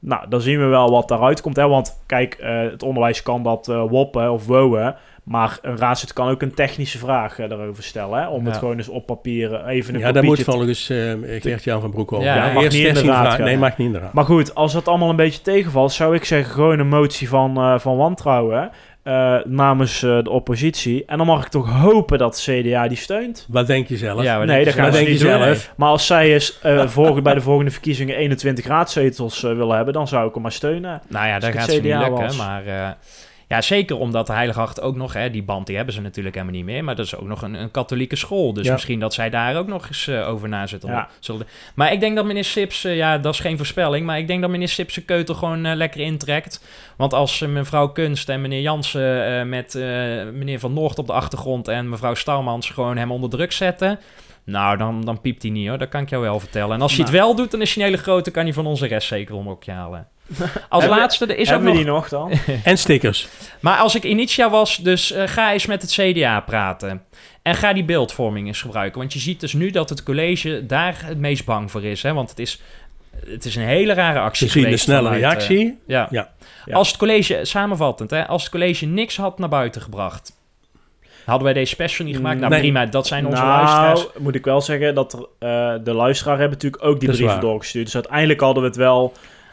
Nou, 0.06 0.28
dan 0.28 0.40
zien 0.40 0.58
we 0.58 0.64
wel 0.64 0.90
wat 0.90 1.08
daaruit 1.08 1.40
komt. 1.40 1.56
Hè? 1.56 1.68
Want 1.68 2.02
kijk, 2.06 2.34
eh, 2.34 2.60
het 2.60 2.82
onderwijs 2.82 3.22
kan 3.22 3.42
dat 3.42 3.68
eh, 3.68 3.82
woppen 3.88 4.32
of 4.32 4.46
wowen. 4.46 4.96
Maar 5.24 5.58
een 5.62 5.76
raadslid 5.78 6.12
kan 6.12 6.28
ook 6.28 6.42
een 6.42 6.54
technische 6.54 6.98
vraag 6.98 7.38
eh, 7.38 7.48
daarover 7.48 7.82
stellen. 7.82 8.18
Hè? 8.20 8.28
Om 8.28 8.44
het 8.44 8.54
Ja. 8.54 8.60
gewoon 8.60 8.76
eens 8.76 8.88
op 8.88 9.06
papier 9.06 9.66
even 9.66 9.94
een 9.94 10.00
ja 10.00 10.12
dat 10.12 10.22
moet 10.22 10.42
volgens 10.42 10.90
eh 10.90 11.12
Gert-Jan 11.40 11.80
van 11.80 11.90
Broekhoven. 11.90 12.26
Ja, 12.26 12.34
Ja, 12.46 12.52
mag 12.52 12.62
eerst 12.62 12.76
niet 12.76 12.86
in 12.86 12.92
de 12.94 12.98
16 12.98 13.06
raad 13.12 13.20
vragen. 13.20 13.36
gaan. 13.38 13.46
Nee, 13.48 13.58
mag 13.58 13.76
niet 13.78 13.86
in 13.86 13.92
de 13.92 13.98
raad. 13.98 14.12
Maar 14.12 14.24
goed, 14.24 14.54
als 14.54 14.72
dat 14.72 14.88
allemaal 14.88 15.10
een 15.10 15.16
beetje 15.16 15.40
tegenvalt, 15.42 15.92
zou 15.92 16.14
ik 16.14 16.24
zeggen 16.24 16.52
gewoon 16.54 16.78
een 16.78 16.88
motie 16.88 17.28
van, 17.28 17.56
eh, 17.56 17.78
van 17.78 17.96
wantrouwen 17.96 18.70
eh, 19.04 19.36
namens 19.44 20.02
eh, 20.02 20.22
de 20.22 20.30
oppositie. 20.30 21.04
En 21.06 21.18
dan 21.18 21.26
mag 21.26 21.44
ik 21.44 21.50
toch 21.50 21.70
hopen 21.70 22.18
dat 22.18 22.42
de 22.44 22.62
CDA 22.62 22.88
die 22.88 22.96
steunt. 22.96 23.46
Wat 23.48 23.66
denk 23.66 23.88
je 23.88 23.96
zelf? 23.96 24.22
Ja, 24.22 24.38
nee, 24.38 24.46
denk 24.46 24.64
dat 24.64 24.74
gaan 24.74 24.92
ze 24.92 24.98
niet 24.98 25.20
doen. 25.20 25.30
zelf? 25.30 25.72
Maar 25.76 25.88
als 25.88 26.06
zij 26.06 26.32
eens 26.32 26.58
eh, 26.62 26.86
volgen, 26.96 27.22
bij 27.22 27.34
de 27.34 27.40
volgende 27.40 27.70
verkiezingen 27.70 28.16
21 28.16 28.66
raadzetels 28.66 29.42
eh, 29.44 29.56
willen 29.56 29.76
hebben, 29.76 29.94
dan 29.94 30.08
zou 30.08 30.28
ik 30.28 30.34
hem 30.34 30.42
maar 30.42 30.52
steunen. 30.52 31.02
Nou 31.08 31.26
ja, 31.26 31.38
daar 31.38 31.52
gaat 31.52 31.66
het 31.66 31.70
ze 31.70 31.80
niet 31.80 31.90
CDA 31.92 31.98
lukken. 31.98 32.24
was. 32.24 32.36
Maar 32.36 32.66
eh, 32.66 32.88
ja, 33.48 33.60
zeker 33.60 33.98
omdat 33.98 34.26
de 34.26 34.32
Heilige 34.32 34.60
Acht 34.60 34.80
ook 34.80 34.96
nog... 34.96 35.12
Hè, 35.12 35.30
die 35.30 35.42
band 35.42 35.66
die 35.66 35.76
hebben 35.76 35.94
ze 35.94 36.00
natuurlijk 36.00 36.34
helemaal 36.34 36.54
niet 36.56 36.64
meer. 36.64 36.84
Maar 36.84 36.96
dat 36.96 37.06
is 37.06 37.16
ook 37.16 37.26
nog 37.28 37.42
een, 37.42 37.54
een 37.54 37.70
katholieke 37.70 38.16
school. 38.16 38.52
Dus 38.52 38.66
Ja. 38.66 38.72
misschien 38.72 39.00
dat 39.00 39.14
zij 39.14 39.30
daar 39.30 39.56
ook 39.56 39.66
nog 39.66 39.86
eens 39.88 40.06
eh, 40.06 40.28
over 40.28 40.48
na 40.48 40.66
zitten. 40.66 40.90
Ja. 40.90 41.08
Zullen- 41.20 41.46
Maar 41.74 41.92
ik 41.92 42.00
denk 42.00 42.16
dat 42.16 42.24
meneer 42.24 42.44
Sips... 42.44 42.84
eh, 42.84 42.96
ja, 42.96 43.18
dat 43.18 43.34
is 43.34 43.40
geen 43.40 43.56
voorspelling. 43.56 44.06
Maar 44.06 44.18
ik 44.18 44.26
denk 44.26 44.40
dat 44.40 44.50
meneer 44.50 44.68
Sips 44.68 44.94
zijn 44.94 45.04
keutel 45.04 45.34
gewoon 45.34 45.64
eh, 45.66 45.74
lekker 45.74 46.00
intrekt. 46.00 46.64
Want 46.96 47.12
als 47.12 47.40
mevrouw 47.40 47.88
Kunst 47.88 48.28
en 48.28 48.40
meneer 48.40 48.60
Jansen... 48.60 49.48
met 49.48 49.74
meneer 50.32 50.58
Van 50.58 50.72
Noord 50.72 50.98
op 50.98 51.06
de 51.06 51.12
achtergrond... 51.12 51.68
en 51.68 51.88
mevrouw 51.88 52.14
Stouwmans 52.14 52.70
gewoon 52.70 52.96
hem 52.96 53.10
onder 53.10 53.30
druk 53.30 53.52
zetten... 53.52 53.98
Nou, 54.46 54.76
dan, 54.76 55.04
dan 55.04 55.20
piept 55.20 55.42
hij 55.42 55.50
niet 55.50 55.68
hoor, 55.68 55.78
dat 55.78 55.88
kan 55.88 56.02
ik 56.02 56.10
jou 56.10 56.22
wel 56.22 56.40
vertellen. 56.40 56.74
En 56.74 56.82
als 56.82 56.92
hij 56.94 57.00
het 57.04 57.10
wel 57.12 57.34
doet, 57.34 57.50
dan 57.50 57.60
is 57.60 57.74
hij 57.74 57.84
een 57.84 57.90
hele 57.90 58.02
grote, 58.02 58.30
kan 58.30 58.44
hij 58.44 58.52
van 58.52 58.66
onze 58.66 58.86
rest 58.86 59.08
zeker 59.08 59.34
om 59.34 59.48
ook 59.48 59.66
halen. 59.66 60.08
Als 60.68 60.86
laatste, 60.86 61.26
er 61.26 61.36
is 61.36 61.40
ook 61.40 61.46
Hebben 61.46 61.64
we 61.64 61.84
nog... 61.84 61.84
die 61.84 61.92
nog 61.92 62.08
dan? 62.08 62.32
En 62.64 62.78
stickers. 62.78 63.28
Maar 63.60 63.78
als 63.78 63.94
ik 63.94 64.04
Initia 64.04 64.50
was, 64.50 64.76
dus 64.76 65.12
eh, 65.12 65.26
ga 65.26 65.52
eens 65.52 65.66
met 65.66 65.82
het 65.82 65.92
CDA 65.92 66.40
praten. 66.40 67.02
En 67.42 67.54
ga 67.54 67.72
die 67.72 67.84
beeldvorming 67.84 68.46
eens 68.46 68.60
gebruiken. 68.60 68.98
Want 68.98 69.12
je 69.12 69.18
ziet 69.18 69.40
dus 69.40 69.52
nu 69.52 69.70
dat 69.70 69.88
het 69.88 70.02
college 70.02 70.66
daar 70.66 70.96
het 71.04 71.18
meest 71.18 71.44
bang 71.44 71.70
voor 71.70 71.84
is. 71.84 72.02
Hè? 72.02 72.12
Want 72.12 72.30
het 72.30 72.38
is, 72.38 72.60
het 73.26 73.44
is 73.44 73.56
een 73.56 73.62
hele 73.62 73.92
rare 73.92 74.18
actie 74.18 74.46
de 74.46 74.52
geweest 74.52 74.84
snelle 74.84 75.02
vanuit, 75.02 75.22
eh, 75.22 75.28
reactie. 75.30 75.78
ja. 75.86 76.08
Ja. 76.10 76.32
Ja. 76.64 76.74
Als 76.74 76.88
het 76.88 76.96
college, 76.96 77.40
samenvattend, 77.42 78.10
hè, 78.10 78.26
als 78.26 78.42
het 78.42 78.50
college 78.50 78.86
niks 78.86 79.16
had 79.16 79.38
naar 79.38 79.48
buiten 79.48 79.82
gebracht... 79.82 80.32
Hadden 81.24 81.44
wij 81.44 81.52
deze 81.52 81.72
special 81.72 82.06
niet 82.06 82.16
gemaakt? 82.16 82.38
Nou 82.38 82.50
Nee. 82.50 82.60
prima, 82.60 82.86
dat 82.86 83.06
zijn 83.06 83.26
onze 83.26 83.42
nou, 83.42 83.56
luisteraars. 83.56 84.06
moet 84.18 84.34
ik 84.34 84.44
wel 84.44 84.60
zeggen 84.60 84.94
dat 84.94 85.12
er, 85.12 85.18
eh, 85.48 85.74
de 85.84 85.92
luisteraar 85.92 86.38
hebben 86.38 86.58
natuurlijk 86.62 86.84
ook 86.84 87.00
die 87.00 87.10
brieven 87.10 87.40
doorgestuurd. 87.40 87.84
Dus 87.84 87.94
uiteindelijk 87.94 88.40
hadden 88.40 88.62
we 88.62 88.68
het 88.68 88.78
wel... 88.78 89.12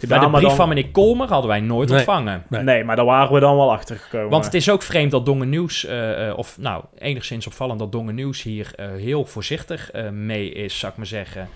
Maar 0.10 0.20
de 0.20 0.30
brief 0.30 0.42
dan- 0.48 0.56
van 0.56 0.68
meneer 0.70 0.90
Kolmer 0.90 1.28
hadden 1.28 1.50
wij 1.50 1.60
nooit 1.60 1.90
Nee. 1.90 1.98
ontvangen. 1.98 2.44
Nee. 2.50 2.62
Nee, 2.64 2.84
maar 2.84 2.96
daar 2.96 3.06
waren 3.06 3.34
we 3.34 3.40
dan 3.40 3.56
wel 3.56 3.72
achter 3.72 3.98
gekomen. 3.98 4.30
Want 4.30 4.46
het 4.46 4.54
is 4.54 4.70
ook 4.70 4.82
vreemd 4.82 5.12
dat 5.12 5.26
Dongen 5.26 5.50
Nieuws, 5.50 5.86
eh, 5.86 6.28
eh, 6.30 6.38
of 6.38 6.58
nou, 6.60 6.84
enigszins 7.00 7.48
opvallend 7.48 7.80
dat 7.80 7.92
Dongen 7.92 8.16
Nieuws 8.16 8.42
hier 8.44 8.72
eh, 8.76 8.86
heel 8.98 9.26
voorzichtig 9.26 9.92
eh, 9.92 10.10
mee 10.10 10.52
is, 10.52 10.80
zou 10.80 10.92
ik 10.92 10.98
maar 10.98 11.08
zeggen. 11.08 11.48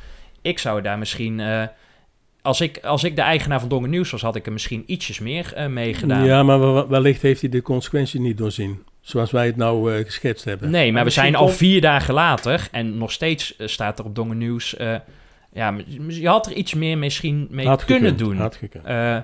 Ik 0.41 0.59
zou 0.59 0.81
daar 0.81 0.97
misschien, 0.97 1.39
eh, 1.39 1.63
als, 2.41 2.61
ik, 2.61 2.77
als 2.83 3.03
ik 3.03 3.15
de 3.15 3.21
eigenaar 3.21 3.59
van 3.59 3.69
Dongen 3.69 3.89
Nieuws 3.89 4.11
was, 4.11 4.21
had 4.21 4.35
ik 4.35 4.45
er 4.45 4.51
misschien 4.51 4.83
ietsjes 4.85 5.19
meer 5.19 5.51
eh 5.55 5.65
mee 5.67 5.93
gedaan. 5.93 6.25
Ja, 6.25 6.43
maar 6.43 6.59
wel- 6.59 6.87
wellicht 6.87 7.21
heeft 7.21 7.41
hij 7.41 7.49
de 7.49 7.61
consequenties 7.61 8.19
niet 8.19 8.37
doorzien. 8.37 8.83
Zoals 9.01 9.31
wij 9.31 9.45
het 9.45 9.55
nou 9.55 9.93
eh, 9.97 10.05
geschetst 10.05 10.45
hebben. 10.45 10.69
Nee, 10.69 10.91
maar 10.91 11.03
we 11.03 11.09
zijn 11.09 11.35
al 11.35 11.49
vier 11.49 11.81
dagen 11.81 12.13
later 12.13 12.67
en 12.71 12.97
nog 12.97 13.11
steeds 13.11 13.55
staat 13.57 13.99
er 13.99 14.05
op 14.05 14.15
Dongen 14.15 14.37
Nieuws. 14.37 14.75
Ja, 15.55 15.75
je 16.07 16.27
had 16.27 16.45
er 16.45 16.53
iets 16.53 16.73
meer 16.73 16.97
misschien 16.97 17.47
mee 17.49 17.67
Had 17.67 17.85
kunnen 17.85 18.09
gekund, 18.09 18.29
doen. 18.29 18.37
had 18.37 18.55
gekund. 18.55 18.85
Eh, 18.85 19.17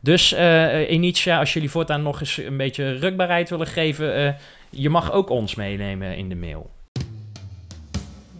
dus 0.00 0.32
eh 0.32 0.90
Initia, 0.90 1.38
als 1.38 1.52
jullie 1.52 1.70
voortaan 1.70 2.02
nog 2.02 2.20
eens 2.20 2.36
een 2.36 2.56
beetje 2.56 2.92
rukbaarheid 2.98 3.50
willen 3.50 3.66
geven, 3.66 4.14
eh, 4.14 4.32
je 4.70 4.90
mag 4.90 5.12
ook 5.12 5.30
ons 5.30 5.54
meenemen 5.54 6.16
in 6.16 6.28
de 6.28 6.34
mail. 6.36 6.70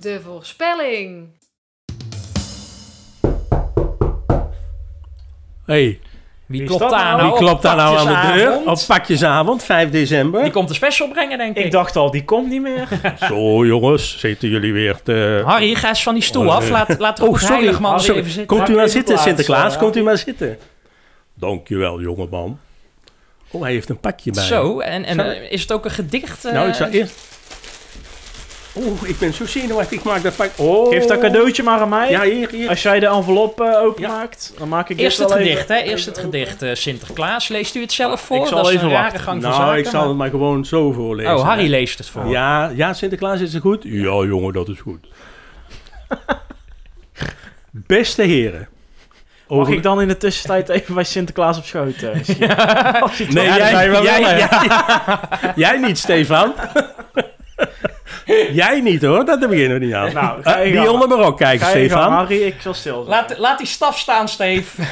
De 0.00 0.20
voorspelling. 0.20 1.28
Hey, 5.64 6.00
Wie 6.48 6.58
Wie 6.58 6.68
klopt 6.68 6.82
is 6.84 6.88
dat 6.90 6.98
daar 6.98 7.08
nou? 7.08 7.22
nou? 7.22 7.30
wie 7.38 7.46
klopt 7.46 7.62
daar 7.62 7.76
nou 7.76 7.96
aan 7.98 8.06
de 8.32 8.32
deur? 8.38 8.56
Op 8.66 8.78
pakjesavond, 8.86 9.62
5 9.64 9.90
december. 9.90 10.42
Die 10.42 10.52
komt 10.52 10.68
de 10.68 10.74
special 10.74 11.08
brengen, 11.08 11.38
denk 11.38 11.56
ik. 11.56 11.64
Ik 11.64 11.70
dacht 11.70 11.96
al, 11.96 12.10
die 12.10 12.24
komt 12.24 12.48
niet 12.48 12.62
meer. 12.62 12.88
Zo 13.28 13.66
jongens, 13.66 14.18
zitten 14.18 14.48
jullie 14.48 14.72
weer 14.72 15.02
te... 15.02 15.42
Harry, 15.44 15.74
ga 15.74 15.88
eens 15.88 16.02
van 16.02 16.14
die 16.14 16.22
stoel 16.22 16.46
Oh, 16.46 16.54
af. 16.54 16.64
eh. 16.64 16.70
Laat, 16.70 16.98
laat 16.98 17.16
de 17.16 17.22
Oh, 17.22 17.28
goed 17.28 17.40
sorry. 17.40 17.54
heilig 17.56 17.80
man 17.80 18.00
Sorry. 18.00 18.18
even 18.20 18.32
zitten. 18.32 18.56
Komt 18.56 18.68
u 18.68 18.74
maar 18.74 18.88
zitten, 18.88 19.04
plaats, 19.14 19.22
Sinterklaas. 19.28 19.74
eh, 19.74 19.78
Komt 19.80 19.96
u 19.96 20.02
maar 20.02 20.18
zitten. 20.18 20.58
Dankjewel, 21.34 22.00
jongeman. 22.00 22.58
Oh, 23.50 23.62
hij 23.62 23.72
heeft 23.72 23.88
een 23.88 24.00
pakje 24.00 24.30
bij. 24.32 24.44
Zo, 24.44 24.78
en, 24.80 25.04
en 25.04 25.20
eh, 25.20 25.50
is 25.52 25.60
het 25.60 25.72
ook 25.72 25.84
een 25.84 25.90
gedicht? 25.90 26.44
eh, 26.44 26.52
Nou, 26.52 26.68
ik 26.68 26.74
zou 26.74 26.90
eerst... 26.90 27.14
Oeh, 28.78 29.02
ik 29.08 29.18
ben 29.18 29.32
zo 29.34 29.46
zenuwachtig. 29.46 29.98
Ik 29.98 30.04
maak 30.04 30.22
dat 30.22 30.36
pak... 30.36 30.50
Oh. 30.56 30.88
Geef 30.92 31.04
dat 31.04 31.18
cadeautje 31.18 31.62
maar 31.62 31.80
aan 31.80 31.88
mij. 31.88 32.10
Ja, 32.10 32.22
hier, 32.22 32.48
hier. 32.50 32.68
Als 32.68 32.82
jij 32.82 33.00
de 33.00 33.06
envelop 33.06 33.60
eh, 33.60 33.80
openmaakt, 33.82 34.52
dan 34.58 34.68
maak 34.68 34.88
ik 34.88 34.98
Eerst 35.00 35.18
het 35.18 35.28
wel 35.28 35.36
gedicht, 35.38 35.62
even- 35.62 35.74
hè? 35.74 35.80
Eerst 35.80 36.06
het 36.06 36.18
gedicht 36.18 36.62
eh, 36.62 36.74
Sinterklaas. 36.74 37.48
Leest 37.48 37.74
u 37.74 37.80
het 37.80 37.92
zelf 37.92 38.20
voor? 38.20 38.36
Ik 38.36 38.46
zal 38.46 38.56
dat 38.56 38.66
is 38.68 38.72
even 38.74 38.84
een 38.86 38.92
rare 38.92 39.02
wachten. 39.04 39.20
gang 39.20 39.42
van 39.42 39.50
nou, 39.50 39.62
zaken. 39.62 39.78
ik 39.78 39.84
zal 39.86 40.00
maar- 40.00 40.08
het 40.08 40.16
maar 40.16 40.30
gewoon 40.30 40.64
zo 40.64 40.92
voorlezen. 40.92 41.34
Oh, 41.36 41.42
Harry 41.44 41.62
hè. 41.64 41.68
leest 41.68 41.98
het 41.98 42.08
voor. 42.08 42.26
Ja, 42.26 42.68
ja, 42.74 42.92
Sinterklaas 42.92 43.40
is 43.40 43.52
het 43.52 43.62
goed? 43.62 43.82
Ja, 43.82 44.24
jongen, 44.24 44.52
dat 44.52 44.68
is 44.68 44.80
goed. 44.80 45.06
Beste 47.70 48.22
heren. 48.22 48.68
Mag 49.48 49.68
ik 49.68 49.82
dan 49.82 50.00
in 50.00 50.08
de 50.08 50.16
tussentijd 50.16 50.68
even 50.68 50.94
bij 50.94 51.04
Sinterklaas 51.04 51.58
op 51.58 51.64
schoot? 51.64 52.02
eh, 52.02 52.10
Nee, 53.28 53.44
jij, 53.44 53.58
jij, 54.02 54.02
jij, 54.02 54.48
jij 55.56 55.78
niet, 55.78 55.98
Stefan. 55.98 56.54
jij 58.52 58.80
niet, 58.80 59.02
hoor. 59.02 59.24
Dat 59.24 59.40
beginnen 59.40 59.78
we 59.78 59.84
niet 59.84 59.94
aan. 59.94 60.12
Nou, 60.12 60.42
ga 60.42 60.58
Eh, 60.58 60.64
die 60.64 60.74
gang. 60.74 60.88
onder 60.88 61.18
ook 61.18 61.36
kijken, 61.36 61.66
Ga 61.66 61.70
Stefan. 61.70 62.12
Harry, 62.12 62.42
ik 62.42 62.60
zal 62.60 62.74
stil 62.74 62.94
zijn. 62.94 63.08
Laat, 63.08 63.38
laat 63.38 63.58
die 63.58 63.66
staf 63.66 63.98
staan, 63.98 64.28
Steve. 64.28 64.82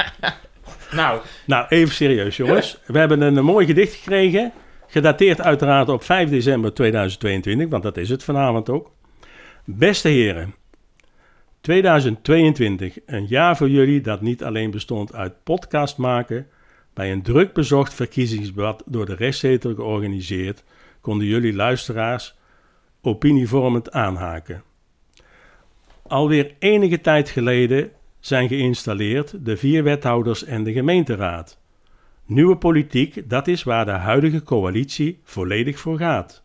nou, 0.90 1.20
Nou, 1.46 1.66
even 1.68 1.94
serieus, 1.94 2.36
jongens. 2.36 2.78
We 2.86 2.98
hebben 2.98 3.20
een, 3.20 3.36
een 3.36 3.44
mooi 3.44 3.66
gedicht 3.66 3.94
gekregen. 3.94 4.52
Gedateerd 4.86 5.40
uiteraard 5.40 5.88
op 5.88 6.04
5 6.04 6.30
december 6.30 6.74
2022, 6.74 7.68
want 7.68 7.82
dat 7.82 7.96
is 7.96 8.08
het 8.08 8.24
vanavond 8.24 8.70
ook. 8.70 8.90
Beste 9.64 10.08
heren, 10.08 10.54
2022, 11.60 12.98
een 13.06 13.26
jaar 13.26 13.56
voor 13.56 13.68
jullie 13.68 14.00
dat 14.00 14.20
niet 14.20 14.44
alleen 14.44 14.70
bestond 14.70 15.14
uit 15.14 15.32
podcast 15.44 15.96
maken. 15.96 16.46
Bij 16.94 17.12
een 17.12 17.22
druk 17.22 17.52
bezocht 17.52 17.94
verkiezingsdebat 17.94 18.82
door 18.86 19.06
de 19.06 19.14
rechtszetel 19.14 19.74
georganiseerd, 19.74 20.64
konden 21.00 21.26
jullie 21.26 21.54
luisteraars 21.54 22.37
opinievormend 23.08 23.92
aanhaken. 23.92 24.62
alweer 26.06 26.54
enige 26.58 27.00
tijd 27.00 27.28
geleden 27.28 27.90
zijn 28.20 28.48
geïnstalleerd 28.48 29.44
de 29.44 29.56
vier 29.56 29.82
wethouders 29.82 30.44
en 30.44 30.64
de 30.64 30.72
gemeenteraad. 30.72 31.58
Nieuwe 32.24 32.56
politiek, 32.56 33.30
dat 33.30 33.46
is 33.46 33.62
waar 33.62 33.84
de 33.84 33.90
huidige 33.90 34.42
coalitie 34.42 35.20
volledig 35.24 35.78
voor 35.78 35.98
gaat. 35.98 36.42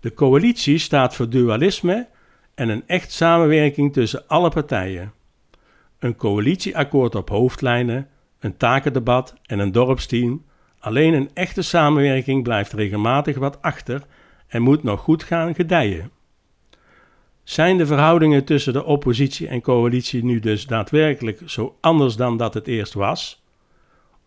De 0.00 0.14
coalitie 0.14 0.78
staat 0.78 1.14
voor 1.14 1.28
dualisme 1.28 2.08
en 2.54 2.68
een 2.68 2.82
echt 2.86 3.12
samenwerking 3.12 3.92
tussen 3.92 4.28
alle 4.28 4.50
partijen. 4.50 5.12
Een 5.98 6.16
coalitieakkoord 6.16 7.14
op 7.14 7.28
hoofdlijnen, 7.28 8.08
een 8.38 8.56
takendebat 8.56 9.34
en 9.42 9.58
een 9.58 9.72
dorpsteam. 9.72 10.44
Alleen 10.78 11.14
een 11.14 11.30
echte 11.34 11.62
samenwerking 11.62 12.42
blijft 12.42 12.72
regelmatig 12.72 13.38
wat 13.38 13.62
achter 13.62 14.02
en 14.54 14.62
moet 14.62 14.82
nog 14.82 15.00
goed 15.00 15.22
gaan 15.22 15.54
gedijen. 15.54 16.10
Zijn 17.42 17.76
de 17.76 17.86
verhoudingen 17.86 18.44
tussen 18.44 18.72
de 18.72 18.84
oppositie 18.84 19.48
en 19.48 19.60
coalitie 19.60 20.24
nu 20.24 20.40
dus 20.40 20.66
daadwerkelijk 20.66 21.40
zo 21.46 21.76
anders 21.80 22.16
dan 22.16 22.36
dat 22.36 22.54
het 22.54 22.66
eerst 22.66 22.94
was? 22.94 23.42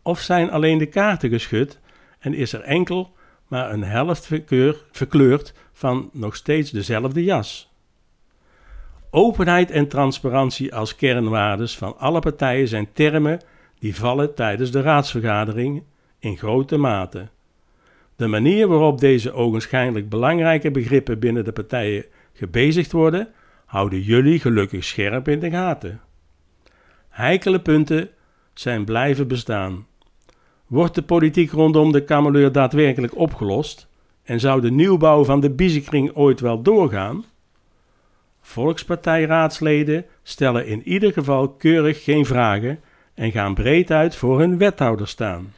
Of 0.02 0.20
zijn 0.20 0.52
alleen 0.52 0.78
de 0.78 0.86
kaarten 0.86 1.30
geschud 1.30 1.80
en 2.20 2.34
is 2.34 2.54
er 2.54 2.62
enkel 2.62 3.14
maar 3.48 3.72
een 3.72 3.84
helft 3.84 4.30
verkleurd 4.92 5.54
van 5.74 6.10
nog 6.14 6.36
steeds 6.36 6.72
dezelfde 6.72 7.24
jas? 7.24 7.72
Openheid 9.10 9.72
en 9.72 9.88
transparantie 9.88 10.76
als 10.76 10.96
kernwaardes 10.96 11.78
van 11.78 11.98
alle 11.98 12.20
partijen 12.20 12.68
zijn 12.68 12.94
termen 12.94 13.42
die 13.80 13.96
vallen 13.96 14.36
tijdens 14.36 14.72
de 14.72 14.82
raadsvergadering 14.82 15.84
in 16.20 16.38
grote 16.38 16.78
mate. 16.78 17.28
De 18.18 18.28
manier 18.28 18.68
waarop 18.68 19.00
deze 19.00 19.32
ogenschijnlijk 19.34 20.10
belangrijke 20.10 20.72
begrippen 20.72 21.20
binnen 21.20 21.44
de 21.44 21.52
partijen 21.52 22.06
gebezigd 22.34 22.92
worden, 22.92 23.28
houden 23.66 24.02
jullie 24.02 24.40
gelukkig 24.40 24.84
scherp 24.84 25.28
in 25.28 25.40
de 25.40 25.50
gaten. 25.50 26.02
Heikele 27.10 27.60
punten 27.60 28.10
zijn 28.54 28.86
blijven 28.86 29.28
bestaan. 29.28 29.88
Wordt 30.68 30.96
de 30.96 31.02
politiek 31.02 31.52
rondom 31.52 31.92
de 31.92 32.04
kameleur 32.04 32.52
daadwerkelijk 32.52 33.18
opgelost 33.18 33.88
en 34.24 34.40
zou 34.40 34.62
de 34.62 34.72
nieuwbouw 34.72 35.24
van 35.24 35.40
de 35.40 35.52
Biezenkring 35.52 36.16
ooit 36.16 36.40
wel 36.40 36.62
doorgaan? 36.62 37.26
Volkspartijraadsleden 38.42 40.06
stellen 40.24 40.68
in 40.68 40.88
ieder 40.88 41.14
geval 41.14 41.50
keurig 41.50 42.04
geen 42.04 42.26
vragen 42.26 42.80
en 43.14 43.32
gaan 43.32 43.54
breed 43.54 43.92
uit 43.92 44.16
voor 44.16 44.40
hun 44.40 44.58
wethouder 44.58 45.08
staan. 45.08 45.54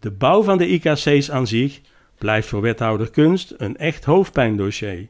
De 0.00 0.10
bouw 0.10 0.42
van 0.42 0.58
de 0.58 0.68
IKC's 0.68 1.30
aan 1.30 1.46
zich 1.46 1.80
blijft 2.18 2.48
voor 2.48 2.60
wethouder 2.60 3.10
Kunst 3.10 3.54
een 3.56 3.76
echt 3.76 4.04
hoofdpijndossier. 4.04 5.08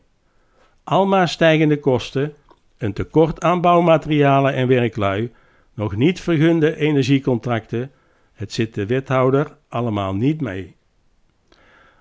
Almaar 0.85 1.29
stijgende 1.29 1.81
kosten, 1.81 2.35
een 2.79 2.93
tekort 2.93 3.41
aan 3.41 3.61
bouwmaterialen 3.61 4.55
en 4.55 4.69
werklui, 4.69 5.33
nog 5.75 5.97
niet 5.97 6.21
vergunde 6.21 6.77
energiecontracten, 6.77 7.91
het 8.33 8.53
zit 8.53 8.75
de 8.75 8.87
wethouder 8.87 9.57
allemaal 9.69 10.15
niet 10.15 10.41
mee. 10.41 10.75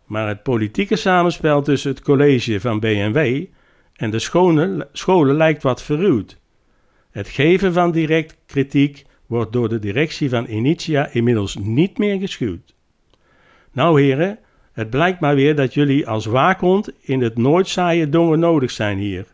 Maar 0.06 0.28
het 0.28 0.44
politieke 0.44 0.96
samenspel 0.96 1.62
tussen 1.62 1.92
het 1.92 2.02
college 2.02 2.60
van 2.60 2.80
BNW 2.80 3.46
en 3.96 4.10
de 4.10 4.20
scholen, 4.20 4.88
scholen 4.94 5.36
lijkt 5.36 5.64
wat 5.64 5.84
verruwd. 5.84 6.38
Het 7.12 7.28
geven 7.28 7.74
van 7.74 7.92
direct 7.92 8.38
kritiek 8.46 9.06
wordt 9.26 9.54
door 9.54 9.70
de 9.70 9.80
directie 9.80 10.30
van 10.30 10.48
Initia 10.48 11.10
inmiddels 11.12 11.56
niet 11.56 11.98
meer 11.98 12.20
geschuwd. 12.20 12.78
Nou 13.72 14.02
heren, 14.02 14.40
het 14.72 14.90
blijkt 14.90 15.20
maar 15.20 15.36
weer 15.36 15.56
dat 15.56 15.74
jullie 15.74 16.08
als 16.08 16.26
waakhond 16.26 16.92
in 17.00 17.22
het 17.22 17.38
nooit 17.38 17.68
saaie 17.68 18.10
dongen 18.10 18.40
nodig 18.40 18.72
zijn 18.72 18.98
hier. 18.98 19.26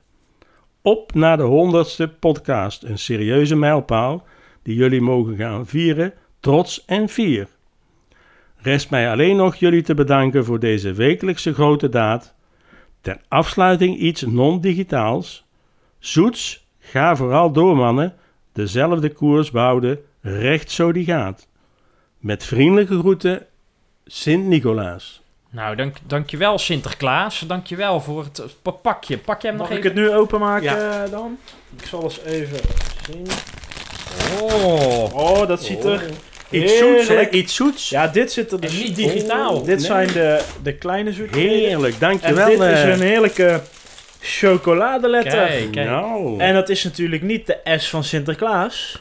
Op 0.82 1.14
naar 1.14 1.38
de 1.38 1.44
honderdste 1.44 2.07
podcast, 2.07 2.84
een 2.84 2.98
serieuze 2.98 3.56
mijlpaal 3.56 4.24
die 4.64 4.76
jullie 4.76 5.02
mogen 5.02 5.36
gaan 5.36 5.66
vieren, 5.66 6.14
trots 6.40 6.86
en 6.86 7.10
fier. 7.10 7.48
Rest 8.57 8.90
mij 8.90 9.12
alleen 9.12 9.36
nog 9.36 9.56
jullie 9.56 9.82
te 9.82 9.94
bedanken 9.94 10.45
voor 10.45 10.60
deze 10.60 10.94
wekelijkse 10.94 11.53
grote 11.53 11.90
daad. 11.90 12.36
Ter 13.02 13.22
afsluiting 13.28 13.98
iets 13.98 14.22
non-digitaals. 14.22 15.45
Zoets, 15.99 16.68
ga 16.80 17.16
vooral 17.16 17.52
door 17.52 17.76
mannen, 17.76 18.14
dezelfde 18.53 19.10
koers 19.10 19.52
behouden, 19.52 19.99
recht 20.22 20.72
zo 20.72 20.91
die 20.91 21.06
gaat. 21.06 21.48
Met 22.20 22.44
vriendelijke 22.44 22.99
groeten, 22.99 23.45
Sint-Nicolaas. 24.06 25.22
Nou, 25.49 25.76
dank, 25.76 25.95
dankjewel 26.07 26.57
Sinterklaas. 26.57 27.40
Dankjewel 27.48 28.02
voor 28.02 28.23
het 28.23 28.41
pakje. 28.82 29.18
Pak 29.18 29.41
jij 29.41 29.49
hem 29.52 29.60
Mag 29.60 29.69
nog 29.69 29.77
ik 29.77 29.84
even? 29.86 29.98
het 30.02 30.10
nu 30.10 30.15
openmaken 30.15 30.64
Ja. 30.64 31.03
eh, 31.03 31.11
dan? 31.11 31.38
Ik 31.80 31.86
zal 31.88 32.03
eens 32.03 32.19
even 32.26 32.57
zien. 33.11 33.27
Oh. 34.41 35.14
Oh, 35.15 35.48
dat 35.48 35.64
ziet 35.64 35.84
er 35.84 36.02
Iets 36.49 36.77
zoets, 36.77 37.07
hè? 37.07 37.14
heerlijk- 37.14 37.32
Iets 37.34 37.56
zoets. 37.56 37.90
Ja, 37.90 38.07
dit 38.07 38.32
zit 38.32 38.48
er 38.52 38.56
En 38.60 38.61
dus... 38.69 38.84
niet 38.84 38.95
digitaal. 38.95 39.57
Dit 39.64 39.65
Nee. 39.77 39.86
zijn 39.86 40.07
de, 40.07 40.41
de 40.64 40.73
kleine 40.73 41.14
zoetheden. 41.14 41.49
Heerlijk, 41.57 41.94
En 41.94 41.99
dankjewel. 41.99 42.48
dit 42.49 42.60
is 42.60 42.82
eh. 42.84 42.90
een 42.90 43.02
heerlijke 43.02 43.61
chocoladeletter. 44.19 45.32
Kijk, 45.45 45.72
kijk. 45.72 45.88
Nou. 45.90 46.40
En 46.40 46.53
dat 46.53 46.69
is 46.69 46.84
natuurlijk 46.84 47.22
niet 47.22 47.48
de 47.48 47.57
S 47.77 47.90
van 47.90 48.03
Sinterklaas, 48.03 48.99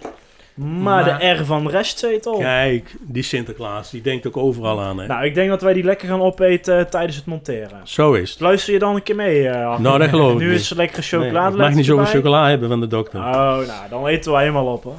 maar, 0.54 1.04
Maar- 1.04 1.18
de 1.18 1.26
R 1.30 1.44
van 1.44 1.68
restzetel. 1.70 2.38
Kijk, 2.38 2.94
die 3.00 3.22
Sinterklaas, 3.22 3.90
die 3.90 4.02
denkt 4.02 4.26
ook 4.26 4.36
overal 4.36 4.80
aan. 4.80 4.98
Hè? 4.98 5.06
Nou, 5.06 5.24
ik 5.24 5.34
denk 5.34 5.48
dat 5.48 5.62
wij 5.62 5.72
die 5.72 5.84
lekker 5.84 6.08
gaan 6.08 6.20
opeten 6.22 6.78
eh, 6.78 6.84
tijdens 6.84 7.16
het 7.16 7.26
monteren. 7.26 7.80
Zo 7.84 8.12
is 8.12 8.30
het. 8.30 8.40
Luister 8.40 8.72
je 8.72 8.78
dan 8.78 8.94
een 8.94 9.02
keer 9.02 9.16
mee? 9.16 9.48
eh? 9.48 9.78
Nou, 9.78 9.98
dat 9.98 10.08
geloof 10.08 10.32
ik 10.32 10.38
Nu 10.38 10.50
niet. 10.50 10.60
is 10.60 10.70
er 10.70 10.76
lekkere 10.76 11.00
Nee, 11.00 11.08
chocoladeletter 11.10 11.60
ik 11.60 11.66
mag 11.66 11.74
niet 11.76 11.86
zoveel 11.86 12.04
chocola 12.20 12.48
hebben 12.48 12.68
van 12.68 12.80
de 12.80 12.86
dokter. 12.86 13.18
Oh, 13.20 13.24
nou, 13.56 13.88
dan 13.90 14.06
eten 14.06 14.32
wij 14.32 14.40
helemaal 14.40 14.66
op, 14.72 14.84
hoor. 14.84 14.94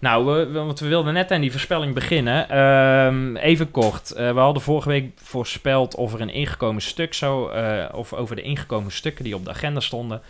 Nou, 0.00 0.24
we, 0.26 0.46
we- 0.46 0.58
want 0.64 0.80
we 0.80 0.88
wilden 0.88 1.14
net 1.14 1.30
aan 1.30 1.40
die 1.40 1.50
voorspelling 1.50 1.94
beginnen. 1.94 2.48
Ehm, 2.50 3.36
even 3.36 3.70
kort. 3.70 4.10
Eh, 4.10 4.32
we 4.32 4.38
hadden 4.38 4.62
vorige 4.62 4.88
week 4.88 5.10
voorspeld 5.22 5.94
of 5.94 6.14
er 6.14 6.20
een 6.20 6.30
ingekomen 6.32 6.82
stuk 6.82 7.14
zou... 7.14 7.52
eh, 7.52 7.84
of 7.94 8.12
over 8.12 8.36
de 8.36 8.42
ingekomen 8.42 8.92
stukken 8.92 9.24
die 9.24 9.34
op 9.34 9.44
de 9.44 9.50
agenda 9.50 9.80
stonden... 9.80 10.20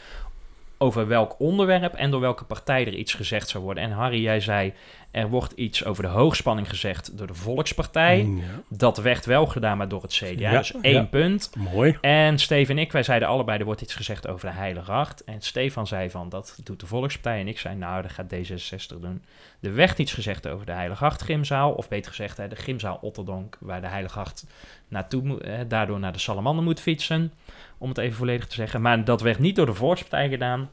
over 0.79 1.07
welk 1.07 1.35
onderwerp 1.39 1.95
en 1.95 2.11
door 2.11 2.21
welke 2.21 2.45
partij 2.45 2.87
er 2.87 2.95
iets 2.95 3.15
gezegd 3.15 3.49
zou 3.49 3.65
worden. 3.65 3.83
En 3.83 3.91
Harry, 3.91 4.23
jij 4.23 4.41
zei... 4.41 4.73
er 5.11 5.29
wordt 5.29 5.53
iets 5.53 5.85
over 5.85 6.03
de 6.03 6.09
hoogspanning 6.09 6.69
gezegd 6.69 7.19
door 7.19 7.27
de 7.27 7.35
Volkspartij. 7.35 8.23
Mm, 8.23 8.39
ja. 8.39 8.45
Dat 8.69 8.97
werd 8.97 9.27
wel 9.27 9.47
gedaan, 9.47 9.77
maar 9.77 9.89
door 9.89 10.03
het 10.03 10.13
CDA. 10.13 10.51
Ja, 10.51 10.59
dus 10.59 10.75
één 10.81 10.95
ja. 10.95 11.05
punt. 11.05 11.51
Mooi. 11.73 11.99
En 12.01 12.39
Steven 12.39 12.77
en 12.77 12.83
ik, 12.83 12.93
wij 12.93 13.03
zeiden 13.03 13.29
allebei, 13.29 13.59
er 13.59 13.65
wordt 13.65 13.81
iets 13.81 13.95
gezegd 13.95 14.29
over 14.29 14.49
de 14.49 14.55
Heilige 14.55 14.93
Acht. 14.93 15.25
En 15.25 15.41
Stefan 15.41 15.87
zei 15.87 16.11
van, 16.11 16.29
dat 16.29 16.59
doet 16.65 16.81
de 16.81 16.87
Volkspartij. 16.87 17.41
En 17.41 17.49
ik 17.49 17.59
zei, 17.59 17.75
nou, 17.77 18.03
dat 18.03 18.11
gaat 18.11 18.35
D66 18.35 19.01
doen. 19.01 19.25
Er 19.61 19.75
werd 19.75 19.99
iets 19.99 20.13
gezegd 20.13 20.49
over 20.49 20.67
de 20.67 20.73
Heilige 20.73 21.05
Acht 21.05 21.23
gymzaal. 21.23 21.73
Of 21.73 21.89
beter 21.89 22.11
gezegd, 22.11 22.37
de 22.37 22.57
gymzaal 22.57 22.99
Otterdonk, 23.01 23.57
waar 23.61 23.81
de 23.81 23.87
Heilige 23.89 24.19
Acht 24.19 24.47
naartoe, 24.89 25.39
daardoor 25.69 25.99
naar 25.99 26.13
de 26.13 26.19
Salamander 26.19 26.65
moet 26.65 26.81
fietsen. 26.81 27.33
Om 27.79 27.89
het 27.89 27.99
even 27.99 28.17
volledig 28.17 28.47
te 28.47 28.55
zeggen. 28.55 28.81
Maar 28.81 29.05
dat 29.05 29.21
werd 29.21 29.39
niet 29.39 29.57
door 29.57 29.67
de 29.67 29.75
Volkspartij 29.75 30.29
gedaan. 30.29 30.71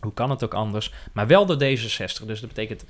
Hoe 0.00 0.14
kan 0.14 0.30
het 0.30 0.44
ook 0.44 0.54
anders? 0.54 0.92
Maar 1.12 1.26
wel 1.26 1.46
door 1.46 1.56
D66. 1.56 2.26
Dus 2.26 2.40
dat 2.40 2.48
betekent 2.48 2.84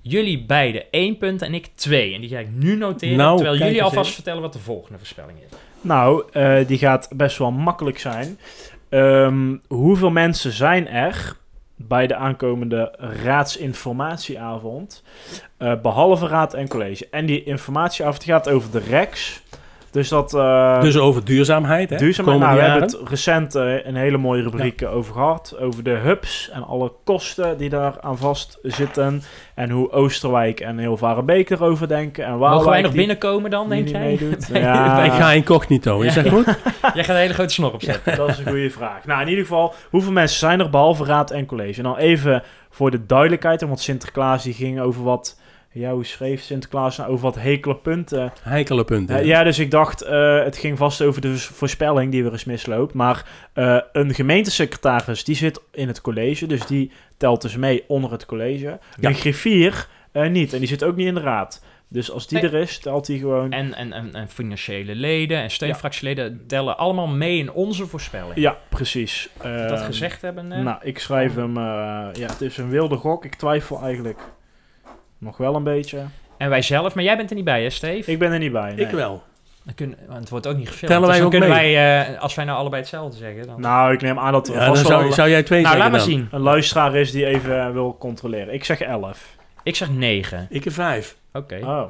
jullie 0.00 0.44
beiden 0.44 0.84
één 0.90 1.18
punt 1.18 1.42
en 1.42 1.54
ik 1.54 1.66
twee. 1.74 2.14
En 2.14 2.20
die 2.20 2.30
ga 2.30 2.38
ik 2.38 2.50
nu 2.50 2.76
noteren, 2.76 3.16
Nou, 3.16 3.36
terwijl 3.36 3.58
jullie 3.58 3.82
alvast 3.82 4.14
vertellen 4.14 4.42
wat 4.42 4.52
de 4.52 4.58
volgende 4.58 4.98
voorspelling 4.98 5.38
is. 5.38 5.58
Nou, 5.80 6.24
eh, 6.32 6.66
die 6.66 6.78
gaat 6.78 7.08
best 7.12 7.38
wel 7.38 7.50
makkelijk 7.50 7.98
zijn. 7.98 8.38
Ehm, 8.88 9.56
hoeveel 9.68 10.10
mensen 10.10 10.52
zijn 10.52 10.88
er 10.88 11.36
bij 11.76 12.06
de 12.06 12.14
aankomende 12.14 12.94
raadsinformatieavond, 13.24 15.02
eh, 15.56 15.80
behalve 15.80 16.26
raad 16.26 16.54
en 16.54 16.68
college? 16.68 17.08
En 17.10 17.26
die 17.26 17.44
informatieavond 17.44 18.24
gaat 18.24 18.48
over 18.48 18.70
de 18.70 18.78
REX. 18.78 19.42
Dus 19.94 20.08
dat... 20.08 20.34
eh, 20.34 20.80
Dus 20.80 20.98
over 20.98 21.24
duurzaamheid, 21.24 21.90
hè? 21.90 21.96
Duurzaamheid. 21.96 22.38
Komende 22.38 22.60
Nou, 22.62 22.72
we 22.74 22.78
hebben 22.80 22.98
het 23.00 23.08
recent 23.10 23.54
eh, 23.54 23.86
een 23.86 23.96
hele 23.96 24.16
mooie 24.18 24.42
rubriek 24.42 24.82
over 24.84 25.12
gehad. 25.14 25.56
Over 25.60 25.84
de 25.84 25.90
hubs 25.90 26.50
en 26.52 26.62
alle 26.66 26.92
kosten 27.04 27.58
die 27.58 27.68
daar 27.68 28.00
aan 28.00 28.18
vast 28.18 28.58
zitten. 28.62 29.22
En 29.54 29.70
hoe 29.70 29.90
Oosterwijk 29.90 30.60
en 30.60 30.78
Hilvarenbeek 30.78 31.50
erover 31.50 31.88
denken. 31.88 32.24
En 32.24 32.36
Mogen 32.38 32.70
wij 32.70 32.80
nog 32.80 32.90
die- 32.90 32.98
binnenkomen 32.98 33.50
dan, 33.50 33.68
denk 33.68 33.84
niet 33.84 33.90
jij? 33.90 34.18
Ja. 34.62 35.02
Ik 35.04 35.12
ga 35.12 35.32
incognito, 35.32 36.00
is 36.00 36.14
Ja. 36.14 36.22
dat 36.22 36.32
goed? 36.32 36.44
Jij 36.94 37.04
gaat 37.04 37.08
een 37.14 37.22
hele 37.22 37.34
grote 37.34 37.54
snor 37.54 37.72
opzetten. 37.72 38.16
Dat 38.16 38.28
is 38.28 38.38
een 38.38 38.46
goede 38.48 38.70
vraag. 38.70 39.04
Nou, 39.04 39.20
in 39.20 39.28
ieder 39.28 39.44
geval, 39.44 39.74
hoeveel 39.90 40.12
mensen 40.12 40.38
zijn 40.38 40.60
er 40.60 40.70
behalve 40.70 41.04
raad 41.04 41.30
en 41.30 41.46
college? 41.46 41.76
En 41.78 41.82
dan 41.84 41.96
even 41.96 42.42
voor 42.70 42.90
de 42.90 43.06
duidelijkheid, 43.06 43.60
want 43.60 43.80
Sinterklaas 43.80 44.42
die 44.42 44.54
ging 44.54 44.80
over 44.80 45.02
wat... 45.02 45.40
Ja, 45.74 45.92
hoe 45.92 46.04
schreef 46.04 46.42
Sinterklaas 46.42 46.96
nou 46.96 47.10
over 47.10 47.24
wat 47.24 47.34
hekele 47.34 47.76
punten? 47.76 48.32
Heikele 48.42 48.84
punten. 48.84 49.26
Ja, 49.26 49.42
dus 49.42 49.58
ik 49.58 49.70
dacht, 49.70 50.02
eh, 50.02 50.42
het 50.44 50.56
ging 50.56 50.78
vast 50.78 51.02
over 51.02 51.20
de 51.20 51.38
voorspelling 51.38 52.10
die 52.12 52.22
weer 52.22 52.32
eens 52.32 52.44
misloopt. 52.44 52.94
Maar 52.94 53.24
eh, 53.52 53.78
een 53.92 54.14
gemeentesecretaris, 54.14 55.24
die 55.24 55.36
zit 55.36 55.60
in 55.72 55.88
het 55.88 56.00
college. 56.00 56.46
Dus 56.46 56.66
die 56.66 56.90
telt 57.16 57.42
dus 57.42 57.56
mee 57.56 57.84
onder 57.86 58.10
het 58.10 58.26
college. 58.26 58.78
Ja. 59.00 59.08
Een 59.08 59.14
griffier 59.14 59.88
eh, 60.12 60.28
niet. 60.28 60.52
En 60.52 60.58
die 60.58 60.68
zit 60.68 60.84
ook 60.84 60.96
niet 60.96 61.06
in 61.06 61.14
de 61.14 61.20
raad. 61.20 61.64
Dus 61.88 62.10
als 62.10 62.26
die 62.26 62.38
Nee. 62.42 62.50
er 62.50 62.54
is, 62.60 62.78
telt 62.78 63.06
hij 63.06 63.18
gewoon... 63.18 63.52
En, 63.52 63.74
en, 63.74 63.92
en, 63.92 64.14
en 64.14 64.28
financiële 64.28 64.94
leden 64.94 65.38
en 65.38 65.50
steunfractieleden 65.50 66.44
tellen 66.46 66.76
allemaal 66.78 67.06
mee 67.06 67.38
in 67.38 67.52
onze 67.52 67.86
voorspelling. 67.86 68.34
Ja, 68.36 68.56
precies. 68.68 69.28
We 69.42 69.66
dat 69.68 69.78
Ehm, 69.78 69.84
gezegd 69.86 70.22
hebben, 70.22 70.52
eh, 70.52 70.62
Nou, 70.62 70.78
ik 70.82 70.98
schrijf 70.98 71.34
hem... 71.34 71.56
eh, 71.56 71.62
ja, 72.12 72.26
het 72.26 72.40
is 72.40 72.56
een 72.56 72.68
wilde 72.68 72.96
gok. 72.96 73.24
Ik 73.24 73.34
twijfel 73.34 73.80
eigenlijk 73.82 74.18
nog 75.24 75.36
wel 75.36 75.54
een 75.54 75.64
beetje. 75.64 76.02
En 76.36 76.48
wij 76.48 76.62
zelf, 76.62 76.94
maar 76.94 77.04
jij 77.04 77.16
bent 77.16 77.30
er 77.30 77.36
niet 77.36 77.44
bij, 77.44 77.62
hè, 77.62 77.70
Steve? 77.70 78.10
Ik 78.10 78.18
ben 78.18 78.32
er 78.32 78.38
niet 78.38 78.52
bij, 78.52 78.74
nee. 78.74 78.84
Ik 78.84 78.90
wel. 78.90 79.22
Dan 79.62 79.74
kunnen, 79.74 79.98
want 80.06 80.20
het 80.20 80.28
wordt 80.28 80.46
ook 80.46 80.56
niet 80.56 80.68
gefilmd. 80.68 80.94
Tellen 80.94 81.08
dus 81.08 81.10
wij 81.10 81.18
dan 81.18 81.26
ook 81.26 81.40
kunnen 81.40 81.62
mee? 81.62 81.74
wij, 81.74 82.06
eh, 82.14 82.22
als 82.22 82.34
wij 82.34 82.44
nou 82.44 82.58
allebei 82.58 82.82
hetzelfde 82.82 83.16
zeggen... 83.16 83.46
Dan... 83.46 83.60
Nou, 83.60 83.92
ik 83.92 84.02
neem 84.02 84.18
aan 84.18 84.32
dat 84.32 84.48
er 84.48 84.54
Ja, 84.54 84.66
vast 84.66 84.82
dan 84.82 84.90
zou- 84.90 85.02
wel 85.02 85.12
zou 85.12 85.28
jij 85.28 85.42
twee 85.42 85.62
nou, 85.62 85.78
laat 85.78 85.90
maar 85.90 85.98
dan? 85.98 86.08
zien. 86.08 86.28
een 86.30 86.40
luisteraar 86.40 86.96
is 86.96 87.10
die 87.10 87.26
even 87.26 87.60
eh, 87.66 87.70
wil 87.70 87.96
controleren. 87.98 88.54
Ik 88.54 88.64
zeg 88.64 88.80
11. 88.80 89.36
Ik 89.62 89.76
zeg 89.76 89.90
9. 89.90 90.46
Ik 90.50 90.64
heb 90.64 90.72
vijf. 90.72 91.16
Oké. 91.32 91.58
Oh, 91.62 91.82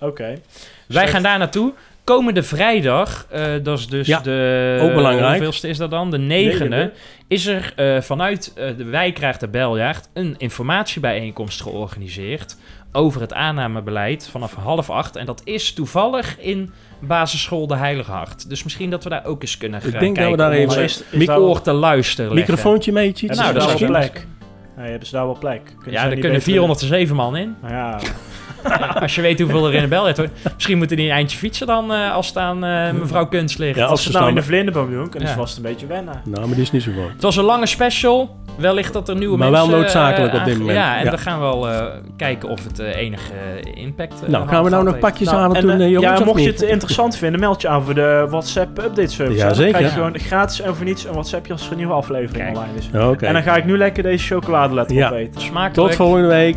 oké. 0.00 0.38
Wij 0.86 1.08
gaan 1.08 1.22
daar 1.22 1.38
naartoe. 1.38 1.72
Komende 2.04 2.42
vrijdag, 2.42 3.26
eh, 3.30 3.44
dat 3.62 3.78
is 3.78 3.86
dus 3.86 4.06
Ja, 4.06 4.20
de... 4.20 4.78
ook 4.82 4.94
belangrijk. 4.94 5.28
Hoeveelste 5.30 5.68
is 5.68 5.78
dat 5.78 5.90
dan? 5.90 6.10
De 6.10 6.18
negende. 6.18 6.76
Negende. 6.76 6.92
Is 7.28 7.46
er 7.46 7.72
eh, 7.76 8.00
vanuit 8.00 8.52
eh, 8.56 8.76
de 8.76 8.84
Wijkraag 8.84 9.38
de 9.38 9.48
Beljaard 9.48 10.08
een 10.14 10.34
informatiebijeenkomst 10.38 11.62
georganiseerd 11.62 12.56
over 12.98 13.20
het 13.20 13.32
aannamebeleid 13.32 14.28
vanaf 14.30 14.54
half 14.54 14.90
acht. 14.90 15.16
En 15.16 15.26
dat 15.26 15.40
is 15.44 15.72
toevallig 15.72 16.38
in 16.38 16.72
basisschool 17.00 17.66
De 17.66 17.76
Heilige 17.76 18.10
Hart. 18.10 18.48
Dus 18.48 18.62
misschien 18.64 18.90
dat 18.90 19.04
we 19.04 19.10
daar 19.10 19.24
ook 19.24 19.42
eens 19.42 19.56
kunnen 19.58 19.80
Ik 19.84 19.90
gaan 19.90 20.00
denk 20.00 20.16
dat 20.16 20.24
we 20.24 20.36
kijken 20.36 20.38
daar 20.38 20.52
even- 20.52 21.26
wel- 21.26 21.42
oor 21.42 21.60
te 21.60 21.72
luisteren. 21.72 22.34
Microfoontje 22.34 22.92
mee, 22.92 23.12
Nou, 23.38 23.52
dat 23.54 23.62
daar 23.62 23.74
is 23.74 23.84
plek? 23.86 24.26
Nee, 24.76 24.88
hebben 24.90 25.06
ze 25.06 25.14
daar 25.14 25.24
wel 25.26 25.38
plek? 25.38 25.62
Kunnen 25.64 25.84
Ja, 25.84 25.90
daar 26.02 26.04
er 26.12 26.18
kunnen 26.18 26.38
beter- 26.38 26.52
407 26.52 27.16
man 27.16 27.36
in. 27.36 27.56
Nou 27.62 27.74
ja, 27.74 27.98
Als 29.00 29.14
je 29.14 29.20
weet 29.20 29.40
hoeveel 29.40 29.66
er 29.66 29.74
in 29.74 29.82
de 29.82 29.88
Beljaard 29.88 30.16
hoort. 30.16 30.30
Misschien 30.54 30.78
moeten 30.78 30.96
die 30.96 31.06
een 31.06 31.12
eindje 31.12 31.38
fietsen 31.38 31.66
dan 31.66 31.90
als 31.90 32.16
als 32.18 32.26
het 32.26 32.36
aan 32.36 32.64
eh, 32.64 32.92
mevrouw 32.92 33.26
Kunst 33.26 33.58
ligt. 33.58 33.76
Ja, 33.76 33.82
als 33.82 33.90
als 33.90 34.02
ze 34.02 34.12
nou 34.12 34.28
in 34.28 34.34
de 34.34 34.42
vlinderboom 34.42 34.90
doen, 34.90 35.08
kunnen 35.08 35.28
ze 35.28 35.34
vast 35.34 35.56
een 35.56 35.62
beetje 35.62 35.86
wennen. 35.86 36.20
Nou, 36.24 36.46
maar 36.46 36.54
die 36.54 36.62
is 36.64 36.70
niet 36.70 36.82
zo 36.82 36.90
groot. 36.92 37.12
Het 37.12 37.22
was 37.22 37.36
een 37.36 37.44
lange 37.44 37.66
special. 37.66 38.36
Wellicht 38.56 38.92
dat 38.92 39.08
er 39.08 39.16
nieuwe 39.16 39.36
Maar 39.36 39.50
wel 39.50 39.60
mensen... 39.66 39.80
noodzakelijk 39.80 40.32
eh, 40.32 40.38
op 40.38 40.44
dit 40.44 40.58
moment. 40.58 40.76
Ja, 40.78 40.98
en 40.98 41.04
dan 41.04 41.18
gaan 41.18 41.38
we 41.38 41.44
wel 41.44 41.68
eh, 41.68 41.84
kijken 42.16 42.48
of 42.48 42.64
het 42.64 42.78
eh, 42.78 42.96
enige 42.96 43.32
eh, 43.64 43.82
impact 43.82 44.22
eh, 44.22 44.28
Nou, 44.28 44.48
gaan 44.48 44.64
we 44.64 44.70
nou 44.70 44.82
nog 44.84 44.92
heeft. 44.92 45.04
pakjes 45.04 45.28
Nou, 45.28 45.40
aan 45.40 45.54
en, 45.56 45.62
doen, 45.62 45.70
eh, 45.70 45.84
eh, 45.84 45.90
jongens? 45.90 46.18
ja, 46.18 46.24
mocht 46.24 46.42
je 46.42 46.46
het 46.50 46.62
interessant 46.62 47.16
vinden, 47.16 47.40
meld 47.40 47.60
je 47.62 47.68
aan 47.68 47.82
voor 47.82 47.94
de 47.94 48.26
WhatsApp 48.30 48.78
update 48.78 49.06
service. 49.12 49.36
Ja, 49.36 49.42
hè. 49.42 49.46
Dan 49.46 49.54
zeker. 49.56 49.72
krijg 49.74 49.88
je 49.88 49.94
gewoon 49.96 50.18
gratis 50.18 50.60
en 50.60 50.76
voor 50.76 50.84
niets 50.84 51.04
een 51.04 51.12
WhatsAppje 51.12 51.52
als 51.52 51.64
er 51.66 51.70
een 51.72 51.76
nieuwe 51.78 51.92
aflevering 51.92 52.48
online 52.48 52.72
is. 52.78 52.90
En 53.26 53.32
dan 53.32 53.42
ga 53.42 53.56
ik 53.56 53.64
nu 53.64 53.76
lekker 53.78 54.02
deze 54.02 54.26
chocoladeletter 54.26 54.96
Ja. 54.96 55.08
opeten. 55.10 55.40
Smakelijk. 55.40 55.74
Tot 55.74 55.94
volgende 55.94 56.28
week. 56.28 56.56